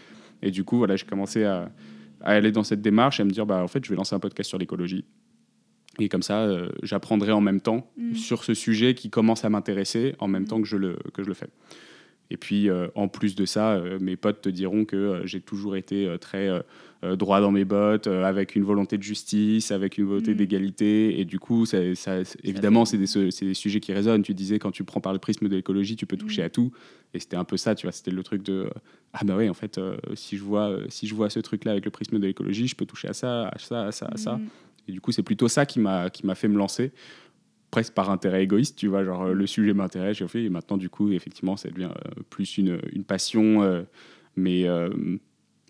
Et 0.42 0.50
du 0.50 0.64
coup, 0.64 0.78
voilà, 0.78 0.96
j'ai 0.96 1.06
commencé 1.06 1.44
à, 1.44 1.70
aller 2.22 2.52
dans 2.52 2.64
cette 2.64 2.82
démarche 2.82 3.20
et 3.20 3.22
à 3.22 3.26
me 3.26 3.30
dire, 3.30 3.46
bah, 3.46 3.62
en 3.62 3.68
fait, 3.68 3.84
je 3.84 3.90
vais 3.90 3.96
lancer 3.96 4.14
un 4.14 4.20
podcast 4.20 4.48
sur 4.48 4.58
l'écologie. 4.58 5.04
Et 5.98 6.08
comme 6.08 6.22
ça, 6.22 6.42
euh, 6.42 6.70
j'apprendrai 6.82 7.32
en 7.32 7.40
même 7.40 7.60
temps 7.60 7.90
mm. 7.96 8.14
sur 8.14 8.44
ce 8.44 8.54
sujet 8.54 8.94
qui 8.94 9.10
commence 9.10 9.44
à 9.44 9.50
m'intéresser 9.50 10.14
en 10.18 10.28
même 10.28 10.44
mm. 10.44 10.48
temps 10.48 10.62
que 10.62 10.68
je 10.68 10.76
le, 10.76 10.96
que 11.12 11.22
je 11.22 11.28
le 11.28 11.34
fais. 11.34 11.48
Et 12.30 12.36
puis, 12.36 12.70
euh, 12.70 12.86
en 12.94 13.08
plus 13.08 13.34
de 13.34 13.44
ça, 13.44 13.72
euh, 13.72 13.98
mes 14.00 14.16
potes 14.16 14.40
te 14.40 14.48
diront 14.48 14.84
que 14.84 14.96
euh, 14.96 15.26
j'ai 15.26 15.40
toujours 15.40 15.76
été 15.76 16.08
très 16.20 16.48
droit 17.16 17.40
dans 17.40 17.50
mes 17.50 17.64
bottes, 17.64 18.08
avec 18.08 18.56
une 18.56 18.62
volonté 18.62 18.98
de 18.98 19.02
justice, 19.02 19.70
avec 19.70 19.96
une 19.96 20.04
volonté 20.04 20.32
mm. 20.32 20.36
d'égalité. 20.36 21.20
Et 21.20 21.24
du 21.24 21.38
coup, 21.38 21.64
ça, 21.66 21.78
évidemment, 22.44 22.84
c'est 22.84 22.98
des, 22.98 23.30
des, 23.40 23.54
sujets 23.54 23.80
qui 23.80 23.92
résonnent. 23.92 24.22
Tu 24.22 24.34
disais, 24.34 24.58
quand 24.58 24.70
tu 24.70 24.84
prends 24.84 25.00
par 25.00 25.14
le 25.14 25.18
prisme 25.18 25.48
de 25.48 25.56
l'écologie, 25.56 25.96
tu 25.96 26.06
peux 26.06 26.16
toucher 26.16 26.42
mm. 26.42 26.46
à 26.46 26.50
tout. 26.50 26.72
Et 27.14 27.18
c'était 27.18 27.36
un 27.36 27.44
peu 27.44 27.56
ça, 27.56 27.74
tu 27.74 27.86
vois. 27.86 27.92
C'était 27.92 28.10
le 28.10 28.22
truc 28.22 28.42
de 28.42 28.68
Ah, 29.12 29.24
bah 29.24 29.34
oui, 29.36 29.48
en 29.48 29.54
fait, 29.54 29.80
si, 30.14 30.36
je 30.36 30.42
vois, 30.42 30.76
si 30.88 31.06
je 31.06 31.14
vois 31.14 31.30
ce 31.30 31.40
truc-là 31.40 31.72
avec 31.72 31.84
le 31.84 31.90
prisme 31.90 32.18
de 32.18 32.26
l'écologie, 32.26 32.68
je 32.68 32.76
peux 32.76 32.86
toucher 32.86 33.08
à 33.08 33.14
ça, 33.14 33.48
à 33.48 33.58
ça, 33.58 33.86
à 33.86 33.92
ça, 33.92 34.06
à 34.12 34.16
ça. 34.16 34.36
Mm. 34.36 34.46
Et 34.88 34.92
du 34.92 35.00
coup, 35.00 35.10
c'est 35.10 35.22
plutôt 35.22 35.48
ça 35.48 35.66
qui 35.66 35.80
m'a 35.80 36.10
fait 36.34 36.48
me 36.48 36.58
lancer 36.58 36.92
presque 37.70 37.94
par 37.94 38.10
intérêt 38.10 38.42
égoïste, 38.42 38.76
tu 38.76 38.88
vois, 38.88 39.04
genre 39.04 39.26
le 39.26 39.46
sujet 39.46 39.72
m'intéresse, 39.72 40.16
j'ai 40.18 40.28
fait, 40.28 40.44
et 40.44 40.50
maintenant 40.50 40.76
du 40.76 40.88
coup, 40.88 41.12
effectivement, 41.12 41.56
ça 41.56 41.70
devient 41.70 41.90
euh, 41.90 42.22
plus 42.28 42.58
une, 42.58 42.80
une 42.92 43.04
passion, 43.04 43.62
euh, 43.62 43.82
mais 44.36 44.66
euh, 44.66 44.90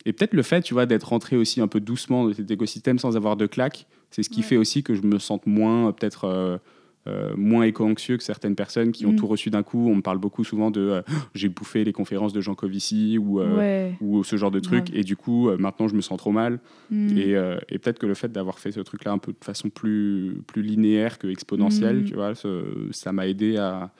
et 0.07 0.13
peut-être 0.13 0.33
le 0.33 0.43
fait, 0.43 0.63
tu 0.63 0.73
vois, 0.73 0.87
d'être 0.87 1.09
rentré 1.09 1.37
aussi 1.37 1.61
un 1.61 1.69
peu 1.69 1.81
doucement 1.81 2.27
dans 2.27 2.33
cet 2.33 2.51
écosystème 2.51 2.99
sans 2.99 3.17
avoir 3.17 3.37
de 3.37 3.47
claque, 3.47 3.87
c'est 4.11 4.23
ce 4.23 4.31
qui 4.31 4.43
fait 4.43 4.57
aussi 4.57 4.83
que 4.83 4.95
je 4.95 5.03
me 5.03 5.19
sente 5.19 5.47
moins 5.47 5.93
peut-être 5.93 6.61
euh, 7.07 7.35
moins 7.35 7.63
éco-anxieux 7.63 8.19
que 8.19 8.23
certaines 8.23 8.55
personnes 8.55 8.93
qui 8.93 9.07
ont 9.07 9.13
mm. 9.13 9.17
tout 9.17 9.27
reçu 9.27 9.49
d'un 9.49 9.63
coup. 9.63 9.89
On 9.89 9.97
me 9.97 10.03
parle 10.03 10.19
beaucoup 10.19 10.45
souvent 10.45 10.71
de 10.71 10.81
euh, 10.81 11.03
j'ai 11.35 11.49
bouffé 11.49 11.83
les 11.83 11.95
conférences 11.95 12.35
de 12.35 12.43
Jean 12.43 12.55
Covici 12.55 13.17
ou, 13.17 13.41
euh, 13.41 13.91
ou 14.03 14.23
ce 14.23 14.37
genre 14.37 14.51
de 14.51 14.61
truc. 14.61 14.89
Et 14.93 15.03
du 15.03 15.17
coup, 15.17 15.51
maintenant, 15.59 15.89
je 15.89 15.95
me 15.95 16.03
sens 16.03 16.19
trop 16.19 16.31
mal. 16.31 16.61
Mm. 16.91 17.17
Et, 17.17 17.31
et 17.69 17.79
peut-être 17.79 17.99
que 17.99 18.07
le 18.07 18.15
fait 18.15 18.31
d'avoir 18.31 18.59
fait 18.59 18.73
ce 18.73 18.81
truc-là 18.81 19.13
un 19.13 19.19
peu 19.19 19.33
de 19.33 19.45
façon 19.45 19.71
plus, 19.71 20.43
plus 20.47 20.63
linéaire 20.63 21.19
que 21.19 21.27
exponentielle, 21.27 22.01
mm. 22.01 22.05
tu 22.05 22.15
vois, 22.15 22.33
ça 22.91 23.13
m'a 23.13 23.27
aidé 23.27 23.57
à, 23.57 23.91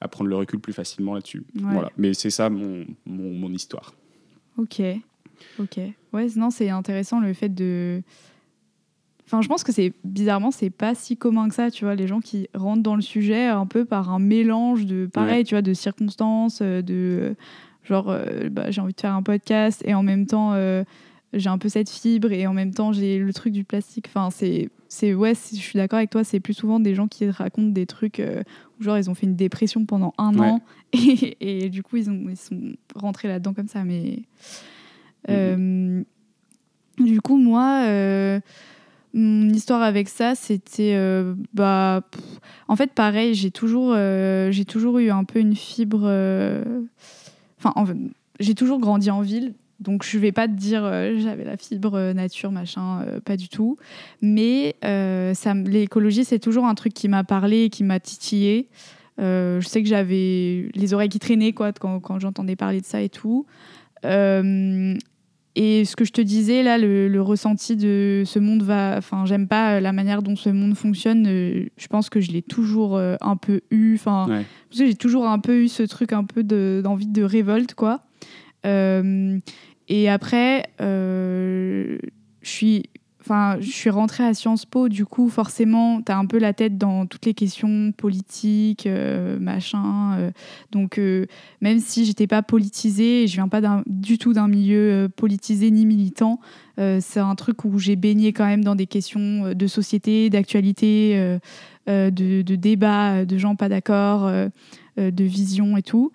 à, 0.00 0.06
prendre 0.06 0.30
le 0.30 0.36
recul 0.36 0.60
plus 0.60 0.72
facilement 0.72 1.14
là-dessus. 1.14 1.42
Voilà. 1.54 1.90
Mais 1.96 2.14
c'est 2.14 2.30
ça 2.30 2.50
mon, 2.50 2.86
mon, 3.04 3.32
mon 3.32 3.52
histoire. 3.52 3.94
Ok. 4.58 4.80
Ok. 5.58 5.78
Ouais, 6.12 6.28
non, 6.36 6.50
c'est 6.50 6.70
intéressant 6.70 7.18
le 7.18 7.32
fait 7.32 7.48
de 7.48 8.02
Enfin, 9.26 9.40
je 9.40 9.48
pense 9.48 9.64
que 9.64 9.72
c'est 9.72 9.92
bizarrement, 10.04 10.50
c'est 10.50 10.70
pas 10.70 10.94
si 10.94 11.16
commun 11.16 11.48
que 11.48 11.54
ça, 11.54 11.70
tu 11.70 11.84
vois, 11.84 11.94
les 11.94 12.06
gens 12.06 12.20
qui 12.20 12.48
rentrent 12.54 12.82
dans 12.82 12.94
le 12.94 13.02
sujet 13.02 13.46
un 13.46 13.66
peu 13.66 13.86
par 13.86 14.10
un 14.10 14.18
mélange 14.18 14.84
de, 14.84 15.06
pareil, 15.06 15.44
tu 15.44 15.54
vois, 15.54 15.62
de 15.62 15.72
circonstances, 15.72 16.60
euh, 16.60 16.82
de 16.82 17.34
genre, 17.84 18.10
euh, 18.10 18.50
bah, 18.50 18.70
j'ai 18.70 18.82
envie 18.82 18.92
de 18.92 19.00
faire 19.00 19.14
un 19.14 19.22
podcast 19.22 19.82
et 19.86 19.94
en 19.94 20.02
même 20.02 20.26
temps, 20.26 20.52
euh, 20.52 20.84
j'ai 21.32 21.48
un 21.48 21.56
peu 21.56 21.70
cette 21.70 21.88
fibre 21.88 22.32
et 22.32 22.46
en 22.46 22.52
même 22.52 22.74
temps, 22.74 22.92
j'ai 22.92 23.18
le 23.18 23.32
truc 23.32 23.54
du 23.54 23.64
plastique. 23.64 24.08
Enfin, 24.08 24.28
c'est, 24.30 24.68
c'est 24.88 25.14
ouais, 25.14 25.32
je 25.34 25.56
suis 25.56 25.78
d'accord 25.78 25.96
avec 25.96 26.10
toi, 26.10 26.22
c'est 26.22 26.40
plus 26.40 26.54
souvent 26.54 26.78
des 26.78 26.94
gens 26.94 27.08
qui 27.08 27.28
racontent 27.30 27.72
des 27.72 27.86
trucs 27.86 28.22
où, 28.78 28.84
genre, 28.84 28.98
ils 28.98 29.08
ont 29.08 29.14
fait 29.14 29.26
une 29.26 29.36
dépression 29.36 29.86
pendant 29.86 30.12
un 30.18 30.38
an 30.38 30.60
et, 30.92 31.64
et, 31.64 31.70
du 31.70 31.82
coup, 31.82 31.96
ils, 31.96 32.10
ont, 32.10 32.26
ils 32.28 32.36
sont 32.36 32.74
rentrés 32.94 33.28
là-dedans 33.28 33.54
comme 33.54 33.68
ça. 33.68 33.84
Mais 33.84 34.18
mm-hmm. 35.28 36.04
du 37.00 37.22
coup, 37.22 37.38
moi 37.38 37.86
mon 39.14 39.48
histoire 39.50 39.82
avec 39.82 40.08
ça, 40.08 40.34
c'était 40.34 40.94
euh, 40.96 41.34
bah 41.54 42.02
en 42.66 42.74
fait 42.74 42.92
pareil, 42.92 43.34
j'ai 43.34 43.52
toujours 43.52 43.92
euh, 43.94 44.50
j'ai 44.50 44.64
toujours 44.64 44.98
eu 44.98 45.10
un 45.10 45.22
peu 45.22 45.38
une 45.38 45.54
fibre 45.54 46.02
euh, 46.04 46.82
enfin 47.58 47.72
j'ai 48.40 48.54
toujours 48.54 48.80
grandi 48.80 49.10
en 49.10 49.20
ville. 49.20 49.54
Donc 49.78 50.04
je 50.04 50.18
vais 50.18 50.32
pas 50.32 50.48
te 50.48 50.52
dire 50.52 50.82
j'avais 51.18 51.44
la 51.44 51.56
fibre 51.56 52.12
nature 52.12 52.50
machin 52.50 53.04
pas 53.24 53.36
du 53.36 53.48
tout, 53.48 53.76
mais 54.22 54.76
ça 54.82 55.54
l'écologie 55.54 56.24
c'est 56.24 56.38
toujours 56.38 56.64
un 56.66 56.74
truc 56.74 56.94
qui 56.94 57.08
m'a 57.08 57.22
parlé 57.22 57.70
qui 57.70 57.84
m'a 57.84 58.00
titillé. 58.00 58.68
je 59.18 59.64
sais 59.66 59.82
que 59.82 59.88
j'avais 59.88 60.70
les 60.74 60.94
oreilles 60.94 61.08
qui 61.08 61.18
traînaient 61.18 61.52
quoi 61.52 61.72
quand, 61.72 62.00
quand 62.00 62.18
j'entendais 62.18 62.56
parler 62.56 62.80
de 62.80 62.86
ça 62.86 63.00
et 63.00 63.08
tout. 63.08 63.46
Et 65.56 65.84
ce 65.84 65.94
que 65.94 66.04
je 66.04 66.12
te 66.12 66.20
disais, 66.20 66.64
là, 66.64 66.78
le, 66.78 67.20
ressenti 67.20 67.76
de 67.76 68.24
ce 68.26 68.38
monde 68.38 68.62
va. 68.62 68.96
Enfin, 68.98 69.24
j'aime 69.24 69.46
pas 69.46 69.80
la 69.80 69.92
manière 69.92 70.22
dont 70.22 70.34
ce 70.34 70.48
monde 70.48 70.74
fonctionne. 70.74 71.26
Euh, 71.28 71.66
je 71.76 71.86
pense 71.86 72.10
que 72.10 72.20
je 72.20 72.32
l'ai 72.32 72.42
toujours 72.42 72.96
euh, 72.96 73.16
un 73.20 73.36
peu 73.36 73.60
eu. 73.70 73.94
Enfin, 73.94 74.42
j'ai 74.72 74.94
toujours 74.94 75.28
un 75.28 75.38
peu 75.38 75.62
eu 75.62 75.68
ce 75.68 75.84
truc 75.84 76.12
un 76.12 76.24
peu 76.24 76.42
d'envie 76.42 77.06
de, 77.06 77.22
révolte, 77.22 77.74
quoi. 77.74 78.02
Euh, 78.66 79.38
et 79.88 80.08
après, 80.08 80.64
je 80.80 81.98
suis 82.42 82.84
Enfin, 83.24 83.56
je 83.58 83.70
suis 83.70 83.88
rentrée 83.88 84.22
à 84.22 84.34
Sciences 84.34 84.66
Po, 84.66 84.90
du 84.90 85.06
coup, 85.06 85.30
forcément, 85.30 86.02
tu 86.02 86.12
as 86.12 86.18
un 86.18 86.26
peu 86.26 86.38
la 86.38 86.52
tête 86.52 86.76
dans 86.76 87.06
toutes 87.06 87.24
les 87.24 87.32
questions 87.32 87.90
politiques, 87.96 88.86
euh, 88.86 89.38
machin. 89.38 90.18
Euh. 90.18 90.30
donc, 90.72 90.98
euh, 90.98 91.24
même 91.62 91.78
si 91.78 92.04
j'étais 92.04 92.26
pas 92.26 92.42
politisée, 92.42 93.26
je 93.26 93.36
viens 93.36 93.48
pas 93.48 93.62
du 93.86 94.18
tout 94.18 94.34
d'un 94.34 94.46
milieu 94.46 95.08
politisé 95.16 95.70
ni 95.70 95.86
militant, 95.86 96.38
c'est 96.76 97.20
un 97.20 97.34
truc 97.34 97.64
où 97.64 97.78
j'ai 97.78 97.96
baigné 97.96 98.32
quand 98.32 98.44
même 98.44 98.62
dans 98.64 98.74
des 98.74 98.86
questions 98.86 99.54
de 99.54 99.66
société, 99.68 100.28
d'actualité, 100.28 101.38
de, 101.86 102.10
de 102.42 102.56
débat, 102.56 103.24
de 103.24 103.38
gens 103.38 103.54
pas 103.54 103.68
d'accord, 103.68 104.28
de 104.98 105.24
vision 105.24 105.76
et 105.76 105.82
tout. 105.82 106.10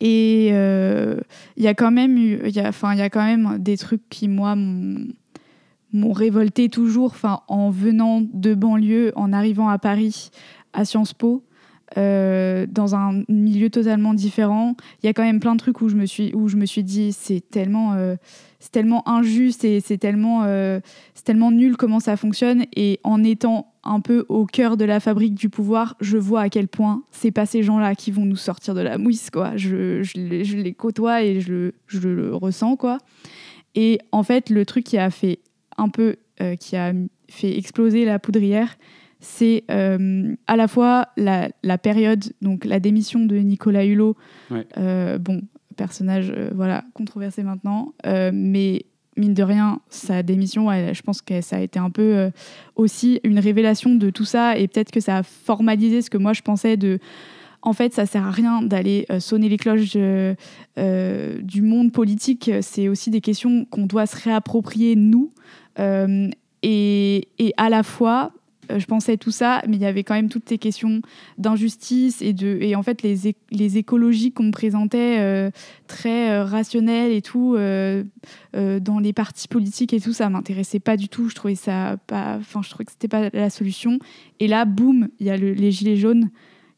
Et 0.00 0.50
euh, 0.52 1.16
il 1.56 1.62
y 1.62 1.68
a 1.68 1.74
quand 1.74 1.90
même 1.90 2.16
y 2.16 2.58
a, 2.58 3.10
quand 3.10 3.24
même 3.24 3.58
des 3.58 3.76
trucs 3.76 4.08
qui 4.08 4.28
moi 4.28 4.54
m'ont 4.56 6.12
révolté 6.12 6.68
toujours. 6.68 7.14
En 7.48 7.70
venant 7.70 8.22
de 8.22 8.54
banlieue, 8.54 9.12
en 9.16 9.32
arrivant 9.32 9.68
à 9.68 9.78
Paris, 9.78 10.30
à 10.72 10.84
Sciences 10.84 11.12
Po, 11.12 11.44
euh, 11.98 12.66
dans 12.70 12.94
un 12.94 13.24
milieu 13.28 13.68
totalement 13.68 14.14
différent, 14.14 14.76
il 15.02 15.06
y 15.06 15.08
a 15.08 15.12
quand 15.12 15.24
même 15.24 15.40
plein 15.40 15.54
de 15.54 15.60
trucs 15.60 15.80
où 15.82 15.88
je 15.88 15.96
me 15.96 16.06
suis, 16.06 16.32
où 16.34 16.48
je 16.48 16.56
me 16.56 16.64
suis 16.64 16.84
dit 16.84 17.12
c'est 17.12 17.42
tellement, 17.50 17.94
euh, 17.94 18.16
c'est 18.60 18.72
tellement 18.72 19.06
injuste 19.08 19.64
et 19.64 19.80
c'est 19.80 19.98
tellement, 19.98 20.44
c'est 21.14 21.24
tellement 21.24 21.50
nul 21.50 21.76
comment 21.76 22.00
ça 22.00 22.16
fonctionne. 22.16 22.64
Et 22.74 23.00
en 23.04 23.22
étant 23.22 23.74
un 23.90 23.98
peu 24.00 24.24
au 24.28 24.46
cœur 24.46 24.76
de 24.76 24.84
la 24.84 25.00
fabrique 25.00 25.34
du 25.34 25.48
pouvoir, 25.48 25.96
je 26.00 26.16
vois 26.16 26.42
à 26.42 26.48
quel 26.48 26.68
point 26.68 27.02
c'est 27.10 27.32
pas 27.32 27.44
ces 27.44 27.64
gens-là 27.64 27.96
qui 27.96 28.12
vont 28.12 28.24
nous 28.24 28.36
sortir 28.36 28.72
de 28.72 28.80
la 28.80 28.98
mouisse, 28.98 29.30
quoi. 29.30 29.56
Je, 29.56 30.04
je, 30.04 30.12
les, 30.16 30.44
je 30.44 30.56
les, 30.56 30.72
côtoie 30.72 31.24
et 31.24 31.40
je, 31.40 31.72
je, 31.88 32.08
le 32.08 32.32
ressens, 32.32 32.76
quoi. 32.76 32.98
Et 33.74 33.98
en 34.12 34.22
fait, 34.22 34.48
le 34.48 34.64
truc 34.64 34.84
qui 34.84 34.96
a 34.96 35.10
fait 35.10 35.40
un 35.76 35.88
peu, 35.88 36.16
euh, 36.40 36.54
qui 36.54 36.76
a 36.76 36.92
fait 37.28 37.58
exploser 37.58 38.04
la 38.04 38.20
poudrière, 38.20 38.76
c'est 39.18 39.64
euh, 39.72 40.36
à 40.46 40.54
la 40.54 40.68
fois 40.68 41.08
la, 41.16 41.48
la, 41.64 41.76
période, 41.76 42.24
donc 42.42 42.64
la 42.64 42.78
démission 42.78 43.18
de 43.18 43.36
Nicolas 43.38 43.84
Hulot, 43.84 44.16
euh, 44.78 45.18
bon, 45.18 45.42
personnage, 45.76 46.32
voilà, 46.54 46.84
controversé 46.94 47.42
maintenant, 47.42 47.92
mais 48.32 48.86
mine 49.20 49.34
de 49.34 49.42
rien, 49.42 49.80
sa 49.88 50.22
démission, 50.22 50.70
je 50.70 51.02
pense 51.02 51.22
que 51.22 51.40
ça 51.40 51.56
a 51.56 51.60
été 51.60 51.78
un 51.78 51.90
peu 51.90 52.16
euh, 52.16 52.30
aussi 52.74 53.20
une 53.22 53.38
révélation 53.38 53.94
de 53.94 54.10
tout 54.10 54.24
ça 54.24 54.56
et 54.56 54.66
peut-être 54.66 54.90
que 54.90 55.00
ça 55.00 55.18
a 55.18 55.22
formalisé 55.22 56.02
ce 56.02 56.10
que 56.10 56.18
moi 56.18 56.32
je 56.32 56.42
pensais 56.42 56.76
de. 56.76 56.98
En 57.62 57.74
fait, 57.74 57.92
ça 57.92 58.06
sert 58.06 58.26
à 58.26 58.30
rien 58.30 58.62
d'aller 58.62 59.04
euh, 59.10 59.20
sonner 59.20 59.50
les 59.50 59.58
cloches 59.58 59.92
euh, 59.96 60.34
du 61.42 61.60
monde 61.60 61.92
politique. 61.92 62.50
C'est 62.62 62.88
aussi 62.88 63.10
des 63.10 63.20
questions 63.20 63.66
qu'on 63.66 63.84
doit 63.84 64.06
se 64.06 64.16
réapproprier 64.16 64.96
nous. 64.96 65.30
Et, 66.62 67.28
et 67.38 67.54
à 67.56 67.70
la 67.70 67.82
fois, 67.82 68.32
je 68.78 68.86
pensais 68.86 69.16
tout 69.16 69.30
ça, 69.30 69.62
mais 69.68 69.76
il 69.76 69.82
y 69.82 69.86
avait 69.86 70.04
quand 70.04 70.14
même 70.14 70.28
toutes 70.28 70.48
ces 70.48 70.58
questions 70.58 71.00
d'injustice 71.38 72.22
et 72.22 72.34
et 72.40 72.76
en 72.76 72.82
fait 72.82 73.02
les, 73.02 73.34
les 73.50 73.78
écologies 73.78 74.32
qu'on 74.32 74.44
me 74.44 74.50
présentait 74.52 75.18
euh, 75.20 75.50
très 75.86 76.30
euh, 76.30 76.44
rationnelles 76.44 77.12
et 77.12 77.22
tout 77.22 77.56
dans 78.52 78.98
les 79.00 79.12
partis 79.12 79.48
politiques 79.48 79.92
et 79.92 80.00
tout 80.00 80.12
ça 80.12 80.28
m'intéressait 80.28 80.80
pas 80.80 80.96
du 80.96 81.08
tout. 81.08 81.28
Je 81.28 81.34
trouvais 81.34 81.54
ça 81.54 81.96
pas, 82.06 82.38
je 82.40 82.68
trouvais 82.68 82.84
que 82.84 82.92
c'était 82.92 83.08
pas 83.08 83.30
la 83.32 83.50
solution. 83.50 83.98
Et 84.38 84.48
là, 84.48 84.64
boum, 84.64 85.08
il 85.18 85.26
y 85.26 85.30
a 85.30 85.36
les 85.36 85.70
gilets 85.70 85.96
jaunes 85.96 86.30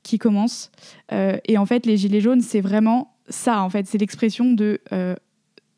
qui 0.03 0.19
commencent. 0.19 0.71
et 1.11 1.59
en 1.59 1.67
fait, 1.67 1.87
les 1.87 1.97
gilets 1.97 2.21
jaunes, 2.21 2.41
c'est 2.41 2.61
vraiment 2.61 3.15
ça. 3.29 3.63
En 3.63 3.71
fait, 3.71 3.87
c'est 3.87 3.99
l'expression 3.99 4.53
de 4.53 4.81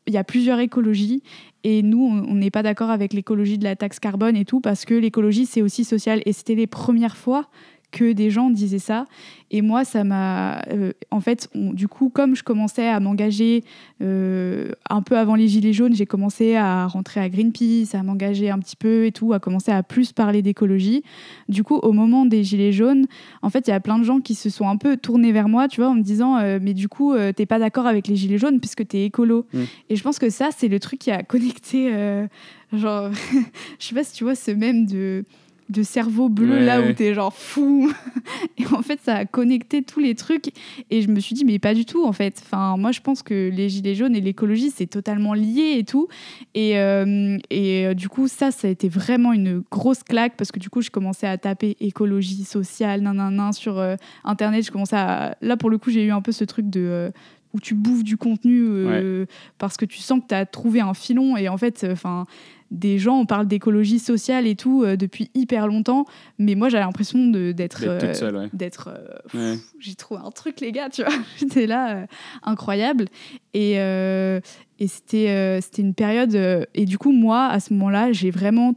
il 0.07 0.13
y 0.13 0.17
a 0.17 0.23
plusieurs 0.23 0.59
écologies 0.59 1.23
et 1.63 1.81
nous, 1.81 2.05
on 2.05 2.35
n'est 2.35 2.51
pas 2.51 2.61
d'accord 2.61 2.91
avec 2.91 3.11
l'écologie 3.11 3.57
de 3.57 3.63
la 3.63 3.75
taxe 3.75 3.99
carbone 3.99 4.35
et 4.35 4.45
tout 4.45 4.61
parce 4.61 4.85
que 4.85 4.93
l'écologie, 4.93 5.47
c'est 5.47 5.63
aussi 5.63 5.83
social. 5.83 6.21
Et 6.25 6.33
c'était 6.33 6.53
les 6.53 6.67
premières 6.67 7.17
fois 7.17 7.49
que 7.95 8.11
des 8.11 8.29
gens 8.29 8.49
disaient 8.49 8.77
ça. 8.77 9.05
Et 9.51 9.61
moi, 9.61 9.85
ça 9.85 10.03
m'a. 10.03 10.61
Euh, 10.69 10.91
en 11.11 11.21
fait, 11.21 11.49
du 11.53 11.87
coup, 11.87 12.09
comme 12.09 12.35
je 12.35 12.43
commençais 12.43 12.87
à 12.87 12.99
m'engager 12.99 13.63
euh, 14.01 14.71
un 14.89 15.01
peu 15.01 15.17
avant 15.17 15.35
les 15.35 15.47
Gilets 15.47 15.71
jaunes, 15.71 15.95
j'ai 15.95 16.05
commencé 16.05 16.55
à 16.55 16.87
rentrer 16.87 17.21
à 17.21 17.29
Greenpeace, 17.29 17.95
à 17.95 18.03
m'engager 18.03 18.49
un 18.49 18.59
petit 18.59 18.75
peu 18.75 19.05
et 19.05 19.13
tout, 19.13 19.31
à 19.31 19.39
commencer 19.39 19.71
à 19.71 19.81
plus 19.81 20.11
parler 20.11 20.41
d'écologie. 20.41 21.03
Du 21.47 21.63
coup, 21.63 21.75
au 21.75 21.93
moment 21.93 22.25
des 22.25 22.43
Gilets 22.43 22.73
jaunes, 22.73 23.05
en 23.41 23.49
fait, 23.49 23.67
il 23.67 23.71
y 23.71 23.73
a 23.73 23.79
plein 23.79 23.97
de 23.97 24.03
gens 24.03 24.19
qui 24.19 24.35
se 24.35 24.49
sont 24.49 24.67
un 24.67 24.75
peu 24.77 24.97
tournés 24.97 25.31
vers 25.31 25.47
moi, 25.47 25.69
tu 25.69 25.79
vois, 25.79 25.89
en 25.89 25.95
me 25.95 26.03
disant 26.03 26.37
euh, 26.37 26.59
Mais 26.61 26.73
du 26.73 26.89
coup, 26.89 27.13
t'es 27.35 27.45
pas 27.45 27.59
d'accord 27.59 27.87
avec 27.87 28.07
les 28.07 28.17
Gilets 28.17 28.39
jaunes 28.39 28.59
puisque 28.59 28.85
t'es 28.85 29.05
écolo. 29.05 29.45
Mmh. 29.53 29.59
Et 29.89 29.95
je 29.95 30.03
pense 30.03 30.19
que 30.19 30.29
ça, 30.29 30.49
c'est 30.55 30.67
le 30.67 30.81
truc 30.81 30.99
qui 30.99 31.11
a 31.11 31.23
connecté. 31.35 31.91
genre, 32.73 33.09
je 33.79 33.85
sais 33.85 33.95
pas 33.95 34.03
si 34.03 34.13
tu 34.13 34.25
vois 34.25 34.35
ce 34.35 34.51
même 34.51 34.85
de 34.85 35.23
de 35.69 35.81
cerveau 35.81 36.29
bleu 36.29 36.63
là 36.63 36.81
où 36.81 36.93
t'es 36.93 37.13
genre 37.13 37.33
fou. 37.33 37.91
Et 38.57 38.65
en 38.67 38.81
fait 38.81 38.99
ça 39.03 39.15
a 39.15 39.25
connecté 39.25 39.81
tous 39.81 39.99
les 39.99 40.13
trucs. 40.13 40.51
Et 40.91 41.01
je 41.01 41.07
me 41.09 41.19
suis 41.19 41.33
dit 41.33 41.43
mais 41.43 41.57
pas 41.59 41.73
du 41.73 41.85
tout 41.85 42.05
en 42.05 42.11
fait. 42.11 42.41
Enfin 42.45 42.77
moi 42.77 42.91
je 42.91 43.01
pense 43.01 43.23
que 43.23 43.49
les 43.51 43.69
gilets 43.69 43.95
jaunes 43.95 44.15
et 44.15 44.21
l'écologie 44.21 44.71
c'est 44.71 44.85
totalement 44.85 45.33
lié 45.33 45.75
et 45.77 45.83
tout. 45.83 46.07
Et, 46.53 46.77
euh, 46.77 47.37
et 47.49 47.87
euh, 47.87 47.93
du 47.93 48.09
coup 48.09 48.27
ça 48.27 48.51
ça 48.51 48.67
a 48.67 48.71
été 48.71 48.89
vraiment 48.89 49.33
une 49.33 49.63
grosse 49.71 50.03
claque 50.03 50.37
parce 50.37 50.51
que 50.51 50.59
du 50.59 50.69
coup 50.69 50.81
je 50.81 50.91
commençais 50.91 51.27
à 51.27 51.37
taper 51.37 51.75
écologie 51.79 52.43
sociale 52.43 53.01
nan 53.01 53.17
nan 53.17 53.35
nan 53.35 53.53
sur 53.53 53.79
euh, 53.79 53.95
internet. 54.23 54.65
Je 54.65 54.71
commençais 54.71 54.97
à 54.97 55.35
là 55.41 55.57
pour 55.57 55.71
le 55.71 55.79
coup 55.79 55.89
j'ai 55.89 56.03
eu 56.03 56.11
un 56.11 56.21
peu 56.21 56.31
ce 56.31 56.43
truc 56.43 56.69
de 56.69 57.11
où 57.53 57.59
tu 57.59 57.73
bouffes 57.73 58.03
du 58.03 58.17
contenu 58.17 58.67
parce 59.57 59.77
que 59.77 59.85
tu 59.85 59.99
sens 59.99 60.19
que 60.19 60.27
tu 60.27 60.35
as 60.35 60.45
trouvé 60.45 60.81
un 60.81 60.93
filon. 60.93 61.37
Et 61.37 61.49
en 61.49 61.57
fait 61.57 61.87
enfin 61.89 62.25
des 62.71 62.97
gens, 62.97 63.19
on 63.19 63.25
parle 63.25 63.47
d'écologie 63.47 63.99
sociale 63.99 64.47
et 64.47 64.55
tout 64.55 64.83
euh, 64.83 64.97
depuis 64.97 65.29
hyper 65.33 65.67
longtemps, 65.67 66.05
mais 66.39 66.55
moi 66.55 66.69
j'ai 66.69 66.79
l'impression 66.79 67.27
d'être 67.27 67.53
d'être 68.53 68.89
euh, 68.89 69.17
euh, 69.35 69.55
j'ai 69.79 69.95
trouvé 69.95 70.21
un 70.23 70.31
truc 70.31 70.59
les 70.61 70.71
gars, 70.71 70.89
tu 70.89 71.03
vois, 71.03 71.13
j'étais 71.37 71.67
là 71.67 72.07
incroyable. 72.43 73.05
Et, 73.53 73.73
et 73.73 74.87
c'était 74.87 75.59
c'était 75.61 75.81
une 75.81 75.93
période 75.93 76.35
et 76.73 76.85
du 76.85 76.97
coup 76.97 77.11
moi 77.11 77.45
à 77.45 77.59
ce 77.59 77.73
moment-là 77.73 78.11
j'ai 78.11 78.31
vraiment 78.31 78.73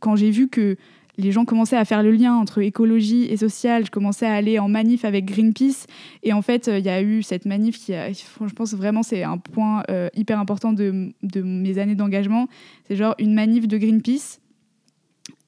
quand 0.00 0.16
j'ai 0.16 0.30
vu 0.30 0.48
que 0.48 0.76
les 1.18 1.32
gens 1.32 1.44
commençaient 1.44 1.76
à 1.76 1.84
faire 1.84 2.02
le 2.02 2.10
lien 2.10 2.34
entre 2.34 2.60
écologie 2.60 3.24
et 3.24 3.36
social. 3.36 3.86
Je 3.86 3.90
commençais 3.90 4.26
à 4.26 4.34
aller 4.34 4.58
en 4.58 4.68
manif 4.68 5.04
avec 5.04 5.24
Greenpeace. 5.24 5.86
Et 6.22 6.32
en 6.32 6.42
fait, 6.42 6.68
il 6.72 6.84
y 6.84 6.88
a 6.88 7.02
eu 7.02 7.22
cette 7.22 7.46
manif 7.46 7.78
qui, 7.78 7.92
je 7.92 8.54
pense 8.54 8.74
vraiment, 8.74 9.02
c'est 9.02 9.22
un 9.22 9.38
point 9.38 9.82
euh, 9.90 10.08
hyper 10.14 10.38
important 10.38 10.72
de, 10.72 11.12
mes 11.42 11.78
années 11.78 11.94
d'engagement. 11.94 12.48
C'est 12.86 12.96
genre 12.96 13.14
une 13.18 13.34
manif 13.34 13.66
de 13.66 13.78
Greenpeace. 13.78 14.40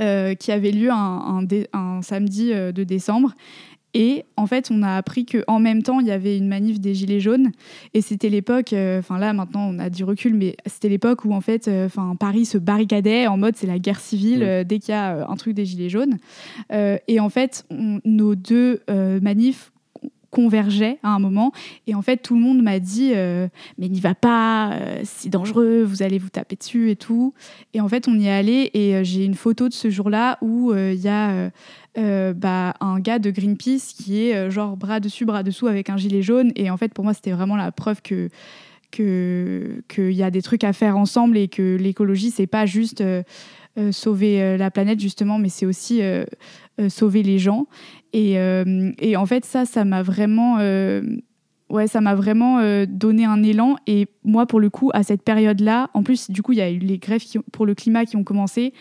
Euh, 0.00 0.34
qui 0.34 0.50
avait 0.50 0.72
lieu 0.72 0.90
un, 0.90 2.02
samedi 2.02 2.52
euh, 2.52 2.72
de 2.72 2.82
décembre 2.82 3.34
et 3.94 4.24
en 4.36 4.46
fait, 4.46 4.68
on 4.70 4.82
a 4.82 4.96
appris 4.96 5.24
qu'en 5.24 5.60
même 5.60 5.82
temps, 5.82 6.00
il 6.00 6.06
y 6.06 6.10
avait 6.10 6.36
une 6.36 6.48
manif 6.48 6.78
des 6.78 6.94
Gilets 6.94 7.20
jaunes. 7.20 7.50
Et 7.94 8.02
c'était 8.02 8.28
l'époque, 8.28 8.72
euh, 8.72 8.98
enfin 8.98 9.18
là 9.18 9.32
maintenant 9.32 9.68
on 9.68 9.78
a 9.78 9.88
du 9.88 10.04
recul, 10.04 10.34
mais 10.34 10.56
c'était 10.66 10.88
l'époque 10.88 11.24
où 11.24 11.32
en 11.32 11.40
fait, 11.40 11.68
euh, 11.68 11.88
Paris 12.20 12.44
se 12.44 12.58
barricadait 12.58 13.26
en 13.26 13.38
mode 13.38 13.56
c'est 13.56 13.66
la 13.66 13.78
guerre 13.78 14.00
civile 14.00 14.42
euh, 14.42 14.64
dès 14.64 14.78
qu'il 14.78 14.92
y 14.92 14.96
a 14.96 15.28
un 15.28 15.36
truc 15.36 15.54
des 15.54 15.64
Gilets 15.64 15.88
jaunes. 15.88 16.18
et 16.70 17.20
en 17.20 17.28
fait, 17.30 17.66
nos 18.04 18.34
deux 18.34 18.82
manifs 18.88 19.72
convergeaient 20.30 20.98
à 21.02 21.08
un 21.08 21.18
moment 21.18 21.52
et 21.86 21.94
en 21.94 22.02
fait 22.02 22.18
tout 22.18 22.34
le 22.34 22.40
monde 22.42 22.62
m'a 22.62 22.78
dit 22.80 23.12
mais 23.78 23.88
n'y 23.88 24.00
va 24.00 24.14
pas 24.14 24.78
c'est 25.04 25.30
dangereux 25.30 25.82
vous 25.82 26.02
allez 26.02 26.18
vous 26.18 26.28
taper 26.28 26.56
dessus 26.56 26.90
et 26.90 26.96
tout 26.96 27.32
et 27.72 27.80
en 27.80 27.88
fait 27.88 28.08
on 28.08 28.14
y 28.14 28.26
est 28.26 28.30
allé 28.30 28.70
et 28.74 29.02
j'ai 29.04 29.24
une 29.24 29.34
photo 29.34 29.68
de 29.68 29.72
ce 29.72 29.88
jour-là 29.88 30.36
où 30.42 30.74
il 30.74 31.00
y 31.00 31.08
a 31.08 31.50
euh, 31.98 32.32
bah, 32.32 32.74
un 32.80 33.00
gars 33.00 33.18
de 33.18 33.30
Greenpeace 33.30 33.94
qui 33.96 34.22
est 34.22 34.36
euh, 34.36 34.50
genre 34.50 34.76
bras 34.76 35.00
dessus, 35.00 35.24
bras 35.24 35.42
dessous 35.42 35.66
avec 35.66 35.90
un 35.90 35.96
gilet 35.96 36.22
jaune. 36.22 36.52
Et 36.54 36.70
en 36.70 36.76
fait, 36.76 36.94
pour 36.94 37.04
moi, 37.04 37.14
c'était 37.14 37.32
vraiment 37.32 37.56
la 37.56 37.72
preuve 37.72 38.02
que 38.02 38.28
qu'il 38.90 40.12
y 40.12 40.22
a 40.22 40.30
des 40.30 40.40
trucs 40.40 40.64
à 40.64 40.72
faire 40.72 40.96
ensemble 40.96 41.36
et 41.36 41.48
que 41.48 41.76
l'écologie, 41.76 42.30
c'est 42.30 42.46
pas 42.46 42.64
juste 42.64 43.02
euh, 43.02 43.22
sauver 43.90 44.56
la 44.56 44.70
planète, 44.70 44.98
justement, 44.98 45.38
mais 45.38 45.50
c'est 45.50 45.66
aussi 45.66 46.00
sauver 46.88 47.22
les 47.22 47.38
gens. 47.38 47.66
Et, 48.14 48.38
et, 48.98 49.16
en 49.16 49.26
fait, 49.26 49.44
ça, 49.44 49.66
ça 49.66 49.84
m'a 49.84 50.02
vraiment. 50.02 50.56
Ouais, 51.68 51.86
ça 51.86 52.00
m'a 52.00 52.14
vraiment 52.14 52.62
donné 52.86 53.26
un 53.26 53.42
élan. 53.42 53.76
Et 53.86 54.06
moi, 54.24 54.46
pour 54.46 54.58
le 54.58 54.70
coup, 54.70 54.90
à 54.94 55.02
cette 55.02 55.22
période-là, 55.22 55.90
en 55.92 56.02
plus, 56.02 56.30
du 56.30 56.40
coup, 56.40 56.52
il 56.52 56.58
y 56.58 56.62
a 56.62 56.70
eu 56.70 56.78
les 56.78 56.96
grèves 56.96 57.22
pour 57.52 57.66
le 57.66 57.74
climat 57.74 58.06
qui 58.06 58.16
ont 58.16 58.24
commencé. 58.24 58.72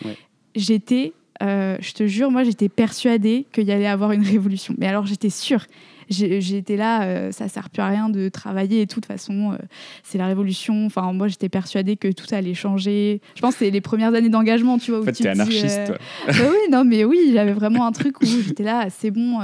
J'étais 0.55 1.11
euh, 1.41 1.77
je 1.79 1.93
te 1.93 2.07
jure, 2.07 2.31
moi 2.31 2.43
j'étais 2.43 2.69
persuadée 2.69 3.45
qu'il 3.51 3.65
y 3.65 3.71
allait 3.71 3.87
avoir 3.87 4.11
une 4.11 4.23
révolution. 4.23 4.73
Mais 4.77 4.87
alors 4.87 5.05
j'étais 5.05 5.29
sûre. 5.29 5.65
J'étais 6.09 6.77
là, 6.77 7.03
euh, 7.03 7.31
ça 7.33 7.49
sert 7.49 7.69
plus 7.69 7.81
à 7.81 7.87
rien 7.87 8.07
de 8.07 8.29
travailler 8.29 8.81
et 8.81 8.87
tout. 8.87 9.01
De 9.01 9.05
toute 9.05 9.13
façon, 9.13 9.51
euh, 9.51 9.57
c'est 10.03 10.17
la 10.17 10.27
révolution. 10.27 10.85
Enfin, 10.85 11.11
moi 11.11 11.27
j'étais 11.27 11.49
persuadée 11.49 11.97
que 11.97 12.09
tout 12.09 12.25
allait 12.31 12.53
changer. 12.53 13.19
Je 13.35 13.41
pense 13.41 13.55
que 13.55 13.65
c'est 13.65 13.71
les 13.71 13.81
premières 13.81 14.13
années 14.13 14.29
d'engagement, 14.29 14.77
tu 14.77 14.91
vois. 14.91 15.01
En 15.01 15.03
fait, 15.03 15.11
tu 15.11 15.23
es 15.23 15.27
anarchiste, 15.27 15.85
toi. 15.85 15.97
bah 16.27 16.33
oui, 16.49 16.71
non, 16.71 16.85
mais 16.85 17.03
oui, 17.03 17.31
j'avais 17.33 17.51
vraiment 17.51 17.85
un 17.85 17.91
truc 17.91 18.21
où 18.21 18.25
j'étais 18.25 18.63
là, 18.63 18.87
c'est 18.89 19.11
bon. 19.11 19.39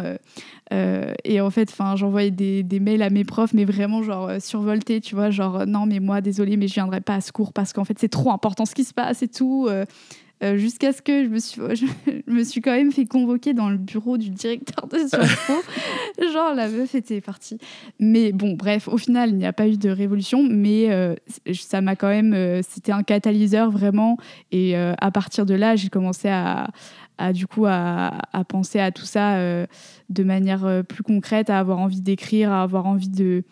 et 0.72 1.41
en 1.41 1.50
fait, 1.50 1.76
j'envoyais 1.96 2.32
des, 2.32 2.64
des, 2.64 2.80
mails 2.80 3.02
à 3.02 3.10
mes 3.10 3.26
profs, 3.26 3.54
mais 3.54 3.66
vraiment 3.66 4.02
genre 4.02 4.32
survoltés, 4.39 5.02
tu 5.02 5.16
vois, 5.16 5.32
genre 5.32 5.68
non, 5.68 5.86
mais 5.86 6.00
moi, 6.00 6.22
désolé, 6.22 6.56
mais 6.56 6.70
je 6.70 6.76
viendrai 6.76 7.02
pas 7.02 7.16
à 7.16 7.22
ce 7.22 7.34
cours 7.34 7.52
parce 7.52 7.74
qu'en 7.74 7.84
fait, 7.84 8.00
c'est 8.00 8.08
trop 8.08 8.32
important 8.32 8.66
ce 8.66 8.74
qui 8.74 8.86
se 8.86 8.94
passe 8.94 9.22
et 9.22 9.28
tout. 9.28 9.68
Euh, 10.44 10.58
jusqu'à 10.58 10.91
ce 10.91 11.02
que 11.02 11.24
je 11.24 11.30
me, 11.30 11.39
suis, 11.39 11.62
je 12.28 12.32
me 12.32 12.44
suis 12.44 12.62
quand 12.62 12.72
même 12.72 12.91
fait 12.91 13.06
convoquer 13.06 13.54
dans 13.54 13.70
le 13.70 13.78
bureau 13.78 14.18
du 14.18 14.30
directeur 14.30 14.88
de 14.88 14.98
Sciences 14.98 15.36
Po. 15.48 15.54
Genre, 16.34 16.54
la 16.54 16.68
meuf 16.68 16.94
était 16.96 17.22
partie. 17.22 17.58
Mais 18.00 18.32
bon, 18.34 18.54
bref, 18.54 18.88
au 18.88 18.98
final, 18.98 19.30
il 19.30 19.38
n'y 19.38 19.46
a 19.46 19.54
pas 19.54 19.68
eu 19.68 19.78
de 19.78 19.89
révolution, 19.89 20.44
mais 20.44 20.91
euh, 20.91 21.16
ça 21.54 21.82
m'a 21.82 21.96
quand 21.96 22.10
même. 22.10 22.34
Euh, 22.34 22.62
c'était 22.68 22.91
un 22.91 23.04
catalyseur 23.04 23.72
vraiment. 23.72 24.18
Et 24.52 24.76
à 24.76 25.12
partir 25.12 25.46
de 25.46 25.54
là, 25.54 25.76
j'ai 25.76 25.89
commencé 25.89 26.28
à, 26.28 26.68
à, 27.18 27.34
du 27.34 27.48
coup 27.48 27.66
à, 27.66 28.14
à, 28.34 28.44
penser 28.44 28.80
à 28.80 28.91
tout 28.91 29.06
ça 29.06 29.38
de 30.10 30.24
manière 30.24 30.84
plus 30.88 31.04
concrète, 31.04 31.50
à 31.50 31.60
avoir 31.60 31.80
envie 31.80 32.02
d'écrire, 32.02 32.52
à 32.52 32.64
avoir 32.64 32.86
envie 32.86 33.10
de 33.10 33.44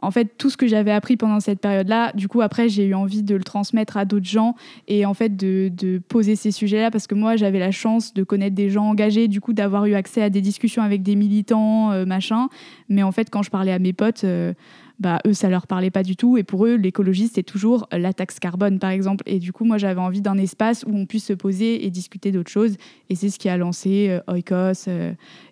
en 0.00 0.10
fait, 0.10 0.36
tout 0.38 0.48
ce 0.50 0.56
que 0.56 0.66
j'avais 0.66 0.92
appris 0.92 1.16
pendant 1.16 1.40
cette 1.40 1.60
période-là, 1.60 2.12
du 2.14 2.28
coup, 2.28 2.40
après, 2.40 2.68
j'ai 2.68 2.84
eu 2.84 2.94
envie 2.94 3.22
de 3.22 3.34
le 3.34 3.42
transmettre 3.42 3.96
à 3.96 4.04
d'autres 4.04 4.26
gens 4.26 4.54
et 4.86 5.04
en 5.06 5.14
fait 5.14 5.36
de, 5.36 6.00
poser 6.08 6.36
ces 6.36 6.52
sujets-là 6.52 6.90
parce 6.90 7.06
que 7.06 7.14
moi, 7.14 7.36
j'avais 7.36 7.58
la 7.58 7.72
chance 7.72 8.14
de 8.14 8.22
connaître 8.22 8.54
des 8.54 8.70
gens 8.70 8.84
engagés, 8.84 9.28
du 9.28 9.40
coup, 9.40 9.52
d'avoir 9.52 9.86
eu 9.86 9.94
accès 9.94 10.22
à 10.22 10.30
des 10.30 10.40
discussions 10.40 10.82
avec 10.82 11.02
des 11.02 11.16
militants, 11.16 11.90
euh, 11.90 12.04
machin. 12.04 12.48
Mais 12.88 13.02
en 13.02 13.12
fait, 13.12 13.28
quand 13.30 13.42
je 13.42 13.50
parlais 13.50 13.72
à 13.72 13.78
mes 13.78 13.92
potes, 13.92 14.22
euh, 14.24 14.54
bah, 15.00 15.20
eux, 15.26 15.32
ça 15.32 15.48
leur 15.48 15.66
parlait 15.66 15.90
pas 15.90 16.02
du 16.04 16.16
tout. 16.16 16.38
Et 16.38 16.44
pour 16.44 16.66
eux, 16.66 16.76
l'écologie, 16.76 17.28
c'est 17.32 17.42
toujours 17.42 17.88
la 17.90 18.12
taxe 18.12 18.38
carbone, 18.38 18.78
par 18.78 18.90
exemple. 18.90 19.24
Et 19.26 19.40
du 19.40 19.52
coup, 19.52 19.64
moi, 19.64 19.78
j'avais 19.78 20.00
envie 20.00 20.20
d'un 20.20 20.38
espace 20.38 20.84
où 20.86 20.94
on 20.94 21.06
puisse 21.06 21.26
se 21.26 21.32
poser 21.32 21.84
et 21.84 21.90
discuter 21.90 22.30
d'autres 22.30 22.50
choses. 22.50 22.76
Et 23.10 23.16
c'est 23.16 23.30
ce 23.30 23.38
qui 23.38 23.48
a 23.48 23.56
lancé 23.56 24.08
euh, 24.10 24.32
Oikos 24.32 24.88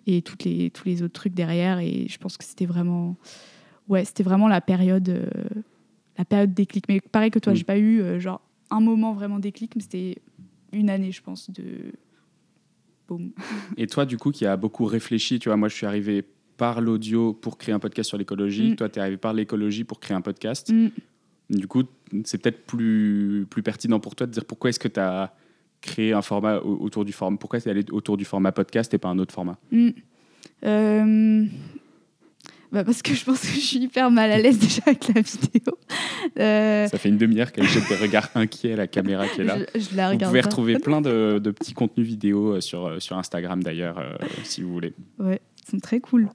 et 0.05 0.21
toutes 0.21 0.45
les, 0.45 0.69
tous 0.69 0.87
les 0.87 1.03
autres 1.03 1.13
trucs 1.13 1.33
derrière. 1.33 1.79
Et 1.79 2.07
je 2.09 2.17
pense 2.17 2.37
que 2.37 2.45
c'était 2.45 2.65
vraiment 2.65 3.17
ouais, 3.89 4.05
c'était 4.05 4.23
vraiment 4.23 4.47
la 4.47 4.61
période, 4.61 5.09
euh, 5.09 5.25
la 6.17 6.25
période 6.25 6.53
déclic. 6.53 6.85
Mais 6.87 6.99
pareil 6.99 7.31
que 7.31 7.39
toi, 7.39 7.53
je 7.53 7.57
mm. 7.57 7.59
j'ai 7.59 7.63
pas 7.65 7.77
eu 7.77 8.01
euh, 8.01 8.19
genre 8.19 8.41
un 8.69 8.79
moment 8.79 9.13
vraiment 9.13 9.39
déclic, 9.39 9.75
mais 9.75 9.81
c'était 9.81 10.17
une 10.71 10.89
année, 10.89 11.11
je 11.11 11.21
pense, 11.21 11.49
de 11.49 11.93
boum. 13.07 13.31
Et 13.77 13.87
toi, 13.87 14.05
du 14.05 14.17
coup, 14.17 14.31
qui 14.31 14.45
a 14.45 14.57
beaucoup 14.57 14.85
réfléchi, 14.85 15.39
tu 15.39 15.49
vois, 15.49 15.57
moi, 15.57 15.69
je 15.69 15.75
suis 15.75 15.85
arrivé 15.85 16.23
par 16.57 16.81
l'audio 16.81 17.33
pour 17.33 17.57
créer 17.57 17.73
un 17.73 17.79
podcast 17.79 18.09
sur 18.09 18.17
l'écologie. 18.17 18.71
Mm. 18.71 18.75
Toi, 18.75 18.89
tu 18.89 18.99
es 18.99 19.01
arrivé 19.01 19.17
par 19.17 19.33
l'écologie 19.33 19.83
pour 19.83 19.99
créer 19.99 20.15
un 20.15 20.21
podcast. 20.21 20.71
Mm. 20.71 20.89
Du 21.49 21.67
coup, 21.67 21.83
c'est 22.25 22.41
peut-être 22.41 22.65
plus, 22.65 23.47
plus 23.49 23.63
pertinent 23.63 23.99
pour 23.99 24.15
toi 24.15 24.27
de 24.27 24.31
dire 24.31 24.43
pourquoi 24.43 24.69
est-ce 24.69 24.79
que 24.79 24.87
tu 24.87 24.99
as 24.99 25.33
créé 25.81 26.13
un 26.13 26.21
format 26.21 26.57
autour 26.57 27.05
du 27.05 27.13
format. 27.13 27.37
Pourquoi 27.37 27.61
tu 27.61 27.67
es 27.67 27.71
allé 27.71 27.85
autour 27.91 28.17
du 28.17 28.25
format 28.25 28.51
podcast 28.51 28.93
et 28.93 28.97
pas 28.97 29.09
un 29.09 29.19
autre 29.19 29.33
format? 29.33 29.57
Euh, 30.63 31.45
bah 32.71 32.83
parce 32.83 33.01
que 33.01 33.13
je 33.13 33.23
pense 33.23 33.39
que 33.41 33.47
je 33.47 33.59
suis 33.59 33.79
hyper 33.79 34.11
mal 34.11 34.31
à 34.31 34.37
l'aise 34.37 34.59
déjà 34.59 34.81
avec 34.85 35.07
la 35.07 35.21
vidéo. 35.21 35.77
Euh, 36.39 36.87
Ça 36.87 36.97
fait 36.97 37.09
une 37.09 37.17
demi-heure 37.17 37.51
qu'elle 37.51 37.67
jette 37.67 37.87
des 37.87 37.95
regards 37.95 38.29
inquiets 38.35 38.73
à 38.73 38.75
la 38.75 38.87
caméra 38.87 39.27
qui 39.27 39.41
est 39.41 39.45
là. 39.45 39.57
Je, 39.73 39.95
la 39.95 40.09
regarde 40.09 40.23
vous 40.23 40.27
pouvez 40.29 40.41
retrouver 40.41 40.79
plein 40.79 41.01
de, 41.01 41.39
de, 41.41 41.51
petits 41.51 41.73
contenus 41.73 42.05
vidéo 42.05 42.55
euh, 42.55 42.61
sur, 42.61 42.85
euh, 42.85 42.99
sur 42.99 43.17
Instagram 43.17 43.63
d'ailleurs, 43.63 44.03
si 44.43 44.61
vous 44.61 44.71
voulez. 44.71 44.93
Ouais, 45.17 45.39
ils 45.65 45.71
sont 45.71 45.79
très 45.79 46.01
cool. 46.01 46.29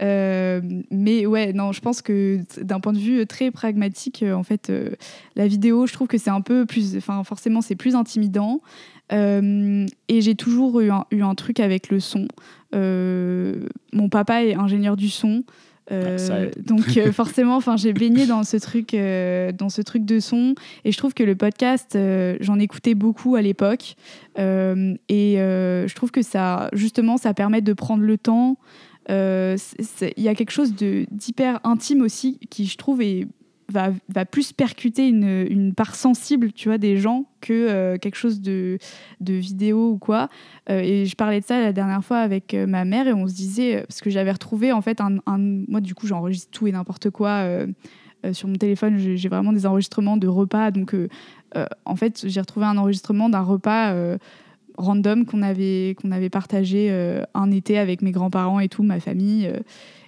mais 0.00 1.26
ouais, 1.26 1.52
non, 1.52 1.72
je 1.72 1.80
pense 1.80 2.00
que 2.00 2.40
d'un 2.60 2.78
point 2.78 2.92
de 2.92 2.98
vue 2.98 3.26
très 3.26 3.50
pragmatique, 3.50 4.24
en 4.26 4.44
fait, 4.44 4.72
la 5.34 5.48
vidéo, 5.48 5.86
je 5.86 5.92
trouve 5.92 6.06
que 6.06 6.18
c'est 6.18 6.30
un 6.30 6.42
peu 6.42 6.64
plus, 6.64 6.96
enfin 6.96 7.24
forcément, 7.24 7.60
c'est 7.60 7.76
plus 7.76 7.96
intimidant. 7.96 8.60
et 9.10 9.86
j'ai 10.20 10.34
toujours 10.36 10.80
eu 10.80 10.90
un, 10.92 11.06
eu 11.10 11.22
un, 11.22 11.34
truc 11.34 11.58
avec 11.58 11.90
le 11.90 11.98
son. 11.98 12.28
mon 12.72 14.08
papa 14.08 14.44
est 14.44 14.54
ingénieur 14.54 14.96
du 14.96 15.08
son. 15.08 15.42
Euh, 15.90 16.50
donc 16.58 16.96
euh, 16.96 17.12
forcément, 17.12 17.56
enfin, 17.56 17.76
j'ai 17.76 17.92
baigné 17.92 18.26
dans 18.26 18.44
ce 18.44 18.56
truc, 18.56 18.94
euh, 18.94 19.52
dans 19.52 19.68
ce 19.68 19.82
truc 19.82 20.04
de 20.04 20.20
son, 20.20 20.54
et 20.84 20.92
je 20.92 20.98
trouve 20.98 21.14
que 21.14 21.24
le 21.24 21.34
podcast, 21.34 21.98
j'en 22.40 22.58
écoutais 22.58 22.94
beaucoup 22.94 23.34
à 23.34 23.42
l'époque, 23.42 23.96
et 24.38 25.34
je 25.38 25.94
trouve 25.94 26.10
que 26.10 26.22
ça, 26.22 26.68
justement, 26.72 27.16
ça 27.16 27.34
permet 27.34 27.60
de 27.60 27.72
prendre 27.72 28.02
le 28.02 28.18
temps. 28.18 28.56
Il 29.08 29.56
y 30.16 30.28
a 30.28 30.34
quelque 30.34 30.52
chose 30.52 30.74
d'hyper 30.74 31.60
intime 31.64 32.02
aussi 32.02 32.38
qui, 32.50 32.66
je 32.66 32.76
trouve, 32.76 33.02
est 33.02 33.26
va, 33.72 34.24
plus 34.24 34.52
percuter 34.52 35.08
une, 35.08 35.46
une, 35.48 35.74
part 35.74 35.94
sensible, 35.94 36.52
tu 36.52 36.68
vois, 36.68 36.78
des 36.78 36.96
gens 36.96 37.26
que 37.40 37.52
euh, 37.52 37.98
quelque 37.98 38.14
chose 38.14 38.40
de, 38.40 38.78
de, 39.20 39.34
vidéo 39.34 39.92
ou 39.92 39.98
quoi. 39.98 40.28
Euh, 40.70 40.80
et 40.80 41.06
je 41.06 41.16
parlais 41.16 41.40
de 41.40 41.44
ça 41.44 41.60
la 41.60 41.72
dernière 41.72 42.04
fois 42.04 42.18
avec 42.18 42.54
euh, 42.54 42.66
ma 42.66 42.84
mère 42.84 43.08
et 43.08 43.12
on 43.12 43.26
se 43.26 43.34
disait, 43.34 43.84
parce 43.88 44.00
que 44.00 44.10
j'avais 44.10 44.32
retrouvé 44.32 44.72
en 44.72 44.80
fait 44.80 45.00
un, 45.00 45.18
moi 45.68 45.80
du 45.80 45.94
coup 45.94 46.06
j'enregistre 46.06 46.50
tout 46.50 46.66
et 46.66 46.72
n'importe 46.72 47.10
quoi. 47.10 47.44
sur 48.32 48.48
mon 48.48 48.56
téléphone, 48.56 48.98
j'ai 48.98 49.28
vraiment 49.28 49.52
des 49.52 49.66
enregistrements 49.66 50.16
de 50.16 50.28
repas. 50.28 50.70
Donc, 50.70 50.94
en 51.84 51.96
fait, 51.96 52.28
j'ai 52.28 52.40
retrouvé 52.40 52.66
un 52.66 52.78
enregistrement 52.78 53.28
d'un 53.28 53.40
repas 53.40 53.94
random 54.78 55.26
qu'on 55.26 55.42
avait, 55.42 55.96
qu'on 56.00 56.12
avait 56.12 56.30
partagé 56.30 56.90
un 57.34 57.50
été 57.50 57.78
avec 57.78 58.02
mes 58.02 58.12
grands-parents 58.12 58.60
et 58.60 58.68
tout, 58.68 58.82
ma 58.82 59.00
famille. 59.00 59.50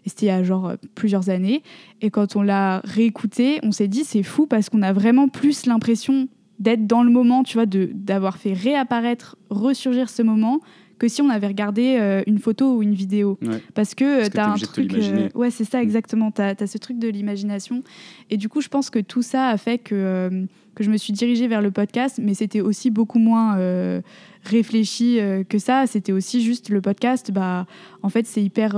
Et 0.05 0.09
c'était 0.09 0.27
il 0.27 0.29
y 0.29 0.33
a 0.33 0.43
genre 0.43 0.69
euh, 0.69 0.77
plusieurs 0.95 1.31
années. 1.31 1.63
Et 2.01 2.11
quand 2.11 2.37
on 2.37 2.43
l'a 2.43 2.81
réécouté, 2.85 3.61
on 3.63 3.73
s'est 3.73 3.89
dit 3.89 4.05
c'est 4.05 4.23
fou 4.23 4.47
parce 4.47 4.69
qu'on 4.69 4.83
a 4.83 4.93
vraiment 4.93 5.29
plus 5.29 5.67
l'impression 5.67 6.29
d'être 6.59 6.87
dans 6.87 7.03
le 7.03 7.11
moment, 7.11 7.43
tu 7.43 7.55
vois, 7.55 7.67
d'avoir 7.67 8.37
fait 8.37 8.53
réapparaître, 8.53 9.37
ressurgir 9.51 10.09
ce 10.09 10.23
moment 10.23 10.61
que 10.99 11.09
si 11.09 11.23
on 11.23 11.29
avait 11.29 11.49
regardé 11.49 11.97
euh, 12.01 12.23
une 12.27 12.39
photo 12.39 12.77
ou 12.77 12.83
une 12.83 12.95
vidéo. 12.95 13.39
Parce 13.75 13.95
que 13.95 14.29
tu 14.29 14.39
as 14.39 14.53
un 14.53 14.55
truc. 14.55 14.93
Euh, 14.95 15.29
ouais, 15.35 15.51
c'est 15.51 15.65
ça, 15.65 15.79
mm. 15.79 15.83
exactement. 15.83 16.31
Tu 16.31 16.43
as, 16.43 16.67
ce 16.67 16.79
truc 16.79 16.99
de 16.99 17.09
l'imagination. 17.09 17.83
Et 18.31 18.37
du 18.37 18.49
coup, 18.49 18.61
je 18.61 18.69
pense 18.69 18.91
que 18.91 18.99
tout 18.99 19.23
ça 19.23 19.49
a 19.49 19.57
fait 19.57 19.79
que, 19.79 20.47
que 20.75 20.85
je 20.85 20.91
me 20.91 20.97
suis 20.97 21.13
dirigée 21.13 21.49
vers 21.49 21.63
le 21.63 21.71
podcast, 21.71 22.21
mais 22.23 22.35
c'était 22.35 22.61
aussi 22.61 22.91
beaucoup 22.91 23.19
moins 23.19 23.59
réfléchi 24.45 25.19
que 25.49 25.59
ça. 25.59 25.87
C'était 25.87 26.13
aussi 26.13 26.43
juste 26.43 26.69
le 26.69 26.81
podcast. 26.81 27.31
Bah, 27.33 27.67
en 28.03 28.09
fait, 28.09 28.27
c'est 28.27 28.43
hyper 28.43 28.77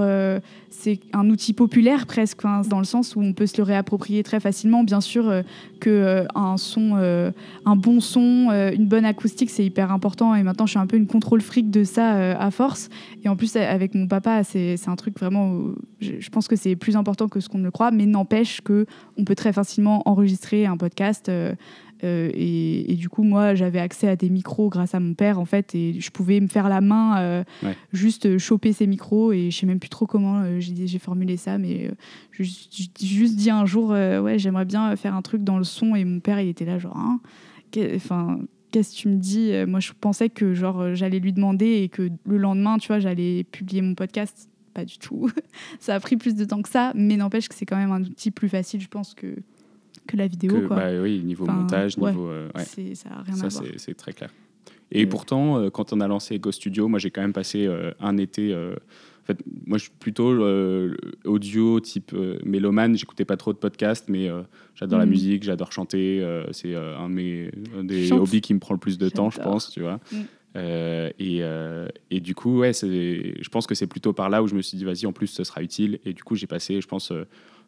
c'est 0.77 1.01
un 1.13 1.29
outil 1.31 1.53
populaire 1.53 2.07
presque, 2.07 2.43
dans 2.43 2.79
le 2.79 2.85
sens 2.85 3.17
où 3.17 3.21
on 3.21 3.33
peut 3.33 3.47
se 3.47 3.57
le 3.57 3.63
réapproprier 3.63 4.23
très 4.23 4.41
facilement. 4.41 4.85
Bien 4.85 5.01
sûr 5.01 5.29
euh, 5.29 5.43
que 5.81 5.91
euh, 5.91 6.25
un 6.35 6.57
son, 6.57 6.93
euh, 6.97 7.31
un 7.65 7.77
bon 7.77 8.01
son, 8.01 8.51
une 8.51 8.87
bonne 8.87 9.05
acoustique, 9.05 9.51
c'est 9.51 9.65
hyper 9.65 9.91
important. 9.91 10.35
Et 10.35 10.43
maintenant, 10.43 10.67
je 10.67 10.71
suis 10.71 10.79
un 10.79 10.87
peu 10.87 10.97
une 10.97 11.07
contrôle 11.07 11.41
fric 11.41 11.71
de 11.71 11.85
ça 11.85 12.37
à 12.39 12.51
force. 12.51 12.89
Et 13.25 13.29
en 13.29 13.37
plus, 13.37 13.57
avec 13.57 13.95
mon 13.95 14.07
papa, 14.07 14.45
c'est 14.45 14.77
un 14.87 14.97
truc 14.97 15.19
vraiment. 15.19 15.61
Je 16.01 16.29
pense 16.29 16.47
que 16.47 16.57
c'est 16.57 16.77
plus 16.77 16.97
important 16.97 17.29
que 17.29 17.41
ce 17.41 17.49
qu'on 17.49 17.59
ne 17.59 17.65
le 17.65 17.71
croit, 17.71 17.91
mais 17.91 18.07
n'empêche 18.07 18.61
que 18.61 18.87
on 19.17 19.25
peut 19.25 19.35
très 19.35 19.53
facilement 19.53 20.03
enregistrer 20.07 20.67
un 20.67 20.77
podcast 20.77 21.31
euh, 22.05 22.31
et, 22.35 22.95
du 22.97 23.09
coup, 23.09 23.23
moi, 23.23 23.55
j'avais 23.55 23.79
accès 23.79 24.09
à 24.09 24.17
des 24.17 24.29
micros 24.29 24.69
grâce 24.69 24.95
à 24.95 25.01
mon 25.01 25.15
père, 25.15 25.39
en 25.39 25.45
fait, 25.45 25.75
et 25.75 25.99
je 26.01 26.11
pouvais 26.11 26.41
me 26.41 26.49
faire 26.49 26.69
la 26.69 26.81
main, 26.81 27.21
euh, 27.21 27.45
juste 27.93 28.39
choper 28.39 28.73
ces 28.73 28.87
micros, 28.87 29.33
et 29.33 29.51
je 29.51 29.57
sais 29.57 29.67
même 29.67 29.79
plus 29.79 29.89
trop 29.89 30.07
comment 30.07 30.41
euh, 30.41 30.61
j'ai 30.61 30.99
formulé 30.99 31.37
ça, 31.37 31.59
mais 31.59 31.91
j'ai 32.33 32.45
juste 33.01 33.37
dit 33.37 33.51
un 33.51 33.67
jour, 33.67 33.91
ouais, 33.91 34.39
j'aimerais 34.39 34.65
bien 34.65 34.95
faire 34.97 35.15
un 35.15 35.23
truc 35.23 35.43
dans 35.43 35.59
le 35.59 35.65
son, 35.65 35.95
et 35.95 36.05
mon 36.05 36.21
père, 36.21 36.41
il 36.41 36.49
était 36.49 36.65
là, 36.65 36.79
genre, 36.79 36.97
hein, 36.97 37.21
enfin 37.95 38.39
qu'est-ce 38.73 38.95
que 38.95 39.01
tu 39.03 39.09
me 39.09 39.17
dis? 39.17 39.53
Moi, 39.67 39.81
je 39.81 39.93
pensais 39.99 40.29
que 40.29 40.53
genre 40.53 40.95
j'allais 40.95 41.19
lui 41.19 41.33
demander 41.33 41.83
et 41.83 41.89
que 41.89 42.11
le 42.27 42.37
lendemain, 42.37 42.79
tu 42.79 42.89
vois, 42.89 42.99
j'allais 42.99 43.45
publier 43.45 43.81
mon 43.81 43.95
podcast. 43.95 44.51
Pas 44.75 44.85
du 44.85 44.99
tout. 44.99 45.31
ça 45.81 45.95
a 45.95 46.01
pris 46.01 46.19
plus 46.19 46.35
de 46.35 46.45
temps 46.45 46.61
que 46.61 46.69
ça, 46.69 46.93
mais 46.95 47.17
n'empêche 47.17 47.49
que 47.49 47.55
c'est 47.55 47.65
quand 47.65 47.79
même 47.79 47.93
un 47.93 48.03
outil 48.03 48.31
plus 48.31 48.51
facile, 48.51 48.81
je 48.81 48.89
pense, 48.89 49.15
que, 49.15 49.37
que 50.07 50.17
la 50.17 50.27
vidéo. 50.27 50.67
quoi. 50.67 50.77
Bah, 50.77 50.91
oui, 51.03 51.21
niveau 51.25 51.47
montage, 51.47 51.97
niveau. 51.99 52.29
Euh, 52.29 52.49
ça 52.95 53.11
n'a 53.11 53.23
rien 53.23 53.35
à 53.35 53.49
voir. 53.49 53.65
C'est 53.77 53.95
très 53.95 54.13
clair. 54.13 54.31
Et 54.93 55.07
pourtant, 55.07 55.59
euh, 55.59 55.71
quand 55.71 55.93
on 55.93 56.01
a 56.01 56.07
lancé 56.07 56.39
Go 56.39 56.53
Studio, 56.53 56.87
moi 56.89 56.99
j'ai 56.99 57.11
quand 57.11 57.21
même 57.21 57.33
passé 57.33 57.67
euh, 57.67 57.91
un 57.99 58.17
été. 58.19 58.55
en 58.55 59.25
fait, 59.25 59.39
moi 59.67 59.79
je 59.79 59.85
suis 59.85 59.93
plutôt 59.99 60.31
audio 61.25 61.81
type 61.81 62.15
mélomane. 62.45 62.97
J'écoutais 62.97 63.25
pas 63.25 63.37
trop 63.37 63.53
de 63.53 63.59
podcasts, 63.59 64.09
mais 64.09 64.31
j'adore 64.75 64.99
la 64.99 65.07
mm. 65.07 65.11
musique, 65.11 65.43
j'adore 65.43 65.73
chanter. 65.73 66.25
c'est 66.53 66.75
un, 66.75 67.11
des 67.11 68.13
hobbies 68.13 68.41
qui 68.41 68.55
me 68.55 68.61
prend 68.61 68.75
le 68.75 68.81
plus 68.81 68.99
de 68.99 69.09
temps, 69.09 69.31
je 69.31 69.41
pense, 69.41 69.71
tu 69.71 69.81
vois. 69.81 70.01
Mm. 70.13 70.61
et, 71.19 71.43
et, 72.11 72.21
du 72.21 72.35
coup, 72.35 72.59
ouais, 72.61 72.73
je 72.73 73.49
pense 73.49 73.67
que 73.67 73.75
c'est 73.75 73.89
plutôt 73.89 74.13
par 74.13 74.31
là 74.31 74.43
où 74.43 74.47
je 74.47 74.55
me 74.55 74.63
suis 74.63 74.79
dit, 74.79 74.85
vas-y, 74.85 75.07
en 75.07 75.13
plus, 75.13 75.27
ce 75.27 75.43
sera 75.43 75.63
utile. 75.63 75.99
Et 76.05 76.13
du 76.13 76.23
coup, 76.23 76.37
j'ai 76.37 76.47
passé, 76.47 76.81
je 76.81 76.87
pense, 76.87 77.13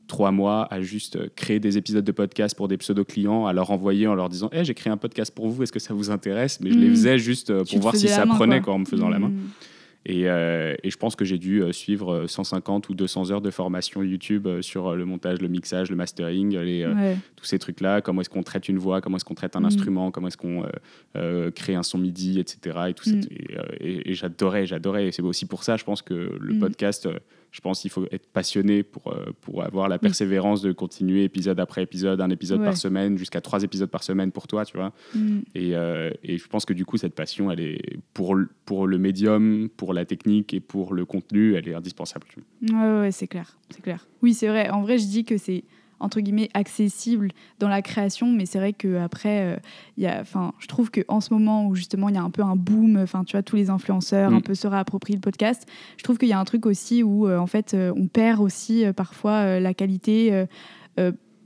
trois 0.09 0.32
mois 0.32 0.66
à 0.72 0.80
juste 0.80 1.18
créer 1.36 1.61
des 1.61 1.78
épisodes 1.78 2.04
de 2.04 2.12
podcast 2.12 2.56
pour 2.56 2.66
des 2.66 2.76
pseudo-clients, 2.76 3.46
à 3.46 3.52
leur 3.52 3.70
envoyer 3.70 4.09
en 4.09 4.14
leur 4.14 4.28
disant 4.28 4.50
hey, 4.50 4.64
j'ai 4.64 4.74
créé 4.74 4.92
un 4.92 4.96
podcast 4.96 5.32
pour 5.32 5.48
vous, 5.48 5.62
est-ce 5.62 5.72
que 5.72 5.78
ça 5.78 5.94
vous 5.94 6.11
intéresse? 6.11 6.61
Mais 6.61 6.72
je 6.72 6.78
les 6.78 6.88
mm. 6.88 6.90
faisais 6.90 7.18
juste 7.18 7.50
euh, 7.50 7.62
pour 7.64 7.78
voir 7.78 7.94
si 7.94 8.09
ça 8.09 8.26
prenait 8.26 8.61
quoi. 8.61 8.74
en 8.74 8.80
me 8.80 8.84
faisant 8.84 9.09
la 9.09 9.20
main. 9.20 9.28
Mm. 9.28 9.50
Et, 10.06 10.28
euh, 10.28 10.74
et, 10.82 10.90
je 10.90 10.96
pense 10.96 11.16
que 11.16 11.26
j'ai 11.26 11.36
dû 11.36 11.62
euh, 11.62 11.72
suivre 11.72 12.24
150 12.26 12.88
ou 12.88 12.94
200 12.94 13.30
heures 13.30 13.42
de 13.42 13.50
formation 13.50 14.02
YouTube 14.02 14.48
sur 14.62 14.96
le 14.96 15.04
montage, 15.04 15.42
le 15.42 15.48
mixage, 15.48 15.90
le 15.90 15.96
mastering, 15.96 16.56
les, 16.56 16.90
tous 17.36 17.44
ces 17.44 17.59
trucs-là. 17.59 18.00
Comment 18.00 18.22
est-ce 18.22 18.30
qu'on 18.30 18.42
traite 18.42 18.70
une 18.70 18.78
voix, 18.78 19.02
comment 19.02 19.16
est-ce 19.16 19.26
qu'on 19.26 19.34
traite 19.34 19.56
un 19.56 19.61
mm. 19.61 19.66
instrument, 19.66 20.11
comment 20.11 20.28
est-ce 20.28 20.38
qu'on 20.38 20.64
crée 21.54 21.74
un 21.74 21.82
son 21.82 21.98
MIDI, 21.98 22.40
etc. 22.40 22.78
Et, 22.88 22.94
tout 22.94 23.11
et, 23.80 24.11
et 24.11 24.14
j'adorais, 24.14 24.66
j'adorais. 24.66 25.09
Et 25.09 25.12
c'est 25.12 25.22
aussi 25.22 25.44
pour 25.44 25.62
ça, 25.62 25.76
je 25.76 25.84
pense 25.84 26.00
que 26.00 26.38
le 26.40 26.59
podcast 26.59 27.06
je 27.51 27.61
pense 27.61 27.80
qu'il 27.80 27.90
faut 27.90 28.05
être 28.11 28.26
passionné 28.26 28.82
pour, 28.82 29.09
euh, 29.09 29.26
pour 29.40 29.62
avoir 29.62 29.88
la 29.88 29.99
persévérance 29.99 30.62
de 30.62 30.72
continuer 30.72 31.24
épisode 31.24 31.59
après 31.61 31.82
épisode, 31.82 32.20
un 32.20 32.30
épisode 32.30 32.62
par 32.62 32.76
semaine, 32.76 33.16
jusqu'à 33.16 33.40
trois 33.40 33.62
épisodes 33.62 33.90
par 33.90 34.03
semaine 34.03 34.32
pour 34.32 34.46
toi, 34.46 34.64
tu 34.64 34.76
vois. 34.76 34.92
Mm. 35.14 35.38
Et, 35.55 35.74
euh, 35.74 36.11
et, 36.22 36.38
je 36.38 36.46
pense 36.46 36.64
que 36.64 36.72
du 36.72 36.84
coup, 36.84 36.96
cette 36.96 37.14
passion, 37.14 37.51
elle 37.51 37.61
est 37.61 37.99
pour, 38.14 38.36
pour 38.64 38.86
le 38.86 38.99
médium, 38.99 39.68
pour 39.76 39.94
la 39.94 40.05
technique 40.05 40.53
et 40.55 40.61
pour 40.61 40.94
le 40.94 41.05
contenu, 41.05 41.55
elle 41.55 41.68
est 41.68 41.74
indispensable. 41.74 42.26
Ouais, 42.62 43.01
ouais, 43.01 43.11
c'est 43.12 43.26
clair, 43.26 43.59
c'est 43.70 43.82
clair. 43.82 44.07
Oui, 44.22 44.34
c'est 44.34 44.49
vrai. 44.49 44.68
En 44.70 44.82
vrai, 44.82 44.99
je 44.99 45.07
dis 45.07 45.24
que 45.24 45.36
c'est 45.38 45.64
entre 46.01 46.20
guillemets 46.20 46.49
accessible 46.55 47.30
dans 47.59 47.68
la 47.68 47.82
création 47.82 48.30
mais 48.30 48.46
c'est 48.46 48.59
vrai 48.59 48.72
que 48.72 48.99
après 48.99 49.61
il 49.96 50.07
euh, 50.07 50.20
enfin 50.20 50.53
je 50.59 50.66
trouve 50.66 50.90
que 50.90 51.01
en 51.09 51.20
ce 51.20 51.32
moment 51.32 51.66
où 51.66 51.74
justement 51.74 52.09
il 52.09 52.14
y 52.14 52.18
a 52.18 52.22
un 52.22 52.30
peu 52.30 52.42
un 52.42 52.57
boom 52.57 52.99
enfin 53.03 53.24
tu 53.24 53.32
vois 53.32 53.42
tous 53.42 53.57
les 53.57 53.70
influenceurs 53.70 54.32
un 54.32 54.38
mm. 54.38 54.42
peu 54.42 54.55
se 54.55 54.66
réapproprient 54.66 55.14
le 55.14 55.20
podcast 55.20 55.66
je 55.96 56.05
trouve 56.05 56.18
qu'il 56.18 56.28
y 56.28 56.32
a 56.32 56.38
un 56.38 56.44
truc 56.44 56.66
aussi 56.66 57.03
où 57.03 57.28
euh, 57.28 57.38
en 57.38 57.46
fait 57.46 57.74
euh, 57.74 57.92
on 57.96 58.07
perd 58.07 58.40
aussi 58.40 58.84
parfois 58.96 59.61
la 59.61 59.74
qualité 59.74 60.46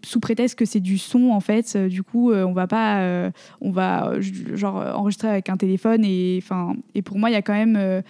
sous 0.04 0.20
prétexte 0.20 0.58
que 0.58 0.64
c'est 0.64 0.80
du 0.80 0.98
son 0.98 1.30
en 1.30 1.40
fait 1.40 1.76
du 1.76 2.02
coup 2.02 2.32
on 2.32 2.52
va 2.52 2.66
pas 2.66 3.30
on 3.60 3.70
va 3.70 4.12
genre 4.20 4.76
enregistrer 4.94 5.28
avec 5.28 5.48
un 5.48 5.56
téléphone 5.56 6.04
et 6.04 6.38
enfin 6.42 6.74
et 6.94 7.02
pour 7.02 7.18
moi 7.18 7.30
il 7.30 7.34
y 7.34 7.36
a 7.36 7.42
quand 7.42 7.52
même 7.52 8.02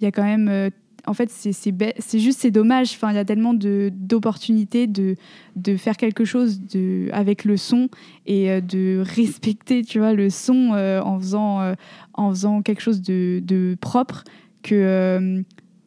il 0.00 0.04
y 0.04 0.06
a 0.06 0.10
quand 0.10 0.24
même 0.24 0.70
en 1.06 1.14
fait, 1.14 1.30
c'est 1.30 2.18
juste, 2.18 2.40
c'est 2.40 2.50
dommage. 2.50 2.92
Enfin, 2.94 3.10
il 3.10 3.16
y 3.16 3.18
a 3.18 3.24
tellement 3.24 3.54
d'opportunités 3.54 4.86
de, 4.86 5.14
de, 5.54 5.76
faire 5.76 5.96
quelque 5.96 6.24
chose 6.24 6.60
de, 6.60 7.08
avec 7.12 7.44
le 7.44 7.56
son 7.56 7.88
et 8.26 8.50
euh, 8.50 8.60
de 8.60 9.02
respecter, 9.04 9.84
tu 9.84 10.00
vois, 10.00 10.12
le 10.12 10.30
son 10.30 10.72
euh, 10.74 11.00
en, 11.00 11.18
faisant, 11.18 11.60
euh, 11.60 11.74
en 12.14 12.30
faisant 12.30 12.62
quelque 12.62 12.80
chose 12.80 13.02
de, 13.02 13.40
de 13.44 13.76
propre 13.80 14.24
que 14.62 15.44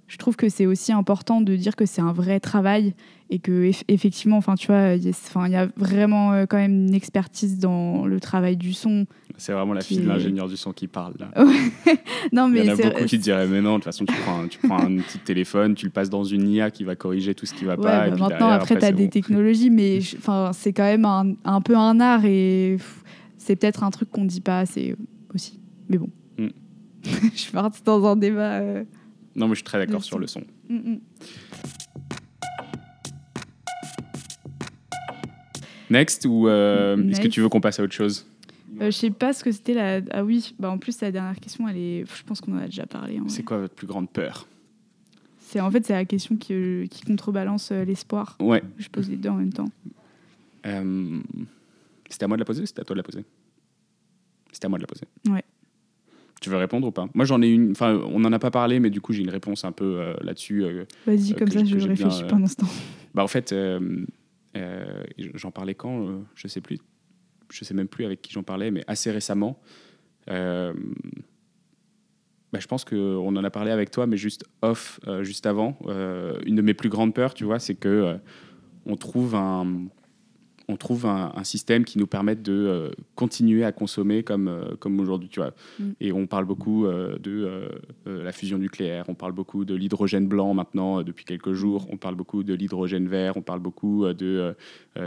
je 0.09 0.17
trouve 0.17 0.35
que 0.35 0.49
c'est 0.49 0.65
aussi 0.65 0.91
important 0.91 1.39
de 1.39 1.55
dire 1.55 1.77
que 1.77 1.85
c'est 1.85 2.01
un 2.01 2.11
vrai 2.11 2.41
travail 2.41 2.93
et 3.29 3.39
que 3.39 3.71
effectivement 3.87 4.37
enfin 4.37 4.55
tu 4.55 4.67
vois 4.67 4.95
il 4.95 5.51
y 5.51 5.55
a 5.55 5.67
vraiment 5.77 6.45
quand 6.47 6.57
même 6.57 6.87
une 6.87 6.93
expertise 6.95 7.59
dans 7.59 8.05
le 8.05 8.19
travail 8.19 8.57
du 8.57 8.73
son 8.73 9.05
c'est 9.39 9.53
vraiment 9.53 9.73
la 9.73 9.81
fille 9.81 9.99
de 9.99 10.07
l'ingénieur 10.07 10.47
du 10.49 10.57
son 10.57 10.73
qui 10.73 10.87
parle 10.87 11.13
là. 11.17 11.31
non, 12.33 12.49
mais 12.49 12.59
Il 12.59 12.65
y 12.65 12.71
en 12.71 12.73
a 12.73 12.89
beaucoup 12.89 13.05
qui 13.05 13.17
diraient 13.17 13.47
mais 13.47 13.61
non, 13.61 13.73
de 13.73 13.75
toute 13.75 13.85
façon 13.85 14.05
tu 14.05 14.13
prends, 14.21 14.41
un, 14.41 14.47
tu 14.47 14.59
prends 14.59 14.79
un 14.79 14.97
petit 14.97 15.19
téléphone, 15.19 15.75
tu 15.75 15.85
le 15.85 15.91
passes 15.91 16.09
dans 16.09 16.25
une 16.25 16.49
IA 16.49 16.71
qui 16.71 16.83
va 16.83 16.95
corriger 16.95 17.33
tout 17.33 17.45
ce 17.45 17.53
qui 17.53 17.63
va 17.63 17.77
pas. 17.77 17.83
Bah 17.83 18.07
et 18.07 18.11
puis 18.11 18.21
maintenant 18.21 18.49
après, 18.49 18.77
tu 18.77 18.85
as 18.85 18.91
des 18.91 19.09
technologies, 19.09 19.69
mais 19.69 19.99
enfin 20.17 20.51
c'est 20.53 20.73
quand 20.73 20.83
même 20.83 21.05
un, 21.05 21.33
un, 21.45 21.61
peu 21.61 21.77
un 21.77 21.99
art 21.99 22.25
et 22.25 22.77
c'est 23.37 23.55
peut-être 23.55 23.83
un 23.83 23.91
truc 23.91 24.11
qu'on 24.11 24.25
dit 24.25 24.41
pas 24.41 24.59
assez 24.59 24.95
aussi. 25.33 25.59
Mais 25.87 25.97
bon, 25.97 26.09
mm. 26.37 26.47
je 27.33 27.39
suis 27.39 27.51
partie 27.51 27.81
dans 27.83 28.05
un 28.05 28.17
débat. 28.17 28.59
Euh, 28.59 28.83
non, 29.39 29.47
mais 29.47 29.53
je 29.55 29.59
suis 29.59 29.63
très 29.63 29.79
d'accord 29.79 30.03
sur 30.03 30.19
le 30.19 30.27
son. 30.27 30.43
Mm, 30.69 30.75
mm. 30.75 30.99
Next 35.89 36.25
ou 36.25 36.47
euh, 36.47 37.09
est-ce 37.09 37.21
que 37.21 37.27
tu 37.27 37.41
veux 37.41 37.49
qu'on 37.49 37.61
passe 37.61 37.79
à 37.79 37.83
autre 37.83 37.93
chose? 37.93 38.27
Euh, 38.79 38.85
je 38.85 38.91
sais 38.91 39.09
pas 39.09 39.33
ce 39.33 39.43
que 39.43 39.51
c'était 39.51 39.73
la. 39.73 40.01
Ah 40.11 40.23
oui, 40.23 40.53
bah 40.59 40.69
en 40.69 40.77
plus, 40.77 41.01
la 41.01 41.11
dernière 41.11 41.39
question, 41.39 41.67
elle 41.67 41.77
est. 41.77 42.05
Je 42.05 42.23
pense 42.23 42.41
qu'on 42.41 42.53
en 42.53 42.59
a 42.59 42.65
déjà 42.65 42.85
parlé. 42.85 43.19
en 43.19 43.27
C'est 43.27 43.43
quoi 43.43 43.57
votre 43.57 43.73
plus 43.73 43.87
grande 43.87 44.09
peur? 44.09 44.45
C'est 45.39 45.59
en 45.59 45.71
fait 45.71 45.83
c'est 45.83 45.93
la 45.93 46.05
question 46.05 46.35
qui, 46.35 46.53
euh, 46.53 46.85
qui 46.85 47.01
contrebalance 47.01 47.71
euh, 47.71 47.83
l'espoir. 47.83 48.37
Ouais. 48.39 48.61
Je 48.77 48.87
pose 48.87 49.09
les 49.09 49.17
deux 49.17 49.29
en 49.29 49.35
même 49.35 49.51
temps. 49.51 49.69
Euh, 50.67 51.19
C'était 52.07 52.25
à 52.25 52.27
moi 52.27 52.37
de 52.37 52.41
la 52.41 52.45
poser 52.45 52.61
ou 52.61 52.65
c'était 52.67 52.81
à 52.81 52.83
toi 52.83 52.93
de 52.93 52.99
la 52.99 53.03
poser? 53.03 53.25
C'était 54.51 54.67
à 54.67 54.69
moi 54.69 54.77
de 54.77 54.83
la 54.83 54.87
poser. 54.87 55.05
Ouais. 55.27 55.43
Tu 56.41 56.49
veux 56.49 56.57
répondre 56.57 56.87
ou 56.87 56.91
pas? 56.91 57.07
Moi, 57.13 57.25
j'en 57.25 57.41
ai 57.41 57.49
une. 57.49 57.71
Enfin, 57.71 57.99
on 58.11 58.19
n'en 58.19 58.31
a 58.31 58.39
pas 58.39 58.51
parlé, 58.51 58.79
mais 58.79 58.89
du 58.89 59.01
coup, 59.01 59.11
j'ai 59.13 59.21
une 59.23 59.29
réponse 59.29 59.65
un 59.65 59.71
peu 59.73 59.99
euh, 59.99 60.13
là-dessus. 60.21 60.63
euh, 60.63 60.85
Vas-y, 61.05 61.33
Euh, 61.33 61.35
comme 61.35 61.51
ça, 61.51 61.63
je 61.65 61.87
réfléchis 61.87 62.23
pendant 62.29 62.47
ce 62.47 62.55
temps. 62.55 62.67
Bah, 63.13 63.23
en 63.23 63.27
fait, 63.27 63.53
j'en 65.35 65.51
parlais 65.51 65.75
quand 65.75 66.23
Je 66.35 66.47
sais 66.47 66.61
plus. 66.61 66.79
Je 67.51 67.65
sais 67.65 67.73
même 67.73 67.87
plus 67.87 68.05
avec 68.05 68.21
qui 68.21 68.31
j'en 68.31 68.43
parlais, 68.43 68.71
mais 68.71 68.83
assez 68.87 69.11
récemment. 69.11 69.59
Bah, 70.27 70.73
je 72.59 72.67
pense 72.67 72.85
qu'on 72.85 73.35
en 73.35 73.43
a 73.43 73.49
parlé 73.49 73.71
avec 73.71 73.91
toi, 73.91 74.07
mais 74.07 74.17
juste 74.17 74.45
off, 74.61 74.99
juste 75.21 75.45
avant. 75.45 75.77
Une 76.45 76.55
de 76.55 76.61
mes 76.61 76.73
plus 76.73 76.89
grandes 76.89 77.13
peurs, 77.13 77.33
tu 77.33 77.43
vois, 77.43 77.59
c'est 77.59 77.75
que 77.75 78.17
on 78.85 78.95
trouve 78.95 79.35
un, 79.35 79.87
on 80.69 80.77
trouve 80.77 81.07
un, 81.07 81.33
un 81.35 81.43
système 81.43 81.83
qui 81.83 81.97
nous 81.97 82.05
permette 82.05 82.43
de 82.43 82.53
euh, 82.53 82.89
continuer 83.15 83.63
à 83.65 83.71
consommer 83.71 84.21
comme, 84.21 84.47
euh, 84.47 84.75
comme 84.79 84.99
aujourd'hui, 84.99 85.27
tu 85.27 85.39
vois. 85.39 85.53
Mm. 85.79 85.83
Et 85.99 86.11
on 86.11 86.27
parle 86.27 86.45
beaucoup 86.45 86.85
euh, 86.85 87.17
de 87.17 87.49
la 88.05 88.31
fusion 88.31 88.59
nucléaire, 88.59 89.05
on 89.07 89.15
parle 89.15 89.31
beaucoup 89.31 89.65
de 89.65 89.73
l'hydrogène 89.73 90.27
blanc 90.27 90.53
maintenant 90.53 91.01
depuis 91.01 91.25
quelques 91.25 91.53
jours, 91.53 91.87
on 91.91 91.97
parle 91.97 92.15
beaucoup 92.15 92.43
de 92.43 92.53
l'hydrogène 92.53 93.07
vert, 93.07 93.35
on 93.35 93.41
parle 93.41 93.59
beaucoup 93.59 94.05
de, 94.13 94.55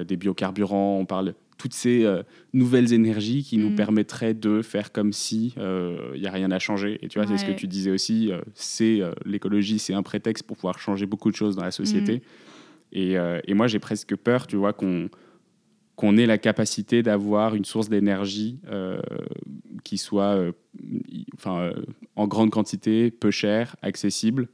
des 0.07 0.17
biocarburants, 0.17 0.99
on 0.99 1.07
parle 1.07 1.35
toutes 1.59 1.75
ces 1.75 2.07
nouvelles 2.53 2.93
énergies 2.93 3.45
qui 3.45 3.59
nous 3.59 3.71
Mm. 3.71 3.77
permettraient 3.77 4.35
de 4.35 4.63
faire 4.63 4.91
comme 4.91 5.13
si 5.13 5.55
il 5.57 6.21
n'y 6.21 6.27
a 6.27 6.31
rien 6.31 6.51
à 6.51 6.59
changer. 6.59 6.99
Et 7.03 7.09
tu 7.09 7.19
vois, 7.19 7.29
c'est 7.29 7.39
ce 7.39 7.45
que 7.45 7.53
tu 7.53 7.67
disais 7.69 7.91
aussi, 7.91 8.31
c'est 8.55 9.01
l'écologie, 9.25 9.79
c'est 9.79 9.95
un 9.95 10.03
prétexte 10.03 10.45
pour 10.45 10.57
pouvoir 10.57 10.79
changer 10.79 11.07
beaucoup 11.07 11.31
de 11.31 11.37
choses 11.37 11.55
dans 11.57 11.65
la 11.65 11.71
société. 11.71 12.17
Mm. 12.17 12.21
Et, 12.95 13.17
et 13.47 13.55
moi, 13.55 13.67
j'ai 13.67 13.79
presque 13.79 14.17
peur, 14.17 14.47
tu 14.47 14.57
vois, 14.57 14.73
qu'on 14.73 15.09
qu'on 16.03 16.17
ait 16.17 16.27
la 16.27 16.37
capacité 16.39 17.05
d'avoir 17.05 17.55
une 17.55 17.65
source 17.65 17.89
d'énergie 17.89 18.59
euh, 18.69 19.01
qui 19.85 19.99
soit 19.99 20.35
euh, 20.35 20.51
enfin, 21.37 21.61
euh, 21.61 21.73
en 22.17 22.27
grande 22.27 22.51
quantité, 22.51 23.13
peu 23.13 23.31
chère, 23.31 23.77
accessible. 23.83 24.49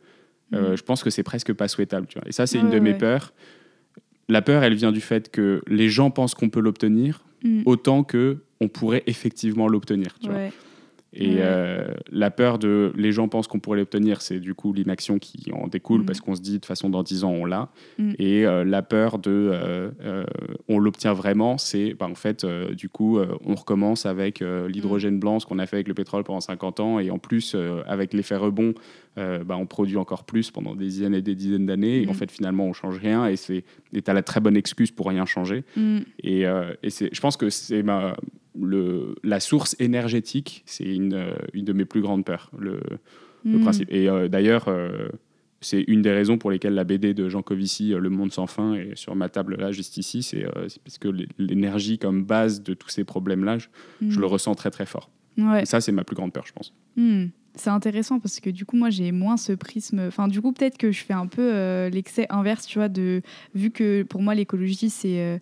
Mm. 0.52 0.76
Je 0.76 0.82
pense 0.82 1.02
que 1.02 1.08
c'est 1.08 1.22
presque 1.22 1.54
pas 1.54 1.66
souhaitable. 1.68 2.06
Tu 2.06 2.18
vois. 2.18 2.28
Et 2.28 2.32
ça, 2.32 2.46
c'est 2.46 2.58
Ouais, 2.58 2.64
une 2.64 2.70
de 2.70 2.74
ouais, 2.74 2.80
mes 2.80 2.94
peurs. 2.94 3.32
La 4.28 4.42
peur, 4.42 4.62
elle 4.62 4.74
vient 4.74 4.92
du 4.92 5.00
fait 5.00 5.30
que 5.30 5.62
les 5.66 5.88
gens 5.88 6.10
pensent 6.10 6.34
qu'on 6.34 6.50
peut 6.50 6.60
l'obtenir 6.60 7.24
Mm. 7.44 7.62
autant 7.66 8.02
que 8.02 8.38
on 8.60 8.66
pourrait 8.68 9.04
effectivement 9.06 9.68
l'obtenir. 9.68 10.18
tu 10.20 10.28
vois. 10.28 10.50
Et 11.14 11.36
euh, 11.38 11.94
la 12.10 12.30
peur 12.30 12.58
de 12.58 12.92
les 12.94 13.12
gens 13.12 13.28
pensent 13.28 13.48
qu'on 13.48 13.60
pourrait 13.60 13.78
l'obtenir, 13.78 14.20
c'est 14.20 14.40
du 14.40 14.54
coup 14.54 14.74
l'inaction 14.74 15.18
qui 15.18 15.50
en 15.52 15.66
découle 15.66 16.02
Mm. 16.02 16.04
parce 16.04 16.20
qu'on 16.20 16.34
se 16.34 16.42
dit 16.42 16.50
de 16.52 16.56
toute 16.56 16.66
façon 16.66 16.90
dans 16.90 17.02
10 17.02 17.24
ans 17.24 17.30
on 17.32 17.46
l'a. 17.46 17.70
Mm. 17.98 18.12
Et 18.18 18.46
euh, 18.46 18.62
la 18.62 18.82
peur 18.82 19.18
de 19.18 19.50
euh, 19.52 20.24
on 20.68 20.78
l'obtient 20.78 21.14
vraiment, 21.14 21.56
c'est 21.56 21.94
bah, 21.94 22.06
en 22.10 22.14
fait 22.14 22.44
du 22.76 22.88
coup 22.90 23.18
on 23.44 23.54
recommence 23.54 24.04
avec 24.06 24.40
l'hydrogène 24.40 25.16
Mm. 25.16 25.20
blanc, 25.20 25.40
ce 25.40 25.46
qu'on 25.46 25.58
a 25.58 25.66
fait 25.66 25.76
avec 25.76 25.88
le 25.88 25.94
pétrole 25.94 26.24
pendant 26.24 26.40
50 26.40 26.80
ans, 26.80 26.98
et 26.98 27.10
en 27.10 27.18
plus 27.18 27.56
avec 27.86 28.12
l'effet 28.12 28.36
rebond, 28.36 28.74
bah, 29.16 29.56
on 29.56 29.66
produit 29.66 29.96
encore 29.96 30.24
plus 30.24 30.50
pendant 30.50 30.74
des 30.74 30.84
dizaines 30.86 31.14
et 31.14 31.22
des 31.22 31.34
dizaines 31.34 31.66
d'années. 31.66 32.02
Et 32.02 32.08
en 32.08 32.14
fait 32.14 32.30
finalement 32.30 32.66
on 32.66 32.72
change 32.74 32.98
rien 32.98 33.26
et 33.26 33.36
c'est 33.36 33.64
et 33.94 34.02
t'as 34.02 34.12
la 34.12 34.22
très 34.22 34.40
bonne 34.40 34.56
excuse 34.56 34.90
pour 34.90 35.08
rien 35.08 35.24
changer. 35.24 35.64
Et, 36.22 36.42
et 36.42 36.90
je 36.90 37.20
pense 37.20 37.36
que 37.38 37.48
c'est 37.48 37.82
ma, 37.82 38.14
le, 38.60 39.14
la 39.22 39.40
source 39.40 39.76
énergétique, 39.78 40.62
c'est 40.66 40.84
une, 40.94 41.14
euh, 41.14 41.32
une 41.52 41.64
de 41.64 41.72
mes 41.72 41.84
plus 41.84 42.00
grandes 42.00 42.24
peurs, 42.24 42.50
le, 42.58 42.80
le 43.44 43.58
Mm. 43.58 43.60
principe. 43.62 43.88
Et 43.92 44.08
euh, 44.08 44.28
d'ailleurs, 44.28 44.64
euh, 44.68 45.08
c'est 45.60 45.80
une 45.82 46.02
des 46.02 46.10
raisons 46.12 46.38
pour 46.38 46.50
lesquelles 46.50 46.74
la 46.74 46.84
BD 46.84 47.14
de 47.14 47.28
Jean 47.28 47.42
Covici, 47.42 47.90
Le 47.90 48.10
Monde 48.10 48.32
sans 48.32 48.46
fin, 48.46 48.74
est 48.74 48.96
sur 48.96 49.14
ma 49.16 49.28
table 49.28 49.56
là, 49.56 49.70
juste 49.72 49.96
ici. 49.96 50.22
C'est, 50.22 50.44
euh, 50.44 50.66
parce 50.84 50.98
que 50.98 51.08
l'é- 51.08 51.28
l'énergie 51.38 51.98
comme 51.98 52.24
base 52.24 52.62
de 52.62 52.74
tous 52.74 52.88
ces 52.90 53.04
problèmes-là, 53.04 53.58
je, 53.58 53.68
je 54.08 54.18
le 54.20 54.26
ressens 54.26 54.54
très 54.54 54.70
très 54.70 54.86
fort. 54.86 55.10
Ouais. 55.36 55.62
Et 55.62 55.66
ça, 55.66 55.80
c'est 55.80 55.92
ma 55.92 56.04
plus 56.04 56.16
grande 56.16 56.32
peur, 56.32 56.44
je 56.46 56.52
pense. 56.52 56.72
Hmm. 56.96 57.26
C'est 57.54 57.70
intéressant 57.70 58.20
parce 58.20 58.38
que 58.40 58.50
du 58.50 58.64
coup, 58.64 58.76
moi, 58.76 58.90
j'ai 58.90 59.10
moins 59.10 59.36
ce 59.36 59.52
prisme. 59.52 60.00
Enfin, 60.06 60.28
du 60.28 60.40
coup, 60.40 60.52
peut-être 60.52 60.78
que 60.78 60.92
je 60.92 61.02
fais 61.04 61.14
un 61.14 61.26
peu 61.26 61.86
l'excès 61.88 62.26
inverse, 62.30 62.66
tu 62.66 62.78
vois, 62.78 62.88
de 62.88 63.22
vu 63.54 63.70
que 63.70 64.02
pour 64.04 64.22
moi, 64.22 64.34
l'écologie, 64.36 64.90
c'est. 64.90 65.40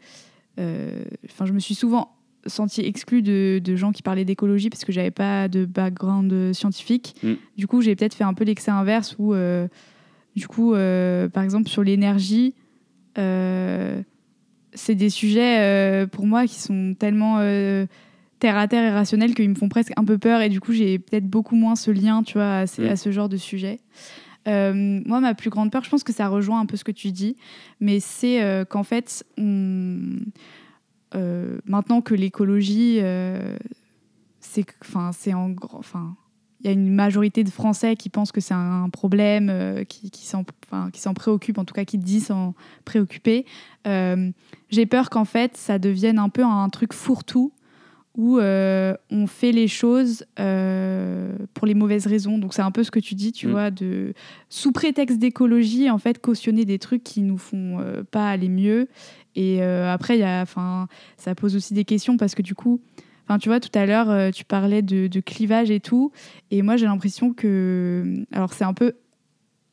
Enfin, 0.58 1.44
je 1.44 1.52
me 1.52 1.58
suis 1.58 1.74
souvent 1.74 2.15
sentie 2.46 2.82
exclue 2.82 3.22
de, 3.22 3.60
de 3.62 3.76
gens 3.76 3.92
qui 3.92 4.02
parlaient 4.02 4.24
d'écologie 4.24 4.70
parce 4.70 4.84
que 4.84 4.92
j'avais 4.92 5.10
pas 5.10 5.48
de 5.48 5.64
background 5.64 6.32
euh, 6.32 6.52
scientifique. 6.52 7.14
Mm. 7.22 7.32
Du 7.56 7.66
coup, 7.66 7.80
j'ai 7.82 7.94
peut-être 7.96 8.14
fait 8.14 8.24
un 8.24 8.34
peu 8.34 8.44
l'excès 8.44 8.70
inverse 8.70 9.16
où, 9.18 9.34
euh, 9.34 9.68
du 10.34 10.46
coup, 10.48 10.74
euh, 10.74 11.28
par 11.28 11.42
exemple, 11.42 11.68
sur 11.68 11.82
l'énergie, 11.82 12.54
euh, 13.18 14.00
c'est 14.74 14.94
des 14.94 15.08
sujets 15.10 16.06
pour 16.12 16.26
moi 16.26 16.46
qui 16.46 16.56
sont 16.60 16.94
tellement 16.98 17.38
terre 18.38 18.58
à 18.58 18.68
terre 18.68 18.84
et 18.84 18.90
rationnels 18.90 19.34
qu'ils 19.34 19.48
me 19.48 19.54
font 19.54 19.70
presque 19.70 19.92
un 19.96 20.04
peu 20.04 20.18
peur 20.18 20.42
et 20.42 20.50
du 20.50 20.60
coup 20.60 20.72
j'ai 20.74 20.98
peut-être 20.98 21.24
beaucoup 21.26 21.56
moins 21.56 21.74
ce 21.76 21.90
lien 21.90 22.22
tu 22.22 22.34
vois 22.34 22.56
à, 22.58 22.66
ces- 22.66 22.82
Mm. 22.82 22.88
à 22.90 22.96
ce 22.96 23.10
genre 23.10 23.28
de 23.30 23.38
sujet. 23.38 23.80
Moi 24.46 25.20
ma 25.20 25.34
plus 25.34 25.48
grande 25.48 25.72
peur, 25.72 25.82
je 25.82 25.88
pense 25.88 26.04
que 26.04 26.12
ça 26.12 26.28
rejoint 26.28 26.60
un 26.60 26.66
peu 26.66 26.76
ce 26.76 26.84
que 26.84 26.92
tu 26.92 27.10
dis, 27.10 27.36
mais 27.80 27.98
c'est 28.00 28.64
qu'en 28.68 28.82
fait 28.82 29.24
on- 29.38 30.18
euh, 31.14 31.58
maintenant 31.64 32.00
que 32.00 32.14
l'écologie 32.14 32.98
euh, 33.00 33.56
c'est 34.40 34.64
en 35.34 35.54
il 36.60 36.66
y 36.66 36.70
a 36.70 36.72
une 36.72 36.90
majorité 36.92 37.44
de 37.44 37.50
Français 37.50 37.96
qui 37.96 38.08
pensent 38.08 38.32
que 38.32 38.40
c'est 38.40 38.54
un 38.54 38.88
problème, 38.88 39.50
euh, 39.50 39.84
qui, 39.84 40.10
s'en 40.26 40.42
enfin, 40.72 40.90
préoccupent, 41.14 41.58
en 41.58 41.64
tout 41.64 41.74
cas 41.74 41.84
qui 41.84 41.98
disent 41.98 42.28
s'en 42.28 42.54
préoccuper. 42.84 43.44
J'ai 43.84 44.86
peur 44.86 45.10
qu'en 45.10 45.26
fait, 45.26 45.56
ça 45.56 45.78
devienne 45.78 46.18
un 46.18 46.30
peu 46.30 46.42
un 46.42 46.68
truc 46.70 46.92
fourre-tout 46.92 47.52
où 48.16 48.38
euh, 48.38 48.94
on 49.10 49.26
fait 49.26 49.52
les 49.52 49.68
choses 49.68 50.24
euh, 50.40 51.36
pour 51.54 51.66
les 51.66 51.74
mauvaises 51.74 52.06
raisons. 52.06 52.38
Donc 52.38 52.54
c'est 52.54 52.62
un 52.62 52.70
peu 52.70 52.82
ce 52.82 52.90
que 52.90 53.00
tu 53.00 53.14
dis, 53.14 53.32
tu 53.32 53.46
Mm. 53.46 53.50
vois, 53.50 53.70
de 53.70 54.14
sous 54.48 54.72
prétexte 54.72 55.18
d'écologie, 55.18 55.90
en 55.90 55.98
fait, 55.98 56.20
cautionner 56.20 56.64
des 56.64 56.78
trucs 56.78 57.04
qui 57.04 57.20
nous 57.22 57.38
font 57.38 57.78
euh, 57.80 58.02
pas 58.10 58.28
aller 58.30 58.48
mieux. 58.48 58.88
Et 59.38 59.62
après, 59.62 60.16
y 60.16 60.22
a, 60.22 60.40
enfin, 60.40 60.88
ça 61.18 61.34
pose 61.34 61.56
aussi 61.56 61.74
des 61.74 61.84
questions 61.84 62.16
parce 62.16 62.34
que 62.34 62.40
du 62.40 62.54
coup, 62.54 62.80
enfin, 63.24 63.38
tu 63.38 63.50
vois, 63.50 63.60
tout 63.60 63.76
à 63.78 63.84
l'heure, 63.84 64.32
tu 64.32 64.46
parlais 64.46 64.80
de, 64.80 65.08
de 65.08 65.20
clivage 65.20 65.70
et 65.70 65.78
tout, 65.78 66.10
et 66.50 66.62
moi 66.62 66.78
j'ai 66.78 66.86
l'impression 66.86 67.34
que, 67.34 68.24
alors 68.32 68.54
c'est 68.54 68.64
un 68.64 68.72
peu 68.72 68.94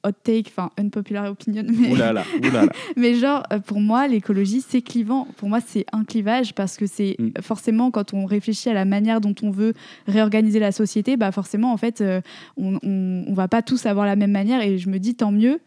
hot 0.03 0.11
take, 0.23 0.45
enfin 0.49 0.69
unpopular 0.77 1.29
opinion, 1.31 1.63
mais 2.97 3.13
genre, 3.15 3.43
euh, 3.51 3.59
pour 3.59 3.79
moi, 3.79 4.07
l'écologie, 4.07 4.61
c'est 4.67 4.81
clivant. 4.81 5.27
Pour 5.37 5.49
moi, 5.49 5.59
c'est 5.65 5.85
un 5.93 6.03
clivage 6.03 6.53
parce 6.53 6.77
que 6.77 6.85
c'est 6.87 7.15
Mm. 7.19 7.41
forcément, 7.41 7.91
quand 7.91 8.13
on 8.13 8.25
réfléchit 8.25 8.69
à 8.69 8.73
la 8.73 8.85
manière 8.85 9.21
dont 9.21 9.35
on 9.43 9.51
veut 9.51 9.73
réorganiser 10.07 10.59
la 10.59 10.71
société, 10.71 11.17
bah 11.17 11.31
forcément, 11.31 11.71
en 11.71 11.77
fait, 11.77 12.01
euh, 12.01 12.21
on, 12.57 12.79
on, 12.83 13.25
on 13.27 13.33
va 13.33 13.47
pas 13.47 13.61
tous 13.61 13.85
avoir 13.85 14.05
la 14.05 14.15
même 14.15 14.31
manière. 14.31 14.61
Et 14.61 14.77
je 14.77 14.89
me 14.89 14.99
dis, 14.99 15.15
tant 15.15 15.31
mieux. 15.31 15.59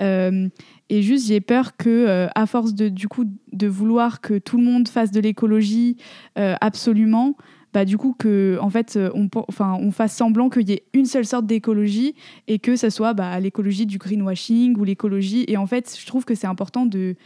Euh, 0.00 0.48
et 0.88 1.02
juste, 1.02 1.26
j'ai 1.28 1.40
peur 1.40 1.76
que, 1.76 1.88
euh, 1.88 2.26
à 2.34 2.46
force 2.46 2.74
de, 2.74 2.88
du 2.88 3.08
coup, 3.08 3.24
de 3.52 3.66
vouloir 3.66 4.20
que 4.20 4.38
tout 4.38 4.56
le 4.58 4.64
monde 4.64 4.88
fasse 4.88 5.10
de 5.10 5.20
l'écologie 5.20 5.96
absolument, 6.36 7.36
bah, 7.72 7.84
du 7.84 7.96
coup, 7.96 8.14
que, 8.18 8.58
en 8.60 8.70
fait, 8.70 8.96
euh, 8.96 9.10
on, 9.14 9.28
enfin, 9.48 9.78
on 9.80 9.90
fasse 9.90 10.14
semblant 10.14 10.50
qu'il 10.50 10.68
y 10.68 10.72
ait 10.72 10.84
une 10.92 11.06
seule 11.06 11.24
sorte 11.24 11.46
d'écologie 11.46 12.14
et 12.46 12.58
que 12.58 12.76
ce 12.76 12.90
soit 12.90 13.14
bah, 13.14 13.38
l'écologie 13.40 13.86
du 13.86 13.98
greenwashing 13.98 14.76
ou 14.76 14.84
l'écologie. 14.84 15.44
Et 15.48 15.56
en 15.56 15.66
fait, 15.66 15.96
je 15.98 16.06
trouve 16.06 16.24
que 16.24 16.34
c'est 16.34 16.46
important 16.46 16.84
de 16.84 17.16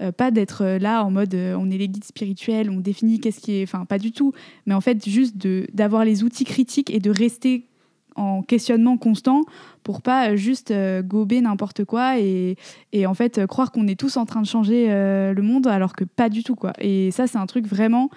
euh, 0.00 0.10
pas 0.10 0.30
d'être 0.30 0.62
euh, 0.64 0.78
là 0.78 1.04
en 1.04 1.10
mode 1.10 1.34
on 1.34 1.70
est 1.70 1.78
les 1.78 1.88
guides 1.88 2.04
spirituels, 2.04 2.70
on 2.70 2.80
définit 2.80 3.20
qu'est-ce 3.20 3.40
qui 3.40 3.52
est. 3.58 3.62
Enfin, 3.62 3.84
pas 3.84 3.98
du 3.98 4.10
tout. 4.10 4.32
Mais 4.66 4.74
en 4.74 4.80
fait, 4.80 5.08
juste 5.08 5.36
d'avoir 5.72 6.04
les 6.04 6.24
outils 6.24 6.44
critiques 6.44 6.90
et 6.90 6.98
de 6.98 7.10
rester 7.10 7.66
en 8.14 8.42
questionnement 8.42 8.98
constant 8.98 9.42
pour 9.84 10.02
pas 10.02 10.36
juste 10.36 10.70
gober 11.02 11.40
n'importe 11.40 11.86
quoi 11.86 12.18
et, 12.18 12.56
et 12.92 13.06
en 13.06 13.14
fait 13.14 13.46
croire 13.46 13.72
qu'on 13.72 13.88
est 13.88 13.98
tous 13.98 14.18
en 14.18 14.26
train 14.26 14.42
de 14.42 14.46
changer 14.46 14.88
le 14.88 15.40
monde 15.40 15.66
alors 15.66 15.96
que 15.96 16.04
pas 16.04 16.28
du 16.28 16.44
tout 16.44 16.54
quoi. 16.54 16.74
Et 16.78 17.10
ça 17.10 17.26
c'est 17.26 17.38
un 17.38 17.46
truc 17.46 17.66
vraiment 17.66 18.10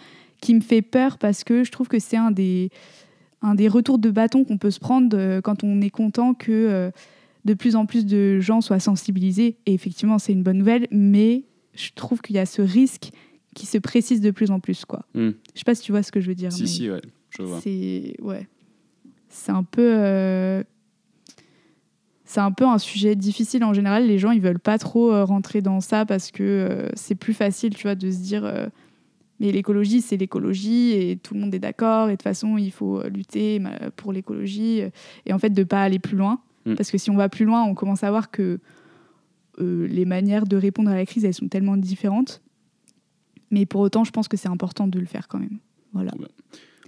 qui 0.46 0.54
me 0.54 0.62
fait 0.62 0.82
peur 0.84 1.18
parce 1.18 1.44
que 1.44 1.64
je 1.64 1.72
trouve 1.72 1.88
que 1.88 1.98
c'est 2.00 2.18
un 2.18 2.32
des 2.32 2.70
un 3.42 3.56
des 3.56 3.68
retours 3.68 4.00
de 4.00 4.10
bâton 4.12 4.44
qu'on 4.44 4.58
peut 4.58 4.72
se 4.72 4.80
prendre 4.80 5.16
euh, 5.18 5.42
quand 5.42 5.64
on 5.64 5.82
est 5.82 5.90
content 5.90 6.34
que 6.34 6.52
euh, 6.52 6.92
de 7.46 7.54
plus 7.54 7.76
en 7.76 7.86
plus 7.86 8.06
de 8.06 8.40
gens 8.40 8.62
soient 8.62 8.80
sensibilisés. 8.80 9.58
Et 9.66 9.74
effectivement, 9.74 10.18
c'est 10.20 10.34
une 10.34 10.44
bonne 10.44 10.58
nouvelle, 10.58 10.88
mais 10.92 11.44
je 11.74 11.90
trouve 11.96 12.22
qu'il 12.22 12.36
y 12.36 12.40
a 12.40 12.46
ce 12.46 12.62
risque 12.62 13.10
qui 13.56 13.66
se 13.66 13.78
précise 13.78 14.22
de 14.22 14.32
plus 14.32 14.52
en 14.52 14.60
plus. 14.60 14.86
Quoi. 14.86 15.06
Hmm. 15.14 15.32
Je 15.54 15.60
sais 15.60 15.64
pas 15.66 15.76
si 15.76 15.84
tu 15.84 15.92
vois 15.92 16.04
ce 16.04 16.12
que 16.12 16.20
je 16.22 16.28
veux 16.28 16.36
dire. 16.36 16.52
Si, 16.52 16.62
mais 16.62 16.68
si, 16.68 16.90
ouais, 16.90 17.02
je 17.30 17.44
vois. 17.44 17.60
C'est 17.62 18.16
ouais. 18.22 18.48
Un 19.48 19.64
peu. 19.64 19.82
euh, 19.84 20.64
C'est 22.24 22.40
un 22.42 22.52
peu 22.52 22.66
un 22.66 22.80
sujet 22.80 23.16
difficile 23.16 23.64
en 23.64 23.74
général. 23.74 24.08
Les 24.08 24.18
gens, 24.18 24.32
ils 24.32 24.42
veulent 24.42 24.60
pas 24.60 24.78
trop 24.78 25.24
rentrer 25.26 25.62
dans 25.62 25.82
ça 25.82 26.06
parce 26.06 26.32
que 26.32 26.44
euh, 26.44 26.90
c'est 26.96 27.16
plus 27.16 27.34
facile, 27.34 27.76
tu 27.76 27.84
vois, 27.84 27.96
de 27.96 28.10
se 28.10 28.18
dire. 28.20 28.44
euh, 28.46 28.68
Mais 29.40 29.52
l'écologie, 29.52 30.02
c'est 30.02 30.18
l'écologie 30.18 30.92
et 30.92 31.18
tout 31.18 31.34
le 31.34 31.42
monde 31.42 31.54
est 31.54 31.60
d'accord. 31.60 32.08
Et 32.08 32.12
de 32.12 32.16
toute 32.16 32.24
façon, 32.24 32.58
il 32.58 32.72
faut 32.72 33.04
lutter 33.10 33.62
pour 33.98 34.14
l'écologie. 34.14 34.82
Et 35.26 35.34
en 35.34 35.40
fait, 35.40 35.50
de 35.50 35.64
pas 35.64 35.84
aller 35.84 36.00
plus 36.00 36.16
loin. 36.16 36.40
Mm. 36.66 36.76
Parce 36.76 36.92
que 36.92 36.98
si 36.98 37.10
on 37.10 37.16
va 37.16 37.30
plus 37.30 37.46
loin, 37.46 37.64
on 37.64 37.76
commence 37.76 38.04
à 38.04 38.10
voir 38.10 38.32
que 38.32 38.60
euh, 39.60 39.88
les 39.88 40.06
manières 40.06 40.46
de 40.46 40.58
répondre 40.58 40.90
à 40.90 40.96
la 40.96 41.06
crise, 41.06 41.26
elles 41.26 41.34
sont 41.34 41.48
tellement 41.48 41.78
différentes. 41.78 42.42
Mais 43.52 43.66
pour 43.66 43.82
autant, 43.82 44.04
je 44.04 44.12
pense 44.12 44.28
que 44.28 44.38
c'est 44.38 44.50
important 44.50 44.88
de 44.88 45.00
le 45.00 45.06
faire 45.06 45.28
quand 45.28 45.40
même. 45.40 45.60
Voilà. 45.94 46.12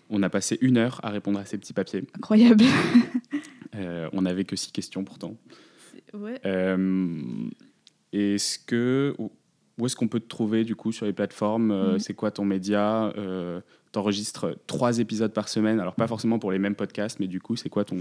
On 0.09 0.21
a 0.23 0.29
passé 0.29 0.57
une 0.61 0.77
heure 0.77 0.99
à 1.03 1.09
répondre 1.09 1.39
à 1.39 1.45
ces 1.45 1.57
petits 1.57 1.73
papiers. 1.73 2.03
Incroyable. 2.15 2.63
euh, 3.75 4.09
on 4.13 4.23
n'avait 4.23 4.43
que 4.43 4.55
six 4.55 4.71
questions 4.71 5.03
pourtant. 5.03 5.37
Ouais. 6.13 6.39
Euh, 6.45 7.49
est-ce 8.11 8.59
que 8.59 9.15
où 9.77 9.85
est-ce 9.85 9.95
qu'on 9.95 10.07
peut 10.07 10.19
te 10.19 10.27
trouver 10.27 10.63
du 10.63 10.75
coup 10.75 10.91
sur 10.91 11.05
les 11.05 11.13
plateformes 11.13 11.71
euh, 11.71 11.93
mhm. 11.93 11.99
C'est 11.99 12.13
quoi 12.13 12.31
ton 12.31 12.45
média 12.45 13.11
euh, 13.17 13.61
T'enregistres 13.91 14.57
trois 14.67 14.99
épisodes 14.99 15.31
par 15.31 15.49
semaine, 15.49 15.79
alors 15.79 15.95
pas 15.95 16.07
forcément 16.07 16.39
pour 16.39 16.51
les 16.51 16.59
mêmes 16.59 16.75
podcasts, 16.75 17.19
mais 17.19 17.27
du 17.27 17.39
coup, 17.39 17.55
c'est 17.55 17.69
quoi 17.69 17.85
ton, 17.85 17.97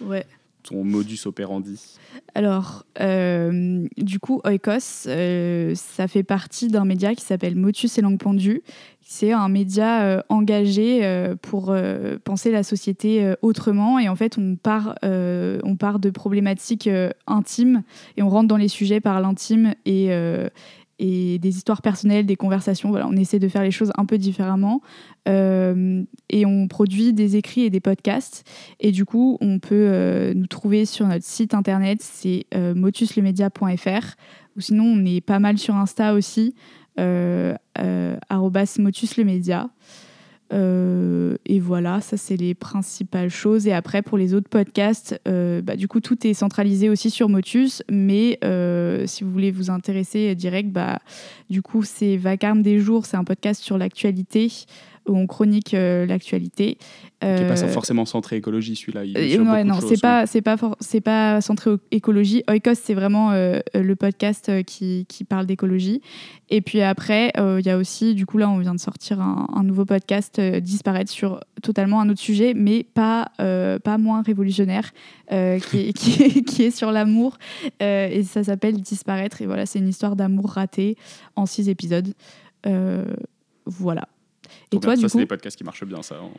ouais. 0.00 0.24
ton 0.62 0.84
modus 0.84 1.18
operandi? 1.26 1.98
Alors, 2.36 2.86
euh, 3.00 3.84
du 3.96 4.20
coup, 4.20 4.40
Oikos, 4.44 5.08
euh, 5.08 5.74
ça 5.74 6.06
fait 6.06 6.22
partie 6.22 6.68
d'un 6.68 6.84
média 6.84 7.14
qui 7.16 7.24
s'appelle 7.24 7.56
Motus 7.56 7.98
et 7.98 8.00
Langue 8.00 8.18
Pendue. 8.18 8.62
C'est 9.02 9.32
un 9.32 9.48
média 9.48 10.24
engagé 10.30 11.02
pour 11.42 11.76
penser 12.24 12.50
la 12.50 12.62
société 12.62 13.34
autrement. 13.42 13.98
Et 13.98 14.08
en 14.08 14.16
fait, 14.16 14.38
on 14.38 14.56
part, 14.56 14.94
on 15.02 15.76
part 15.78 15.98
de 15.98 16.08
problématiques 16.08 16.88
intimes 17.26 17.82
et 18.16 18.22
on 18.22 18.30
rentre 18.30 18.48
dans 18.48 18.56
les 18.56 18.68
sujets 18.68 19.00
par 19.00 19.20
l'intime 19.20 19.74
et 19.84 20.08
et 20.98 21.38
des 21.38 21.56
histoires 21.56 21.82
personnelles, 21.82 22.26
des 22.26 22.36
conversations. 22.36 22.90
Voilà, 22.90 23.06
on 23.08 23.16
essaie 23.16 23.38
de 23.38 23.48
faire 23.48 23.62
les 23.62 23.70
choses 23.70 23.92
un 23.96 24.04
peu 24.04 24.18
différemment. 24.18 24.80
Euh, 25.28 26.02
et 26.30 26.46
on 26.46 26.68
produit 26.68 27.12
des 27.12 27.36
écrits 27.36 27.62
et 27.62 27.70
des 27.70 27.80
podcasts. 27.80 28.44
Et 28.80 28.92
du 28.92 29.04
coup, 29.04 29.38
on 29.40 29.58
peut 29.58 29.88
euh, 29.88 30.34
nous 30.34 30.46
trouver 30.46 30.86
sur 30.86 31.06
notre 31.06 31.24
site 31.24 31.54
internet, 31.54 31.98
c'est 32.02 32.46
euh, 32.54 32.74
motuslemedia.fr. 32.74 34.16
Ou 34.56 34.60
sinon, 34.60 34.84
on 34.84 35.04
est 35.04 35.20
pas 35.20 35.38
mal 35.38 35.58
sur 35.58 35.74
Insta 35.74 36.14
aussi, 36.14 36.54
euh, 37.00 37.54
motuslemedia. 38.78 39.68
Euh, 40.54 41.36
et 41.46 41.58
voilà, 41.58 42.00
ça 42.00 42.16
c'est 42.16 42.36
les 42.36 42.54
principales 42.54 43.30
choses. 43.30 43.66
Et 43.66 43.72
après, 43.72 44.02
pour 44.02 44.18
les 44.18 44.34
autres 44.34 44.48
podcasts, 44.48 45.20
euh, 45.26 45.60
bah, 45.62 45.76
du 45.76 45.88
coup, 45.88 46.00
tout 46.00 46.26
est 46.26 46.34
centralisé 46.34 46.88
aussi 46.88 47.10
sur 47.10 47.28
Motus. 47.28 47.82
Mais 47.90 48.38
euh, 48.44 49.06
si 49.06 49.24
vous 49.24 49.30
voulez 49.30 49.50
vous 49.50 49.70
intéresser 49.70 50.34
direct, 50.34 50.70
bah, 50.70 51.00
du 51.50 51.62
coup, 51.62 51.82
c'est 51.82 52.16
Vacarme 52.16 52.62
des 52.62 52.78
jours, 52.78 53.06
c'est 53.06 53.16
un 53.16 53.24
podcast 53.24 53.62
sur 53.62 53.78
l'actualité 53.78 54.50
où 55.06 55.16
on 55.16 55.26
chronique 55.26 55.72
l'actualité. 55.72 56.78
Qui 57.20 57.26
n'est 57.26 57.46
pas 57.46 57.56
forcément 57.56 58.04
centré 58.04 58.36
écologie, 58.36 58.76
celui-là. 58.76 59.64
non, 59.64 59.80
c'est 59.80 60.00
pas, 60.00 60.26
c'est 60.26 60.42
pas, 60.42 60.56
c'est 60.80 61.00
pas 61.00 61.40
centré 61.40 61.70
écologie. 61.90 62.42
Oikos, 62.48 62.74
c'est 62.74 62.94
vraiment 62.94 63.32
le 63.32 63.94
podcast 63.94 64.64
qui, 64.64 65.06
qui 65.08 65.24
parle 65.24 65.46
d'écologie. 65.46 66.02
Et 66.50 66.60
puis 66.60 66.82
après, 66.82 67.32
il 67.36 67.64
y 67.64 67.70
a 67.70 67.78
aussi, 67.78 68.14
du 68.14 68.26
coup, 68.26 68.36
là, 68.36 68.50
on 68.50 68.58
vient 68.58 68.74
de 68.74 68.80
sortir 68.80 69.20
un, 69.20 69.46
un 69.54 69.62
nouveau 69.62 69.84
podcast 69.84 70.38
euh, 70.38 70.60
disparaître 70.60 71.10
sur 71.10 71.40
totalement 71.62 72.00
un 72.00 72.08
autre 72.08 72.20
sujet, 72.20 72.54
mais 72.54 72.84
pas, 72.84 73.30
euh, 73.40 73.78
pas 73.78 73.98
moins 73.98 74.22
révolutionnaire, 74.22 74.92
euh, 75.32 75.58
qui, 75.58 75.88
est, 75.88 75.92
qui, 75.92 76.62
est, 76.62 76.70
sur 76.70 76.92
l'amour. 76.92 77.38
et 77.80 78.22
ça 78.24 78.44
s'appelle 78.44 78.80
Disparaître. 78.80 79.42
Et 79.42 79.46
voilà, 79.46 79.66
c'est 79.66 79.78
une 79.78 79.88
histoire 79.88 80.16
d'amour 80.16 80.50
raté 80.50 80.96
en 81.36 81.46
six 81.46 81.68
épisodes. 81.68 82.12
voilà. 83.66 84.08
Et 84.74 84.80
toi, 84.80 84.96
ça, 84.96 85.08
c'est 85.08 85.18
des 85.18 85.26
podcasts 85.26 85.56
qui 85.56 85.64
marchent 85.64 85.84
bien, 85.84 86.02
ça. 86.02 86.16
Hein. 86.16 86.30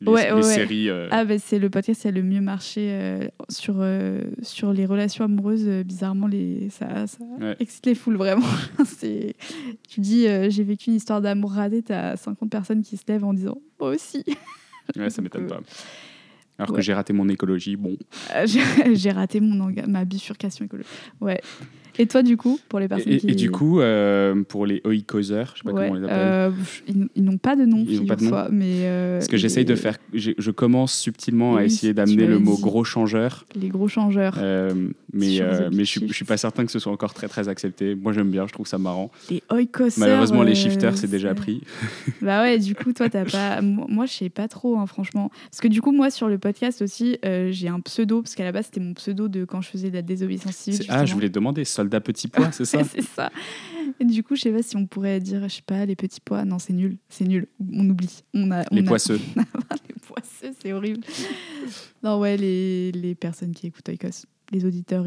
Les, 0.00 0.10
ouais, 0.10 0.42
séries. 0.42 0.88
Euh. 0.88 1.08
Ah, 1.10 1.24
bah, 1.24 1.38
c'est 1.38 1.58
le 1.58 1.70
podcast 1.70 2.02
qui 2.02 2.08
a 2.08 2.10
le 2.10 2.22
mieux 2.22 2.40
marché 2.40 2.88
euh, 2.92 3.28
sur, 3.48 3.76
euh, 3.78 4.22
sur 4.42 4.72
les 4.72 4.86
relations 4.86 5.24
amoureuses. 5.24 5.68
bizarrement, 5.84 6.26
les, 6.26 6.68
ça, 6.70 7.06
ça 7.06 7.24
excite 7.58 7.86
les 7.86 7.94
foules, 7.94 8.16
vraiment. 8.16 8.46
tu 9.00 10.00
dis, 10.00 10.26
j'ai 10.48 10.64
vécu 10.64 10.90
une 10.90 10.96
histoire 10.96 11.20
d'amour 11.20 11.52
raté, 11.52 11.82
t'as 11.82 12.16
50 12.16 12.50
personnes 12.50 12.82
qui 12.82 12.96
se 12.96 13.04
lèvent 13.08 13.24
en 13.24 13.34
disant, 13.34 13.58
moi 13.78 13.90
aussi. 13.90 14.24
Ouais, 14.96 15.10
ça 15.10 15.22
m'étonne 15.22 15.46
pas. 15.46 15.60
Alors 16.58 16.74
que 16.74 16.82
j'ai 16.82 16.94
raté 16.94 17.12
mon 17.12 17.28
écologie, 17.28 17.76
bon. 17.76 17.96
j'ai 18.92 19.10
raté 19.10 19.40
mon 19.40 19.72
ma 19.88 20.04
bifurcation 20.04 20.64
écologique. 20.64 20.90
Ouais. 21.20 21.40
Et 21.98 22.06
toi, 22.06 22.22
du 22.22 22.36
coup, 22.36 22.58
pour 22.68 22.80
les 22.80 22.88
personnes 22.88 23.12
et, 23.12 23.18
qui... 23.18 23.28
Et 23.28 23.34
du 23.34 23.50
coup, 23.50 23.80
euh, 23.80 24.42
pour 24.42 24.64
les 24.64 24.80
oikosers, 24.84 25.52
je 25.54 25.58
sais 25.58 25.64
pas 25.64 25.72
comment 25.72 25.90
on 25.90 25.94
les 25.94 26.04
appelle. 26.04 26.18
Euh, 26.18 26.50
ils, 27.14 27.24
n'ont 27.24 27.36
pas 27.36 27.54
de 27.54 27.64
nom, 27.64 27.84
ils 27.86 28.06
pas 28.06 28.16
de 28.16 28.24
nom. 28.24 28.48
mais... 28.50 28.84
Euh, 28.84 29.18
Parce 29.18 29.28
que 29.28 29.36
j'essaye 29.36 29.64
de 29.64 29.74
faire... 29.74 29.98
Je 30.14 30.50
commence 30.50 30.94
subtilement 30.94 31.56
à 31.56 31.64
essayer 31.64 31.92
d'amener 31.92 32.26
le 32.26 32.38
mot 32.38 32.56
gros 32.56 32.84
changeur. 32.84 33.44
Les 33.54 33.68
gros 33.68 33.88
changeurs. 33.88 34.38
mais 35.12 35.40
mais 35.72 35.84
je 35.84 36.04
ne 36.04 36.12
suis 36.12 36.24
pas 36.24 36.36
certain 36.36 36.64
que 36.64 36.72
ce 36.72 36.78
soit 36.78 36.92
encore 36.92 37.14
très, 37.14 37.28
très 37.28 37.48
accepté. 37.48 37.94
Moi, 37.94 38.12
j'aime 38.12 38.30
bien, 38.30 38.46
je 38.46 38.52
trouve 38.52 38.66
ça 38.66 38.78
marrant. 38.78 39.10
Les 39.30 39.42
oikosers... 39.50 39.98
Malheureusement, 39.98 40.42
les 40.42 40.54
shifters, 40.54 40.96
c'est 40.96 41.10
déjà 41.10 41.34
pris. 41.34 41.62
bah 42.22 42.42
ouais, 42.42 42.58
du 42.58 42.74
coup, 42.74 42.92
toi, 42.92 43.08
t'as 43.10 43.24
pas... 43.24 43.60
Moi, 43.62 44.06
je 44.06 44.12
sais 44.12 44.28
pas 44.30 44.48
trop, 44.48 44.78
hein, 44.78 44.86
franchement. 44.86 45.30
Parce 45.50 45.60
que 45.60 45.68
du 45.68 45.82
coup, 45.82 45.92
moi, 45.92 46.10
sur 46.10 46.28
le 46.28 46.38
podcast 46.42 46.82
aussi, 46.82 47.18
j'ai 47.22 47.68
un 47.68 47.80
pseudo, 47.80 48.20
parce 48.20 48.34
qu'à 48.34 48.44
la 48.44 48.52
base, 48.52 48.66
c'était 48.66 48.80
mon 48.80 48.94
pseudo 48.94 49.28
de 49.28 49.44
quand 49.44 49.62
je 49.62 49.68
faisais 49.68 49.88
de 49.88 49.94
la 49.94 50.02
désobéissance 50.02 50.56
civile. 50.56 50.86
Ah, 50.88 51.06
je 51.06 51.14
voulais 51.14 51.30
demander, 51.30 51.64
soldat 51.64 52.00
petit 52.00 52.28
pois, 52.28 52.52
c'est 52.52 52.64
ça 52.64 52.82
C'est 52.92 53.02
ça. 53.02 53.30
Et 54.00 54.04
du 54.04 54.22
coup, 54.22 54.36
je 54.36 54.42
sais 54.42 54.52
pas 54.52 54.62
si 54.62 54.76
on 54.76 54.86
pourrait 54.86 55.20
dire, 55.20 55.48
je 55.48 55.56
sais 55.56 55.62
pas, 55.64 55.84
les 55.86 55.96
petits 55.96 56.20
pois. 56.20 56.44
Non, 56.44 56.58
c'est 56.58 56.72
nul, 56.72 56.96
c'est 57.08 57.24
nul. 57.24 57.46
On 57.72 57.88
oublie. 57.88 58.22
On 58.34 58.50
a, 58.50 58.64
les 58.70 58.82
poisseux. 58.82 59.20
les 59.36 59.94
poisseux, 60.06 60.54
c'est 60.60 60.72
horrible. 60.72 61.00
non, 62.02 62.18
ouais, 62.18 62.36
les, 62.36 62.92
les 62.92 63.14
personnes 63.14 63.52
qui 63.52 63.68
écoutent 63.68 63.88
Oikos, 63.88 64.26
les 64.50 64.64
auditeurs. 64.64 65.06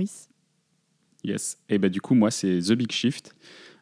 Yes. 1.23 1.57
Et 1.69 1.77
bah, 1.77 1.89
du 1.89 2.01
coup, 2.01 2.15
moi, 2.15 2.31
c'est 2.31 2.59
The 2.59 2.73
Big 2.73 2.91
Shift. 2.91 3.36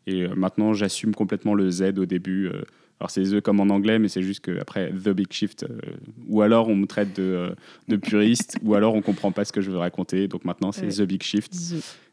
Et 0.08 0.24
euh, 0.24 0.36
maintenant, 0.36 0.74
j'assume 0.74 1.14
complètement 1.14 1.54
le 1.54 1.70
Z 1.70 1.98
au 1.98 2.06
début. 2.06 2.48
Euh, 2.48 2.64
alors 3.04 3.12
c'est 3.12 3.24
The 3.24 3.42
comme 3.42 3.60
en 3.60 3.70
anglais, 3.70 4.00
mais 4.00 4.08
c'est 4.08 4.22
juste 4.22 4.46
qu'après 4.46 4.90
The 4.92 5.10
Big 5.10 5.28
Shift, 5.30 5.64
euh, 5.64 5.78
ou 6.30 6.42
alors 6.42 6.70
on 6.70 6.76
me 6.76 6.88
traite 6.88 7.14
de, 7.18 7.22
euh, 7.22 7.50
de 7.90 7.98
puriste, 7.98 8.58
ou 8.64 8.76
alors 8.76 8.96
on 8.96 9.02
comprend 9.02 9.34
pas 9.34 9.44
ce 9.44 9.52
que 9.52 9.60
je 9.60 9.70
veux 9.70 9.78
raconter. 9.78 10.30
Donc 10.30 10.46
maintenant 10.46 10.72
c'est 10.72 10.88
The 10.88 11.02
Big 11.02 11.22
Shift, 11.22 11.54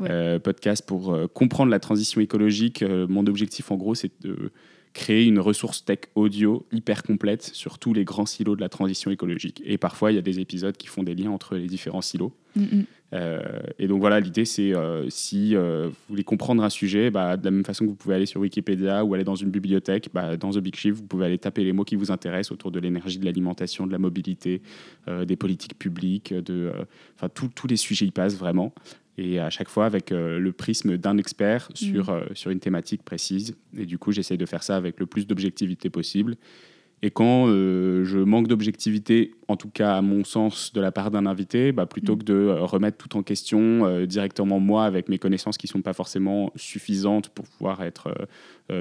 euh, 0.00 0.40
podcast 0.40 0.84
pour 0.84 1.16
comprendre 1.32 1.70
la 1.70 1.78
transition 1.78 2.20
écologique. 2.20 2.82
mon 2.82 3.24
objectif 3.28 3.70
en 3.70 3.76
gros 3.76 3.94
c'est 3.94 4.10
de 4.22 4.50
créer 4.92 5.26
une 5.26 5.38
ressource 5.38 5.84
tech 5.84 6.00
audio 6.16 6.66
hyper 6.72 7.04
complète 7.04 7.44
sur 7.44 7.78
tous 7.78 7.94
les 7.94 8.04
grands 8.04 8.26
silos 8.26 8.56
de 8.56 8.60
la 8.60 8.68
transition 8.68 9.12
écologique. 9.12 9.62
Et 9.64 9.78
parfois, 9.78 10.10
il 10.10 10.16
y 10.16 10.18
a 10.18 10.22
des 10.22 10.40
épisodes 10.40 10.76
qui 10.76 10.88
font 10.88 11.04
des 11.04 11.14
liens 11.14 11.30
entre 11.30 11.54
les 11.54 11.68
différents 11.68 12.02
silos. 12.02 12.32
Mm, 12.56 12.62
mm. 12.62 12.84
Euh, 13.12 13.40
et 13.78 13.88
donc 13.88 14.00
voilà, 14.00 14.20
l'idée, 14.20 14.44
c'est 14.44 14.74
euh, 14.74 15.08
si 15.10 15.56
euh, 15.56 15.88
vous 15.88 15.94
voulez 16.10 16.24
comprendre 16.24 16.62
un 16.62 16.70
sujet, 16.70 17.10
bah, 17.10 17.36
de 17.36 17.44
la 17.44 17.50
même 17.50 17.64
façon 17.64 17.84
que 17.84 17.90
vous 17.90 17.96
pouvez 17.96 18.14
aller 18.14 18.26
sur 18.26 18.40
Wikipédia 18.40 19.04
ou 19.04 19.14
aller 19.14 19.24
dans 19.24 19.34
une 19.34 19.50
bibliothèque, 19.50 20.10
bah, 20.12 20.36
dans 20.36 20.50
The 20.50 20.58
Big 20.58 20.76
Shift, 20.76 20.98
vous 20.98 21.06
pouvez 21.06 21.26
aller 21.26 21.38
taper 21.38 21.64
les 21.64 21.72
mots 21.72 21.84
qui 21.84 21.96
vous 21.96 22.10
intéressent 22.10 22.52
autour 22.52 22.70
de 22.70 22.78
l'énergie, 22.78 23.18
de 23.18 23.24
l'alimentation, 23.24 23.86
de 23.86 23.92
la 23.92 23.98
mobilité, 23.98 24.62
des 25.26 25.36
politiques 25.36 25.78
publiques, 25.78 26.32
de, 26.32 26.72
enfin 27.16 27.28
tous 27.28 27.66
les 27.66 27.76
sujets 27.76 28.06
y 28.06 28.10
passent 28.10 28.36
vraiment 28.36 28.72
et 29.20 29.38
à 29.38 29.50
chaque 29.50 29.68
fois 29.68 29.86
avec 29.86 30.10
le 30.10 30.50
prisme 30.52 30.96
d'un 30.96 31.18
expert 31.18 31.68
sur, 31.74 32.10
mm. 32.10 32.14
euh, 32.14 32.24
sur 32.34 32.50
une 32.50 32.60
thématique 32.60 33.02
précise. 33.02 33.56
Et 33.76 33.86
du 33.86 33.98
coup, 33.98 34.12
j'essaye 34.12 34.38
de 34.38 34.46
faire 34.46 34.62
ça 34.62 34.76
avec 34.76 34.98
le 34.98 35.06
plus 35.06 35.26
d'objectivité 35.26 35.90
possible. 35.90 36.36
Et 37.02 37.10
quand 37.10 37.48
euh, 37.48 38.04
je 38.04 38.18
manque 38.18 38.46
d'objectivité, 38.46 39.32
en 39.48 39.56
tout 39.56 39.70
cas 39.70 39.96
à 39.96 40.02
mon 40.02 40.24
sens, 40.24 40.72
de 40.72 40.80
la 40.80 40.92
part 40.92 41.10
d'un 41.10 41.26
invité, 41.26 41.72
bah, 41.72 41.86
plutôt 41.86 42.14
mm. 42.14 42.18
que 42.18 42.24
de 42.24 42.48
remettre 42.60 42.98
tout 42.98 43.16
en 43.16 43.22
question 43.22 44.04
directement 44.06 44.60
moi 44.60 44.84
avec 44.84 45.08
mes 45.08 45.18
connaissances 45.18 45.56
qui 45.56 45.66
ne 45.66 45.70
sont 45.70 45.82
pas 45.82 45.94
forcément 45.94 46.52
suffisantes 46.56 47.30
pour 47.30 47.46
pouvoir 47.46 47.82
être 47.82 48.14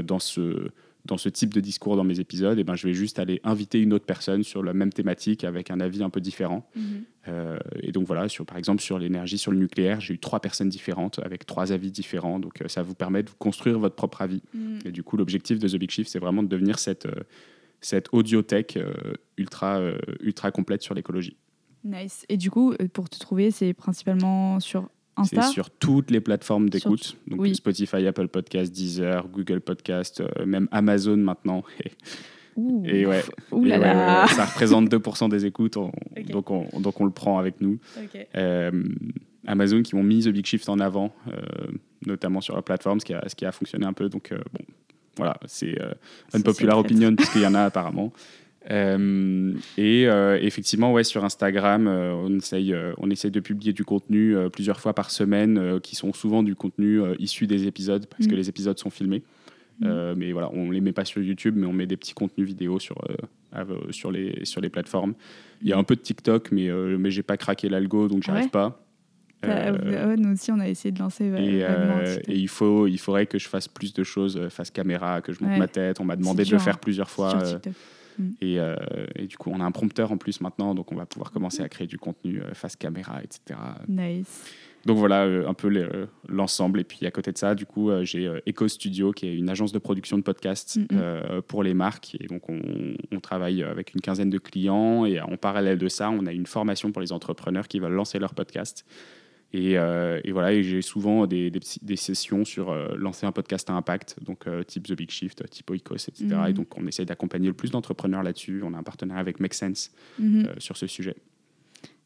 dans 0.03 0.19
ce 0.19 0.69
dans 1.05 1.17
ce 1.17 1.29
type 1.29 1.53
de 1.53 1.59
discours 1.59 1.95
dans 1.95 2.03
mes 2.03 2.19
épisodes, 2.19 2.59
et 2.59 2.63
ben, 2.63 2.75
je 2.75 2.87
vais 2.87 2.93
juste 2.93 3.19
aller 3.19 3.39
inviter 3.43 3.81
une 3.81 3.93
autre 3.93 4.05
personne 4.05 4.43
sur 4.43 4.63
la 4.63 4.73
même 4.73 4.91
thématique 4.91 5.43
avec 5.43 5.71
un 5.71 5.79
avis 5.79 6.03
un 6.03 6.09
peu 6.09 6.21
différent. 6.21 6.69
Mhm. 6.75 6.83
Euh, 7.27 7.57
et 7.81 7.91
donc 7.91 8.05
voilà, 8.05 8.27
sur, 8.27 8.45
par 8.45 8.57
exemple 8.57 8.81
sur 8.81 8.99
l'énergie, 8.99 9.37
sur 9.37 9.51
le 9.51 9.57
nucléaire, 9.57 10.01
j'ai 10.01 10.15
eu 10.15 10.19
trois 10.19 10.39
personnes 10.39 10.69
différentes 10.69 11.19
avec 11.19 11.45
trois 11.45 11.71
avis 11.71 11.91
différents. 11.91 12.39
Donc 12.39 12.61
euh, 12.61 12.67
ça 12.67 12.83
vous 12.83 12.95
permet 12.95 13.23
de 13.23 13.29
construire 13.39 13.79
votre 13.79 13.95
propre 13.95 14.21
avis. 14.21 14.41
Mhm. 14.53 14.79
Et 14.85 14.91
du 14.91 15.03
coup, 15.03 15.17
l'objectif 15.17 15.59
de 15.59 15.67
The 15.67 15.75
Big 15.77 15.89
Shift, 15.89 16.11
c'est 16.11 16.19
vraiment 16.19 16.43
de 16.43 16.47
devenir 16.47 16.79
cette, 16.79 17.05
euh, 17.05 17.23
cette 17.81 18.07
audiothèque 18.11 18.77
ultra, 19.37 19.81
ultra 20.19 20.51
complète 20.51 20.81
sur 20.81 20.93
l'écologie. 20.93 21.37
Nice. 21.83 22.25
Et 22.29 22.37
du 22.37 22.51
coup, 22.51 22.73
pour 22.93 23.09
te 23.09 23.17
trouver, 23.17 23.51
c'est 23.51 23.73
principalement 23.73 24.59
sur 24.59 24.89
c'est 25.25 25.43
sur 25.43 25.69
toutes 25.69 26.11
les 26.11 26.21
plateformes 26.21 26.69
d'écoute. 26.69 27.17
Donc 27.27 27.47
Spotify, 27.47 28.07
Apple 28.07 28.27
Podcast, 28.27 28.71
Deezer, 28.71 29.27
Google 29.29 29.61
Podcast, 29.61 30.21
euh, 30.21 30.45
même 30.45 30.67
Amazon 30.71 31.17
maintenant. 31.17 31.63
Et, 32.83 33.05
ouais, 33.05 33.21
ça 33.51 34.45
représente 34.45 34.91
2% 34.91 35.29
des 35.29 35.45
écoutes, 35.45 35.75
donc, 36.29 36.51
on, 36.51 36.67
donc 36.81 36.99
on 36.99 37.05
le 37.05 37.11
prend 37.11 37.39
avec 37.39 37.61
nous. 37.61 37.79
Euh, 38.35 38.83
Amazon 39.47 39.81
qui 39.81 39.95
ont 39.95 40.03
mis 40.03 40.25
The 40.25 40.29
Big 40.29 40.45
Shift 40.45 40.67
en 40.67 40.79
avant, 40.79 41.13
euh, 41.29 41.39
notamment 42.05 42.41
sur 42.41 42.57
la 42.57 42.61
plateforme, 42.61 42.99
ce 42.99 43.05
qui 43.05 43.13
a, 43.13 43.23
ce 43.29 43.35
qui 43.35 43.45
a 43.45 43.53
fonctionné 43.53 43.85
un 43.85 43.93
peu. 43.93 44.09
Donc 44.09 44.33
bon, 44.51 44.65
voilà, 45.19 45.37
c'est 45.45 45.79
euh, 45.81 45.93
c'est 46.29 46.37
unpopular 46.39 46.75
le 46.77 46.81
opinion 46.81 47.15
puisqu'il 47.15 47.41
y 47.41 47.47
en 47.47 47.55
a 47.55 47.61
apparemment. 47.61 48.11
Euh, 48.71 49.53
et 49.77 50.07
euh, 50.07 50.37
effectivement, 50.41 50.91
ouais, 50.93 51.03
sur 51.03 51.23
Instagram, 51.25 51.87
euh, 51.87 52.13
on, 52.13 52.37
essaye, 52.37 52.75
on 52.97 53.09
essaye 53.09 53.31
de 53.31 53.39
publier 53.39 53.73
du 53.73 53.83
contenu 53.83 54.35
plusieurs 54.51 54.79
fois 54.79 54.93
par 54.93 55.09
semaine, 55.11 55.79
qui 55.81 55.95
sont 55.95 56.13
souvent 56.13 56.43
du 56.43 56.55
contenu 56.55 57.01
issu 57.17 57.47
des 57.47 57.65
épisodes, 57.67 58.05
parce 58.05 58.27
que 58.27 58.31
Mhm. 58.33 58.37
les 58.37 58.49
épisodes 58.49 58.77
sont 58.77 58.89
filmés. 58.89 59.23
Euh, 59.83 60.13
mais 60.15 60.33
voilà, 60.33 60.51
on 60.53 60.69
les 60.71 60.81
met 60.81 60.91
pas 60.91 61.05
sur 61.05 61.21
YouTube, 61.21 61.55
mais 61.57 61.65
on 61.65 61.73
met 61.73 61.87
des 61.87 61.97
petits 61.97 62.13
contenus 62.13 62.45
vidéo 62.47 62.79
sur, 62.79 62.95
sur, 63.91 64.11
les, 64.11 64.43
sur 64.43 64.61
les 64.61 64.69
plateformes. 64.69 65.13
Il 65.61 65.69
y 65.69 65.73
a 65.73 65.77
un 65.77 65.83
peu 65.83 65.95
de 65.95 66.01
TikTok, 66.01 66.51
mais, 66.51 66.69
mais 66.97 67.09
j'ai 67.11 67.23
pas 67.23 67.37
craqué 67.37 67.69
l'algo, 67.69 68.07
donc 68.07 68.23
j'y 68.23 68.29
Ah 68.29 68.33
arrive 68.33 68.45
ouais 68.45 68.51
pas. 68.51 68.85
Euh, 69.45 70.07
ouais, 70.09 70.17
nous 70.17 70.33
aussi, 70.33 70.51
on 70.51 70.59
a 70.59 70.67
essayé 70.67 70.91
de 70.91 70.99
lancer. 70.99 71.25
et, 71.25 71.63
euh, 71.63 72.17
et 72.27 72.35
il, 72.35 72.47
faut, 72.49 72.87
il 72.87 72.97
faudrait 72.97 73.25
que 73.25 73.39
je 73.39 73.47
fasse 73.47 73.67
plus 73.67 73.93
de 73.93 74.03
choses 74.03 74.37
euh, 74.37 74.49
face 74.49 74.69
caméra, 74.71 75.21
que 75.21 75.31
je 75.31 75.41
monte 75.41 75.53
Ouais. 75.53 75.59
ma 75.59 75.67
tête. 75.67 75.99
On 76.01 76.05
m'a 76.05 76.15
demandé 76.15 76.43
de 76.43 76.49
dur, 76.49 76.57
le 76.57 76.63
faire 76.63 76.75
hein. 76.75 76.79
plusieurs 76.81 77.09
fois. 77.09 77.41
TikTok. 77.41 77.73
et, 78.41 78.59
euh, 78.59 78.75
et 79.15 79.27
du 79.27 79.37
coup, 79.37 79.49
on 79.53 79.61
a 79.61 79.63
un 79.63 79.71
prompteur 79.71 80.11
en 80.11 80.17
plus 80.17 80.41
maintenant, 80.41 80.75
donc 80.75 80.91
on 80.91 80.95
va 80.95 81.05
pouvoir 81.05 81.31
commencer 81.31 81.63
à 81.63 81.69
créer 81.69 81.87
du 81.87 81.97
contenu 81.97 82.41
face 82.53 82.75
caméra, 82.75 83.21
etc. 83.23 83.59
Nice. 83.87 84.43
Donc 84.85 84.97
voilà 84.97 85.23
un 85.23 85.53
peu 85.53 85.69
l'ensemble. 86.29 86.79
Et 86.79 86.83
puis 86.85 87.05
à 87.05 87.11
côté 87.11 87.31
de 87.33 87.37
ça, 87.37 87.53
du 87.53 87.65
coup, 87.65 87.91
j'ai 88.03 88.31
Echo 88.45 88.65
Studio, 88.67 89.11
qui 89.11 89.27
est 89.27 89.35
une 89.35 89.49
agence 89.49 89.73
de 89.73 89.79
production 89.79 90.17
de 90.17 90.23
podcasts 90.23 90.79
euh, 90.93 91.41
pour 91.41 91.63
les 91.63 91.73
marques. 91.73 92.15
Et 92.19 92.27
donc 92.27 92.49
on, 92.49 92.59
on 93.11 93.19
travaille 93.19 93.61
avec 93.63 93.93
une 93.93 93.99
quinzaine 93.99 94.29
de 94.29 94.37
clients. 94.37 95.05
Et 95.05 95.19
en 95.19 95.35
parallèle 95.35 95.77
de 95.77 95.87
ça, 95.89 96.09
on 96.09 96.25
a 96.25 96.31
une 96.31 96.45
formation 96.45 96.91
pour 96.93 97.01
les 97.01 97.11
entrepreneurs 97.11 97.67
qui 97.67 97.79
veulent 97.79 97.91
lancer 97.91 98.19
leur 98.19 98.33
podcast. 98.33 98.85
Et, 99.51 99.79
euh, 99.79 100.21
et 100.23 100.31
voilà, 100.31 100.53
et 100.53 100.61
j'ai 100.61 100.81
souvent 100.83 101.25
des, 101.25 101.49
des, 101.49 101.59
petits- 101.59 101.79
des 101.83 101.95
sessions 101.95 102.45
sur 102.45 102.69
euh, 102.69 102.89
lancer 102.95 103.25
un 103.25 103.31
podcast 103.31 103.67
à 103.69 103.73
impact, 103.73 104.17
donc 104.23 104.45
euh, 104.47 104.61
type 104.63 104.85
The 104.87 104.93
Big 104.93 105.09
Shift, 105.09 105.49
type 105.49 105.69
Oikos, 105.71 105.95
etc. 105.95 106.25
Mhm. 106.25 106.45
Et 106.49 106.53
donc 106.53 106.77
on 106.77 106.85
essaye 106.85 107.05
d'accompagner 107.07 107.47
le 107.47 107.53
plus 107.53 107.71
d'entrepreneurs 107.71 108.21
là-dessus. 108.21 108.61
On 108.63 108.73
a 108.75 108.77
un 108.77 108.83
partenariat 108.83 109.19
avec 109.21 109.39
Make 109.39 109.55
Sense 109.55 109.91
Mhm. 110.19 110.49
sur 110.59 110.77
ce 110.77 110.85
sujet. 110.85 111.15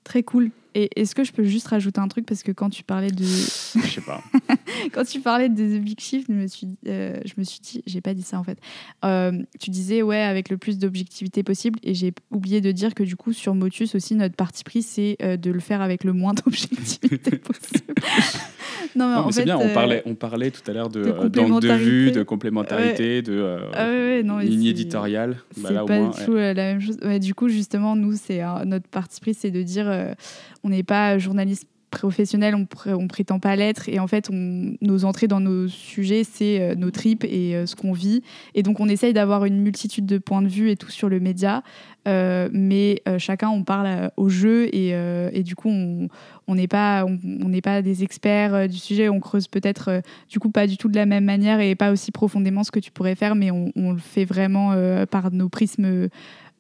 Très 0.06 0.24
cool. 0.24 0.52
Et 0.76 0.90
est-ce 1.00 1.16
que 1.16 1.24
je 1.24 1.32
peux 1.32 1.44
juste 1.44 1.68
rajouter 1.68 2.00
un 2.02 2.08
truc? 2.08 2.26
Parce 2.26 2.44
que 2.44 2.52
quand 2.52 2.70
tu 2.70 2.84
parlais 2.84 3.12
de 3.12 3.24
Je 3.24 3.88
sais 3.90 4.02
pas. 4.02 4.22
quand 4.92 5.04
tu 5.04 5.20
parlais 5.20 5.50
de 5.50 5.78
The 5.78 5.82
Big 5.82 6.00
Shift, 6.00 6.28
je 6.30 6.34
me 6.34 6.48
suis, 6.48 6.68
euh, 6.88 7.20
je 7.26 7.34
me 7.38 7.44
suis 7.44 7.60
dit, 7.60 7.84
j'ai 7.86 8.02
pas 8.02 8.14
dit 8.14 8.22
ça 8.22 8.40
en 8.40 8.44
fait. 8.44 8.58
Euh, 9.06 9.32
tu 9.60 9.70
disais 9.70 10.02
ouais 10.02 10.22
avec 10.22 10.50
le 10.50 10.58
plus 10.58 10.78
d'objectivité 10.78 11.44
possible 11.44 11.80
et 11.84 11.94
j'ai 11.94 12.14
oublié 12.32 12.62
de 12.62 12.72
dire 12.72 12.94
que 12.94 13.04
du 13.04 13.16
coup 13.16 13.34
sur 13.34 13.56
Motus 13.56 13.96
aussi 13.96 14.16
notre 14.16 14.36
parti 14.36 14.64
pris 14.64 14.82
c'est 14.82 15.18
euh, 15.22 15.38
de 15.38 15.52
le 15.52 15.60
faire 15.60 15.82
avec 15.82 16.04
le 16.04 16.14
moins 16.14 16.34
d'objectivité 16.34 17.38
possible. 17.38 17.94
non 18.96 19.08
mais 19.08 19.16
Non, 19.16 19.22
en 19.22 19.26
mais 19.28 19.32
c'est 19.32 19.46
bien, 19.46 19.58
on 19.58 19.68
euh, 19.68 19.74
parlait, 19.74 20.04
on 20.06 20.16
parlait 20.16 20.52
tout 20.52 20.70
à 20.70 20.74
l'heure 20.74 20.90
de, 20.90 21.28
d'angle 21.28 21.62
de 21.62 21.74
vue, 21.74 22.12
de 22.12 22.24
complémentarité, 22.24 23.22
de 23.22 23.60
ah 23.74 23.88
ouais, 23.88 24.24
non, 24.24 24.40
ligne 24.40 24.66
éditoriale. 24.66 25.38
Bah, 25.58 25.70
c'est 25.70 25.76
pas 25.76 26.00
moins, 26.00 26.10
du 26.10 26.26
tout 26.26 26.36
la 26.36 26.54
même 26.54 26.82
chose. 26.82 26.98
Du 27.20 27.34
coup, 27.34 27.50
justement, 27.50 27.96
nous, 27.96 28.14
c'est 28.14 28.42
notre 28.66 28.88
parti 28.88 29.20
pris, 29.22 29.34
c'est 29.34 29.52
de 29.52 29.62
dire, 29.62 30.16
on 30.64 30.70
n'est 30.70 30.84
pas 30.84 31.18
journaliste 31.18 31.68
professionnel, 31.94 32.56
on, 32.56 32.66
pré- 32.66 32.94
on 32.94 33.08
prétend 33.08 33.40
pas 33.40 33.56
l'être, 33.56 33.88
et 33.88 34.00
en 34.00 34.08
fait, 34.08 34.30
on, 34.32 34.76
nos 34.82 35.06
entrées 35.06 35.28
dans 35.28 35.40
nos 35.40 35.68
sujets, 35.68 36.24
c'est 36.24 36.60
euh, 36.60 36.76
nos 36.76 36.92
tripes 36.92 37.24
et 37.24 37.56
euh, 37.56 37.66
ce 37.66 37.76
qu'on 37.76 37.94
vit, 37.94 38.22
et 38.56 38.64
donc 38.64 38.80
on 38.80 38.90
essaye 38.90 39.14
d'avoir 39.14 39.46
une 39.46 39.62
multitude 39.62 40.06
de 40.06 40.18
points 40.18 40.42
de 40.42 40.48
vue 40.48 40.70
et 40.70 40.76
tout 40.76 40.92
sur 40.92 41.10
le 41.10 41.20
média, 41.20 41.64
euh, 42.08 42.50
mais 42.52 43.02
chacun, 43.18 43.50
on 43.50 43.64
parle 43.64 44.12
au 44.18 44.28
jeu, 44.28 44.68
et, 44.74 45.44
du 45.44 45.56
coup, 45.56 45.70
on 45.70 46.56
n'est 46.56 46.68
pas, 46.68 47.06
on 47.06 47.62
pas 47.62 47.82
des 47.82 48.04
experts 48.04 48.68
du 48.68 48.78
sujet, 48.78 49.08
on 49.08 49.20
creuse 49.20 49.48
peut-être 49.48 50.02
du 50.30 50.40
coup 50.40 50.50
pas 50.50 50.68
du 50.68 50.76
tout 50.76 50.90
de 50.90 50.96
la 50.96 51.06
même 51.06 51.24
manière 51.24 51.62
et 51.62 51.76
pas 51.76 51.92
aussi 51.92 52.12
profondément 52.12 52.64
ce 52.64 52.72
que 52.72 52.80
tu 52.80 52.92
pourrais 52.92 53.16
faire, 53.16 53.36
mais 53.36 53.52
on, 53.52 53.72
le 53.76 54.00
fait 54.00 54.26
vraiment 54.26 54.76
par 55.06 55.32
nos 55.32 55.48
prismes 55.48 56.10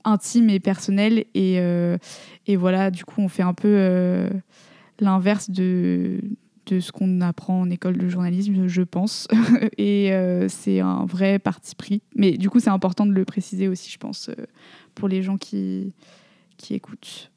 intimes 0.05 0.49
et 0.49 0.59
personnels. 0.59 1.25
Et, 1.33 1.59
voilà, 2.55 2.89
du 2.89 3.03
coup, 3.03 3.21
on 3.21 3.27
fait 3.27 3.43
un 3.43 3.53
peu 3.53 4.29
l'inverse 4.99 5.49
de, 5.49 6.21
de 6.65 6.79
ce 6.79 6.91
qu'on 6.91 7.21
apprend 7.21 7.61
en 7.61 7.69
école 7.69 7.97
de 7.97 8.07
journalisme, 8.07 8.67
je 8.67 8.81
pense. 8.81 9.27
et 9.77 10.13
euh, 10.13 10.47
c'est 10.49 10.79
un 10.79 11.05
vrai 11.05 11.39
parti 11.39 11.75
pris. 11.75 12.01
Mais 12.15 12.37
du 12.37 12.49
coup, 12.49 12.59
c'est 12.59 12.69
important 12.69 13.05
de 13.05 13.11
le 13.13 13.25
préciser 13.25 13.67
aussi, 13.67 13.91
je 13.91 13.97
pense, 13.97 14.29
euh, 14.29 14.45
pour 14.95 15.07
les 15.07 15.23
gens 15.23 15.37
qui, 15.37 15.93
qui 16.57 16.73
écoutent. 16.73 17.31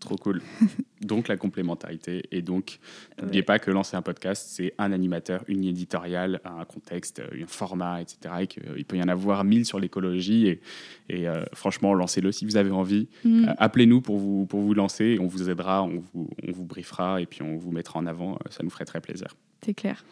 Trop 0.00 0.16
cool. 0.16 0.42
donc 1.00 1.28
la 1.28 1.36
complémentarité. 1.36 2.24
Et 2.32 2.42
donc, 2.42 2.78
n'oubliez 3.20 3.42
pas 3.42 3.58
que 3.58 3.70
lancer 3.70 3.96
un 3.96 4.02
podcast, 4.02 4.46
c'est 4.50 4.74
un 4.78 4.92
animateur, 4.92 5.44
une 5.48 5.64
éditoriale, 5.64 6.40
un 6.44 6.64
contexte, 6.64 7.20
un 7.20 7.46
format, 7.46 8.00
etc. 8.02 8.34
Et 8.40 8.46
qu'il 8.46 8.84
peut 8.84 8.96
y 8.96 9.02
en 9.02 9.08
avoir 9.08 9.44
mille 9.44 9.64
sur 9.64 9.78
l'écologie. 9.78 10.46
Et, 10.48 10.60
et, 11.08 11.28
euh, 11.28 11.44
franchement, 11.54 11.94
lancez-le 11.94 12.32
si 12.32 12.44
vous 12.44 12.56
avez 12.56 12.70
envie. 12.70 13.08
Mm. 13.24 13.44
Euh, 13.44 13.54
Appelez-nous 13.58 14.00
pour 14.00 14.18
vous, 14.18 14.46
pour 14.46 14.60
vous 14.60 14.74
lancer. 14.74 15.04
Et 15.04 15.20
on 15.20 15.26
vous 15.26 15.48
aidera, 15.48 15.82
on 15.82 16.02
vous, 16.12 16.28
on 16.46 16.52
vous 16.52 16.64
briefera 16.64 17.20
et 17.20 17.26
puis 17.26 17.42
on 17.42 17.56
vous 17.56 17.70
mettra 17.70 17.98
en 18.00 18.06
avant. 18.06 18.34
Euh, 18.34 18.50
Ça 18.50 18.62
nous 18.64 18.70
ferait 18.70 18.84
très 18.84 19.00
plaisir. 19.00 19.28
C'est 19.64 19.74
clair. 19.74 20.04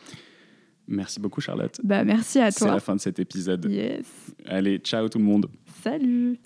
Merci 0.86 1.20
beaucoup, 1.20 1.40
Charlotte. 1.40 1.80
Bah, 1.84 2.04
merci 2.04 2.40
à 2.40 2.50
C'est 2.50 2.64
la 2.64 2.72
toi. 2.72 2.80
fin 2.80 2.96
de 2.96 3.00
cet 3.00 3.18
épisode. 3.20 3.64
Yes. 3.70 4.06
Allez, 4.46 4.78
ciao 4.78 5.08
tout 5.08 5.18
le 5.18 5.24
monde. 5.24 5.46
Salut. 5.82 6.38